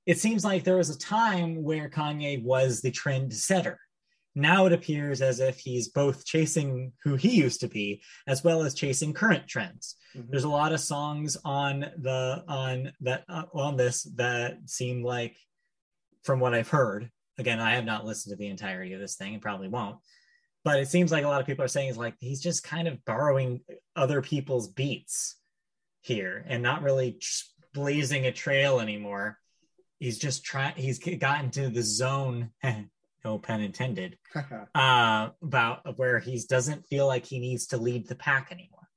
it 0.06 0.18
seems 0.18 0.44
like 0.44 0.64
there 0.64 0.76
was 0.76 0.90
a 0.90 0.98
time 0.98 1.62
where 1.62 1.88
Kanye 1.88 2.42
was 2.42 2.80
the 2.80 2.90
trend 2.90 3.32
setter. 3.32 3.78
Now 4.34 4.66
it 4.66 4.72
appears 4.72 5.20
as 5.20 5.40
if 5.40 5.58
he's 5.58 5.88
both 5.88 6.24
chasing 6.24 6.92
who 7.04 7.16
he 7.16 7.30
used 7.30 7.60
to 7.60 7.68
be 7.68 8.02
as 8.26 8.42
well 8.42 8.62
as 8.62 8.72
chasing 8.74 9.12
current 9.12 9.46
trends. 9.46 9.96
Mhm. 10.16 10.30
There's 10.30 10.44
a 10.44 10.48
lot 10.48 10.72
of 10.72 10.80
songs 10.80 11.36
on 11.44 11.80
the 11.98 12.42
on 12.48 12.92
that 13.00 13.24
uh, 13.28 13.44
on 13.52 13.76
this 13.76 14.04
that 14.16 14.58
seem 14.66 15.02
like 15.04 15.36
from 16.24 16.40
what 16.40 16.54
I've 16.54 16.68
heard. 16.68 17.10
Again, 17.38 17.60
I 17.60 17.74
have 17.74 17.84
not 17.84 18.04
listened 18.06 18.32
to 18.32 18.36
the 18.36 18.48
entirety 18.48 18.92
of 18.92 19.00
this 19.00 19.16
thing 19.16 19.34
and 19.34 19.42
probably 19.42 19.68
won't. 19.68 19.96
But 20.64 20.78
it 20.78 20.88
seems 20.88 21.10
like 21.10 21.24
a 21.24 21.28
lot 21.28 21.40
of 21.40 21.46
people 21.46 21.64
are 21.64 21.68
saying 21.68 21.88
is 21.88 21.96
like 21.96 22.14
he's 22.20 22.40
just 22.40 22.62
kind 22.62 22.86
of 22.86 23.04
borrowing 23.04 23.60
other 23.96 24.22
people's 24.22 24.68
beats 24.68 25.36
here 26.02 26.44
and 26.46 26.62
not 26.62 26.82
really 26.82 27.18
blazing 27.74 28.26
a 28.26 28.32
trail 28.32 28.80
anymore. 28.80 29.38
He's 29.98 30.18
just 30.18 30.44
trying. 30.44 30.74
He's 30.76 30.98
gotten 30.98 31.50
to 31.52 31.68
the 31.68 31.82
zone, 31.82 32.50
no 33.24 33.38
pun 33.38 33.60
intended, 33.60 34.18
uh, 34.74 35.28
about 35.42 35.98
where 35.98 36.18
he 36.18 36.40
doesn't 36.48 36.86
feel 36.86 37.06
like 37.06 37.24
he 37.26 37.38
needs 37.38 37.68
to 37.68 37.76
lead 37.76 38.08
the 38.08 38.16
pack 38.16 38.50
anymore. 38.52 38.88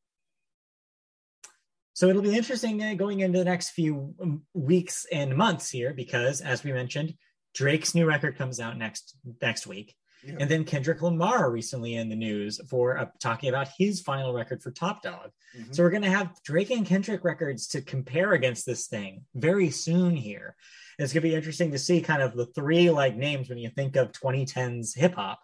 So 1.94 2.10
it'll 2.10 2.22
be 2.22 2.36
interesting 2.36 2.84
uh, 2.84 2.94
going 2.96 3.22
into 3.22 3.40
the 3.40 3.46
next 3.46 3.70
few 3.70 4.14
um, 4.22 4.42
weeks 4.54 5.06
and 5.12 5.36
months 5.36 5.70
here 5.70 5.94
because, 5.94 6.42
as 6.42 6.64
we 6.64 6.74
mentioned, 6.74 7.14
Drake's 7.54 7.96
new 7.96 8.06
record 8.06 8.38
comes 8.38 8.60
out 8.60 8.78
next 8.78 9.16
next 9.42 9.66
week. 9.66 9.96
Yeah. 10.26 10.36
And 10.40 10.50
then 10.50 10.64
Kendrick 10.64 11.02
Lamar 11.02 11.52
recently 11.52 11.96
in 11.96 12.10
the 12.10 12.16
news 12.16 12.60
for 12.70 12.98
uh, 12.98 13.06
talking 13.20 13.50
about 13.50 13.68
his 13.78 14.02
final 14.02 14.34
record 14.34 14.62
for 14.64 14.72
Top 14.72 15.04
Dawg. 15.04 15.32
Mhm. 15.58 15.76
So 15.76 15.84
we're 15.84 15.90
going 15.92 16.02
to 16.04 16.10
have 16.10 16.42
Drake 16.44 16.72
and 16.72 16.86
Kendrick 16.86 17.24
records 17.24 17.68
to 17.70 17.82
compare 17.82 18.34
against 18.34 18.66
this 18.66 18.88
thing 18.88 19.26
very 19.36 19.70
soon 19.70 20.16
here. 20.16 20.56
It's 20.98 21.14
going 21.14 21.22
to 21.24 21.30
be 21.30 21.36
interesting 21.36 21.72
to 21.72 21.78
see 21.80 22.02
kind 22.02 22.22
of 22.22 22.36
the 22.36 22.46
three 22.48 22.90
like 22.90 23.16
names 23.16 23.50
when 23.50 23.58
you 23.58 23.70
think 23.70 23.96
of 23.96 24.12
2010s 24.14 24.96
hip 24.96 25.14
hop 25.16 25.40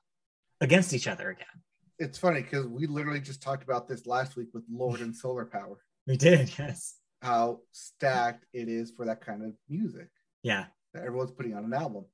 against 0.62 0.94
each 0.94 1.08
other 1.08 1.30
again. 1.30 1.46
It's 2.00 2.18
funny 2.18 2.42
because 2.42 2.66
we 2.66 2.88
literally 2.88 3.20
just 3.20 3.44
talked 3.44 3.64
about 3.64 3.88
this 3.88 4.08
last 4.08 4.36
week 4.36 4.48
with 4.54 4.64
Lorde 4.72 5.02
and 5.02 5.16
Solar 5.16 5.46
Power, 5.46 5.78
We 6.08 6.18
did, 6.18 6.58
yes. 6.58 6.96
how 7.22 7.60
stacked 7.72 8.46
it 8.54 8.68
is 8.70 8.92
for 8.92 9.06
that 9.06 9.22
kind 9.22 9.44
of 9.44 9.52
music 9.70 10.08
Yeah. 10.42 10.66
that 10.96 11.04
everyone's 11.04 11.32
putting 11.32 11.54
on 11.54 11.66
an 11.66 11.74
album. 11.74 12.06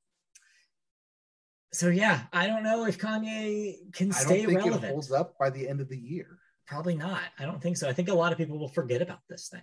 So 1.73 1.89
yeah, 1.89 2.23
I 2.31 2.47
don't 2.47 2.63
know 2.63 2.85
if 2.85 2.97
Kanye 2.97 3.91
can 3.93 4.11
I 4.11 4.15
stay 4.15 4.37
don't 4.43 4.47
think 4.47 4.59
relevant. 4.59 4.83
it 4.85 4.91
holds 4.91 5.11
up 5.11 5.37
by 5.37 5.49
the 5.49 5.67
end 5.67 5.81
of 5.81 5.89
the 5.89 5.97
year. 5.97 6.39
Probably 6.65 6.95
not. 6.95 7.21
I 7.39 7.45
don't 7.45 7.61
think 7.61 7.77
so. 7.77 7.87
I 7.89 7.93
think 7.93 8.09
a 8.09 8.13
lot 8.13 8.31
of 8.31 8.37
people 8.37 8.57
will 8.57 8.69
forget 8.69 9.01
about 9.01 9.19
this 9.29 9.49
thing. 9.49 9.61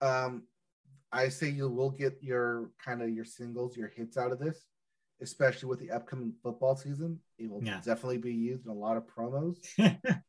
Um, 0.00 0.42
I 1.12 1.28
say 1.28 1.48
you 1.50 1.68
will 1.68 1.90
get 1.90 2.18
your 2.20 2.70
kind 2.84 3.00
of 3.02 3.10
your 3.10 3.24
singles, 3.24 3.76
your 3.76 3.88
hits 3.88 4.16
out 4.16 4.32
of 4.32 4.38
this, 4.40 4.64
especially 5.22 5.68
with 5.68 5.78
the 5.78 5.92
upcoming 5.92 6.32
football 6.42 6.76
season. 6.76 7.20
It 7.38 7.48
will 7.48 7.62
Yeah. 7.62 7.80
definitely 7.84 8.18
be 8.18 8.34
used 8.34 8.64
in 8.66 8.70
a 8.72 8.74
lot 8.74 8.96
of 8.96 9.04
promos. 9.06 9.56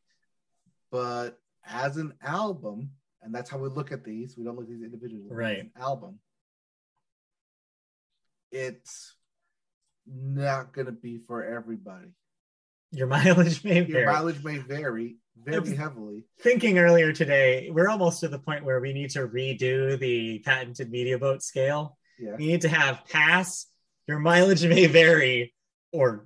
but 0.92 1.40
as 1.66 1.98
an 1.98 2.14
album, 2.22 2.92
and 3.24 3.34
that's 3.34 3.50
how 3.50 3.58
we 3.58 3.70
look 3.70 3.92
at 3.92 4.04
these. 4.04 4.38
We 4.38 4.44
don't 4.44 4.56
look 4.56 4.66
at 4.66 4.72
these 4.72 4.84
individually. 4.84 5.24
we 5.24 5.30
look 5.36 5.40
at 5.44 5.52
it 5.52 5.52
as 5.52 5.58
Right. 5.58 5.72
an 5.76 5.82
album. 5.82 6.20
It's 8.52 9.15
not 10.08 10.74
going 10.74 10.86
to 10.88 10.92
be 10.92 11.20
for 11.28 11.44
everybody. 11.44 12.08
Your 12.92 13.08
mileage 13.08 13.64
may 13.64 13.82
vary. 13.82 14.04
Your 14.04 14.12
mileage 14.12 14.44
may 14.44 14.58
vary 14.58 15.18
very 15.44 15.76
heavily. 15.76 16.26
Thinking 16.40 16.78
earlier 16.80 17.12
today, 17.12 17.70
we're 17.72 17.90
almost 17.90 18.22
to 18.22 18.28
the 18.28 18.40
point 18.40 18.64
where 18.64 18.80
we 18.80 18.94
need 18.94 19.10
to 19.12 19.28
redo 19.28 20.00
the 20.00 20.40
patented 20.40 20.90
media 20.92 21.18
boat 21.20 21.44
scale. 21.44 21.98
Yeah. 22.20 22.36
We 22.38 22.48
need 22.48 22.62
to 22.62 22.70
have 22.70 23.02
pass. 23.10 23.66
Your 24.08 24.20
mileage 24.20 24.66
may 24.66 24.86
vary, 24.88 25.54
or 25.92 26.26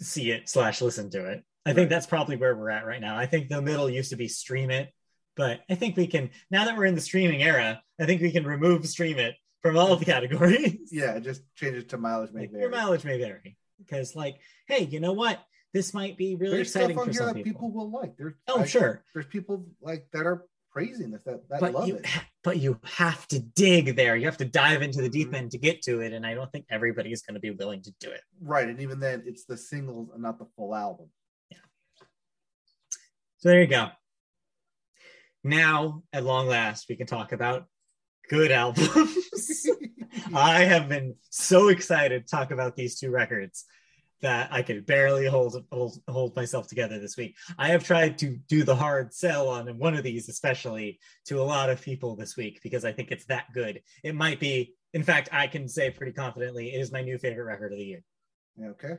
see 0.00 0.30
it 0.30 0.48
slash 0.48 0.80
listen 0.80 1.10
to 1.10 1.26
it. 1.26 1.44
I 1.64 1.70
Right. 1.70 1.76
think 1.76 1.90
that's 1.90 2.06
probably 2.06 2.36
where 2.36 2.56
we're 2.56 2.70
at 2.70 2.86
right 2.86 3.00
now. 3.00 3.16
I 3.16 3.26
think 3.26 3.48
the 3.48 3.60
middle 3.62 3.88
used 3.90 4.10
to 4.10 4.16
be 4.16 4.28
stream 4.28 4.70
it, 4.70 4.90
but 5.36 5.60
I 5.68 5.74
think 5.74 5.96
we 5.96 6.06
can 6.06 6.30
now 6.50 6.64
that 6.64 6.76
we're 6.76 6.86
in 6.86 6.94
the 6.94 7.00
streaming 7.02 7.42
era. 7.42 7.82
I 8.00 8.06
think 8.06 8.22
we 8.22 8.32
can 8.32 8.44
remove 8.46 8.86
stream 8.88 9.18
it 9.18 9.36
from 9.62 9.76
all 9.76 9.92
of 9.92 9.98
the 10.00 10.04
categories. 10.06 10.88
Yeah, 10.90 11.18
just 11.18 11.42
change 11.54 11.76
it 11.76 11.88
to 11.90 11.98
mileage 11.98 12.32
may 12.32 12.42
Like, 12.42 12.50
vary. 12.52 12.62
your 12.62 12.70
mileage 12.70 13.04
may 13.04 13.18
vary 13.18 13.56
because, 13.78 14.14
like, 14.16 14.36
hey, 14.66 14.84
you 14.84 15.00
know 15.00 15.12
what? 15.12 15.40
This 15.72 15.94
might 15.94 16.16
be 16.16 16.34
really 16.34 16.56
There's 16.56 16.68
exciting 16.68 16.96
stuff 16.96 17.00
on 17.00 17.06
for 17.06 17.12
here 17.12 17.18
some 17.20 17.26
that 17.36 17.44
people. 17.44 17.68
people. 17.68 17.70
will 17.72 17.90
like. 17.90 18.16
There's 18.16 18.34
Oh, 18.48 18.60
I- 18.60 18.66
sure, 18.66 19.04
There's 19.14 19.26
people 19.26 19.66
like 19.80 20.06
that 20.12 20.26
are 20.26 20.46
praising 20.72 21.10
this 21.10 21.22
that, 21.24 21.48
that 21.48 21.60
but 21.60 21.72
love 21.72 21.88
you 21.88 21.96
it. 21.96 22.06
but 22.44 22.58
you 22.58 22.78
have 22.84 23.26
to 23.28 23.38
dig 23.40 23.96
there. 23.96 24.16
You 24.16 24.24
have 24.26 24.36
to 24.38 24.44
dive 24.44 24.82
into 24.82 25.00
the 25.02 25.08
deep 25.08 25.30
Mhm. 25.30 25.34
end 25.36 25.50
to 25.52 25.58
get 25.58 25.82
to 25.82 26.00
it, 26.00 26.12
and 26.12 26.24
I 26.26 26.34
don't 26.34 26.50
think 26.50 26.66
everybody 26.70 27.12
is 27.12 27.22
going 27.22 27.34
to 27.34 27.40
be 27.40 27.50
willing 27.50 27.82
to 27.82 27.92
do 28.00 28.10
it. 28.10 28.20
Right, 28.40 28.68
and 28.68 28.80
even 28.80 28.98
then, 29.00 29.22
it's 29.26 29.44
the 29.44 29.56
singles 29.56 30.10
and 30.12 30.22
not 30.22 30.38
the 30.38 30.46
full 30.56 30.74
album. 30.74 31.08
So 33.38 33.48
there 33.48 33.60
you 33.62 33.68
go. 33.68 33.88
Now, 35.42 36.02
at 36.12 36.24
long 36.24 36.46
last, 36.46 36.86
we 36.90 36.96
can 36.96 37.06
talk 37.06 37.32
about 37.32 37.66
good 38.28 38.50
albums. 38.62 39.16
I 40.34 40.60
have 40.60 40.88
been 40.88 41.14
so 41.30 41.68
excited 41.68 42.26
to 42.26 42.30
talk 42.30 42.50
about 42.50 42.76
these 42.76 42.98
two 42.98 43.10
records 43.10 43.64
that 44.22 44.52
I 44.52 44.62
could 44.62 44.86
barely 44.86 45.26
hold, 45.26 45.64
hold 45.72 45.98
hold 46.06 46.36
myself 46.36 46.68
together 46.68 46.98
this 46.98 47.16
week. 47.16 47.36
I 47.58 47.68
have 47.68 47.84
tried 47.84 48.18
to 48.18 48.38
do 48.48 48.64
the 48.64 48.76
hard 48.76 49.14
sell 49.14 49.48
on 49.48 49.66
one 49.78 49.94
of 49.94 50.02
these, 50.02 50.28
especially 50.28 51.00
to 51.26 51.40
a 51.40 51.42
lot 51.42 51.70
of 51.70 51.80
people 51.80 52.16
this 52.16 52.36
week, 52.36 52.60
because 52.62 52.84
I 52.84 52.92
think 52.92 53.10
it's 53.10 53.24
that 53.26 53.52
good. 53.54 53.80
It 54.04 54.14
might 54.14 54.38
be, 54.38 54.74
in 54.92 55.02
fact, 55.02 55.30
I 55.32 55.46
can 55.46 55.68
say 55.68 55.90
pretty 55.90 56.12
confidently, 56.12 56.74
it 56.74 56.80
is 56.80 56.92
my 56.92 57.02
new 57.02 57.18
favorite 57.18 57.44
record 57.44 57.72
of 57.72 57.78
the 57.78 57.84
year. 57.84 58.02
okay. 58.62 58.96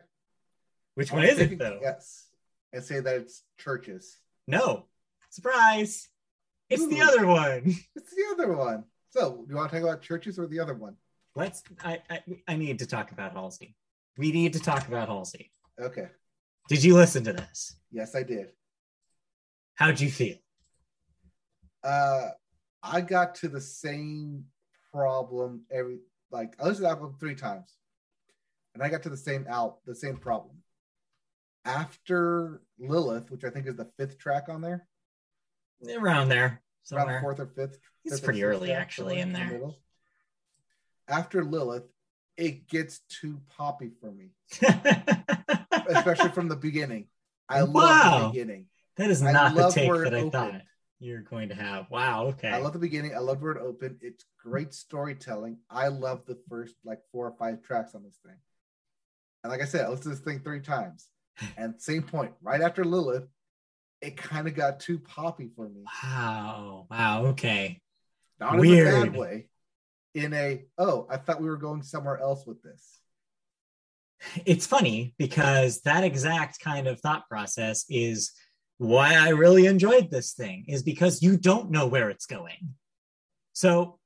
Which 0.96 1.12
I'm 1.12 1.20
one 1.20 1.28
is 1.28 1.40
it 1.40 1.58
though? 1.58 1.80
Yes. 1.82 2.28
I 2.74 2.80
say 2.80 3.00
that 3.00 3.16
it's 3.16 3.44
CHVRCHES. 3.60 4.06
No, 4.48 4.86
surprise! 5.30 6.08
It's 6.70 6.88
the 6.88 7.02
other 7.02 7.28
one. 7.28 7.76
It's 7.96 8.16
the 8.16 8.26
other 8.32 8.54
one. 8.54 8.86
So, 9.10 9.44
do 9.46 9.46
you 9.50 9.56
want 9.58 9.72
to 9.72 9.80
talk 9.80 9.88
about 9.88 10.02
CHVRCHES 10.02 10.40
or 10.40 10.48
the 10.48 10.60
other 10.60 10.74
one? 10.74 10.96
Let's. 11.36 11.64
I, 11.84 12.00
I 12.10 12.20
I 12.48 12.56
need 12.56 12.80
to 12.80 12.86
talk 12.86 13.12
about 13.12 13.34
Halsey. 13.34 13.76
We 14.18 14.32
need 14.32 14.54
to 14.54 14.60
talk 14.60 14.88
about 14.88 15.08
Halsey. 15.08 15.52
Okay. 15.80 16.08
Did 16.68 16.84
you 16.84 16.96
listen 16.96 17.24
to 17.24 17.34
this? 17.34 17.76
Yes, 17.92 18.16
I 18.16 18.24
did. 18.24 18.50
How'd 19.76 20.00
you 20.00 20.12
feel? 20.12 20.36
Uh, 21.84 22.30
I 22.84 23.02
got 23.02 23.36
to 23.36 23.48
the 23.48 23.62
same 23.62 24.46
problem 24.94 25.64
every 25.72 26.00
like 26.32 26.56
I 26.60 26.64
listened 26.64 26.78
to 26.78 26.82
the 26.84 26.90
album 26.90 27.16
three 27.20 27.36
times, 27.36 27.76
and 28.74 28.84
I 28.84 28.90
got 28.90 29.04
to 29.04 29.10
the 29.10 29.18
same 29.18 29.46
out 29.50 29.78
the 29.86 29.96
same 29.96 30.18
problem. 30.18 30.58
After 31.64 32.62
Lilith, 32.80 33.32
which 33.32 33.44
I 33.44 33.50
think 33.50 33.68
is 33.68 33.76
the 33.76 33.90
fifth 33.98 34.18
track 34.18 34.50
on 34.50 34.62
there, 34.62 34.88
Around 35.90 36.30
there 36.30 36.62
around 36.92 37.22
fourth 37.22 37.40
or 37.40 37.48
fifth. 37.48 37.78
It's 38.04 38.16
fifth 38.16 38.24
pretty 38.24 38.44
early, 38.44 38.72
actually, 38.72 39.20
in 39.20 39.34
there. 39.34 39.50
the. 39.50 39.76
After 41.12 41.44
Lilith, 41.44 41.84
it 42.38 42.68
gets 42.68 43.02
too 43.10 43.42
poppy 43.58 43.92
for 44.00 44.12
me, 44.12 44.30
especially 45.90 46.30
from 46.32 46.48
the 46.48 46.56
beginning. 46.56 47.08
I 47.50 47.62
love 47.62 48.22
the 48.22 48.28
beginning. 48.30 48.66
that 48.98 49.10
is 49.10 49.22
not 49.22 49.56
the 49.56 49.70
take 49.70 49.90
where 49.90 50.06
that 50.06 50.14
I 50.16 50.18
opened. 50.20 50.32
thought 50.32 50.62
you're 51.00 51.22
going 51.22 51.50
to 51.50 51.56
have. 51.56 51.90
Wow. 51.90 52.28
Okay. 52.28 52.48
I 52.50 52.58
love 52.60 52.74
the 52.74 52.80
beginning. 52.80 53.14
I 53.16 53.20
love 53.20 53.42
where 53.42 53.52
it 53.52 53.62
opened. 53.62 53.98
It's 54.02 54.24
great 54.42 54.74
storytelling. 54.74 55.58
I 55.70 55.90
love 55.90 56.26
the 56.26 56.38
first 56.50 56.76
like 56.86 57.00
four 57.12 57.28
or 57.28 57.36
five 57.38 57.62
tracks 57.62 57.94
on 57.96 58.04
this 58.04 58.18
thing. 58.26 58.36
And 59.44 59.52
like 59.52 59.62
I 59.62 59.66
said, 59.66 59.86
I 59.86 59.90
listened 59.90 60.04
to 60.04 60.10
this 60.10 60.20
thing 60.20 60.40
three 60.40 60.62
times. 60.62 61.08
And 61.58 61.82
same 61.82 62.04
point, 62.04 62.34
right 62.44 62.62
after 62.62 62.86
Lilith, 62.86 63.26
it 64.02 64.16
kind 64.16 64.48
of 64.48 64.54
got 64.56 64.80
too 64.80 65.00
poppy 65.00 65.50
for 65.56 65.68
me. 65.68 65.82
wow. 66.04 66.86
Wow. 66.92 67.26
Okay. 67.28 67.82
Not 68.40 68.54
in 68.54 68.60
a 68.60 68.62
Weird. 68.62 69.12
bad 69.14 69.18
way. 69.18 69.48
In 70.14 70.34
a 70.34 70.66
oh, 70.78 71.08
I 71.10 71.18
thought 71.18 71.42
we 71.42 71.48
were 71.48 71.58
going 71.58 71.84
somewhere 71.84 72.20
else 72.20 72.46
with 72.46 72.62
this. 72.62 73.00
It's 74.46 74.68
funny 74.68 75.16
because 75.18 75.82
that 75.82 76.04
exact 76.04 76.60
kind 76.60 76.88
of 76.88 77.00
thought 77.00 77.28
process 77.30 77.86
is 77.90 78.32
why 78.78 79.16
I 79.16 79.30
really 79.30 79.66
enjoyed 79.68 80.12
this 80.12 80.34
thing, 80.34 80.66
is 80.68 80.84
because 80.84 81.22
you 81.22 81.38
don't 81.38 81.72
know 81.72 81.88
where 81.88 82.10
it's 82.10 82.26
going. 82.26 82.76
So 83.54 84.00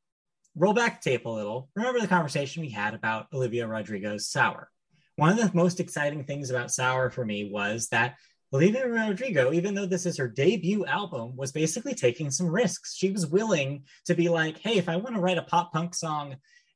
roll 0.56 0.74
back 0.74 1.02
the 1.02 1.12
tape 1.12 1.26
a 1.26 1.30
little. 1.30 1.70
Remember 1.76 2.00
the 2.00 2.08
conversation 2.08 2.62
we 2.62 2.70
had 2.70 2.94
about 2.94 3.28
Olivia 3.34 3.68
Rodrigo's 3.68 4.28
Sour. 4.28 4.70
One 5.18 5.32
of 5.32 5.38
the 5.38 5.52
most 5.56 5.80
exciting 5.80 6.24
things 6.24 6.50
about 6.50 6.72
Sour 6.72 7.10
for 7.10 7.26
me 7.26 7.50
was 7.50 7.88
that 7.90 8.16
Olivia 8.54 8.88
Rodrigo, 8.88 9.52
even 9.52 9.74
though 9.74 9.86
this 9.86 10.06
is 10.06 10.18
her 10.18 10.28
debut 10.28 10.86
album, 10.86 11.36
was 11.36 11.52
basically 11.52 11.94
taking 11.94 12.32
some 12.32 12.48
risks. 12.48 12.96
She 12.96 13.12
was 13.12 13.28
willing 13.28 13.84
to 14.06 14.16
be 14.16 14.30
like, 14.30 14.60
hey, 14.60 14.78
if 14.78 14.88
I 14.88 14.96
want 14.96 15.16
to 15.16 15.22
write 15.22 15.38
a 15.38 15.44
pop 15.44 15.74
punk 15.74 15.94
song 15.94 16.36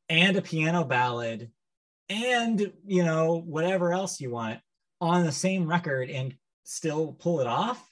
and 0.09 0.35
a 0.35 0.41
piano 0.41 0.83
ballad 0.83 1.51
and 2.09 2.71
you 2.85 3.03
know 3.03 3.41
whatever 3.45 3.93
else 3.93 4.19
you 4.19 4.31
want 4.31 4.59
on 4.99 5.23
the 5.23 5.31
same 5.31 5.67
record 5.67 6.09
and 6.09 6.33
still 6.63 7.13
pull 7.13 7.39
it 7.39 7.47
off 7.47 7.83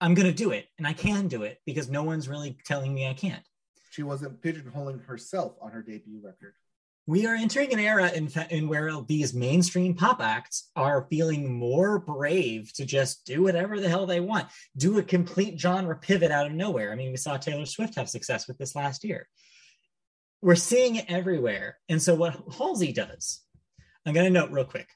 i'm 0.00 0.14
going 0.14 0.26
to 0.26 0.34
do 0.34 0.50
it 0.50 0.66
and 0.76 0.86
i 0.86 0.92
can 0.92 1.28
do 1.28 1.42
it 1.42 1.58
because 1.64 1.88
no 1.88 2.02
one's 2.02 2.28
really 2.28 2.56
telling 2.66 2.92
me 2.92 3.08
i 3.08 3.14
can't 3.14 3.42
She 3.92 4.02
wasn't 4.02 4.40
pigeonholing 4.40 5.04
herself 5.04 5.52
on 5.60 5.70
her 5.72 5.82
debut 5.82 6.18
record. 6.24 6.54
We 7.06 7.26
are 7.26 7.34
entering 7.34 7.72
an 7.72 7.80
era 7.80 8.10
in, 8.12 8.28
in 8.50 8.68
where 8.68 8.92
these 9.02 9.34
mainstream 9.34 9.94
pop 9.94 10.20
acts 10.20 10.70
are 10.76 11.06
feeling 11.10 11.52
more 11.52 11.98
brave 11.98 12.72
to 12.74 12.84
just 12.84 13.26
do 13.26 13.42
whatever 13.42 13.80
the 13.80 13.88
hell 13.88 14.06
they 14.06 14.20
want 14.20 14.46
do 14.76 14.98
a 14.98 15.02
complete 15.02 15.58
genre 15.58 15.96
pivot 15.96 16.30
out 16.30 16.46
of 16.46 16.52
nowhere. 16.52 16.92
I 16.92 16.94
mean 16.94 17.10
we 17.10 17.16
saw 17.16 17.36
taylor 17.36 17.66
swift 17.66 17.96
have 17.96 18.08
success 18.08 18.46
with 18.46 18.58
this 18.58 18.76
last 18.76 19.04
year. 19.04 19.28
We're 20.40 20.54
seeing 20.54 20.96
it 20.96 21.06
everywhere. 21.08 21.78
And 21.88 22.00
so 22.00 22.14
what 22.14 22.40
halsey 22.56 22.92
does 22.92 23.40
i'm 24.06 24.14
going 24.14 24.26
to 24.26 24.40
note 24.40 24.50
real 24.50 24.64
quick. 24.64 24.88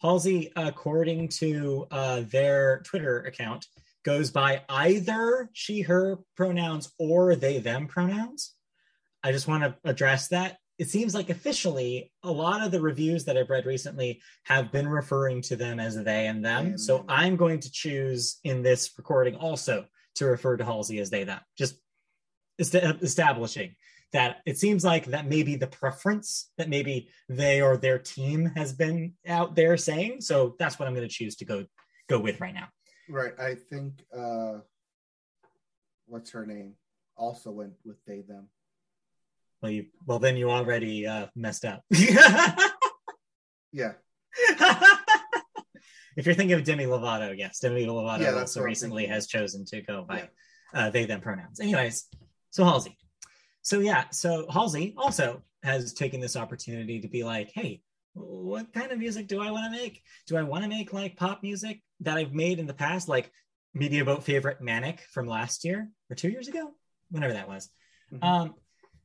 Halsey 0.00 0.50
according 0.56 1.28
to 1.28 1.86
uh, 1.92 2.22
their 2.22 2.80
twitter 2.80 3.20
account 3.20 3.66
goes 4.04 4.32
by 4.32 4.62
either 4.68 5.48
she 5.52 5.82
her 5.82 6.18
pronouns 6.36 6.92
or 6.98 7.36
they 7.36 7.60
them 7.60 7.86
pronouns. 7.86 8.54
I 9.22 9.30
just 9.30 9.46
want 9.46 9.62
to 9.62 9.76
address 9.84 10.28
that 10.28 10.56
it 10.82 10.90
seems 10.90 11.14
like 11.14 11.30
officially 11.30 12.10
a 12.24 12.30
lot 12.32 12.60
of 12.60 12.72
the 12.72 12.80
reviews 12.80 13.24
that 13.26 13.36
I've 13.36 13.50
read 13.50 13.66
recently 13.66 14.20
have 14.42 14.72
been 14.72 14.88
referring 14.88 15.40
to 15.42 15.54
them 15.54 15.78
as 15.78 15.94
they 15.94 16.26
and 16.26 16.44
them. 16.44 16.76
So. 16.76 17.04
I'm 17.08 17.36
going 17.36 17.60
to 17.60 17.70
choose 17.70 18.40
in 18.42 18.64
this 18.64 18.90
recording 18.98 19.36
also 19.36 19.84
to 20.16 20.26
refer 20.26 20.56
to 20.56 20.64
Halsey 20.64 20.98
as 20.98 21.08
they 21.08 21.22
them. 21.22 21.38
Just 21.56 21.76
est- 22.58 22.74
establishing 23.00 23.76
that 24.12 24.38
it 24.44 24.58
seems 24.58 24.84
like 24.84 25.04
that 25.06 25.28
may 25.28 25.44
be 25.44 25.54
the 25.54 25.68
preference 25.68 26.50
that 26.58 26.68
maybe 26.68 27.08
they 27.28 27.62
or 27.62 27.76
their 27.76 28.00
team 28.00 28.46
has 28.56 28.72
been 28.72 29.12
out 29.28 29.54
there 29.54 29.76
saying. 29.76 30.20
So 30.20 30.56
that's 30.58 30.80
what 30.80 30.88
I'm 30.88 30.94
going 30.96 31.08
to 31.08 31.14
choose 31.14 31.36
to 31.36 31.44
go 31.44 31.64
go 32.08 32.18
with 32.18 32.40
right 32.40 32.54
now. 32.54 32.66
Right. 33.08 33.38
I 33.38 33.54
think 33.54 34.02
uh 34.12 34.58
what's 36.06 36.32
her 36.32 36.44
name? 36.44 36.74
Also 37.16 37.52
went 37.52 37.74
with 37.84 38.04
they 38.04 38.22
them. 38.22 38.48
Well, 39.62 39.70
you 39.70 39.86
well 40.06 40.18
then 40.18 40.36
you 40.36 40.50
already 40.50 41.06
uh, 41.06 41.26
messed 41.34 41.64
up. 41.64 41.82
Yeah. 43.72 43.92
if 46.16 46.26
you're 46.26 46.34
thinking 46.34 46.52
of 46.52 46.64
Demi 46.64 46.84
Lovato, 46.84 47.36
yes, 47.36 47.58
Demi 47.58 47.86
Lovato 47.86 48.20
Yeah, 48.20 48.34
also 48.38 48.62
recently 48.62 49.06
has 49.06 49.26
chosen 49.26 49.64
to 49.66 49.80
go 49.80 50.04
by 50.06 50.28
Yeah. 50.74 50.86
uh, 50.86 50.90
they 50.90 51.06
them 51.06 51.20
pronouns. 51.20 51.58
Anyways, 51.58 52.06
so 52.50 52.64
Halsey. 52.64 52.96
So 53.62 53.78
yeah, 53.78 54.04
so 54.10 54.46
Halsey 54.50 54.94
also 54.96 55.42
has 55.62 55.94
taken 55.94 56.20
this 56.20 56.36
opportunity 56.36 57.00
to 57.00 57.08
be 57.08 57.24
like, 57.24 57.50
hey, 57.54 57.80
what 58.14 58.72
kind 58.74 58.92
of 58.92 58.98
music 58.98 59.26
do 59.26 59.40
I 59.40 59.50
want 59.50 59.72
to 59.72 59.80
make? 59.80 60.02
Do 60.26 60.36
I 60.36 60.42
want 60.42 60.64
to 60.64 60.68
make 60.68 60.92
like 60.92 61.16
pop 61.16 61.42
music 61.42 61.80
that 62.00 62.18
I've 62.18 62.34
made 62.34 62.58
in 62.58 62.66
the 62.66 62.74
past, 62.74 63.08
like 63.08 63.30
Media 63.72 64.04
Boat 64.04 64.22
favorite 64.22 64.60
Manic 64.60 65.00
from 65.12 65.26
last 65.26 65.64
year 65.64 65.88
or 66.10 66.16
two 66.16 66.28
years 66.28 66.48
ago, 66.48 66.72
whenever 67.10 67.32
that 67.32 67.48
was. 67.48 67.70
Mhm. 68.12 68.22
Um, 68.22 68.54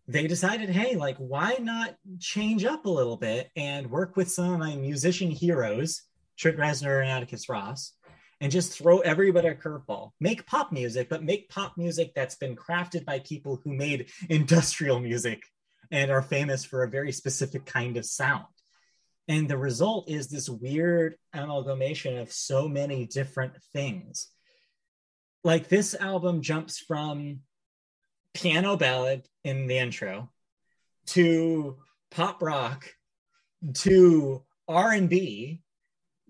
they 0.07 0.27
decided, 0.27 0.69
hey, 0.69 0.95
like, 0.95 1.17
why 1.17 1.57
not 1.59 1.95
change 2.19 2.63
up 2.63 2.85
a 2.85 2.89
little 2.89 3.17
bit 3.17 3.49
and 3.55 3.91
work 3.91 4.15
with 4.15 4.31
some 4.31 4.53
of 4.53 4.59
my 4.59 4.75
musician 4.75 5.29
heroes, 5.29 6.03
Trent 6.37 6.57
Reznor 6.57 7.01
and 7.01 7.09
Atticus 7.09 7.49
Ross, 7.49 7.93
and 8.39 8.51
just 8.51 8.71
throw 8.77 8.99
everybody 8.99 9.49
a 9.49 9.55
curveball. 9.55 10.11
Make 10.19 10.45
pop 10.45 10.71
music, 10.71 11.09
but 11.09 11.23
make 11.23 11.49
pop 11.49 11.77
music 11.77 12.13
that's 12.15 12.35
been 12.35 12.55
crafted 12.55 13.03
by 13.03 13.19
people 13.19 13.59
who 13.63 13.73
made 13.73 14.09
industrial 14.29 14.99
music 14.99 15.43
and 15.91 16.09
are 16.09 16.21
famous 16.21 16.63
for 16.63 16.83
a 16.83 16.89
very 16.89 17.11
specific 17.11 17.65
kind 17.65 17.97
of 17.97 18.05
sound. 18.05 18.45
And 19.27 19.49
the 19.49 19.57
result 19.57 20.09
is 20.09 20.29
this 20.29 20.47
weird 20.47 21.15
amalgamation 21.33 22.17
of 22.17 22.31
so 22.31 22.69
many 22.69 23.05
different 23.05 23.53
things. 23.73 24.29
Like 25.43 25.67
this 25.67 25.95
album 25.95 26.41
jumps 26.41 26.79
from 26.79 27.41
piano 28.37 28.77
ballad 28.77 29.27
in 29.43 29.65
the 29.65 29.77
intro 29.77 30.29
to 31.07 31.75
pop 32.11 32.41
rock 32.41 32.87
to 33.73 34.43
R&B 34.67 35.59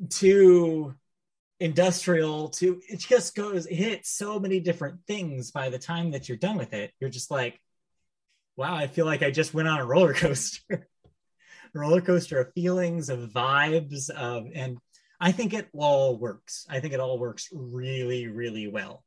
to 0.09 0.95
industrial 1.59 2.49
to 2.49 2.79
it 2.87 2.99
just 2.99 3.35
goes 3.35 3.65
it 3.65 3.75
hits 3.75 4.11
so 4.11 4.39
many 4.39 4.61
different 4.61 4.99
things 5.05 5.51
by 5.51 5.69
the 5.69 5.79
time 5.79 6.11
that 6.11 6.29
you're 6.29 6.37
done 6.37 6.55
with 6.57 6.73
it. 6.73 6.93
You're 6.99 7.09
just 7.09 7.29
like 7.29 7.59
wow 8.55 8.73
i 8.73 8.87
feel 8.87 9.05
like 9.05 9.21
i 9.21 9.29
just 9.29 9.53
went 9.53 9.67
on 9.67 9.79
a 9.79 9.85
roller 9.85 10.13
coaster 10.13 10.87
roller 11.73 12.01
coaster 12.01 12.39
of 12.39 12.53
feelings 12.53 13.09
of 13.09 13.31
vibes 13.31 14.09
of 14.11 14.47
and 14.55 14.77
i 15.19 15.31
think 15.31 15.53
it 15.53 15.67
all 15.73 16.17
works. 16.17 16.65
I 16.69 16.79
think 16.79 16.93
it 16.93 16.99
all 16.99 17.19
works 17.19 17.49
really 17.51 18.27
really 18.27 18.67
well 18.67 19.03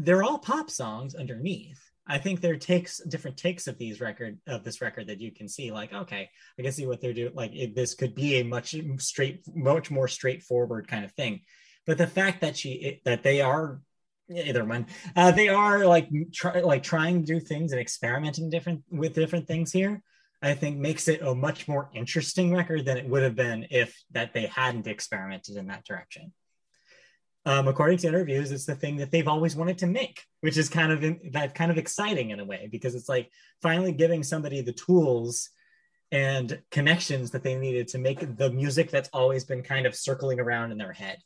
they're 0.00 0.22
all 0.22 0.38
pop 0.38 0.70
songs 0.70 1.14
underneath. 1.14 1.78
I 2.06 2.18
think 2.18 2.40
there 2.40 2.56
takes 2.56 3.00
different 3.04 3.36
takes 3.36 3.66
of 3.66 3.78
these 3.78 4.00
record 4.00 4.38
of 4.48 4.64
this 4.64 4.80
record 4.80 5.06
that 5.06 5.20
you 5.20 5.30
can 5.30 5.48
see 5.48 5.70
like 5.70 5.92
okay 5.92 6.28
i 6.58 6.62
can 6.62 6.72
see 6.72 6.86
what 6.86 7.00
they're 7.00 7.12
doing 7.12 7.34
like 7.36 7.54
it, 7.54 7.76
this 7.76 7.94
could 7.94 8.16
be 8.16 8.40
a 8.40 8.44
much 8.44 8.74
straight 8.98 9.44
much 9.54 9.90
more 9.90 10.08
straightforward 10.08 10.88
kind 10.88 11.04
of 11.04 11.12
thing. 11.12 11.42
But 11.86 11.98
the 11.98 12.06
fact 12.06 12.40
that 12.40 12.56
she 12.56 12.70
it, 12.72 13.04
that 13.04 13.22
they 13.22 13.40
are 13.42 13.80
either 14.28 14.64
one 14.64 14.86
uh, 15.14 15.30
they 15.30 15.48
are 15.48 15.86
like 15.86 16.08
try, 16.32 16.60
like 16.60 16.82
trying 16.82 17.20
to 17.20 17.26
do 17.26 17.40
things 17.40 17.72
and 17.72 17.80
experimenting 17.80 18.50
different 18.50 18.82
with 18.90 19.14
different 19.14 19.46
things 19.46 19.72
here 19.72 20.02
i 20.40 20.54
think 20.54 20.78
makes 20.78 21.08
it 21.08 21.20
a 21.20 21.34
much 21.34 21.66
more 21.66 21.90
interesting 21.94 22.54
record 22.54 22.84
than 22.84 22.96
it 22.96 23.08
would 23.08 23.24
have 23.24 23.34
been 23.34 23.66
if 23.70 24.00
that 24.12 24.32
they 24.32 24.46
hadn't 24.46 24.86
experimented 24.86 25.56
in 25.56 25.66
that 25.66 25.84
direction 25.84 26.32
um, 27.46 27.68
according 27.68 27.98
to 27.98 28.08
interviews, 28.08 28.50
it's 28.50 28.66
the 28.66 28.74
thing 28.74 28.96
that 28.96 29.10
they've 29.10 29.28
always 29.28 29.56
wanted 29.56 29.78
to 29.78 29.86
make, 29.86 30.24
which 30.40 30.58
is 30.58 30.68
kind 30.68 30.92
of 30.92 31.02
in, 31.02 31.30
that 31.32 31.54
kind 31.54 31.70
of 31.70 31.78
exciting 31.78 32.30
in 32.30 32.40
a 32.40 32.44
way 32.44 32.68
because 32.70 32.94
it's 32.94 33.08
like 33.08 33.30
finally 33.62 33.92
giving 33.92 34.22
somebody 34.22 34.60
the 34.60 34.72
tools 34.72 35.48
and 36.12 36.60
connections 36.70 37.30
that 37.30 37.42
they 37.42 37.56
needed 37.56 37.88
to 37.88 37.98
make 37.98 38.36
the 38.36 38.50
music 38.50 38.90
that's 38.90 39.08
always 39.12 39.44
been 39.44 39.62
kind 39.62 39.86
of 39.86 39.94
circling 39.94 40.40
around 40.40 40.72
in 40.72 40.78
their 40.78 40.92
head. 40.92 41.18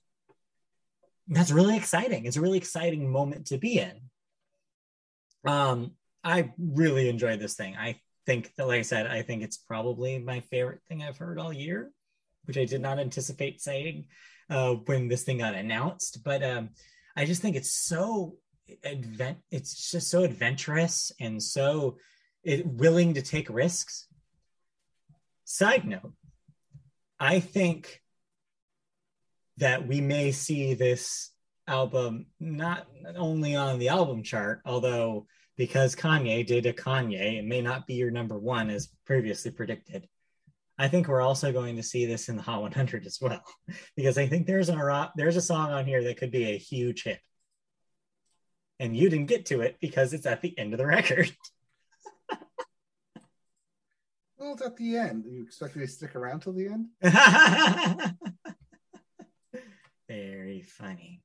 That's 1.26 1.50
really 1.50 1.76
exciting. 1.76 2.26
It's 2.26 2.36
a 2.36 2.40
really 2.40 2.58
exciting 2.58 3.10
moment 3.10 3.46
to 3.46 3.58
be 3.58 3.78
in. 3.78 3.92
Um, 5.46 5.92
I 6.22 6.52
really 6.58 7.08
enjoyed 7.08 7.40
this 7.40 7.54
thing. 7.54 7.76
I 7.76 7.98
think 8.26 8.54
that, 8.56 8.68
like 8.68 8.78
I 8.78 8.82
said, 8.82 9.06
I 9.06 9.22
think 9.22 9.42
it's 9.42 9.56
probably 9.56 10.18
my 10.18 10.40
favorite 10.40 10.82
thing 10.88 11.02
I've 11.02 11.18
heard 11.18 11.38
all 11.38 11.52
year, 11.52 11.90
which 12.44 12.58
I 12.58 12.66
did 12.66 12.82
not 12.82 12.98
anticipate 12.98 13.60
saying 13.60 14.04
uh, 14.50 14.74
when 14.86 15.08
this 15.08 15.22
thing 15.22 15.38
got 15.38 15.54
announced. 15.54 16.22
But 16.24 16.42
um, 16.42 16.70
I 17.16 17.24
just 17.24 17.42
think 17.42 17.56
it's 17.56 17.72
so 17.72 18.36
advent. 18.84 19.38
It's 19.50 19.90
just 19.90 20.10
so 20.10 20.24
adventurous 20.24 21.12
and 21.20 21.42
so 21.42 21.98
it, 22.42 22.66
willing 22.66 23.14
to 23.14 23.22
take 23.22 23.48
risks. 23.50 24.06
Side 25.44 25.86
note, 25.86 26.12
I 27.20 27.40
think 27.40 28.00
that 29.58 29.86
we 29.86 30.00
may 30.00 30.32
see 30.32 30.74
this 30.74 31.30
album 31.66 32.26
not 32.40 32.86
only 33.16 33.54
on 33.54 33.78
the 33.78 33.88
album 33.88 34.22
chart, 34.22 34.60
although 34.64 35.26
because 35.56 35.94
Kanye 35.94 36.44
did 36.44 36.66
a 36.66 36.72
Kanye, 36.72 37.38
it 37.38 37.44
may 37.44 37.62
not 37.62 37.86
be 37.86 37.94
your 37.94 38.10
number 38.10 38.38
one 38.38 38.70
as 38.70 38.88
previously 39.06 39.50
predicted. 39.50 40.08
I 40.78 40.88
think 40.88 41.06
we're 41.06 41.20
also 41.20 41.52
going 41.52 41.76
to 41.76 41.82
see 41.82 42.06
this 42.06 42.28
in 42.28 42.36
the 42.36 42.42
Hot 42.42 42.60
100 42.62 43.06
as 43.06 43.18
well, 43.20 43.42
because 43.96 44.18
I 44.18 44.26
think 44.26 44.46
there's 44.46 44.68
a 44.68 45.12
there's 45.16 45.36
a 45.36 45.42
song 45.42 45.70
on 45.70 45.86
here 45.86 46.02
that 46.04 46.16
could 46.16 46.32
be 46.32 46.44
a 46.44 46.58
huge 46.58 47.04
hit, 47.04 47.20
and 48.80 48.96
you 48.96 49.08
didn't 49.08 49.28
get 49.28 49.46
to 49.46 49.60
it 49.60 49.76
because 49.80 50.12
it's 50.12 50.26
at 50.26 50.42
the 50.42 50.56
end 50.58 50.74
of 50.74 50.78
the 50.78 50.86
record. 50.98 51.30
Well, 54.36 54.52
it's 54.52 54.62
at 54.62 54.76
the 54.76 54.96
end. 54.96 55.24
You 55.26 55.42
expect 55.42 55.76
me 55.76 55.86
to 55.86 55.90
stick 55.90 56.16
around 56.16 56.40
till 56.40 56.52
the 56.52 56.66
end? 56.66 56.88
Very 60.08 60.60
funny. 60.62 61.22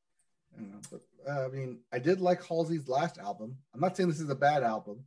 I 0.58 0.62
know, 0.62 0.80
but 0.90 1.02
uh, 1.28 1.46
I 1.46 1.48
mean, 1.50 1.80
I 1.92 2.00
did 2.00 2.22
like 2.22 2.42
Halsey's 2.42 2.88
last 2.88 3.18
album. 3.18 3.58
I'm 3.74 3.82
not 3.82 3.98
saying 3.98 4.10
this 4.10 4.22
is 4.22 4.30
a 4.30 4.36
bad 4.36 4.64
album. 4.64 5.04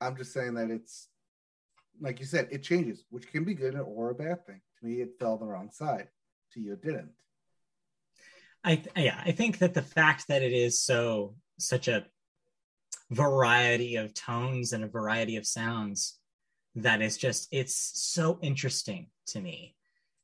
I'm 0.00 0.16
just 0.16 0.32
saying 0.32 0.54
that 0.54 0.70
it's 0.70 1.08
like 2.00 2.20
you 2.20 2.26
said, 2.26 2.48
it 2.50 2.62
changes, 2.62 3.04
which 3.10 3.30
can 3.30 3.44
be 3.44 3.54
good 3.54 3.74
or 3.76 4.10
a 4.10 4.14
bad 4.14 4.46
thing. 4.46 4.60
To 4.80 4.86
me, 4.86 5.00
it 5.00 5.18
fell 5.18 5.36
the 5.36 5.46
wrong 5.46 5.70
side. 5.70 6.08
To 6.52 6.60
you, 6.60 6.74
it 6.74 6.82
didn't. 6.82 7.10
I 8.64 8.82
yeah, 8.96 9.20
I 9.24 9.32
think 9.32 9.58
that 9.58 9.74
the 9.74 9.82
fact 9.82 10.28
that 10.28 10.42
it 10.42 10.52
is 10.52 10.80
so 10.80 11.34
such 11.58 11.88
a 11.88 12.06
variety 13.10 13.96
of 13.96 14.14
tones 14.14 14.72
and 14.72 14.84
a 14.84 14.88
variety 14.88 15.36
of 15.36 15.46
sounds 15.46 16.18
that 16.76 17.02
is 17.02 17.16
just 17.16 17.48
it's 17.50 17.74
so 17.94 18.38
interesting 18.42 19.08
to 19.28 19.40
me. 19.40 19.76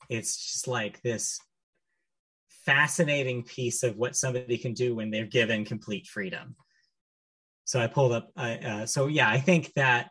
It's 0.09 0.37
just 0.37 0.69
like 0.69 1.03
this 1.03 1.41
fascinating 2.65 3.45
piece 3.45 3.83
of 3.83 3.97
what 3.97 4.17
somebody 4.17 4.59
can 4.59 4.75
do 4.75 4.95
when 4.95 5.11
they're 5.11 5.27
given 5.27 5.65
complete 5.65 6.07
freedom. 6.07 6.55
So 7.65 7.81
I 7.81 7.87
pulled 7.87 8.13
up. 8.13 8.31
Uh, 8.37 8.57
uh, 8.65 8.87
so 8.87 9.07
yeah, 9.09 9.29
I 9.29 9.39
think 9.39 9.73
that 9.75 10.11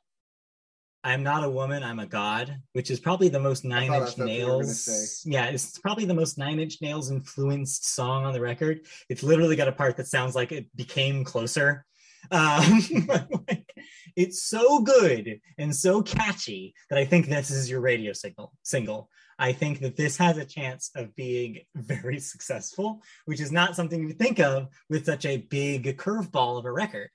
I'm 1.04 1.24
not 1.24 1.44
a 1.44 1.50
woman, 1.50 1.84
I'm 1.84 2.00
a 2.00 2.06
god, 2.06 2.58
which 2.74 2.92
is 2.92 3.00
probably 3.00 3.30
the 3.30 3.40
most 3.40 3.64
nine 3.64 3.94
inch 3.94 4.16
that's 4.16 4.18
what 4.18 4.28
you 4.30 4.46
were 4.46 4.52
gonna 4.52 4.58
nails. 4.64 5.24
Yeah, 5.26 5.46
it's 5.46 5.78
probably 5.80 6.06
the 6.06 6.14
most 6.14 6.38
nine 6.38 6.60
inch 6.60 6.82
nails 6.82 7.12
influenced 7.12 7.94
song 7.94 8.26
on 8.26 8.34
the 8.34 8.42
record. 8.42 8.82
It's 9.10 9.24
literally 9.24 9.56
got 9.56 9.68
a 9.68 9.72
part 9.72 9.98
that 9.98 10.08
sounds 10.08 10.36
like 10.36 10.52
it 10.52 10.66
became 10.76 11.24
closer. 11.24 11.86
Um, 12.32 12.82
like, 13.48 13.74
it's 14.16 14.44
so 14.44 14.82
good 14.82 15.40
and 15.58 15.76
so 15.76 16.02
catchy 16.02 16.74
that 16.90 17.00
I 17.00 17.06
think 17.06 17.28
this 17.28 17.52
is 17.52 17.70
your 17.70 17.80
radio 17.80 18.14
signal 18.14 18.52
single. 18.64 19.10
I 19.40 19.54
think 19.54 19.82
that 19.82 19.96
this 19.96 20.18
has 20.18 20.38
a 20.38 20.46
chance 20.46 20.90
of 20.96 21.16
being 21.16 21.60
very 21.76 22.20
successful, 22.34 23.04
which 23.26 23.40
is 23.40 23.52
not 23.52 23.76
something 23.76 24.08
you 24.08 24.14
think 24.14 24.40
of 24.40 24.68
with 24.90 25.06
such 25.06 25.26
a 25.26 25.38
big 25.38 25.98
curveball 25.98 26.58
of 26.58 26.66
a 26.66 26.72
record. 26.72 27.10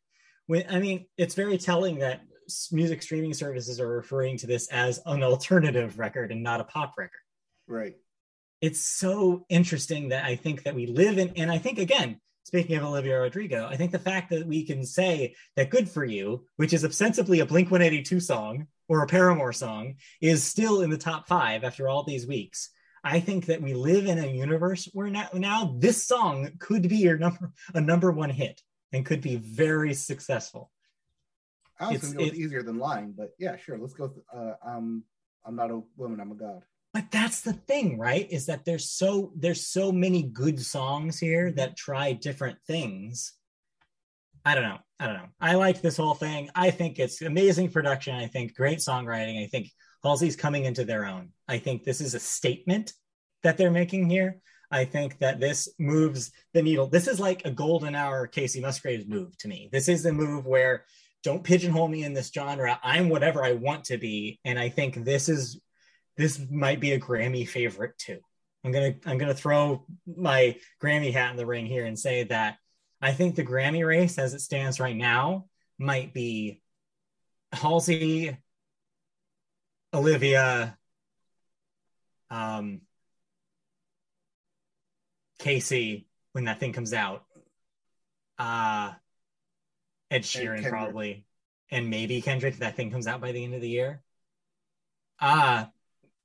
When, 0.47 0.65
I 0.69 0.79
mean, 0.79 1.07
it's 1.17 1.35
very 1.35 1.59
telling 1.59 1.99
that 1.99 2.23
music 2.71 3.03
streaming 3.03 3.35
services 3.35 3.81
are 3.81 3.89
referring 3.89 4.37
to 4.39 4.47
this 4.47 4.69
as 4.69 5.01
an 5.07 5.23
alternative 5.23 5.99
record 5.99 6.33
and 6.33 6.43
not 6.43 6.61
a 6.61 6.65
pop 6.65 6.95
record. 6.97 7.21
Right. 7.67 7.97
It's 8.61 8.81
so 8.81 9.45
interesting 9.49 10.11
that 10.11 10.25
I 10.25 10.37
think 10.37 10.63
that 10.65 10.75
we 10.75 10.87
live 10.87 11.19
in, 11.19 11.33
and 11.37 11.51
I 11.51 11.59
think 11.59 11.79
again, 11.79 12.21
speaking 12.45 12.77
of 12.77 12.85
Olivia 12.85 13.21
Rodrigo, 13.21 13.67
I 13.67 13.77
think 13.77 13.93
the 13.93 13.99
fact 13.99 14.31
that 14.31 14.47
we 14.47 14.65
can 14.65 14.85
say 14.85 15.35
that 15.57 15.71
Good 15.71 15.89
For 15.89 16.05
You, 16.05 16.47
which 16.57 16.73
is 16.73 16.85
ostensibly 16.85 17.41
a 17.41 17.47
Blink 17.47 17.71
182 17.71 18.21
song 18.21 18.67
or 18.89 19.03
a 19.03 19.07
Paramore 19.07 19.53
song, 19.53 19.95
is 20.21 20.45
still 20.45 20.83
in 20.83 20.91
the 20.91 20.99
top 20.99 21.27
five 21.27 21.65
after 21.65 21.89
all 21.89 22.05
these 22.05 22.27
weeks. 22.27 22.71
I 23.05 23.21
think 23.21 23.47
that 23.47 23.63
we 23.63 23.75
live 23.75 24.07
in 24.07 24.19
a 24.19 24.29
universe 24.29 24.89
where 24.93 25.09
now, 25.09 25.29
now 25.35 25.75
this 25.79 26.05
song 26.05 26.51
could 26.59 26.89
be 26.89 26.99
your 26.99 27.19
number 27.19 27.53
a 27.75 27.81
number 27.81 28.13
one 28.13 28.31
hit 28.31 28.61
and 28.93 29.05
could 29.05 29.21
be 29.21 29.37
very 29.37 29.95
successful. 29.95 30.71
I 31.83 31.89
was 31.89 31.97
It's- 31.97 32.13
gonna 32.13 32.25
go 32.25 32.33
it- 32.33 32.39
easier 32.39 32.63
than 32.63 32.79
lying, 32.79 33.13
but 33.13 33.35
yeah, 33.39 33.57
sure. 33.57 33.79
Let's 33.79 33.95
go. 33.95 34.05
With, 34.07 34.19
uh, 34.35 34.55
um, 34.65 35.05
I'm 35.45 35.57
not 35.57 35.71
a 35.71 35.83
woman. 35.97 36.21
I'm 36.21 36.33
a 36.33 36.35
god. 36.37 36.63
but 36.95 37.11
that's 37.11 37.41
the 37.41 37.55
thing 37.55 37.99
right 37.99 38.31
is 38.31 38.45
that 38.47 38.65
there's 38.67 38.91
so 38.91 39.33
there's 39.35 39.67
so 39.67 39.91
many 39.91 40.23
good 40.23 40.61
songs 40.61 41.19
here 41.19 41.51
that 41.53 41.75
try 41.77 42.13
different 42.13 42.59
things 42.67 43.33
i 44.45 44.55
don't 44.55 44.65
know 44.65 44.79
i 45.01 45.07
don't 45.07 45.17
know 45.17 45.29
i 45.41 45.55
like 45.55 45.81
this 45.81 45.97
whole 45.97 46.13
thing 46.13 46.51
i 46.55 46.71
think 46.71 46.99
it's 46.99 47.23
amazing 47.23 47.71
production 47.71 48.15
i 48.15 48.27
think 48.27 48.55
great 48.55 48.79
songwriting 48.79 49.43
i 49.43 49.47
think 49.47 49.71
halsey's 50.05 50.37
coming 50.37 50.67
into 50.67 50.85
their 50.85 51.07
own 51.07 51.31
i 51.49 51.57
think 51.57 51.83
this 51.83 52.01
is 52.03 52.13
a 52.15 52.21
statement 52.21 52.93
that 53.43 53.57
they're 53.57 53.71
making 53.71 54.11
here 54.11 54.39
i 54.71 54.85
think 54.85 55.19
that 55.19 55.41
this 55.41 55.69
moves 55.79 56.31
the 56.53 56.61
needle 56.63 56.87
this 56.89 57.09
is 57.09 57.19
like 57.19 57.41
a 57.47 57.51
golden 57.51 57.95
hour 57.95 58.29
Kacey 58.29 58.61
Musgraves 58.61 59.07
move 59.07 59.35
to 59.39 59.49
me 59.49 59.71
this 59.73 59.89
is 59.89 60.03
the 60.03 60.13
move 60.13 60.45
where 60.45 60.85
don't 61.23 61.45
pigeonhole 61.45 61.89
me 61.89 62.05
in 62.05 62.15
this 62.15 62.31
genre. 62.35 62.79
I'm 62.83 63.09
whatever 63.09 63.45
i 63.45 63.53
want 63.53 63.85
to 63.85 63.99
be. 63.99 64.41
And 64.45 64.59
i 64.59 64.69
think 64.69 65.05
this 65.05 65.29
is 65.29 65.61
this 66.17 66.41
might 66.51 66.81
be 66.81 66.93
a 66.93 67.01
Grammy 67.01 67.49
favorite 67.49 67.97
too. 67.99 68.19
I'm 68.65 68.73
gonna 68.73 68.95
I'm 69.07 69.19
gonna 69.19 69.35
throw 69.35 69.87
my 70.07 70.57
Grammy 70.83 71.13
hat 71.13 71.31
in 71.31 71.37
the 71.37 71.47
ring 71.47 71.67
here 71.67 71.87
and 71.87 71.99
say 71.99 72.25
that 72.25 72.57
I 73.01 73.13
think 73.13 73.35
the 73.35 73.45
Grammy 73.45 73.87
race 73.87 74.19
as 74.19 74.35
it 74.35 74.41
stands 74.41 74.79
right 74.79 74.97
now 74.97 75.47
might 75.79 76.15
be 76.15 76.61
Halsey, 77.53 78.37
Olivia, 79.93 80.79
um, 82.31 82.83
Kacey 85.41 86.07
when 86.33 86.45
that 86.45 86.61
thing 86.61 86.73
comes 86.73 86.95
out, 86.95 87.25
uh, 88.39 88.93
Ed 90.13 90.23
Sheeran 90.23 90.55
Kendrick. 90.57 90.71
probably, 90.73 91.27
and 91.71 91.89
maybe 91.91 92.21
Kendrick 92.21 92.57
that 92.59 92.77
thing 92.77 92.91
comes 92.91 93.07
out 93.07 93.21
by 93.21 93.33
the 93.33 93.43
end 93.45 93.55
of 93.55 93.61
the 93.61 93.69
year. 93.69 94.03
Uh 95.21 95.67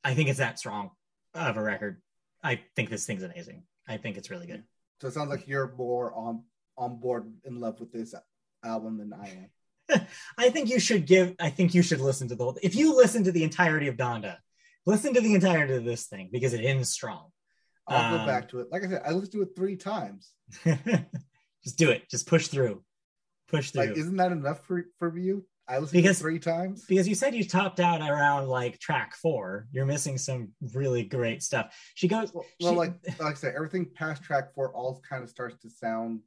I 0.03 0.13
think 0.13 0.29
it's 0.29 0.39
that 0.39 0.59
strong 0.59 0.91
of 1.33 1.57
a 1.57 1.61
record. 1.61 2.01
I 2.43 2.61
think 2.75 2.89
this 2.89 3.05
thing's 3.05 3.23
amazing. 3.23 3.63
I 3.87 3.97
think 3.97 4.17
it's 4.17 4.29
really 4.29 4.47
good. 4.47 4.63
So 5.01 5.07
it 5.07 5.13
sounds 5.13 5.29
like 5.29 5.47
you're 5.47 5.73
more 5.77 6.13
on 6.13 6.43
on 6.77 6.99
board 6.99 7.31
in 7.45 7.59
love 7.59 7.79
with 7.79 7.91
this 7.91 8.13
album 8.63 8.97
than 8.97 9.13
I 9.13 9.49
am. 9.89 10.07
I 10.37 10.49
think 10.49 10.69
you 10.69 10.79
should 10.79 11.05
give. 11.05 11.35
I 11.39 11.49
think 11.49 11.73
you 11.73 11.81
should 11.81 12.01
listen 12.01 12.27
to 12.29 12.35
the. 12.35 12.43
whole 12.43 12.57
If 12.61 12.75
you 12.75 12.95
listen 12.95 13.23
to 13.23 13.31
the 13.31 13.43
entirety 13.43 13.87
of 13.87 13.95
Donda, 13.95 14.37
listen 14.85 15.13
to 15.13 15.21
the 15.21 15.33
entirety 15.33 15.75
of 15.75 15.85
this 15.85 16.05
thing 16.07 16.29
because 16.31 16.53
it 16.53 16.63
ends 16.63 16.89
strong. 16.89 17.29
I'll 17.87 18.13
Um, 18.13 18.19
go 18.19 18.25
back 18.25 18.49
to 18.49 18.59
it. 18.59 18.67
Like 18.71 18.83
I 18.83 18.89
said, 18.89 19.01
I 19.05 19.11
listened 19.11 19.31
to 19.33 19.41
it 19.43 19.55
three 19.55 19.77
times. 19.77 20.29
Just 21.63 21.77
do 21.77 21.89
it. 21.89 22.09
Just 22.09 22.27
push 22.27 22.47
through. 22.47 22.83
Push 23.47 23.71
through. 23.71 23.87
Like, 23.87 23.97
isn't 23.97 24.17
that 24.17 24.31
enough 24.31 24.65
for 24.65 24.85
for 24.99 25.17
you? 25.17 25.45
I 25.69 25.79
listened 25.79 26.01
Because- 26.01 26.17
to 26.17 26.23
three 26.23 26.39
times. 26.39 26.85
because 26.85 27.07
you 27.09 27.15
said 27.15 27.35
you 27.35 27.43
topped 27.43 27.79
out 27.81 27.99
around 28.01 28.47
like 28.47 28.79
track 28.79 29.15
four. 29.15 29.67
You're 29.71 29.85
missing 29.85 30.17
some 30.17 30.53
really 30.73 31.03
great 31.03 31.43
stuff. 31.43 31.77
She 31.93 32.07
goes. 32.07 32.33
Well, 32.33 32.45
well 32.61 32.71
she- 32.73 32.77
like 32.77 32.93
like 33.19 33.31
I 33.31 33.33
said, 33.33 33.55
everything 33.55 33.85
past 33.93 34.23
track 34.23 34.53
four 34.53 34.71
all 34.73 35.01
kind 35.07 35.23
of 35.23 35.29
starts 35.29 35.57
to 35.63 35.69
sound 35.69 36.21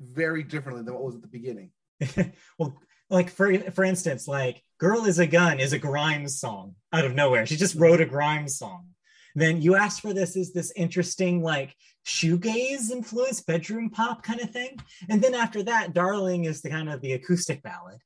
very 0.00 0.42
differently 0.42 0.82
than 0.84 0.94
what 0.94 1.04
was 1.04 1.14
at 1.14 1.22
the 1.22 1.28
beginning. 1.28 1.70
well, 2.58 2.80
like 3.08 3.30
for 3.30 3.56
for 3.70 3.84
instance, 3.84 4.26
like 4.26 4.62
"Girl 4.78 5.04
Is 5.06 5.18
a 5.18 5.26
Gun" 5.26 5.60
is 5.60 5.72
a 5.72 5.78
Grimes 5.78 6.38
song 6.38 6.74
out 6.92 7.04
of 7.04 7.14
nowhere. 7.14 7.46
She 7.46 7.56
just 7.56 7.76
wrote 7.76 8.00
a 8.00 8.06
Grimes 8.06 8.58
song. 8.58 8.88
Then 9.34 9.62
you 9.62 9.74
asked 9.74 10.00
for 10.00 10.12
this 10.12 10.36
is 10.36 10.52
this 10.52 10.72
interesting 10.76 11.42
like 11.42 11.74
shoegaze 12.06 12.90
influence 12.90 13.40
bedroom 13.40 13.90
pop 13.90 14.22
kind 14.22 14.40
of 14.40 14.50
thing, 14.50 14.78
and 15.08 15.22
then 15.22 15.34
after 15.34 15.62
that, 15.64 15.94
"Darling" 15.94 16.44
is 16.44 16.60
the 16.60 16.70
kind 16.70 16.90
of 16.90 17.00
the 17.00 17.12
acoustic 17.12 17.62
ballad, 17.62 17.98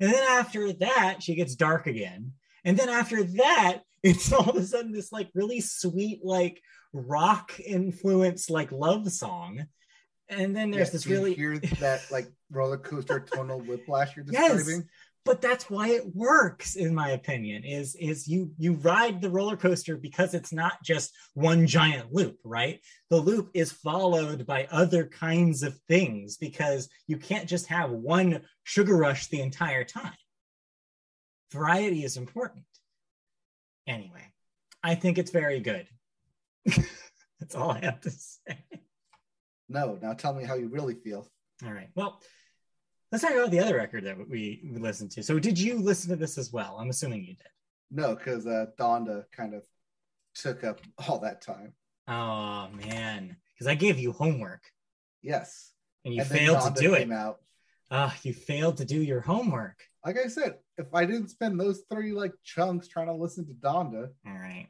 and 0.00 0.12
then 0.12 0.24
after 0.28 0.72
that, 0.74 1.22
she 1.22 1.34
gets 1.34 1.54
dark 1.54 1.86
again, 1.86 2.32
and 2.64 2.76
then 2.76 2.88
after 2.88 3.22
that, 3.24 3.80
it's 4.02 4.32
all 4.32 4.50
of 4.50 4.56
a 4.56 4.64
sudden 4.64 4.92
this 4.92 5.12
like 5.12 5.30
really 5.34 5.60
sweet 5.60 6.24
like 6.24 6.60
rock 6.92 7.58
influence 7.60 8.50
like 8.50 8.72
love 8.72 9.10
song. 9.10 9.66
And 10.28 10.56
then 10.56 10.70
there's 10.70 10.88
Yeah, 10.88 10.92
this 10.92 11.06
you 11.06 11.14
really 11.14 11.34
hear 11.34 11.58
that 11.58 12.02
like 12.10 12.26
roller 12.50 12.78
coaster 12.78 13.20
tonal 13.20 13.60
whiplash 13.60 14.16
you're 14.16 14.24
Yes. 14.30 14.80
But 15.24 15.40
that's 15.40 15.70
why 15.70 15.88
it 15.88 16.14
works 16.14 16.74
in 16.74 16.94
my 16.94 17.10
opinion 17.10 17.64
is 17.64 17.94
is 17.96 18.26
you 18.26 18.50
you 18.58 18.74
ride 18.74 19.20
the 19.20 19.30
roller 19.30 19.56
coaster 19.56 19.96
because 19.96 20.34
it's 20.34 20.52
not 20.52 20.82
just 20.84 21.12
one 21.34 21.66
giant 21.66 22.12
loop 22.12 22.38
right? 22.44 22.80
The 23.10 23.18
loop 23.18 23.50
is 23.54 23.72
followed 23.72 24.46
by 24.46 24.66
other 24.70 25.04
kinds 25.06 25.62
of 25.62 25.78
things 25.88 26.36
because 26.36 26.88
you 27.06 27.16
can't 27.18 27.48
just 27.48 27.66
have 27.66 27.90
one 27.90 28.42
sugar 28.64 28.96
rush 28.96 29.28
the 29.28 29.40
entire 29.40 29.84
time. 29.84 30.12
Variety 31.52 32.04
is 32.04 32.16
important. 32.16 32.64
Anyway 33.86 34.32
i 34.82 34.94
think 34.94 35.18
it's 35.18 35.30
very 35.30 35.60
good. 35.60 35.86
That's 37.40 37.54
all 37.54 37.70
i 37.70 37.80
have 37.80 38.00
to 38.02 38.10
say. 38.10 38.64
No, 39.68 39.98
now 40.02 40.12
tell 40.12 40.34
me 40.34 40.44
how 40.44 40.54
you 40.54 40.68
really 40.68 40.94
feel. 40.94 41.30
all 41.64 41.72
right. 41.72 41.88
Well 41.94 42.20
let's 43.12 43.22
talk 43.22 43.32
about 43.34 43.50
the 43.50 43.60
other 43.60 43.76
record 43.76 44.04
that 44.04 44.16
we, 44.28 44.60
we 44.64 44.78
listened 44.78 45.10
to 45.12 45.22
so 45.22 45.38
did 45.38 45.58
you 45.58 45.78
listen 45.78 46.10
to 46.10 46.16
this 46.16 46.38
as 46.38 46.52
well 46.52 46.76
i'm 46.80 46.90
assuming 46.90 47.20
you 47.20 47.34
did 47.34 47.46
No, 47.90 48.14
because 48.16 48.46
uh, 48.46 48.66
Donda 48.78 49.24
kind 49.36 49.54
of 49.54 49.62
took 50.34 50.64
up 50.64 50.80
all 51.06 51.18
that 51.20 51.42
time. 51.42 51.74
Oh 52.08 52.68
man, 52.74 53.36
because 53.52 53.66
I 53.66 53.74
gave 53.74 53.98
you 53.98 54.12
homework 54.12 54.62
Yes, 55.22 55.72
and 56.04 56.14
you 56.14 56.22
and 56.22 56.30
failed 56.30 56.74
to 56.74 56.80
do 56.82 56.94
it. 56.94 57.12
out. 57.12 57.38
Ah, 57.90 58.16
you 58.22 58.32
failed 58.32 58.78
to 58.78 58.84
do 58.86 59.00
your 59.00 59.20
homework. 59.20 59.76
Like 60.04 60.16
I 60.18 60.26
said, 60.28 60.56
if 60.78 60.92
I 60.94 61.04
didn't 61.04 61.28
spend 61.28 61.60
those 61.60 61.82
three 61.90 62.12
like 62.12 62.32
chunks 62.42 62.88
trying 62.88 63.06
to 63.08 63.12
listen 63.12 63.46
to 63.46 63.52
Donda, 63.52 64.08
All 64.26 64.32
right. 64.32 64.68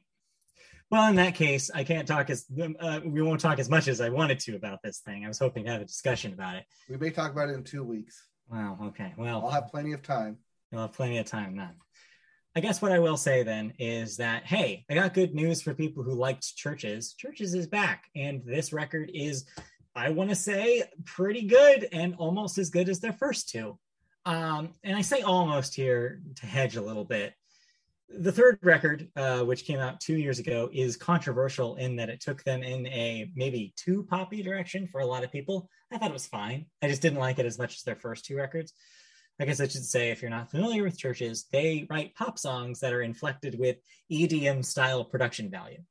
Well, 0.90 1.08
in 1.08 1.16
that 1.16 1.34
case, 1.36 1.70
I 1.74 1.84
can't 1.84 2.06
talk 2.06 2.28
as 2.28 2.44
uh, 2.80 3.00
we 3.04 3.22
won't 3.22 3.40
talk 3.40 3.58
as 3.58 3.70
much 3.70 3.86
as 3.88 4.00
I 4.02 4.10
wanted 4.10 4.40
to 4.40 4.56
about 4.56 4.80
this 4.82 4.98
thing. 4.98 5.24
I 5.24 5.28
was 5.28 5.38
hoping 5.38 5.64
to 5.64 5.70
have 5.70 5.80
a 5.80 5.86
discussion 5.86 6.34
about 6.34 6.56
it. 6.56 6.64
we 6.90 6.96
may 6.98 7.08
talk 7.10 7.30
about 7.32 7.48
it 7.48 7.54
in 7.54 7.64
two 7.64 7.82
weeks. 7.84 8.26
Wow. 8.52 8.78
Okay. 8.88 9.14
Well, 9.16 9.42
I'll 9.44 9.50
have 9.50 9.68
plenty 9.68 9.92
of 9.92 10.02
time. 10.02 10.36
you'll 10.70 10.82
have 10.82 10.92
plenty 10.92 11.18
of 11.18 11.26
time 11.26 11.56
then. 11.56 11.74
I 12.54 12.60
guess 12.60 12.82
what 12.82 12.92
I 12.92 12.98
will 12.98 13.16
say 13.16 13.42
then 13.42 13.72
is 13.78 14.18
that 14.18 14.44
hey, 14.44 14.84
I 14.90 14.94
got 14.94 15.14
good 15.14 15.34
news 15.34 15.62
for 15.62 15.72
people 15.72 16.02
who 16.02 16.12
liked 16.12 16.42
CHVRCHES. 16.58 17.14
CHVRCHES 17.16 17.54
is 17.54 17.66
back, 17.66 18.04
and 18.14 18.42
this 18.44 18.74
record 18.74 19.10
is, 19.14 19.46
I 19.96 20.10
want 20.10 20.28
to 20.28 20.36
say, 20.36 20.84
pretty 21.06 21.46
good 21.46 21.88
and 21.92 22.14
almost 22.16 22.58
as 22.58 22.68
good 22.68 22.90
as 22.90 23.00
their 23.00 23.14
first 23.14 23.48
two. 23.48 23.78
Um, 24.26 24.74
and 24.84 24.94
I 24.94 25.00
say 25.00 25.22
almost 25.22 25.74
here 25.74 26.20
to 26.36 26.46
hedge 26.46 26.76
a 26.76 26.82
little 26.82 27.06
bit. 27.06 27.32
The 28.18 28.32
third 28.32 28.58
record, 28.62 29.08
uh, 29.16 29.40
which 29.42 29.64
came 29.64 29.78
out 29.78 30.00
two 30.00 30.16
years 30.16 30.38
ago, 30.38 30.68
is 30.72 30.96
controversial 30.96 31.76
in 31.76 31.96
that 31.96 32.10
it 32.10 32.20
took 32.20 32.42
them 32.44 32.62
in 32.62 32.86
a 32.86 33.30
maybe 33.34 33.72
too 33.76 34.04
poppy 34.04 34.42
direction 34.42 34.86
for 34.86 35.00
a 35.00 35.06
lot 35.06 35.24
of 35.24 35.32
people. 35.32 35.68
I 35.90 35.98
thought 35.98 36.10
it 36.10 36.12
was 36.12 36.26
fine. 36.26 36.66
I 36.82 36.88
just 36.88 37.02
didn't 37.02 37.18
like 37.18 37.38
it 37.38 37.46
as 37.46 37.58
much 37.58 37.76
as 37.76 37.82
their 37.82 37.96
first 37.96 38.24
two 38.24 38.36
records. 38.36 38.72
I 39.40 39.44
guess 39.46 39.60
I 39.60 39.66
should 39.68 39.84
say, 39.84 40.10
if 40.10 40.20
you're 40.20 40.30
not 40.30 40.50
familiar 40.50 40.82
with 40.84 40.98
CHVRCHES, 40.98 41.44
they 41.50 41.86
write 41.88 42.14
pop 42.14 42.38
songs 42.38 42.80
that 42.80 42.92
are 42.92 43.02
inflected 43.02 43.58
with 43.58 43.76
EDM 44.10 44.64
style 44.64 45.04
production 45.04 45.50
value. 45.50 45.82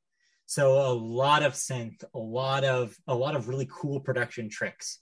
So 0.46 0.80
a 0.80 0.92
lot 0.92 1.42
of 1.42 1.54
synth, 1.54 2.04
a 2.14 2.18
lot 2.18 2.64
of 2.64 2.94
a 3.06 3.14
lot 3.14 3.34
of 3.36 3.48
really 3.48 3.68
cool 3.70 4.00
production 4.00 4.48
tricks, 4.48 4.98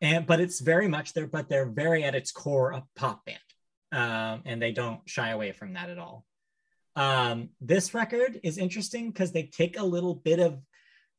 and 0.00 0.26
but 0.26 0.40
it's 0.40 0.60
very 0.60 0.88
much 0.88 1.12
there. 1.12 1.26
But 1.26 1.48
they're 1.48 1.68
very 1.70 2.04
at 2.04 2.14
its 2.14 2.32
core 2.32 2.72
a 2.72 2.84
pop 2.96 3.24
band. 3.26 3.38
um, 3.92 4.42
and 4.44 4.60
they 4.60 4.72
don't 4.72 5.00
shy 5.08 5.30
away 5.30 5.52
from 5.52 5.74
that 5.74 5.90
at 5.90 5.98
all. 5.98 6.24
Um, 6.96 7.50
this 7.60 7.92
record 7.94 8.40
is 8.42 8.58
interesting 8.58 9.10
because 9.10 9.30
they 9.30 9.44
take 9.44 9.78
a 9.78 9.84
little 9.84 10.14
bit 10.14 10.40
of 10.40 10.58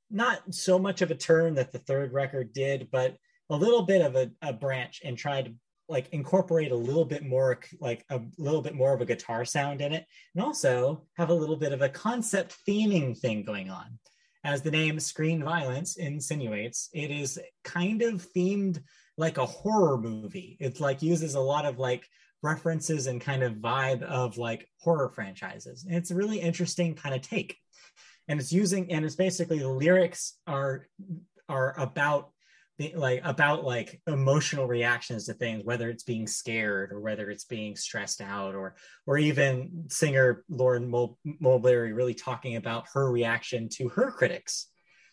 not 0.09 0.53
so 0.53 0.79
much 0.79 1.01
of 1.01 1.11
a 1.11 1.15
turn 1.15 1.55
that 1.55 1.71
the 1.71 1.79
third 1.79 2.11
record 2.11 2.51
did, 2.51 2.89
but 2.91 3.15
a 3.49 3.55
little 3.55 3.83
bit 3.83 4.01
of 4.01 4.15
a, 4.15 4.31
a 4.41 4.51
branch 4.51 5.01
and 5.05 5.17
try 5.17 5.43
to 5.43 5.53
like 5.89 6.09
incorporate 6.11 6.71
a 6.71 6.75
little 6.75 7.05
bit 7.05 7.23
more 7.23 7.59
like 7.79 8.03
a 8.09 8.19
little 8.37 8.61
bit 8.61 8.75
more 8.75 8.93
of 8.93 8.99
a 8.99 9.05
guitar 9.05 9.45
sound 9.45 9.79
in 9.81 9.93
it 9.93 10.05
and 10.35 10.43
also 10.43 11.05
have 11.15 11.29
a 11.29 11.33
little 11.33 11.55
bit 11.55 11.71
of 11.71 11.81
a 11.81 11.89
concept 11.89 12.57
theming 12.67 13.17
thing 13.17 13.43
going 13.43 13.69
on. 13.69 13.97
As 14.43 14.61
the 14.61 14.71
name 14.71 14.99
screen 14.99 15.43
violence 15.43 15.95
insinuates 15.95 16.89
it 16.93 17.09
is 17.09 17.39
kind 17.63 18.01
of 18.01 18.25
themed 18.35 18.81
like 19.17 19.37
a 19.37 19.45
horror 19.45 19.97
movie. 19.97 20.57
It's 20.59 20.79
like 20.79 21.01
uses 21.01 21.35
a 21.35 21.39
lot 21.39 21.65
of 21.65 21.79
like 21.79 22.05
references 22.43 23.07
and 23.07 23.21
kind 23.21 23.43
of 23.43 23.55
vibe 23.55 24.03
of 24.03 24.37
like 24.37 24.67
horror 24.79 25.09
franchises. 25.09 25.85
And 25.85 25.95
it's 25.95 26.11
a 26.11 26.15
really 26.15 26.39
interesting 26.39 26.95
kind 26.95 27.15
of 27.15 27.21
take. 27.21 27.57
And 28.27 28.39
it's 28.39 28.51
using 28.51 28.91
and 28.91 29.05
it's 29.05 29.15
basically 29.15 29.59
the 29.59 29.69
lyrics 29.69 30.37
are 30.45 30.87
are 31.49 31.79
about 31.79 32.31
like 32.93 33.21
about 33.23 33.63
like 33.63 34.01
emotional 34.05 34.67
reactions 34.67 35.25
to 35.25 35.33
things 35.33 35.63
whether 35.63 35.89
it's 35.89 36.03
being 36.03 36.27
scared 36.27 36.91
or 36.91 36.99
whether 36.99 37.31
it's 37.31 37.45
being 37.45 37.75
stressed 37.75 38.21
out 38.21 38.53
or 38.53 38.75
or 39.07 39.17
even 39.17 39.85
singer 39.89 40.43
Lauren 40.47 40.93
Mayberry 41.23 41.93
really 41.93 42.13
talking 42.13 42.55
about 42.55 42.85
her 42.93 43.09
reaction 43.09 43.67
to 43.69 43.89
her 43.89 44.11
critics 44.11 44.67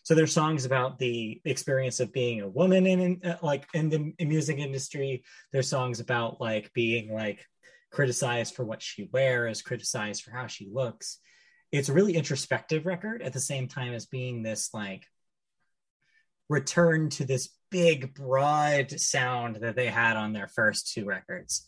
so 0.05 0.13
there's 0.13 0.33
songs 0.33 0.65
about 0.65 0.99
the 0.99 1.41
experience 1.45 1.99
of 1.99 2.13
being 2.13 2.41
a 2.41 2.47
woman 2.47 2.85
in, 2.85 2.99
in 2.99 3.21
uh, 3.25 3.37
like 3.41 3.65
in 3.73 3.89
the 3.89 4.13
music 4.23 4.59
industry. 4.59 5.23
There's 5.51 5.67
songs 5.67 5.99
about 5.99 6.39
like 6.39 6.71
being 6.73 7.11
like 7.11 7.43
criticized 7.91 8.53
for 8.53 8.63
what 8.63 8.83
she 8.83 9.09
wears 9.11 9.63
criticized 9.63 10.21
for 10.21 10.29
how 10.29 10.45
she 10.45 10.69
looks. 10.71 11.17
It's 11.71 11.89
a 11.89 11.93
really 11.93 12.15
introspective 12.15 12.85
record 12.85 13.23
at 13.23 13.33
the 13.33 13.39
same 13.39 13.67
time 13.67 13.93
as 13.93 14.05
being 14.05 14.43
this 14.43 14.75
like 14.75 15.07
return 16.49 17.09
to 17.09 17.25
this 17.25 17.49
big 17.71 18.13
broad 18.13 18.91
sound 18.99 19.55
that 19.55 19.75
they 19.75 19.87
had 19.87 20.17
on 20.17 20.33
their 20.33 20.47
first 20.47 20.93
two 20.93 21.05
records 21.05 21.65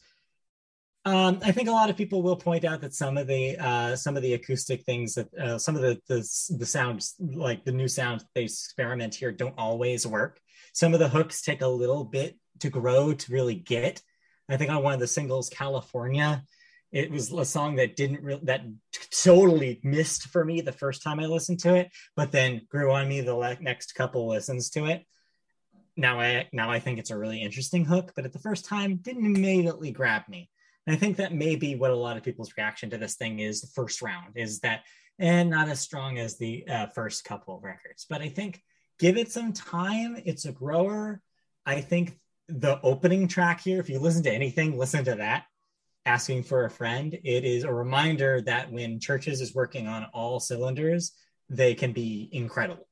um, 1.07 1.39
I 1.41 1.53
think 1.53 1.69
a 1.69 1.71
lot 1.71 1.89
of 1.89 1.95
people 1.95 2.21
will 2.21 2.35
point 2.35 2.65
out 2.65 2.81
that 2.81 2.93
some 2.93 3.17
of 3.17 3.27
the 3.27 3.57
uh, 3.57 3.95
some 3.95 4.17
of 4.17 4.23
the 4.23 4.33
acoustic 4.33 4.83
things 4.83 5.13
that 5.13 5.33
uh, 5.35 5.57
some 5.57 5.77
of 5.77 5.81
the, 5.81 5.97
the 6.09 6.17
the 6.57 6.65
sounds 6.65 7.15
like 7.19 7.63
the 7.63 7.71
new 7.71 7.87
sounds 7.87 8.25
they 8.35 8.43
experiment 8.43 9.15
here 9.15 9.31
don't 9.31 9.57
always 9.57 10.05
work. 10.05 10.41
Some 10.73 10.93
of 10.93 10.99
the 10.99 11.07
hooks 11.07 11.41
take 11.41 11.61
a 11.61 11.67
little 11.67 12.03
bit 12.03 12.37
to 12.59 12.69
grow 12.69 13.13
to 13.13 13.31
really 13.31 13.55
get. 13.55 14.01
I 14.49 14.57
think 14.57 14.69
on 14.69 14.83
one 14.83 14.95
of 14.95 14.99
the 14.99 15.07
singles, 15.07 15.47
California, 15.47 16.43
it 16.91 17.09
was 17.09 17.31
a 17.31 17.45
song 17.45 17.77
that 17.77 17.95
didn't 17.95 18.21
re- 18.21 18.41
that 18.43 18.65
totally 19.23 19.79
missed 19.83 20.23
for 20.23 20.43
me 20.43 20.59
the 20.59 20.73
first 20.73 21.03
time 21.03 21.21
I 21.21 21.27
listened 21.27 21.61
to 21.61 21.75
it, 21.75 21.89
but 22.17 22.33
then 22.33 22.67
grew 22.69 22.91
on 22.91 23.07
me 23.07 23.21
the 23.21 23.33
le- 23.33 23.61
next 23.61 23.95
couple 23.95 24.27
listens 24.27 24.69
to 24.71 24.87
it. 24.87 25.05
Now 25.95 26.19
I 26.19 26.49
now 26.51 26.69
I 26.69 26.81
think 26.81 26.99
it's 26.99 27.11
a 27.11 27.17
really 27.17 27.41
interesting 27.41 27.85
hook, 27.85 28.11
but 28.13 28.25
at 28.25 28.33
the 28.33 28.39
first 28.39 28.65
time 28.65 28.97
didn't 28.97 29.25
immediately 29.25 29.91
grab 29.91 30.23
me. 30.27 30.49
And 30.87 30.95
I 30.95 30.99
think 30.99 31.17
that 31.17 31.33
may 31.33 31.55
be 31.55 31.75
what 31.75 31.91
a 31.91 31.95
lot 31.95 32.17
of 32.17 32.23
people's 32.23 32.53
reaction 32.57 32.89
to 32.89 32.97
this 32.97 33.15
thing 33.15 33.39
is 33.39 33.61
the 33.61 33.67
first 33.67 34.01
round 34.01 34.35
is 34.35 34.61
that 34.61 34.83
and 35.19 35.49
not 35.49 35.67
as 35.67 35.79
strong 35.79 36.17
as 36.17 36.37
the 36.37 36.65
uh, 36.67 36.87
first 36.87 37.25
couple 37.25 37.57
of 37.57 37.63
records. 37.63 38.05
But 38.09 38.21
I 38.21 38.29
think 38.29 38.61
give 38.99 39.17
it 39.17 39.31
some 39.31 39.51
time. 39.51 40.21
It's 40.25 40.45
a 40.45 40.51
grower. 40.51 41.21
I 41.65 41.81
think 41.81 42.17
the 42.47 42.79
opening 42.81 43.27
track 43.27 43.61
here, 43.61 43.79
if 43.79 43.89
you 43.89 43.99
listen 43.99 44.23
to 44.23 44.31
anything, 44.31 44.77
listen 44.77 45.03
to 45.05 45.15
that 45.15 45.45
asking 46.07 46.41
for 46.41 46.63
a 46.63 46.69
friend, 46.69 47.13
it 47.13 47.43
is 47.43 47.65
a 47.65 47.73
reminder 47.73 48.39
that 48.41 48.71
when 48.71 48.97
CHVRCHES 48.97 49.41
is 49.41 49.53
working 49.53 49.87
on 49.87 50.05
all 50.13 50.39
cylinders, 50.39 51.11
they 51.49 51.75
can 51.75 51.91
be 51.91 52.29
incredible. 52.31 52.87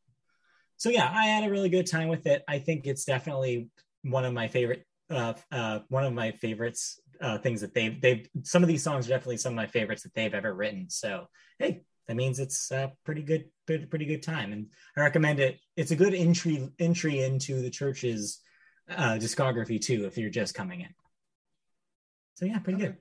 So 0.75 0.89
yeah, 0.89 1.09
I 1.09 1.27
had 1.27 1.45
a 1.45 1.49
really 1.49 1.69
good 1.69 1.89
time 1.89 2.09
with 2.09 2.27
it. 2.27 2.43
I 2.45 2.59
think 2.59 2.85
it's 2.85 3.05
definitely 3.05 3.69
one 4.03 4.25
of 4.25 4.33
my 4.33 4.49
favorite, 4.49 4.85
uh, 5.09 5.33
uh, 5.51 5.79
one 5.89 6.03
of 6.03 6.13
my 6.13 6.31
favorites 6.31 6.99
uh, 7.21 7.37
things 7.37 7.61
that 7.61 7.73
they've 7.73 7.99
they've. 8.01 8.27
Some 8.43 8.63
of 8.63 8.67
these 8.67 8.83
songs 8.83 9.07
are 9.07 9.09
definitely 9.09 9.37
some 9.37 9.53
of 9.53 9.57
my 9.57 9.67
favorites 9.67 10.03
that 10.03 10.13
they've 10.13 10.33
ever 10.33 10.53
written. 10.53 10.89
So 10.89 11.27
hey, 11.59 11.83
that 12.07 12.15
means 12.15 12.39
it's 12.39 12.71
a 12.71 12.91
pretty 13.03 13.23
good, 13.23 13.45
pretty, 13.65 13.85
pretty 13.85 14.05
good 14.05 14.23
time, 14.23 14.51
and 14.51 14.67
I 14.97 15.01
recommend 15.01 15.39
it. 15.39 15.59
It's 15.75 15.91
a 15.91 15.95
good 15.95 16.13
entry 16.13 16.69
entry 16.79 17.21
into 17.21 17.61
the 17.61 17.69
church's 17.69 18.41
uh, 18.89 19.13
discography 19.13 19.81
too, 19.81 20.05
if 20.05 20.17
you're 20.17 20.29
just 20.29 20.53
coming 20.53 20.81
in. 20.81 20.93
So 22.35 22.45
yeah, 22.45 22.59
pretty 22.59 22.77
okay. 22.77 22.85
good. 22.87 22.97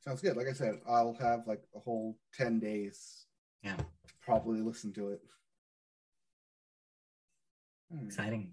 Sounds 0.00 0.20
good. 0.20 0.36
Like 0.36 0.46
I 0.46 0.52
said, 0.52 0.76
I'll 0.88 1.16
have 1.20 1.48
like 1.48 1.62
a 1.74 1.80
whole 1.80 2.16
10 2.34 2.60
days. 2.60 3.26
Yeah. 3.64 3.74
To 3.74 3.84
probably 4.22 4.60
listen 4.60 4.92
to 4.92 5.08
it. 5.08 5.20
Hmm. 7.92 8.06
Exciting. 8.06 8.52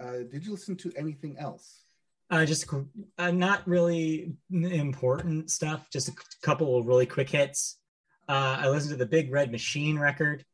Uh, 0.00 0.24
did 0.30 0.44
you 0.44 0.52
listen 0.52 0.76
to 0.76 0.92
anything 0.96 1.36
else? 1.38 1.84
Uh, 2.30 2.46
just 2.46 2.66
uh, 3.18 3.30
not 3.30 3.66
really 3.66 4.34
important 4.50 5.50
stuff. 5.50 5.88
Just 5.92 6.08
a 6.08 6.12
couple 6.40 6.78
of 6.78 6.86
really 6.86 7.06
quick 7.06 7.28
hits. 7.28 7.78
Uh, 8.28 8.56
I 8.60 8.68
listened 8.68 8.92
to 8.92 8.96
the 8.96 9.06
Big 9.06 9.30
Red 9.30 9.52
Machine 9.52 9.98
record. 9.98 10.44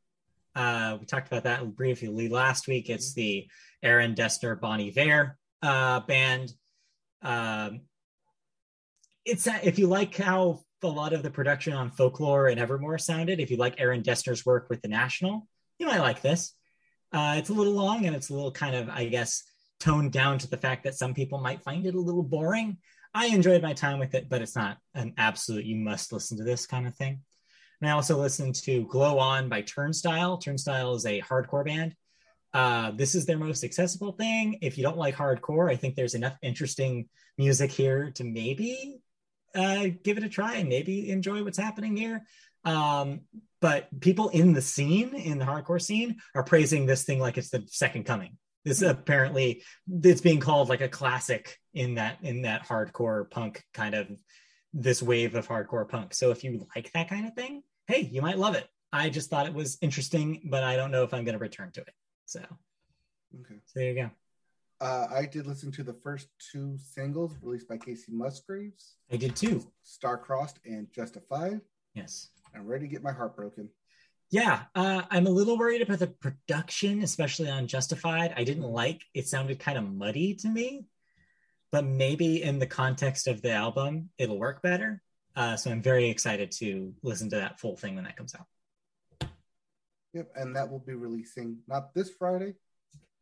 Uh, 0.56 0.96
we 0.98 1.06
talked 1.06 1.28
about 1.28 1.44
that 1.44 1.76
briefly 1.76 2.28
last 2.28 2.66
week. 2.66 2.90
It's 2.90 3.14
the 3.14 3.46
Aaron 3.82 4.14
Dessner 4.14 4.60
Bon 4.60 4.80
Iver 4.80 5.38
uh, 5.62 6.00
band. 6.00 6.52
Um, 7.22 7.82
it's 9.24 9.46
if 9.46 9.78
you 9.78 9.86
like 9.86 10.16
how 10.16 10.60
a 10.82 10.88
lot 10.88 11.12
of 11.12 11.22
the 11.22 11.30
production 11.30 11.72
on 11.72 11.90
folklore 11.90 12.48
and 12.48 12.60
evermore 12.60 12.98
sounded 12.98 13.40
if 13.40 13.50
you 13.50 13.56
like 13.56 13.74
aaron 13.78 14.02
dessner's 14.02 14.46
work 14.46 14.68
with 14.70 14.80
the 14.80 14.88
national 14.88 15.46
you 15.78 15.86
might 15.86 15.98
like 15.98 16.22
this 16.22 16.54
uh, 17.12 17.34
it's 17.36 17.48
a 17.48 17.54
little 17.54 17.72
long 17.72 18.06
and 18.06 18.14
it's 18.14 18.30
a 18.30 18.34
little 18.34 18.52
kind 18.52 18.74
of 18.74 18.88
i 18.88 19.06
guess 19.06 19.44
toned 19.80 20.12
down 20.12 20.38
to 20.38 20.48
the 20.48 20.56
fact 20.56 20.84
that 20.84 20.94
some 20.94 21.14
people 21.14 21.38
might 21.38 21.62
find 21.62 21.86
it 21.86 21.94
a 21.94 22.00
little 22.00 22.22
boring. 22.22 22.78
I 23.14 23.26
enjoyed 23.26 23.62
my 23.62 23.74
time 23.74 23.98
with 23.98 24.14
it 24.14 24.28
but 24.28 24.42
it's 24.42 24.56
not 24.56 24.78
an 24.94 25.14
absolute 25.16 25.64
you 25.64 25.76
must 25.76 26.12
listen 26.12 26.36
to 26.38 26.44
this 26.44 26.66
kind 26.66 26.86
of 26.86 26.94
thing. 26.94 27.20
And 27.80 27.88
i 27.90 27.92
also 27.92 28.18
listened 28.18 28.56
to 28.56 28.86
glow 28.86 29.18
on 29.18 29.48
by 29.48 29.62
turnstile. 29.62 30.38
Turnstile 30.38 30.94
is 30.94 31.06
a 31.06 31.20
hardcore 31.20 31.64
band. 31.64 31.94
Uh, 32.52 32.90
this 32.92 33.14
is 33.14 33.26
their 33.26 33.38
most 33.38 33.62
accessible 33.62 34.12
thing. 34.12 34.58
If 34.62 34.78
you 34.78 34.82
don't 34.82 34.98
like 34.98 35.14
hardcore 35.14 35.70
i 35.70 35.76
think 35.76 35.94
there's 35.94 36.14
enough 36.14 36.36
interesting 36.42 37.08
music 37.36 37.70
here 37.70 38.10
to 38.16 38.24
maybe 38.24 39.00
uh, 39.54 39.88
give 40.02 40.18
it 40.18 40.24
a 40.24 40.28
try 40.28 40.56
and 40.56 40.68
maybe 40.68 41.10
enjoy 41.10 41.42
what's 41.42 41.58
happening 41.58 41.96
here. 41.96 42.24
Um, 42.68 43.20
but 43.60 43.88
people 44.00 44.28
in 44.28 44.52
the 44.52 44.62
scene, 44.62 45.14
in 45.14 45.38
the 45.38 45.44
hardcore 45.44 45.82
scene, 45.82 46.18
are 46.34 46.44
praising 46.44 46.86
this 46.86 47.04
thing 47.04 47.18
like 47.18 47.38
it's 47.38 47.50
the 47.50 47.64
second 47.66 48.04
coming. 48.04 48.36
This 48.64 48.82
apparently 48.82 49.62
it's 50.02 50.20
being 50.20 50.40
called 50.40 50.68
like 50.68 50.80
a 50.80 50.88
classic 50.88 51.56
in 51.74 51.94
that 51.94 52.18
in 52.22 52.42
that 52.42 52.66
hardcore 52.66 53.30
punk 53.30 53.64
kind 53.72 53.94
of 53.94 54.08
this 54.74 55.02
wave 55.02 55.34
of 55.34 55.48
hardcore 55.48 55.88
punk. 55.88 56.12
So 56.12 56.30
if 56.30 56.44
you 56.44 56.66
like 56.76 56.92
that 56.92 57.08
kind 57.08 57.26
of 57.26 57.34
thing, 57.34 57.62
hey, 57.86 58.00
you 58.00 58.20
might 58.20 58.38
love 58.38 58.54
it. 58.54 58.68
I 58.92 59.08
just 59.08 59.30
thought 59.30 59.46
it 59.46 59.54
was 59.54 59.78
interesting, 59.80 60.42
but 60.50 60.62
I 60.62 60.76
don't 60.76 60.90
know 60.90 61.04
if 61.04 61.14
I'm 61.14 61.24
going 61.24 61.34
to 61.34 61.38
return 61.38 61.70
to 61.72 61.80
it. 61.80 61.94
So, 62.26 62.40
okay. 63.40 63.60
So 63.64 63.80
there 63.80 63.88
you 63.88 63.94
go. 63.94 64.10
Uh, 64.80 65.06
I 65.10 65.26
did 65.26 65.46
listen 65.46 65.72
to 65.72 65.82
the 65.82 65.94
first 65.94 66.28
two 66.52 66.78
singles 66.78 67.34
released 67.42 67.68
by 67.68 67.78
Kacey 67.78 68.10
Musgraves. 68.10 68.96
I 69.10 69.16
did 69.16 69.34
too. 69.34 69.66
Starcrossed 69.84 70.56
and 70.64 70.92
Justified. 70.92 71.60
Yes. 71.94 72.28
I'm 72.54 72.66
ready 72.66 72.86
to 72.86 72.92
get 72.92 73.02
my 73.02 73.12
heart 73.12 73.36
broken. 73.36 73.68
Yeah, 74.30 74.64
uh, 74.74 75.02
I'm 75.10 75.26
a 75.26 75.30
little 75.30 75.56
worried 75.56 75.80
about 75.80 76.00
the 76.00 76.08
production, 76.08 77.02
especially 77.02 77.48
on 77.48 77.66
Justified. 77.66 78.34
I 78.36 78.44
didn't 78.44 78.64
like 78.64 79.02
it; 79.14 79.26
sounded 79.26 79.58
kind 79.58 79.78
of 79.78 79.90
muddy 79.90 80.34
to 80.36 80.48
me, 80.48 80.84
but 81.72 81.84
maybe 81.84 82.42
in 82.42 82.58
the 82.58 82.66
context 82.66 83.26
of 83.26 83.40
the 83.40 83.52
album, 83.52 84.10
it'll 84.18 84.38
work 84.38 84.60
better. 84.60 85.02
Uh, 85.34 85.56
so 85.56 85.70
I'm 85.70 85.80
very 85.80 86.10
excited 86.10 86.50
to 86.58 86.92
listen 87.02 87.30
to 87.30 87.36
that 87.36 87.58
full 87.58 87.76
thing 87.76 87.94
when 87.94 88.04
that 88.04 88.16
comes 88.16 88.34
out. 88.34 89.30
Yep, 90.12 90.32
and 90.36 90.56
that 90.56 90.70
will 90.70 90.80
be 90.80 90.94
releasing 90.94 91.58
not 91.66 91.94
this 91.94 92.10
Friday, 92.10 92.54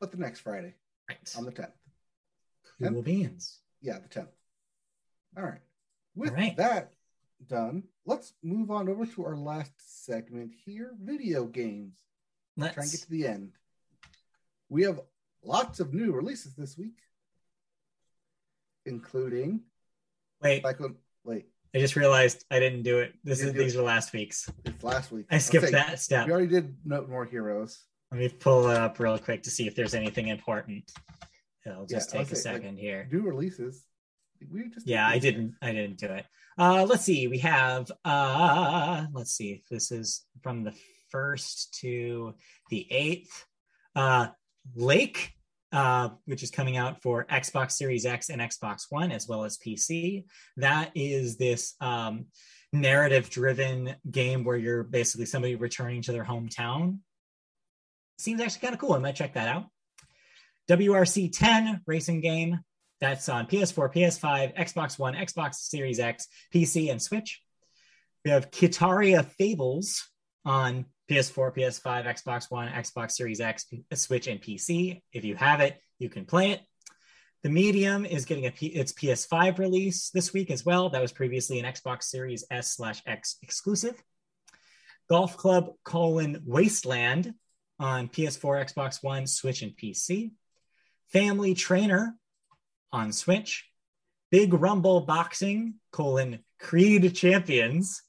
but 0.01 0.11
the 0.11 0.19
next 0.19 0.40
Friday. 0.40 0.74
Right. 1.09 1.35
On 1.36 1.44
the 1.44 1.53
10th. 1.53 1.73
Cool 2.82 3.03
beans. 3.03 3.61
Yeah, 3.81 3.98
the 3.98 4.09
10th. 4.09 4.28
All 5.36 5.44
right. 5.44 5.61
With 6.15 6.31
All 6.31 6.36
right. 6.36 6.57
that 6.57 6.93
done, 7.47 7.85
let's 8.05 8.35
move 8.43 8.71
on 8.71 8.89
over 8.89 9.07
to 9.07 9.25
our 9.25 9.37
last 9.37 9.73
segment 10.05 10.53
here 10.65 10.95
video 11.03 11.45
games. 11.45 11.95
Let's 12.57 12.75
try 12.75 12.83
and 12.85 12.93
get 12.93 13.01
to 13.03 13.11
the 13.11 13.27
end. 13.27 13.53
We 14.69 14.83
have 14.85 15.01
lots 15.45 15.81
of 15.81 15.95
new 15.95 16.13
releases 16.13 16.55
this 16.55 16.77
week, 16.77 16.99
including. 18.85 19.61
Wait. 20.43 20.65
wait. 21.25 21.47
I 21.75 21.79
just 21.79 21.97
realized 21.97 22.45
I 22.51 22.59
didn't 22.59 22.83
do 22.83 22.99
it. 22.99 23.15
This 23.23 23.43
is 23.43 23.53
these 23.53 23.75
it. 23.75 23.79
were 23.79 23.85
last 23.85 24.13
week's. 24.13 24.51
It's 24.65 24.83
last 24.83 25.13
week. 25.13 25.27
I 25.31 25.39
skipped 25.39 25.73
that 25.73 26.01
step. 26.01 26.27
We 26.27 26.33
already 26.33 26.49
did 26.49 26.75
No 26.85 27.07
More 27.07 27.25
Heroes. 27.25 27.85
Let 28.11 28.21
me 28.21 28.29
pull 28.29 28.71
it 28.71 28.77
up 28.77 28.99
real 28.99 29.19
quick 29.19 29.43
to 29.43 29.51
see 29.51 29.67
if 29.67 29.75
there's 29.75 29.95
anything 29.95 30.29
important. 30.29 30.91
It'll 31.67 31.87
just 31.87 32.15
yeah, 32.15 32.21
take 32.21 32.33
a 32.33 32.37
second 32.37 32.77
like, 32.77 32.79
here. 32.79 33.09
New 33.11 33.23
releases. 33.23 33.85
We 34.53 34.69
just 34.69 34.87
Yeah, 34.87 35.07
I 35.07 35.19
didn't. 35.19 35.55
I 35.63 35.73
didn't 35.73 35.99
do 35.99 36.07
it. 36.07 36.27
Uh, 36.59 36.85
let's 36.89 37.05
see. 37.05 37.27
We 37.29 37.39
have. 37.39 37.91
Uh, 38.05 39.07
let's 39.13 39.33
see 39.33 39.53
if 39.53 39.69
this 39.69 39.93
is 39.93 40.25
from 40.43 40.65
the 40.65 40.75
first 41.11 41.75
to 41.81 42.35
the 42.71 42.87
eighth. 42.91 43.45
Uh, 43.95 44.29
Lake, 44.75 45.33
uh, 45.73 46.11
which 46.25 46.43
is 46.43 46.51
coming 46.51 46.77
out 46.77 47.03
for 47.03 47.25
Xbox 47.27 47.73
Series 47.73 48.07
X 48.07 48.31
and 48.31 48.41
Xbox 48.41 48.87
One, 48.91 49.13
as 49.13 49.29
well 49.29 49.45
as 49.45 49.59
PC. 49.59 50.25
That 50.57 50.91
is 50.95 51.37
this 51.37 51.75
um, 51.81 52.27
narrative-driven 52.73 53.95
game 54.11 54.45
where 54.45 54.57
you're 54.57 54.83
basically 54.83 55.27
somebody 55.27 55.55
returning 55.55 56.03
to 56.03 56.13
their 56.13 56.25
hometown. 56.25 56.99
Seems 58.19 58.41
actually 58.41 58.61
kind 58.61 58.75
of 58.75 58.81
cool. 58.81 58.95
I 58.95 58.99
might 58.99 59.17
check 59.17 59.35
that 59.35 59.49
out. 59.49 59.67
WRC 60.69 61.31
10 61.33 61.83
racing 61.87 62.21
game. 62.21 62.61
That's 63.01 63.28
on 63.28 63.47
PS4, 63.47 63.93
PS5, 63.93 64.56
Xbox 64.56 64.98
One, 64.98 65.14
Xbox 65.14 65.56
Series 65.56 66.01
X, 66.01 66.28
PC, 66.55 66.90
and 66.90 67.01
Switch. 67.01 67.43
We 68.24 68.31
have 68.31 68.51
Kitaria 68.51 69.24
Fables 69.24 70.09
on 70.44 70.86
PS4, 71.10 71.55
PS5, 71.56 72.06
Xbox 72.06 72.51
One, 72.51 72.68
Xbox 72.68 73.12
Series 73.12 73.40
X, 73.40 73.66
Switch, 73.94 74.27
and 74.27 74.40
PC. 74.40 75.02
If 75.12 75.24
you 75.24 75.35
have 75.36 75.60
it, 75.60 75.78
you 75.98 76.09
can 76.09 76.24
play 76.24 76.52
it. 76.52 76.60
The 77.43 77.51
Medium 77.51 78.05
is 78.05 78.24
getting 78.24 78.47
a 78.47 78.51
P- 78.51 78.66
its 78.66 78.93
PS5 78.93 79.59
release 79.59 80.10
this 80.10 80.32
week 80.32 80.51
as 80.51 80.64
well. 80.64 80.89
That 80.89 81.02
was 81.02 81.12
previously 81.12 81.60
an 81.60 81.64
Xbox 81.64 82.05
Series 82.05 82.44
S 82.51 82.74
slash 82.74 83.02
X 83.06 83.36
exclusive. 83.43 84.02
Golf 85.09 85.36
Club 85.36 85.74
colon 85.85 86.43
Wasteland 86.44 87.35
on 87.78 88.09
PS4, 88.09 88.73
Xbox 88.73 89.02
One, 89.05 89.27
Switch, 89.27 89.62
and 89.62 89.77
PC. 89.77 90.32
Family 91.12 91.55
Trainer 91.55 92.16
on 92.93 93.13
Switch. 93.13 93.69
Big 94.31 94.53
Rumble 94.53 95.01
Boxing 95.03 95.75
colon 95.93 96.41
Creed 96.59 97.15
Champions. 97.15 98.03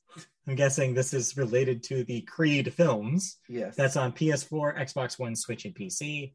I'm 0.48 0.56
guessing 0.56 0.94
this 0.94 1.14
is 1.14 1.36
related 1.36 1.84
to 1.84 2.04
the 2.04 2.22
Creed 2.22 2.74
films. 2.74 3.38
Yes. 3.50 3.76
That's 3.76 3.98
on 3.98 4.14
PS4, 4.14 4.80
Xbox 4.80 5.20
One, 5.20 5.36
Switch, 5.36 5.66
and 5.66 5.76
PC. 5.76 6.34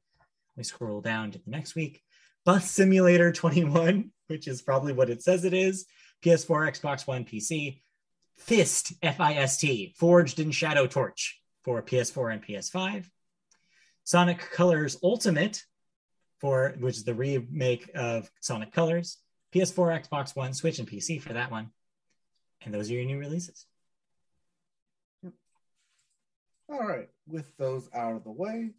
We 0.56 0.64
scroll 0.64 1.01
down 1.01 1.31
to 1.31 1.39
the 1.39 1.51
next 1.51 1.74
week. 1.74 2.02
Bus 2.44 2.70
Simulator 2.70 3.32
21, 3.32 4.10
which 4.27 4.47
is 4.48 4.60
probably 4.60 4.93
what 4.93 5.09
it 5.09 5.23
says 5.23 5.44
it 5.44 5.55
is. 5.55 5.86
PS4, 6.24 6.78
Xbox 6.78 7.06
One, 7.06 7.24
PC. 7.24 7.81
Fist, 8.36 8.93
F 9.02 9.20
I 9.20 9.35
S 9.35 9.59
T, 9.59 9.94
Forged 9.97 10.40
in 10.40 10.51
Shadow 10.51 10.86
Torch 10.86 11.40
for 11.64 11.82
PS4 11.82 12.35
and 12.35 12.44
PS5. 12.44 13.06
Sonic 14.05 14.39
Colors 14.39 14.98
Ultimate, 15.02 15.62
for 16.43 16.74
which 16.81 16.97
is 16.97 17.05
the 17.05 17.14
remake 17.14 17.89
of 17.94 18.28
Sonic 18.40 18.73
Colors. 18.73 19.19
PS4, 19.55 20.09
Xbox 20.09 20.35
One, 20.35 20.52
Switch, 20.52 20.81
and 20.81 20.89
PC 20.89 21.23
for 21.23 21.32
that 21.35 21.51
one. 21.52 21.70
And 22.62 22.74
those 22.74 22.90
are 22.90 22.94
your 22.94 23.05
new 23.05 23.19
releases. 23.19 23.64
All 26.69 26.81
right. 26.81 27.09
With 27.28 27.56
those 27.59 27.89
out 27.94 28.16
of 28.16 28.24
the 28.24 28.32
way, 28.32 28.70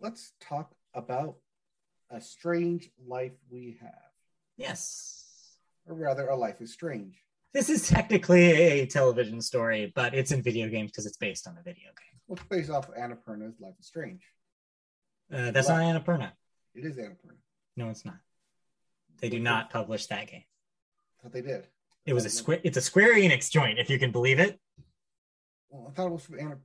let's 0.00 0.32
talk 0.40 0.72
about 0.94 1.36
a 2.10 2.20
strange 2.20 2.88
life 3.06 3.32
we 3.50 3.76
have, 3.82 4.10
Yes. 4.56 5.58
or 5.86 5.94
rather, 5.94 6.28
a 6.28 6.36
life 6.36 6.60
is 6.62 6.72
strange. 6.72 7.16
This 7.52 7.68
is 7.68 7.88
technically 7.88 8.44
a 8.52 8.86
television 8.86 9.42
story, 9.42 9.92
but 9.94 10.14
it's 10.14 10.32
in 10.32 10.42
video 10.42 10.68
games 10.68 10.90
because 10.90 11.06
it's 11.06 11.16
based 11.18 11.46
on 11.46 11.58
a 11.58 11.62
video 11.62 11.86
game. 11.88 12.20
Well, 12.28 12.36
it's 12.38 12.46
based 12.48 12.70
off 12.70 12.88
of 12.88 12.94
Annapurna's 12.94 13.60
Life 13.60 13.74
is 13.78 13.86
Strange. 13.86 14.22
Uh, 15.32 15.50
that's 15.50 15.68
not 15.68 15.80
Annapurna. 15.80 16.32
It 16.74 16.84
is 16.84 16.96
Annapurna. 16.96 17.36
No, 17.76 17.90
it's 17.90 18.04
not. 18.04 18.16
They 19.20 19.28
do 19.28 19.38
not 19.38 19.70
publish 19.70 20.06
that 20.06 20.28
game. 20.28 20.44
I 21.18 21.22
thought 21.22 21.32
they 21.32 21.42
did. 21.42 21.66
It 22.06 22.14
was 22.14 22.24
a 22.24 22.30
square. 22.30 22.60
It's 22.64 22.76
a 22.76 22.80
Square 22.80 23.14
Enix 23.16 23.50
joint, 23.50 23.78
if 23.78 23.90
you 23.90 23.98
can 23.98 24.10
believe 24.10 24.38
it. 24.40 24.58
Well, 25.68 25.86
I 25.88 25.92
thought 25.92 26.06
it 26.06 26.12
was 26.12 26.24
from 26.24 26.36
Annapurna. 26.36 26.58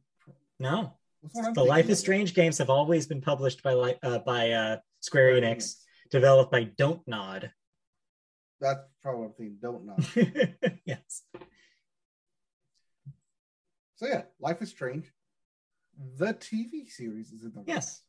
No, 0.59 0.93
What's 1.21 1.35
one 1.35 1.45
I'm 1.45 1.53
the 1.53 1.63
Life 1.63 1.89
is 1.89 1.99
Strange 1.99 2.33
games 2.33 2.57
have 2.59 2.69
always 2.69 3.07
been 3.07 3.21
published 3.21 3.61
by 3.63 3.73
uh, 3.73 4.19
by 4.19 4.51
uh, 4.51 4.77
Square 5.01 5.33
Enix, 5.41 5.57
Enix. 5.57 5.75
developed 6.11 6.51
by 6.51 6.65
Don't 6.77 7.01
Nod. 7.07 7.51
That's 8.61 8.79
probably 9.01 9.49
what 9.49 9.61
Don't 9.61 9.85
Nod. 9.85 10.79
yes. 10.85 11.23
so 13.95 14.07
yeah, 14.07 14.23
Life 14.39 14.61
is 14.61 14.69
Strange. 14.69 15.11
The 16.17 16.33
TV 16.33 16.89
series 16.89 17.31
is 17.31 17.43
in 17.43 17.53
the 17.53 17.63
Yes. 17.67 18.01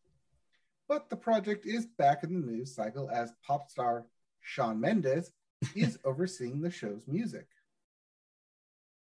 But 0.88 1.10
the 1.10 1.16
project 1.16 1.66
is 1.66 1.86
back 1.86 2.22
in 2.22 2.32
the 2.32 2.46
news 2.46 2.74
cycle 2.74 3.10
as 3.10 3.32
pop 3.44 3.68
star 3.70 4.06
Shawn 4.40 4.80
Mendes 4.80 5.32
is 5.74 5.98
overseeing 6.04 6.60
the 6.60 6.70
show's 6.70 7.08
music. 7.08 7.46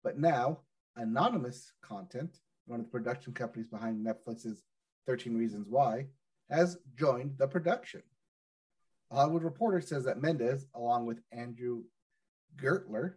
But 0.05 0.18
now, 0.18 0.60
Anonymous 0.96 1.72
Content, 1.82 2.38
one 2.66 2.78
of 2.78 2.86
the 2.86 2.90
production 2.90 3.32
companies 3.32 3.66
behind 3.66 4.06
Netflix's 4.06 4.62
13 5.06 5.36
Reasons 5.36 5.66
Why, 5.68 6.06
has 6.51 6.78
joined 6.96 7.36
the 7.38 7.48
production. 7.48 8.02
A 9.10 9.16
Hollywood 9.16 9.42
Reporter 9.42 9.80
says 9.80 10.05
that 10.05 10.22
Mendes, 10.22 10.66
along 10.74 11.06
with 11.06 11.22
Andrew 11.32 11.82
Gertler, 12.56 13.14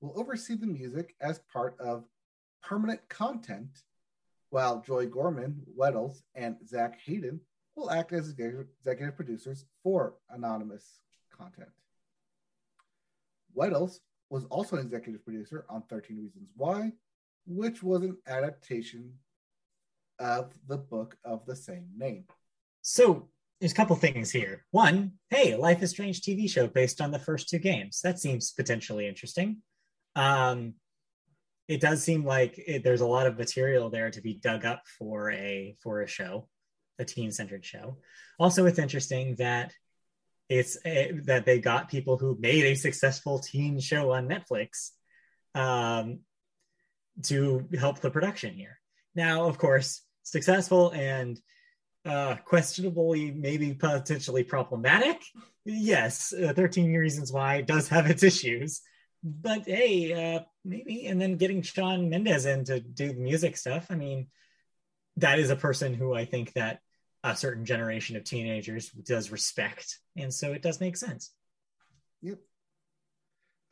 will 0.00 0.18
oversee 0.18 0.54
the 0.54 0.66
music 0.66 1.16
as 1.20 1.40
part 1.52 1.78
of 1.80 2.04
permanent 2.62 3.00
content, 3.08 3.82
while 4.50 4.82
Joy 4.82 5.06
Gorman, 5.06 5.62
Wettels, 5.76 6.22
and 6.34 6.56
Zach 6.66 7.00
Hayden 7.04 7.40
will 7.76 7.90
act 7.90 8.12
as 8.12 8.28
executive 8.28 9.16
producers 9.16 9.66
for 9.82 10.14
Anonymous 10.30 11.00
content. 11.30 11.68
Wettels 13.54 14.00
was 14.30 14.44
also 14.46 14.76
an 14.76 14.86
executive 14.86 15.24
producer 15.24 15.64
on 15.68 15.82
13 15.82 16.16
Reasons 16.16 16.48
Why, 16.56 16.92
which 17.46 17.82
was 17.82 18.02
an 18.02 18.16
adaptation 18.26 19.12
of 20.18 20.52
the 20.66 20.78
book 20.78 21.16
of 21.24 21.44
the 21.46 21.54
same 21.54 21.86
name. 21.96 22.24
So 22.82 23.28
there's 23.60 23.72
a 23.72 23.76
couple 23.76 23.96
things 23.96 24.30
here. 24.30 24.64
One, 24.70 25.12
hey, 25.30 25.56
Life 25.56 25.82
is 25.82 25.90
Strange 25.90 26.20
TV 26.20 26.48
show 26.48 26.66
based 26.66 27.00
on 27.00 27.10
the 27.10 27.18
first 27.18 27.48
two 27.48 27.58
games. 27.58 28.00
That 28.02 28.18
seems 28.18 28.52
potentially 28.52 29.06
interesting. 29.06 29.58
Um, 30.14 30.74
it 31.68 31.80
does 31.80 32.02
seem 32.02 32.24
like 32.24 32.58
it, 32.58 32.84
there's 32.84 33.00
a 33.00 33.06
lot 33.06 33.26
of 33.26 33.38
material 33.38 33.90
there 33.90 34.10
to 34.10 34.20
be 34.20 34.34
dug 34.34 34.64
up 34.64 34.82
for 34.98 35.30
a 35.32 35.76
for 35.82 36.02
a 36.02 36.06
show, 36.06 36.48
a 36.98 37.04
teen-centered 37.04 37.64
show. 37.64 37.98
Also, 38.38 38.66
it's 38.66 38.78
interesting 38.78 39.36
that 39.36 39.72
it's 40.48 40.78
a, 40.84 41.12
that 41.24 41.44
they 41.44 41.58
got 41.58 41.88
people 41.88 42.16
who 42.16 42.36
made 42.38 42.64
a 42.64 42.74
successful 42.74 43.38
teen 43.38 43.80
show 43.80 44.12
on 44.12 44.28
Netflix 44.28 44.90
um, 45.54 46.20
to 47.22 47.66
help 47.78 48.00
the 48.00 48.10
production 48.10 48.54
here. 48.54 48.78
Now, 49.14 49.46
of 49.48 49.58
course, 49.58 50.02
successful 50.22 50.90
and 50.90 51.40
uh, 52.04 52.36
questionably, 52.44 53.32
maybe 53.32 53.74
potentially 53.74 54.44
problematic. 54.44 55.20
Yes, 55.64 56.32
uh, 56.32 56.52
13 56.54 56.94
Reasons 56.94 57.32
Why 57.32 57.62
does 57.62 57.88
have 57.88 58.08
its 58.08 58.22
issues, 58.22 58.82
but 59.24 59.64
hey, 59.66 60.36
uh, 60.36 60.40
maybe, 60.64 61.06
and 61.06 61.20
then 61.20 61.36
getting 61.36 61.62
Shawn 61.62 62.08
Mendes 62.08 62.46
in 62.46 62.64
to 62.66 62.78
do 62.78 63.08
the 63.08 63.20
music 63.20 63.56
stuff. 63.56 63.88
I 63.90 63.96
mean, 63.96 64.28
that 65.16 65.38
is 65.38 65.50
a 65.50 65.56
person 65.56 65.94
who 65.94 66.14
I 66.14 66.26
think 66.26 66.52
that 66.52 66.80
a 67.26 67.36
certain 67.36 67.64
generation 67.64 68.16
of 68.16 68.24
teenagers 68.24 68.90
does 68.90 69.30
respect, 69.32 69.98
and 70.16 70.32
so 70.32 70.52
it 70.52 70.62
does 70.62 70.80
make 70.80 70.96
sense. 70.96 71.32
Yep. 72.22 72.38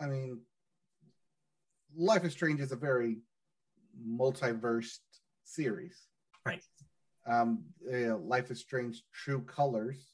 I 0.01 0.07
mean, 0.07 0.41
Life 1.97 2.25
is 2.25 2.33
Strange 2.33 2.61
is 2.61 2.73
a 2.73 2.77
very 2.77 3.19
multiverse 4.05 4.99
series. 5.45 5.97
Right. 6.45 6.63
Um, 7.27 7.65
uh, 7.91 8.17
Life 8.19 8.51
is 8.51 8.59
Strange 8.61 9.03
True 9.13 9.43
Colors, 9.43 10.05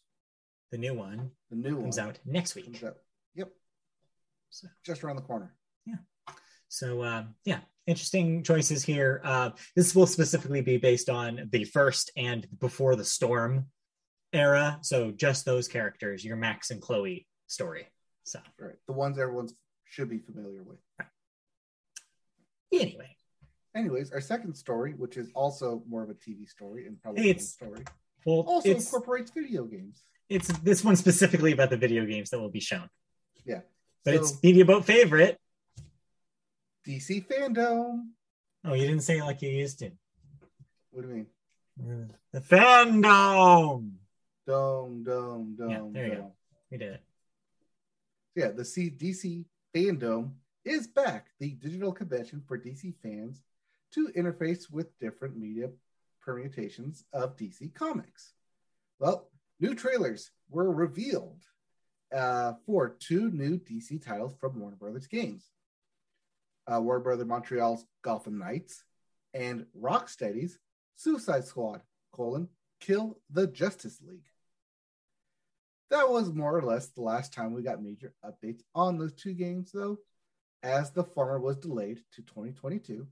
The 0.71 0.79
new 0.79 0.95
one 0.95 1.31
the 1.51 1.57
new 1.57 1.75
one 1.77 1.85
comes 1.85 1.99
out 1.99 2.19
next 2.27 2.55
week. 2.55 2.67
comes 2.67 2.85
out. 2.85 2.97
Yep. 3.35 3.51
So- 4.51 4.69
Just 4.85 5.03
around 5.03 5.17
the 5.17 5.23
corner. 5.23 5.55
So 6.71 7.03
uh, 7.03 7.25
yeah, 7.45 7.59
interesting 7.89 8.45
choices 8.45 8.85
here. 8.85 9.21
Uh, 9.25 9.51
this 9.75 9.95
will 9.95 10.07
specifically 10.07 10.61
be 10.63 10.79
based 10.79 11.11
on 11.11 11.49
the 11.53 11.65
first 11.65 12.13
and 12.17 12.47
before 12.61 12.95
the 12.95 13.05
storm 13.05 13.67
era. 14.33 14.79
So 14.83 15.11
just 15.11 15.45
those 15.45 15.67
characters, 15.67 16.25
your 16.25 16.37
Max 16.37 16.71
and 16.71 16.81
Chloe 16.81 17.27
story. 17.49 17.89
So 18.23 18.39
Right. 18.59 18.77
The 18.87 18.93
ones 18.93 19.19
everyone 19.19 19.49
should 19.85 20.09
be 20.09 20.21
familiar 20.21 20.63
with. 20.63 20.79
anyway, 22.73 23.17
Anyways, 23.75 24.13
our 24.13 24.21
second 24.21 24.55
story, 24.55 24.95
which 24.97 25.17
is 25.17 25.29
also 25.35 25.83
more 25.89 26.03
of 26.05 26.11
a 26.11 26.15
TV 26.15 26.49
story 26.49 26.87
and 26.87 27.01
probably 27.03 27.29
it's- 27.31 27.51
story, 27.51 27.85
well, 28.25 28.41
also 28.47 28.69
incorporates 28.71 29.31
video 29.33 29.65
games. 29.65 30.05
it's 30.29 30.49
this 30.61 30.85
one 30.85 30.95
specifically 30.95 31.53
about 31.53 31.71
the 31.71 31.77
video 31.77 32.05
games 32.07 32.31
that 32.31 32.39
will 32.39 32.51
be 32.51 32.61
shown, 32.61 32.89
Yeah. 33.45 33.61
but 34.05 34.15
So, 34.15 34.21
it's 34.21 34.43
Media 34.43 34.65
Boat 34.65 34.85
favorite. 34.85 35.41
DC 36.87 37.27
fandom. 37.27 38.09
Oh, 38.65 38.75
you 38.75 38.87
didn't 38.87 39.03
say 39.03 39.19
it 39.19 39.25
like 39.25 39.43
you 39.43 39.51
used 39.51 39.79
to. 39.81 39.91
What 40.91 41.03
do 41.03 41.09
you 41.09 41.15
mean? 41.15 42.11
The 42.33 42.41
fandom. 42.41 43.93
Dome, 44.47 45.03
dome, 45.05 45.55
dome, 45.57 45.71
Yeah, 45.71 45.81
there 45.93 46.07
you 46.07 46.15
go. 46.15 46.21
dome. 46.21 46.33
We 46.71 46.79
did 46.79 46.93
it. 46.95 47.03
yeah, 48.35 48.49
the 48.51 48.65
C- 48.65 48.91
DC 48.91 49.45
Fandom 49.75 50.33
is 50.65 50.87
back, 50.87 51.29
the 51.39 51.53
digital 51.53 51.93
convention 51.93 52.43
for 52.47 52.59
DC 52.59 52.95
fans 53.03 53.43
to 53.93 54.09
interface 54.17 54.71
with 54.71 54.97
different 54.99 55.37
media 55.37 55.71
permutations 56.21 57.05
of 57.13 57.37
DC 57.37 57.73
Comics. 57.75 58.33
Well, 58.99 59.31
new 59.59 59.75
trailers 59.75 60.31
were 60.51 60.71
revealed 60.71 61.43
uh, 62.15 62.55
for 62.67 62.97
two 62.99 63.31
new 63.31 63.59
DC 63.59 64.05
titles 64.05 64.35
from 64.39 64.59
Warner 64.61 64.77
Brothers 64.77 65.07
Games. 65.07 65.49
Uh, 66.71 66.81
Warner 66.81 67.25
Montreal's 67.25 67.85
Gotham 68.03 68.39
Knights 68.39 68.85
and 69.35 69.67
Rocksteady's 69.79 70.59
Suicide 70.97 71.45
Squad, 71.45 71.83
colon, 72.13 72.49
Kill 72.81 73.19
the 73.31 73.47
Justice 73.47 74.01
League. 74.07 74.27
That 75.91 76.09
was 76.09 76.33
more 76.33 76.57
or 76.57 76.63
less 76.63 76.89
the 76.89 77.03
last 77.03 77.33
time 77.33 77.53
we 77.53 77.63
got 77.63 77.83
major 77.83 78.15
updates 78.25 78.63
on 78.75 78.99
those 78.99 79.13
two 79.13 79.35
games, 79.35 79.73
though, 79.73 79.99
as 80.63 80.91
the 80.91 81.03
former 81.03 81.41
was 81.41 81.57
delayed 81.57 82.01
to 82.13 82.23
2022, 82.23 83.07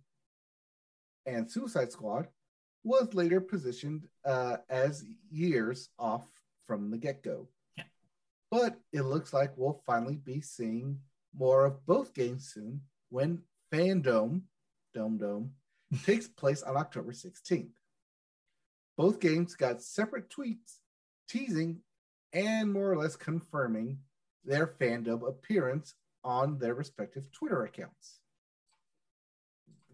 and 1.27 1.51
Suicide 1.51 1.91
Squad 1.91 2.29
was 2.85 3.13
later 3.15 3.41
positioned 3.41 4.07
uh, 4.25 4.59
as 4.71 5.05
years 5.31 5.89
off 5.99 6.27
from 6.67 6.91
the 6.91 6.99
get 6.99 7.23
go. 7.23 7.49
Yeah. 7.77 7.85
But 8.51 8.79
it 8.93 9.03
looks 9.03 9.33
like 9.33 9.53
we'll 9.57 9.83
finally 9.85 10.17
be 10.17 10.41
seeing 10.41 11.01
more 11.35 11.67
of 11.67 11.85
both 11.85 12.15
games 12.15 12.49
soon 12.53 12.83
when 13.11 13.43
Fandom, 13.73 14.43
Dome 14.95 15.19
Dome, 15.19 15.53
takes 16.05 16.29
place 16.29 16.63
on 16.63 16.77
October 16.77 17.13
16th. 17.13 17.71
Both 18.97 19.21
games 19.21 19.55
got 19.55 19.83
separate 19.83 20.29
tweets 20.31 20.79
teasing 21.29 21.81
and 22.33 22.73
more 22.73 22.91
or 22.91 22.97
less 22.97 23.17
confirming 23.17 23.99
their 24.45 24.67
fandom 24.67 25.27
appearance 25.29 25.95
on 26.25 26.59
their 26.59 26.75
respective 26.75 27.31
Twitter 27.33 27.65
accounts. 27.65 28.21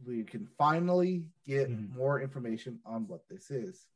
We 0.07 0.25
can 0.25 0.47
finally 0.59 1.27
get 1.45 1.69
Mhm. 1.71 1.91
more 1.95 2.21
information 2.21 2.81
on 2.85 3.07
what 3.09 3.27
this 3.29 3.51
is. 3.51 3.87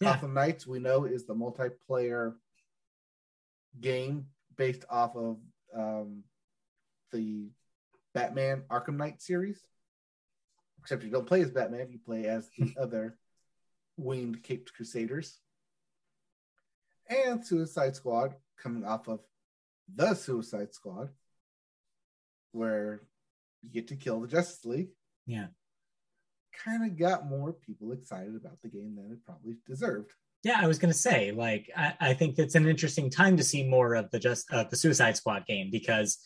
Yeah. 0.00 0.14
Gotham 0.14 0.34
Knights, 0.34 0.66
we 0.66 0.78
know, 0.80 1.04
is 1.04 1.24
the 1.24 1.34
multiplayer 1.34 2.36
game 3.80 4.30
based 4.56 4.84
off 4.88 5.16
of 5.16 5.40
um, 5.74 6.24
the 7.12 7.50
Batman 8.14 8.62
Arkham 8.70 8.96
Knight 8.96 9.20
series. 9.22 9.60
Except 10.80 11.02
you 11.02 11.10
don't 11.10 11.26
play 11.26 11.42
as 11.42 11.50
Batman, 11.50 11.90
you 11.90 11.98
play 11.98 12.26
as 12.26 12.48
the 12.56 12.74
other 12.80 13.18
winged 13.96 14.42
caped 14.42 14.72
crusaders. 14.74 15.38
And 17.08 17.44
Suicide 17.44 17.96
Squad 17.96 18.34
coming 18.62 18.84
off 18.84 19.08
of 19.08 19.20
the 19.94 20.14
Suicide 20.14 20.74
Squad, 20.74 21.08
where 22.52 23.02
you 23.62 23.70
get 23.70 23.88
to 23.88 23.96
kill 23.96 24.20
the 24.20 24.28
Justice 24.28 24.64
League. 24.64 24.90
Yeah. 25.26 25.46
Kind 26.64 26.84
of 26.84 26.98
got 26.98 27.28
more 27.28 27.52
people 27.52 27.92
excited 27.92 28.34
about 28.36 28.60
the 28.62 28.68
game 28.68 28.96
than 28.96 29.12
it 29.12 29.24
probably 29.24 29.56
deserved. 29.66 30.12
Yeah, 30.44 30.58
I 30.60 30.66
was 30.66 30.78
gonna 30.78 30.94
say, 30.94 31.32
like, 31.32 31.68
I, 31.76 31.94
I 32.00 32.14
think 32.14 32.38
it's 32.38 32.54
an 32.54 32.68
interesting 32.68 33.10
time 33.10 33.36
to 33.36 33.44
see 33.44 33.68
more 33.68 33.94
of 33.94 34.10
the 34.10 34.18
just 34.20 34.52
uh, 34.52 34.64
the 34.64 34.76
Suicide 34.76 35.16
Squad 35.16 35.46
game 35.46 35.68
because 35.70 36.18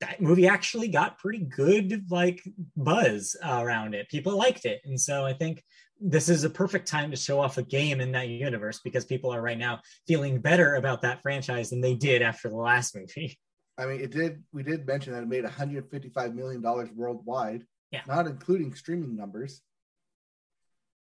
that 0.00 0.20
movie 0.20 0.46
actually 0.48 0.88
got 0.88 1.18
pretty 1.18 1.44
good 1.44 2.10
like 2.10 2.42
buzz 2.76 3.36
around 3.44 3.94
it. 3.94 4.08
People 4.08 4.36
liked 4.36 4.64
it, 4.64 4.80
and 4.84 4.98
so 5.00 5.24
I 5.26 5.32
think 5.34 5.62
this 6.00 6.28
is 6.30 6.44
a 6.44 6.50
perfect 6.50 6.88
time 6.88 7.10
to 7.10 7.16
show 7.16 7.38
off 7.40 7.58
a 7.58 7.62
game 7.62 8.00
in 8.00 8.12
that 8.12 8.28
universe 8.28 8.80
because 8.82 9.04
people 9.04 9.30
are 9.34 9.42
right 9.42 9.58
now 9.58 9.80
feeling 10.06 10.40
better 10.40 10.76
about 10.76 11.02
that 11.02 11.20
franchise 11.20 11.68
than 11.68 11.82
they 11.82 11.94
did 11.94 12.22
after 12.22 12.48
the 12.48 12.56
last 12.56 12.96
movie. 12.96 13.38
I 13.78 13.86
mean, 13.86 14.00
it 14.00 14.10
did. 14.10 14.42
We 14.52 14.62
did 14.62 14.86
mention 14.86 15.12
that 15.12 15.22
it 15.22 15.28
made 15.28 15.44
155 15.44 16.34
million 16.34 16.60
dollars 16.62 16.88
worldwide, 16.94 17.64
Yeah. 17.90 18.00
not 18.06 18.26
including 18.26 18.74
streaming 18.74 19.16
numbers. 19.16 19.62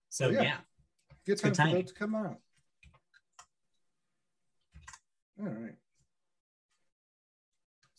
So 0.10 0.28
Oh, 0.28 0.30
yeah. 0.32 0.42
yeah. 0.42 0.58
Good 1.26 1.38
time 1.38 1.52
Good 1.52 1.58
for 1.58 1.64
timing. 1.64 1.86
to 1.86 1.94
come 1.94 2.16
out. 2.16 2.38
All 5.40 5.46
right. 5.48 5.76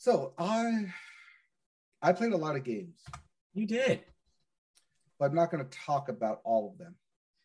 So 0.00 0.32
I 0.38 0.86
I 2.00 2.14
played 2.14 2.32
a 2.32 2.36
lot 2.38 2.56
of 2.56 2.64
games, 2.64 3.02
you 3.52 3.66
did. 3.66 4.00
but 5.18 5.26
I'm 5.26 5.34
not 5.34 5.50
going 5.50 5.62
to 5.62 5.78
talk 5.78 6.08
about 6.08 6.40
all 6.42 6.70
of 6.72 6.78
them. 6.78 6.94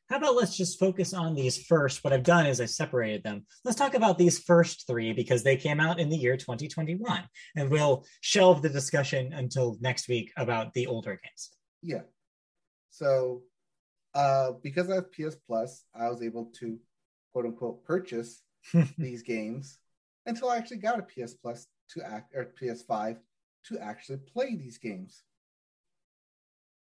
How 0.09 0.15
about 0.15 0.37
let's 0.37 0.55
just 0.55 0.79
focus 0.79 1.13
on 1.13 1.35
these 1.35 1.65
first? 1.65 2.01
What 2.01 2.13
I've 2.13 2.23
done 2.23 2.45
is 2.45 2.61
I 2.61 2.65
separated 2.65 3.23
them. 3.23 3.45
Let's 3.65 3.77
talk 3.77 3.93
about 3.93 4.17
these 4.17 4.39
first 4.39 4.87
three 4.87 5.11
because 5.11 5.43
they 5.43 5.57
came 5.57 5.81
out 5.81 5.99
in 5.99 6.07
the 6.07 6.15
year 6.15 6.37
2021, 6.37 7.23
and 7.57 7.69
we'll 7.69 8.05
shelve 8.21 8.61
the 8.61 8.69
discussion 8.69 9.33
until 9.33 9.77
next 9.81 10.07
week 10.07 10.31
about 10.37 10.73
the 10.73 10.87
older 10.87 11.19
games. 11.21 11.49
Yeah. 11.81 12.03
So, 12.89 13.41
uh, 14.13 14.53
because 14.63 14.89
I 14.89 14.95
have 14.95 15.11
PS 15.11 15.35
Plus, 15.45 15.83
I 15.93 16.07
was 16.09 16.23
able 16.23 16.53
to 16.59 16.79
quote 17.33 17.47
unquote 17.47 17.83
purchase 17.83 18.43
these 18.97 19.23
games 19.23 19.77
until 20.25 20.47
I 20.47 20.55
actually 20.55 20.77
got 20.77 20.99
a 20.99 21.03
PS 21.03 21.33
Plus 21.33 21.67
to 21.93 22.01
act 22.03 22.33
or 22.35 22.45
PS5 22.61 23.17
to 23.67 23.79
actually 23.79 24.17
play 24.19 24.55
these 24.55 24.77
games. 24.77 25.23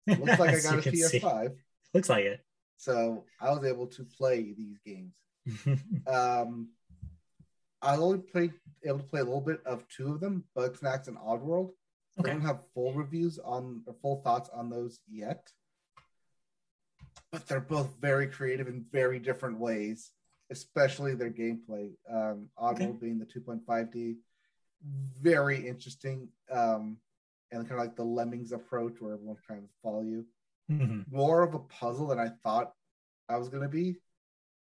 Looks 0.08 0.40
like 0.40 0.50
I 0.56 0.60
got 0.62 0.86
a. 0.86 0.92
PS5, 0.92 1.56
Looks 1.94 2.10
like 2.10 2.26
it. 2.26 2.42
so 2.78 3.26
I 3.42 3.52
was 3.52 3.64
able 3.66 3.88
to 3.88 4.04
play 4.04 4.54
these 4.58 4.78
games. 4.86 5.14
Um, 6.08 6.70
I 7.82 7.96
only 7.96 8.20
played 8.20 8.54
able 8.86 9.00
to 9.00 9.06
play 9.06 9.22
a 9.22 9.24
little 9.24 9.42
bit 9.42 9.62
of 9.66 9.88
two 9.88 10.12
of 10.14 10.20
them, 10.20 10.44
Bugsnax 10.56 11.08
and 11.08 11.18
Oddworld. 11.18 11.72
I 12.18 12.22
okay. 12.22 12.32
don't 12.32 12.42
have 12.42 12.60
full 12.74 12.94
reviews 12.94 13.40
on 13.40 13.84
or 13.88 13.96
full 14.02 14.22
thoughts 14.22 14.50
on 14.54 14.70
those 14.70 15.00
yet. 15.10 15.48
But 17.32 17.48
they're 17.48 17.62
both 17.62 17.96
very 18.02 18.28
creative 18.28 18.68
in 18.68 18.86
very 18.92 19.18
different 19.20 19.60
ways, 19.60 20.12
especially 20.52 21.14
their 21.16 21.30
gameplay. 21.32 21.92
Um, 22.12 22.50
Oddworld 22.62 22.74
Okay. 22.74 22.98
being 23.00 23.20
the 23.20 23.26
2.5D, 23.26 24.18
very 25.22 25.68
interesting. 25.68 26.30
Um, 26.52 26.98
and 27.52 27.68
kind 27.68 27.80
of 27.82 27.86
like 27.88 27.96
the 27.96 28.04
Lemmings 28.04 28.52
approach 28.52 29.00
where 29.02 29.14
everyone's 29.14 29.42
trying 29.46 29.64
to 29.64 29.70
follow 29.82 30.02
you. 30.04 30.26
Mhm. 30.70 31.12
More 31.12 31.42
of 31.42 31.56
a 31.56 31.60
puzzle 31.60 32.08
than 32.08 32.20
I 32.20 32.30
thought 32.44 32.74
I 33.28 33.38
was 33.38 33.50
going 33.50 33.64
to 33.64 33.70
be, 33.70 34.00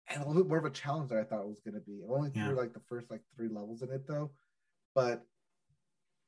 and 0.07 0.21
a 0.21 0.27
little 0.27 0.43
bit 0.43 0.49
more 0.49 0.57
of 0.57 0.65
a 0.65 0.69
challenge 0.69 1.09
than 1.09 1.17
I 1.19 1.23
thought 1.23 1.41
it 1.41 1.47
was 1.47 1.61
going 1.61 1.75
to 1.75 1.79
be. 1.79 2.03
I 2.03 2.07
only 2.13 2.31
Yeah. 2.35 2.47
threw 2.47 2.55
like 2.57 2.73
the 2.73 2.81
first 2.81 3.09
like 3.09 3.21
three 3.35 3.47
levels 3.47 3.81
in 3.81 3.91
it 3.91 4.05
though, 4.07 4.31
but 4.93 5.25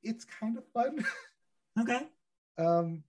it's 0.04 0.24
kind 0.26 0.58
of 0.58 0.66
fun. 0.70 1.06
Okay. 1.80 2.08
um, 2.58 3.04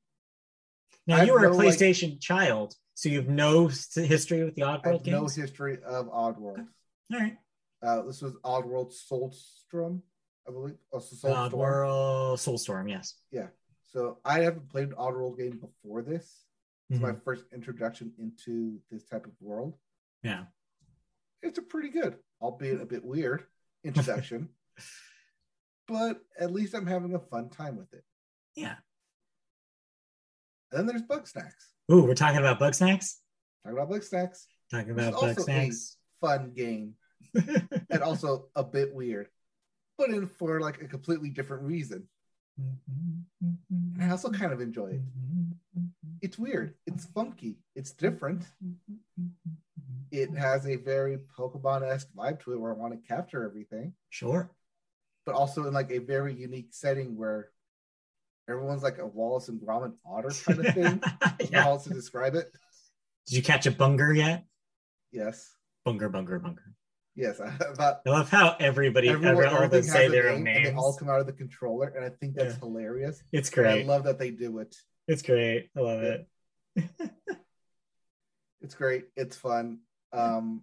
Now 1.06 1.16
I 1.18 1.22
you 1.24 1.32
were 1.32 1.38
a 1.38 1.42
know, 1.50 1.56
like- 1.56 1.68
PlayStation 1.68 2.20
child, 2.20 2.74
so 2.94 3.08
you 3.08 3.16
have 3.18 3.28
no 3.28 3.68
history 3.68 4.44
with 4.44 4.56
the 4.56 4.62
Oddworld 4.62 5.06
no 5.06 5.26
history 5.26 5.82
of 5.82 6.06
Oddworld. 6.08 6.68
All 7.12 7.18
right. 7.18 7.38
Uh, 7.80 8.02
this 8.02 8.20
was 8.20 8.34
Oddworld 8.44 8.92
Soulstorm, 8.92 10.02
I 10.48 10.50
believe. 10.52 10.76
Oh, 10.92 10.98
so 10.98 11.14
Soulstorm. 11.28 11.50
Oddworld 11.52 12.36
Soulstorm, 12.38 12.88
yes. 12.90 13.14
Yeah. 13.30 13.48
So 13.92 14.18
I 14.24 14.40
haven't 14.40 14.68
played 14.70 14.88
an 14.88 14.94
Oddworld 14.94 15.36
game 15.38 15.58
before 15.58 16.02
this. 16.02 16.44
It's 16.90 17.00
my 17.00 17.12
Mhm. 17.12 17.22
first 17.22 17.44
introduction 17.52 18.14
into 18.18 18.80
this 18.90 19.04
type 19.04 19.26
of 19.26 19.32
world. 19.40 19.76
Yeah. 20.22 20.46
It's 21.42 21.58
a 21.58 21.62
pretty 21.62 21.90
good, 21.90 22.18
albeit 22.40 22.80
a 22.80 22.86
bit 22.86 23.04
weird 23.04 23.46
introduction. 23.84 24.48
but 25.86 26.22
at 26.38 26.52
least 26.52 26.74
I'm 26.74 26.86
having 26.86 27.14
a 27.14 27.18
fun 27.18 27.50
time 27.50 27.76
with 27.76 27.92
it. 27.92 28.04
Yeah. 28.54 28.76
And 30.70 30.78
then 30.80 30.86
there's 30.86 31.02
Bugsnax. 31.02 31.52
Ooh, 31.92 32.04
we're 32.04 32.14
talking 32.14 32.38
about 32.40 32.58
Bugsnax. 32.58 33.16
Talking 33.64 33.78
about 33.78 33.88
Bugsnax. 33.90 34.44
Talking 34.70 34.90
about 34.90 35.14
Bugsnax. 35.14 35.96
Fun 36.20 36.52
game. 36.52 36.94
and 37.90 38.02
also 38.02 38.50
a 38.54 38.62
bit 38.64 38.94
weird, 38.94 39.28
but 39.98 40.10
in 40.10 40.26
for 40.26 40.60
like 40.60 40.80
a 40.80 40.86
completely 40.88 41.28
different 41.28 41.64
reason. 41.64 42.08
And 42.58 44.02
I 44.02 44.10
also 44.10 44.30
kind 44.30 44.52
of 44.52 44.60
enjoy 44.60 44.86
it. 44.88 45.00
It's 46.22 46.38
weird. 46.38 46.74
It's 46.86 47.04
funky. 47.06 47.58
It's 47.76 47.92
different. 47.92 48.44
It 50.10 50.30
has 50.36 50.66
a 50.66 50.76
very 50.76 51.18
Pokemon 51.38 51.82
esque 51.82 52.08
vibe 52.16 52.40
to 52.44 52.52
it 52.54 52.60
where 52.60 52.72
I 52.72 52.76
want 52.76 52.94
to 52.94 53.08
capture 53.08 53.44
everything, 53.44 53.92
Sure. 54.08 54.50
but 55.26 55.34
also 55.34 55.66
in 55.66 55.74
like 55.74 55.90
a 55.90 55.98
very 55.98 56.32
unique 56.34 56.68
setting 56.72 57.16
where 57.16 57.50
everyone's 58.48 58.82
like 58.82 58.98
a 58.98 59.06
Wallace 59.06 59.48
and 59.48 59.60
Gromit 59.60 59.92
otter 60.04 60.30
kind 60.30 60.66
of 60.66 60.74
thing. 60.74 61.02
Yeah. 61.50 61.62
how 61.64 61.70
else 61.72 61.84
to 61.84 61.90
describe 61.90 62.34
it. 62.34 62.50
Did 63.26 63.36
you 63.36 63.42
catch 63.42 63.66
a 63.66 63.70
bunger 63.70 64.12
yet? 64.14 64.46
Yes. 65.12 65.52
Bunger, 65.84 66.08
bunger, 66.08 66.38
bunger. 66.38 66.74
Yes. 67.18 67.40
I 67.40 67.50
thought 67.50 68.00
I 68.06 68.10
love 68.10 68.30
how 68.30 68.54
everybody, 68.60 69.08
everyone, 69.08 69.32
every, 69.32 69.46
all 69.46 69.62
of 69.64 69.70
them 69.72 69.82
say 69.82 70.06
their 70.06 70.28
own 70.28 70.44
name 70.44 70.54
and 70.54 70.64
names. 70.64 70.68
they 70.68 70.74
all 70.74 70.96
come 70.96 71.08
out 71.10 71.18
of 71.18 71.26
the 71.26 71.32
controller, 71.32 71.88
and 71.88 72.04
I 72.04 72.10
think 72.10 72.34
that's 72.36 72.54
Yeah. 72.54 72.60
hilarious. 72.60 73.24
It's 73.32 73.50
And 73.50 73.66
I 73.66 73.82
love 73.82 74.04
that 74.04 74.20
they 74.20 74.30
do 74.30 74.58
it. 74.60 74.76
It's 75.08 75.22
great. 75.22 75.68
I 75.76 75.80
love 75.80 76.02
Yeah. 76.02 76.16
it. 76.76 76.90
It's 78.60 78.74
great. 78.74 79.04
It's 79.16 79.36
fun. 79.36 79.78
Um, 80.12 80.62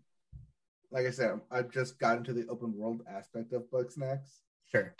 like 0.91 1.05
I 1.05 1.11
said, 1.11 1.39
I've 1.49 1.71
just 1.71 1.97
gotten 1.97 2.19
into 2.19 2.33
the 2.33 2.45
open 2.49 2.75
world 2.77 3.01
aspect 3.09 3.53
of 3.53 3.63
Bugsnax, 3.71 4.19
Sure. 4.69 4.93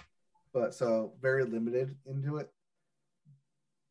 but 0.53 0.73
so 0.73 1.13
very 1.21 1.43
limited 1.43 1.97
into 2.05 2.37
it. 2.37 2.49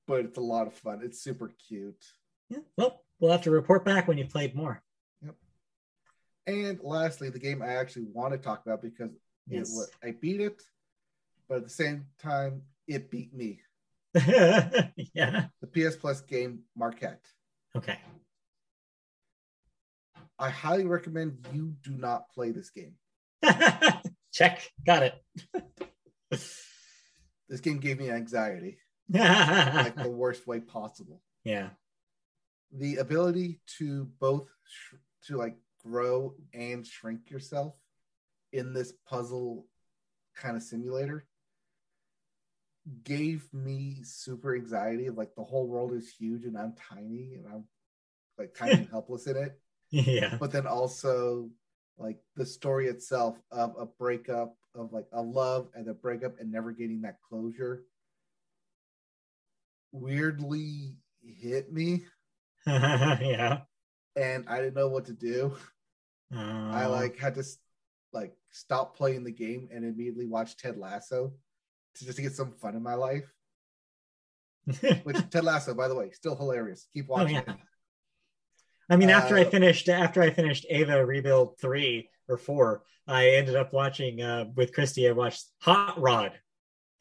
But 0.06 0.20
it's 0.24 0.38
a 0.38 0.42
lot 0.42 0.66
of 0.66 0.72
fun. 0.74 1.00
It's 1.04 1.20
super 1.20 1.48
cute. 1.68 2.02
Yeah. 2.48 2.60
Well, 2.78 3.04
we'll 3.20 3.30
have 3.32 3.42
to 3.42 3.50
report 3.50 3.84
back 3.84 4.08
when 4.08 4.16
you 4.18 4.26
played 4.26 4.54
more. 4.54 4.82
And 6.46 6.78
lastly, 6.82 7.30
the 7.30 7.38
game 7.38 7.62
I 7.62 7.68
actually 7.74 8.06
want 8.12 8.32
to 8.32 8.38
talk 8.38 8.62
about 8.66 8.82
because 8.82 9.10
Yes. 9.46 9.70
it 9.70 9.74
was, 9.76 9.90
I 10.02 10.10
beat 10.12 10.40
it, 10.40 10.62
but 11.48 11.58
at 11.58 11.64
the 11.64 11.70
same 11.70 12.06
time, 12.18 12.62
it 12.86 13.10
beat 13.10 13.34
me. 13.34 13.60
yeah. 14.14 15.46
The 15.60 15.66
PS 15.72 15.96
Plus 15.96 16.20
game 16.22 16.60
Maquette. 16.78 17.18
Okay. 17.76 17.98
I 20.38 20.50
highly 20.50 20.84
recommend 20.86 21.46
you 21.52 21.74
do 21.82 21.92
not 21.92 22.28
play 22.30 22.50
this 22.52 22.70
game. 22.70 22.94
Check. 24.32 24.70
Got 24.86 25.02
it. 25.04 25.14
This 27.46 27.60
game 27.60 27.78
gave 27.78 27.98
me 28.00 28.10
anxiety, 28.10 28.78
like 29.12 29.94
the 29.96 30.08
worst 30.08 30.46
way 30.46 30.60
possible. 30.60 31.20
yeah. 31.44 31.68
The 32.72 32.96
ability 32.96 33.60
to 33.78 34.06
both 34.18 34.48
sh- 34.66 34.94
to 35.26 35.36
like 35.36 35.56
grow 35.85 36.35
and 36.52 36.86
shrink 36.86 37.31
yourself 37.31 37.74
in 38.52 38.73
this 38.73 38.93
puzzle 39.09 39.66
kind 40.36 40.56
of 40.56 40.62
simulator 40.62 41.27
gave 43.02 43.48
me 43.52 43.98
super 44.02 44.55
anxiety 44.55 45.06
of 45.06 45.16
like 45.16 45.35
the 45.35 45.44
whole 45.44 45.66
world 45.66 45.93
is 45.93 46.12
huge 46.19 46.44
and 46.44 46.56
I'm 46.56 46.74
tiny 46.74 47.35
and 47.35 47.47
I'm 47.47 47.65
like 48.39 48.55
tiny 48.55 48.73
and 48.73 48.89
helpless 48.90 49.27
in 49.27 49.36
it. 49.36 49.59
Yeah. 49.90 50.36
But 50.39 50.52
then 50.52 50.66
also 50.66 51.51
like 51.97 52.19
the 52.36 52.44
story 52.44 52.89
itself 52.89 53.40
of 53.51 53.74
a 53.78 53.86
breakup 53.86 54.56
of 54.74 54.93
like 54.93 55.06
a 55.12 55.23
love 55.23 55.69
and 55.74 55.89
a 55.89 55.94
breakup 55.94 56.40
and 56.40 56.51
never 56.51 56.73
getting 56.73 57.02
that 57.02 57.19
closure 57.27 57.85
weirdly 59.93 60.97
hit 61.23 61.73
me 61.73 62.02
yeah. 62.66 63.61
and 64.16 64.44
I 64.48 64.59
didn't 64.59 64.74
know 64.74 64.89
what 64.89 65.06
to 65.06 65.12
do. 65.12 65.56
Uh, 66.35 66.70
I 66.73 66.86
like 66.86 67.19
had 67.19 67.35
to 67.36 67.44
like 68.12 68.35
stop 68.51 68.97
playing 68.97 69.24
the 69.24 69.31
game 69.32 69.69
and 69.73 69.85
immediately 69.85 70.27
watch 70.27 70.56
Ted 70.56 70.77
Lasso 70.78 71.32
to 71.97 72.05
just 72.05 72.16
to 72.16 72.23
get 72.23 72.35
some 72.35 72.52
fun 72.52 72.74
in 72.74 72.82
my 72.82 72.94
life. 72.94 73.24
Which 75.05 75.16
Ted 75.31 75.44
Lasso, 75.44 75.74
by 75.74 75.89
the 75.89 75.94
way, 75.94 76.11
still 76.11 76.36
hilarious. 76.36 76.86
Keep 76.93 77.09
watching 77.09 77.36
Oh, 77.36 77.43
yeah. 77.47 77.55
I 78.89 78.97
mean, 78.97 79.11
after 79.11 79.36
I 79.36 79.43
Uh, 79.43 79.51
finished 79.51 79.89
after 79.89 80.23
I 80.23 80.31
finished 80.31 80.66
Eva 80.69 81.05
Rebuild 81.05 81.59
three 81.59 82.11
or 82.28 82.36
four, 82.36 82.82
I 83.06 83.31
ended 83.31 83.56
up 83.56 83.73
watching 83.73 84.20
uh, 84.23 84.47
with 84.56 84.73
Christy. 84.73 85.09
I 85.09 85.12
watched 85.12 85.44
Hot 85.61 86.01
Rod, 86.01 86.32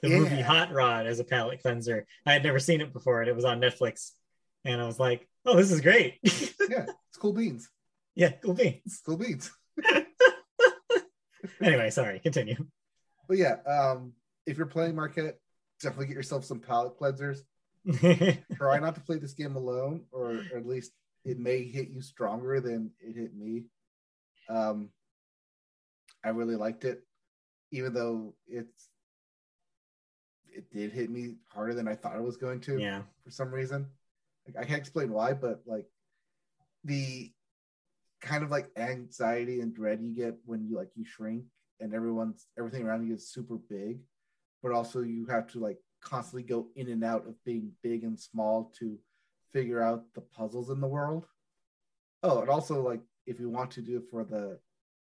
the 0.01 0.09
movie 0.09 0.41
Hot 0.41 0.71
Rod, 0.71 1.07
as 1.07 1.19
a 1.19 1.23
palate 1.23 1.61
cleanser. 1.61 2.05
I 2.25 2.33
had 2.33 2.43
never 2.43 2.59
seen 2.59 2.81
it 2.81 2.93
before, 2.93 3.21
and 3.21 3.29
it 3.29 3.35
was 3.35 3.45
on 3.45 3.59
Netflix. 3.61 4.11
And 4.65 4.81
I 4.81 4.85
was 4.85 4.99
like, 4.99 5.27
"Oh, 5.45 5.55
this 5.57 5.71
is 5.71 5.81
great!" 5.81 6.19
Yeah, 6.69 6.85
it's 7.09 7.17
cool 7.19 7.33
beans. 7.33 7.69
Yeah, 8.15 8.31
cool 8.43 8.53
beans. 8.53 9.01
Cool 9.05 9.17
beans. 9.17 9.51
Anyway, 11.61 11.89
sorry. 11.89 12.19
Continue. 12.19 12.55
But 13.27 13.37
yeah, 13.37 13.55
um, 13.65 14.13
if 14.45 14.57
you're 14.57 14.65
playing 14.65 14.95
Maquette, 14.95 15.35
definitely 15.81 16.07
get 16.07 16.15
yourself 16.15 16.45
some 16.45 16.59
palate 16.59 16.97
cleansers. 16.97 17.39
Try 18.55 18.79
not 18.79 18.95
to 18.95 19.01
play 19.01 19.17
this 19.17 19.33
game 19.33 19.55
alone, 19.55 20.03
or 20.11 20.41
at 20.55 20.65
least 20.65 20.91
it 21.25 21.39
may 21.39 21.63
hit 21.63 21.89
you 21.89 22.01
stronger 22.01 22.59
than 22.59 22.91
it 22.99 23.15
hit 23.15 23.35
me. 23.35 23.65
Um, 24.49 24.89
I 26.23 26.29
really 26.29 26.55
liked 26.55 26.85
it, 26.85 27.03
even 27.71 27.93
though 27.93 28.35
it's 28.47 28.89
it 30.49 30.71
did 30.71 30.91
hit 30.91 31.09
me 31.09 31.35
harder 31.47 31.73
than 31.73 31.87
I 31.87 31.95
thought 31.95 32.15
it 32.15 32.23
was 32.23 32.37
going 32.37 32.59
to 32.61 32.77
yeah. 32.77 33.01
for 33.23 33.31
some 33.31 33.51
reason. 33.51 33.87
Like, 34.45 34.63
I 34.63 34.67
can't 34.67 34.79
explain 34.79 35.11
why, 35.11 35.33
but 35.33 35.61
like 35.65 35.87
the 36.83 37.31
kind 38.23 38.43
of 38.43 38.49
like 38.49 38.69
anxiety 38.77 39.59
and 39.59 39.75
dread 39.75 39.99
you 40.01 40.15
get 40.15 40.35
when 40.45 40.65
you 40.65 40.75
like 40.75 40.89
you 40.95 41.03
shrink 41.05 41.43
and 41.79 41.93
everyone's 41.93 42.47
everything 42.57 42.83
around 42.83 43.05
you 43.05 43.13
is 43.13 43.29
super 43.29 43.57
big, 43.69 43.99
but 44.63 44.71
also 44.71 45.01
you 45.01 45.25
have 45.27 45.45
to 45.51 45.59
like 45.59 45.77
constantly 46.01 46.43
go 46.43 46.67
in 46.75 46.89
and 46.89 47.03
out 47.03 47.27
of 47.27 47.35
being 47.43 47.71
big 47.83 48.03
and 48.03 48.19
small 48.19 48.71
to 48.79 48.97
figure 49.51 49.81
out 49.81 50.05
the 50.15 50.21
puzzles 50.21 50.69
in 50.69 50.79
the 50.79 50.87
world. 50.87 51.25
Oh, 52.23 52.39
and 52.41 52.49
also 52.49 52.81
like 52.81 53.01
if 53.27 53.39
you 53.39 53.49
want 53.49 53.71
to 53.71 53.81
do 53.81 53.97
it 53.97 54.09
for 54.09 54.23
the 54.23 54.57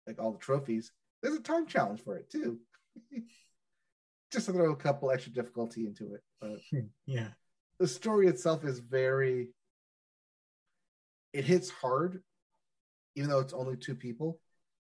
like 0.06 0.20
all 0.20 0.32
the 0.32 0.38
trophies, 0.38 0.90
there's 1.22 1.36
a 1.36 1.40
time 1.40 1.66
challenge 1.66 2.02
for 2.02 2.16
it 2.16 2.28
too. 2.28 2.58
Just 4.32 4.46
to 4.46 4.52
throw 4.52 4.72
a 4.72 4.76
couple 4.76 5.12
extra 5.12 5.32
difficulty 5.32 5.86
into 5.86 6.14
it, 6.14 6.22
but 6.40 6.58
hmm, 6.72 6.86
Yeah. 7.06 7.28
the 7.78 7.86
story 7.86 8.26
itself 8.26 8.64
is 8.64 8.80
very 8.80 9.50
it 11.32 11.44
hits 11.44 11.70
hard 11.70 12.22
even 13.16 13.30
though 13.30 13.40
it's 13.40 13.52
only 13.52 13.76
two 13.76 13.94
people 13.94 14.40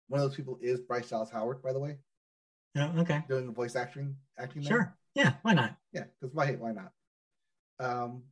one 0.07 0.19
of 0.21 0.27
those 0.27 0.35
people 0.35 0.57
is 0.61 0.79
bryce 0.81 1.09
dallas 1.09 1.29
howard 1.29 1.61
by 1.61 1.73
the 1.73 1.79
way 1.79 1.97
Oh, 2.77 2.93
okay. 2.99 3.23
doing 3.27 3.47
the 3.47 3.51
voice 3.51 3.75
acting 3.75 4.15
acting 4.37 4.61
there. 4.61 4.69
Sure. 4.71 4.97
Yeah. 5.15 5.33
Why 5.41 5.53
not? 5.53 5.75
yeah 5.91 6.03
because 6.19 6.33
why 6.35 6.51
why 6.53 6.71
not 6.71 6.91
um 7.79 8.23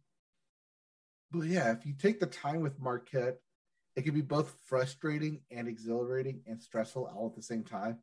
but 1.32 1.42
yeah 1.48 1.72
if 1.72 1.86
you 1.86 1.94
take 1.94 2.20
the 2.20 2.26
time 2.28 2.62
with 2.62 2.80
Maquette 2.80 3.38
it 3.96 4.04
can 4.04 4.14
be 4.14 4.22
both 4.22 4.54
frustrating 4.68 5.42
and 5.50 5.68
exhilarating 5.68 6.42
and 6.46 6.62
stressful 6.62 7.06
all 7.16 7.28
at 7.28 7.36
the 7.36 7.42
same 7.42 7.64
time 7.64 7.98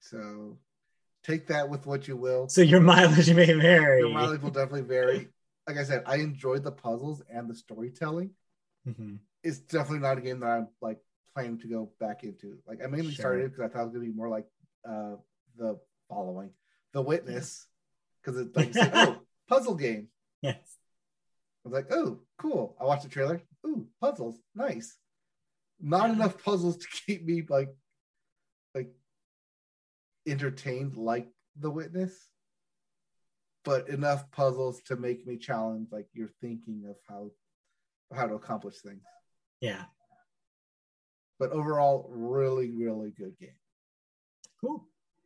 so 0.00 0.56
take 1.22 1.48
that 1.48 1.68
with 1.68 1.86
what 1.86 2.08
you 2.08 2.16
will 2.16 2.48
So 2.48 2.62
your 2.62 2.80
mileage 2.80 3.32
may 3.34 3.52
vary. 3.52 4.00
your 4.00 4.08
mileage 4.10 4.40
will 4.40 4.50
definitely 4.50 4.82
vary. 4.82 5.28
Like 5.66 5.76
I 5.76 5.84
said, 5.84 6.02
I 6.06 6.16
enjoyed 6.16 6.64
the 6.64 6.72
puzzles 6.72 7.22
and 7.30 7.48
the 7.50 7.54
storytelling. 7.54 8.30
Mhm. 8.88 9.18
It's 9.42 9.58
definitely 9.58 10.00
not 10.00 10.18
a 10.18 10.20
game 10.20 10.40
that 10.40 10.50
I'm 10.50 10.68
like 10.80 11.00
planning 11.34 11.58
to 11.58 11.68
go 11.68 11.92
back 12.00 12.24
into. 12.24 12.58
Like 12.66 12.82
I 12.82 12.86
mainly 12.86 13.12
Sure. 13.12 13.22
started 13.22 13.50
because 13.52 13.64
I 13.64 13.68
thought 13.72 13.82
it 13.82 13.84
was 13.84 13.92
gonna 13.94 14.06
be 14.06 14.12
more 14.12 14.28
like 14.28 14.46
uh 14.84 15.16
the 15.56 15.78
following, 16.08 16.50
The 16.92 17.02
Witness, 17.02 17.66
because 18.20 18.38
it's 18.40 18.56
like 18.56 18.72
said, 18.72 18.90
oh 18.94 19.20
puzzle 19.48 19.74
game. 19.74 20.08
Yes. 20.42 20.78
I 21.64 21.68
was 21.68 21.72
like, 21.74 21.92
oh 21.92 22.20
cool. 22.38 22.76
I 22.80 22.84
watched 22.84 23.02
the 23.04 23.08
trailer. 23.08 23.42
Ooh 23.66 23.88
puzzles, 24.00 24.40
nice. 24.54 24.96
Not 25.80 26.10
enough 26.10 26.42
puzzles 26.42 26.76
to 26.78 26.86
keep 27.06 27.24
me 27.24 27.42
like 27.48 27.74
like 28.74 28.92
entertained 30.26 30.96
like 30.96 31.28
The 31.56 31.70
Witness 31.70 32.30
but 33.64 33.88
enough 33.88 34.30
puzzles 34.30 34.80
to 34.82 34.96
make 34.96 35.26
me 35.26 35.36
challenge 35.36 35.88
like 35.90 36.06
you're 36.14 36.30
thinking 36.40 36.84
of 36.88 36.96
how 37.08 37.30
how 38.14 38.26
to 38.26 38.34
accomplish 38.34 38.76
things. 38.78 39.02
Yeah. 39.60 39.84
But 41.38 41.52
overall, 41.52 42.06
really, 42.10 42.70
really 42.70 43.10
good 43.10 43.38
game. 43.38 43.50
Cool. 44.60 44.84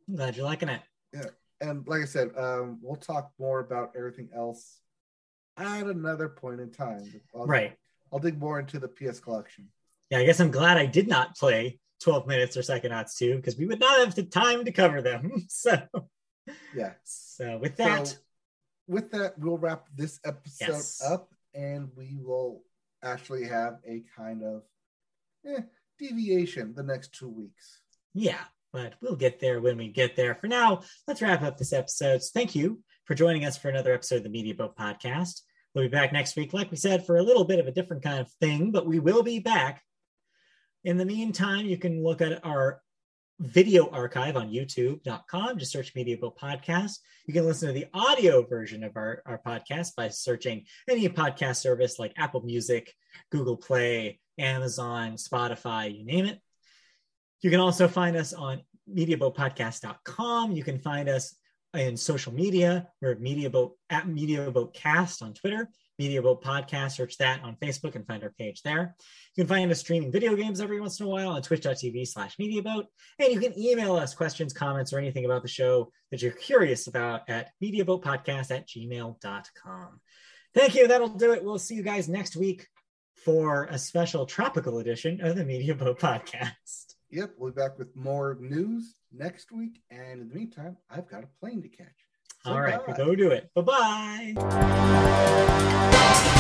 I'm 0.08 0.16
glad 0.16 0.36
you're 0.36 0.44
liking 0.44 0.68
it. 0.68 0.82
Yeah. 1.12 1.26
And 1.60 1.86
like 1.86 2.02
I 2.02 2.06
said, 2.06 2.30
um, 2.36 2.78
we'll 2.82 2.96
talk 2.96 3.30
more 3.38 3.60
about 3.60 3.92
everything 3.96 4.28
else 4.34 4.80
at 5.56 5.86
another 5.86 6.28
point 6.28 6.60
in 6.60 6.70
time. 6.70 7.04
I'll, 7.34 7.46
Right. 7.46 7.76
I'll 8.12 8.18
dig 8.18 8.38
more 8.38 8.58
into 8.58 8.78
the 8.78 8.88
PS 8.88 9.20
collection. 9.20 9.68
Yeah, 10.10 10.18
I 10.18 10.24
guess 10.24 10.40
I'm 10.40 10.50
glad 10.50 10.76
I 10.76 10.86
did 10.86 11.08
not 11.08 11.36
play 11.36 11.78
12 12.02 12.26
minutes 12.26 12.56
or 12.56 12.60
Psychonauts 12.60 13.16
2 13.16 13.36
because 13.36 13.56
we 13.56 13.66
would 13.66 13.80
not 13.80 13.98
have 14.00 14.14
the 14.14 14.24
time 14.24 14.64
to 14.64 14.72
cover 14.72 15.00
them. 15.00 15.30
So, 15.48 15.78
Yeah. 16.74 16.94
so 17.04 17.58
with 17.58 17.76
that, 17.76 18.08
So 18.08 18.16
with 18.88 19.10
that, 19.12 19.38
we'll 19.38 19.56
wrap 19.58 19.86
this 19.94 20.18
episode 20.24 20.68
Yes. 20.68 21.00
up, 21.02 21.32
and 21.54 21.88
we 21.96 22.16
will 22.20 22.64
actually 23.02 23.44
have 23.44 23.78
a 23.86 24.02
kind 24.16 24.42
of 24.42 24.62
eh, 25.46 25.62
deviation 25.98 26.74
the 26.74 26.82
next 26.82 27.12
two 27.12 27.28
weeks. 27.28 27.80
yeah, 28.14 28.44
but 28.72 28.94
we'll 29.02 29.16
get 29.16 29.40
there 29.40 29.60
when 29.60 29.76
we 29.76 29.88
get 29.88 30.16
there. 30.16 30.34
For 30.34 30.46
now, 30.46 30.82
let's 31.06 31.20
wrap 31.22 31.42
up 31.42 31.58
this 31.58 31.72
episode. 31.72 32.22
So 32.22 32.30
thank 32.32 32.54
you 32.54 32.80
for 33.04 33.14
joining 33.14 33.44
us 33.44 33.58
for 33.58 33.68
another 33.68 33.92
episode 33.92 34.16
of 34.16 34.22
the 34.22 34.30
Media 34.30 34.54
Boat 34.54 34.76
Podcast. 34.76 35.42
We'll 35.74 35.84
be 35.84 35.88
back 35.88 36.12
next 36.12 36.36
week, 36.36 36.52
like 36.52 36.70
we 36.70 36.76
said, 36.76 37.06
for 37.06 37.16
a 37.16 37.22
little 37.22 37.44
bit 37.44 37.58
of 37.58 37.66
a 37.66 37.72
different 37.72 38.02
kind 38.02 38.20
of 38.20 38.30
thing, 38.40 38.70
but 38.70 38.86
we 38.86 38.98
will 38.98 39.22
be 39.22 39.38
back. 39.38 39.82
In 40.84 40.96
the 40.96 41.04
meantime, 41.04 41.66
you 41.66 41.78
can 41.78 42.02
look 42.02 42.20
at 42.20 42.44
our 42.44 42.80
video 43.42 43.90
archive 43.90 44.36
on 44.36 44.50
youtube.com. 44.50 45.58
Just 45.58 45.72
search 45.72 45.94
Media 45.94 46.16
Boat 46.16 46.38
Podcast. 46.38 46.98
You 47.26 47.34
can 47.34 47.44
listen 47.44 47.68
to 47.68 47.74
the 47.74 47.86
audio 47.92 48.46
version 48.46 48.84
of 48.84 48.96
our, 48.96 49.22
our 49.26 49.40
podcast 49.44 49.96
by 49.96 50.08
searching 50.08 50.64
any 50.88 51.08
podcast 51.08 51.56
service 51.56 51.98
like 51.98 52.12
Apple 52.16 52.42
Music, 52.42 52.94
Google 53.30 53.56
Play, 53.56 54.20
Amazon, 54.38 55.14
Spotify, 55.14 55.96
you 55.96 56.04
name 56.04 56.26
it. 56.26 56.40
You 57.40 57.50
can 57.50 57.60
also 57.60 57.88
find 57.88 58.16
us 58.16 58.32
on 58.32 58.62
MediaBoatPodcast.com. 58.94 60.52
You 60.52 60.62
can 60.62 60.78
find 60.78 61.08
us 61.08 61.34
in 61.74 61.96
social 61.96 62.32
media. 62.32 62.88
We're 63.00 63.12
at 63.12 63.20
MediaBoat 63.20 63.72
at 63.90 64.06
MediaBoatCast 64.06 65.22
on 65.22 65.34
Twitter, 65.34 65.68
Media 66.02 66.20
Boat 66.20 66.42
Podcast. 66.42 66.96
Search 66.96 67.16
that 67.18 67.44
on 67.44 67.54
Facebook 67.62 67.94
and 67.94 68.04
find 68.04 68.24
our 68.24 68.30
page 68.30 68.62
there. 68.62 68.96
You 69.36 69.44
can 69.44 69.46
find 69.46 69.70
us 69.70 69.78
streaming 69.78 70.10
video 70.10 70.34
games 70.34 70.60
every 70.60 70.80
once 70.80 70.98
in 70.98 71.06
a 71.06 71.08
while 71.08 71.28
on 71.28 71.42
twitch.tv 71.42 72.08
slash 72.08 72.36
mediaboat. 72.38 72.86
And 73.20 73.32
you 73.32 73.38
can 73.38 73.56
email 73.56 73.94
us 73.94 74.12
questions, 74.12 74.52
comments, 74.52 74.92
or 74.92 74.98
anything 74.98 75.24
about 75.24 75.42
the 75.42 75.48
show 75.48 75.92
that 76.10 76.20
you're 76.20 76.32
curious 76.32 76.88
about 76.88 77.28
at 77.28 77.50
mediaboatpodcast 77.62 78.50
at 78.50 78.66
gmail.com. 78.66 80.00
Thank 80.54 80.74
you. 80.74 80.88
That'll 80.88 81.08
do 81.08 81.32
it. 81.34 81.44
We'll 81.44 81.60
see 81.60 81.76
you 81.76 81.84
guys 81.84 82.08
next 82.08 82.34
week 82.34 82.66
for 83.14 83.68
a 83.70 83.78
special 83.78 84.26
tropical 84.26 84.78
edition 84.78 85.20
of 85.20 85.36
the 85.36 85.44
Media 85.44 85.76
Boat 85.76 86.00
Podcast. 86.00 86.94
Yep, 87.10 87.34
we'll 87.38 87.52
be 87.52 87.60
back 87.60 87.78
with 87.78 87.94
more 87.94 88.38
news 88.40 88.96
next 89.12 89.52
week. 89.52 89.80
And 89.90 90.20
in 90.20 90.28
the 90.28 90.34
meantime, 90.34 90.78
I've 90.90 91.08
got 91.08 91.22
a 91.22 91.28
plane 91.40 91.62
to 91.62 91.68
catch. 91.68 92.01
All 92.44 92.60
right, 92.60 92.80
go 92.96 93.14
do 93.14 93.30
it. 93.30 93.48
Bye 93.54 94.32
bye. 94.34 96.38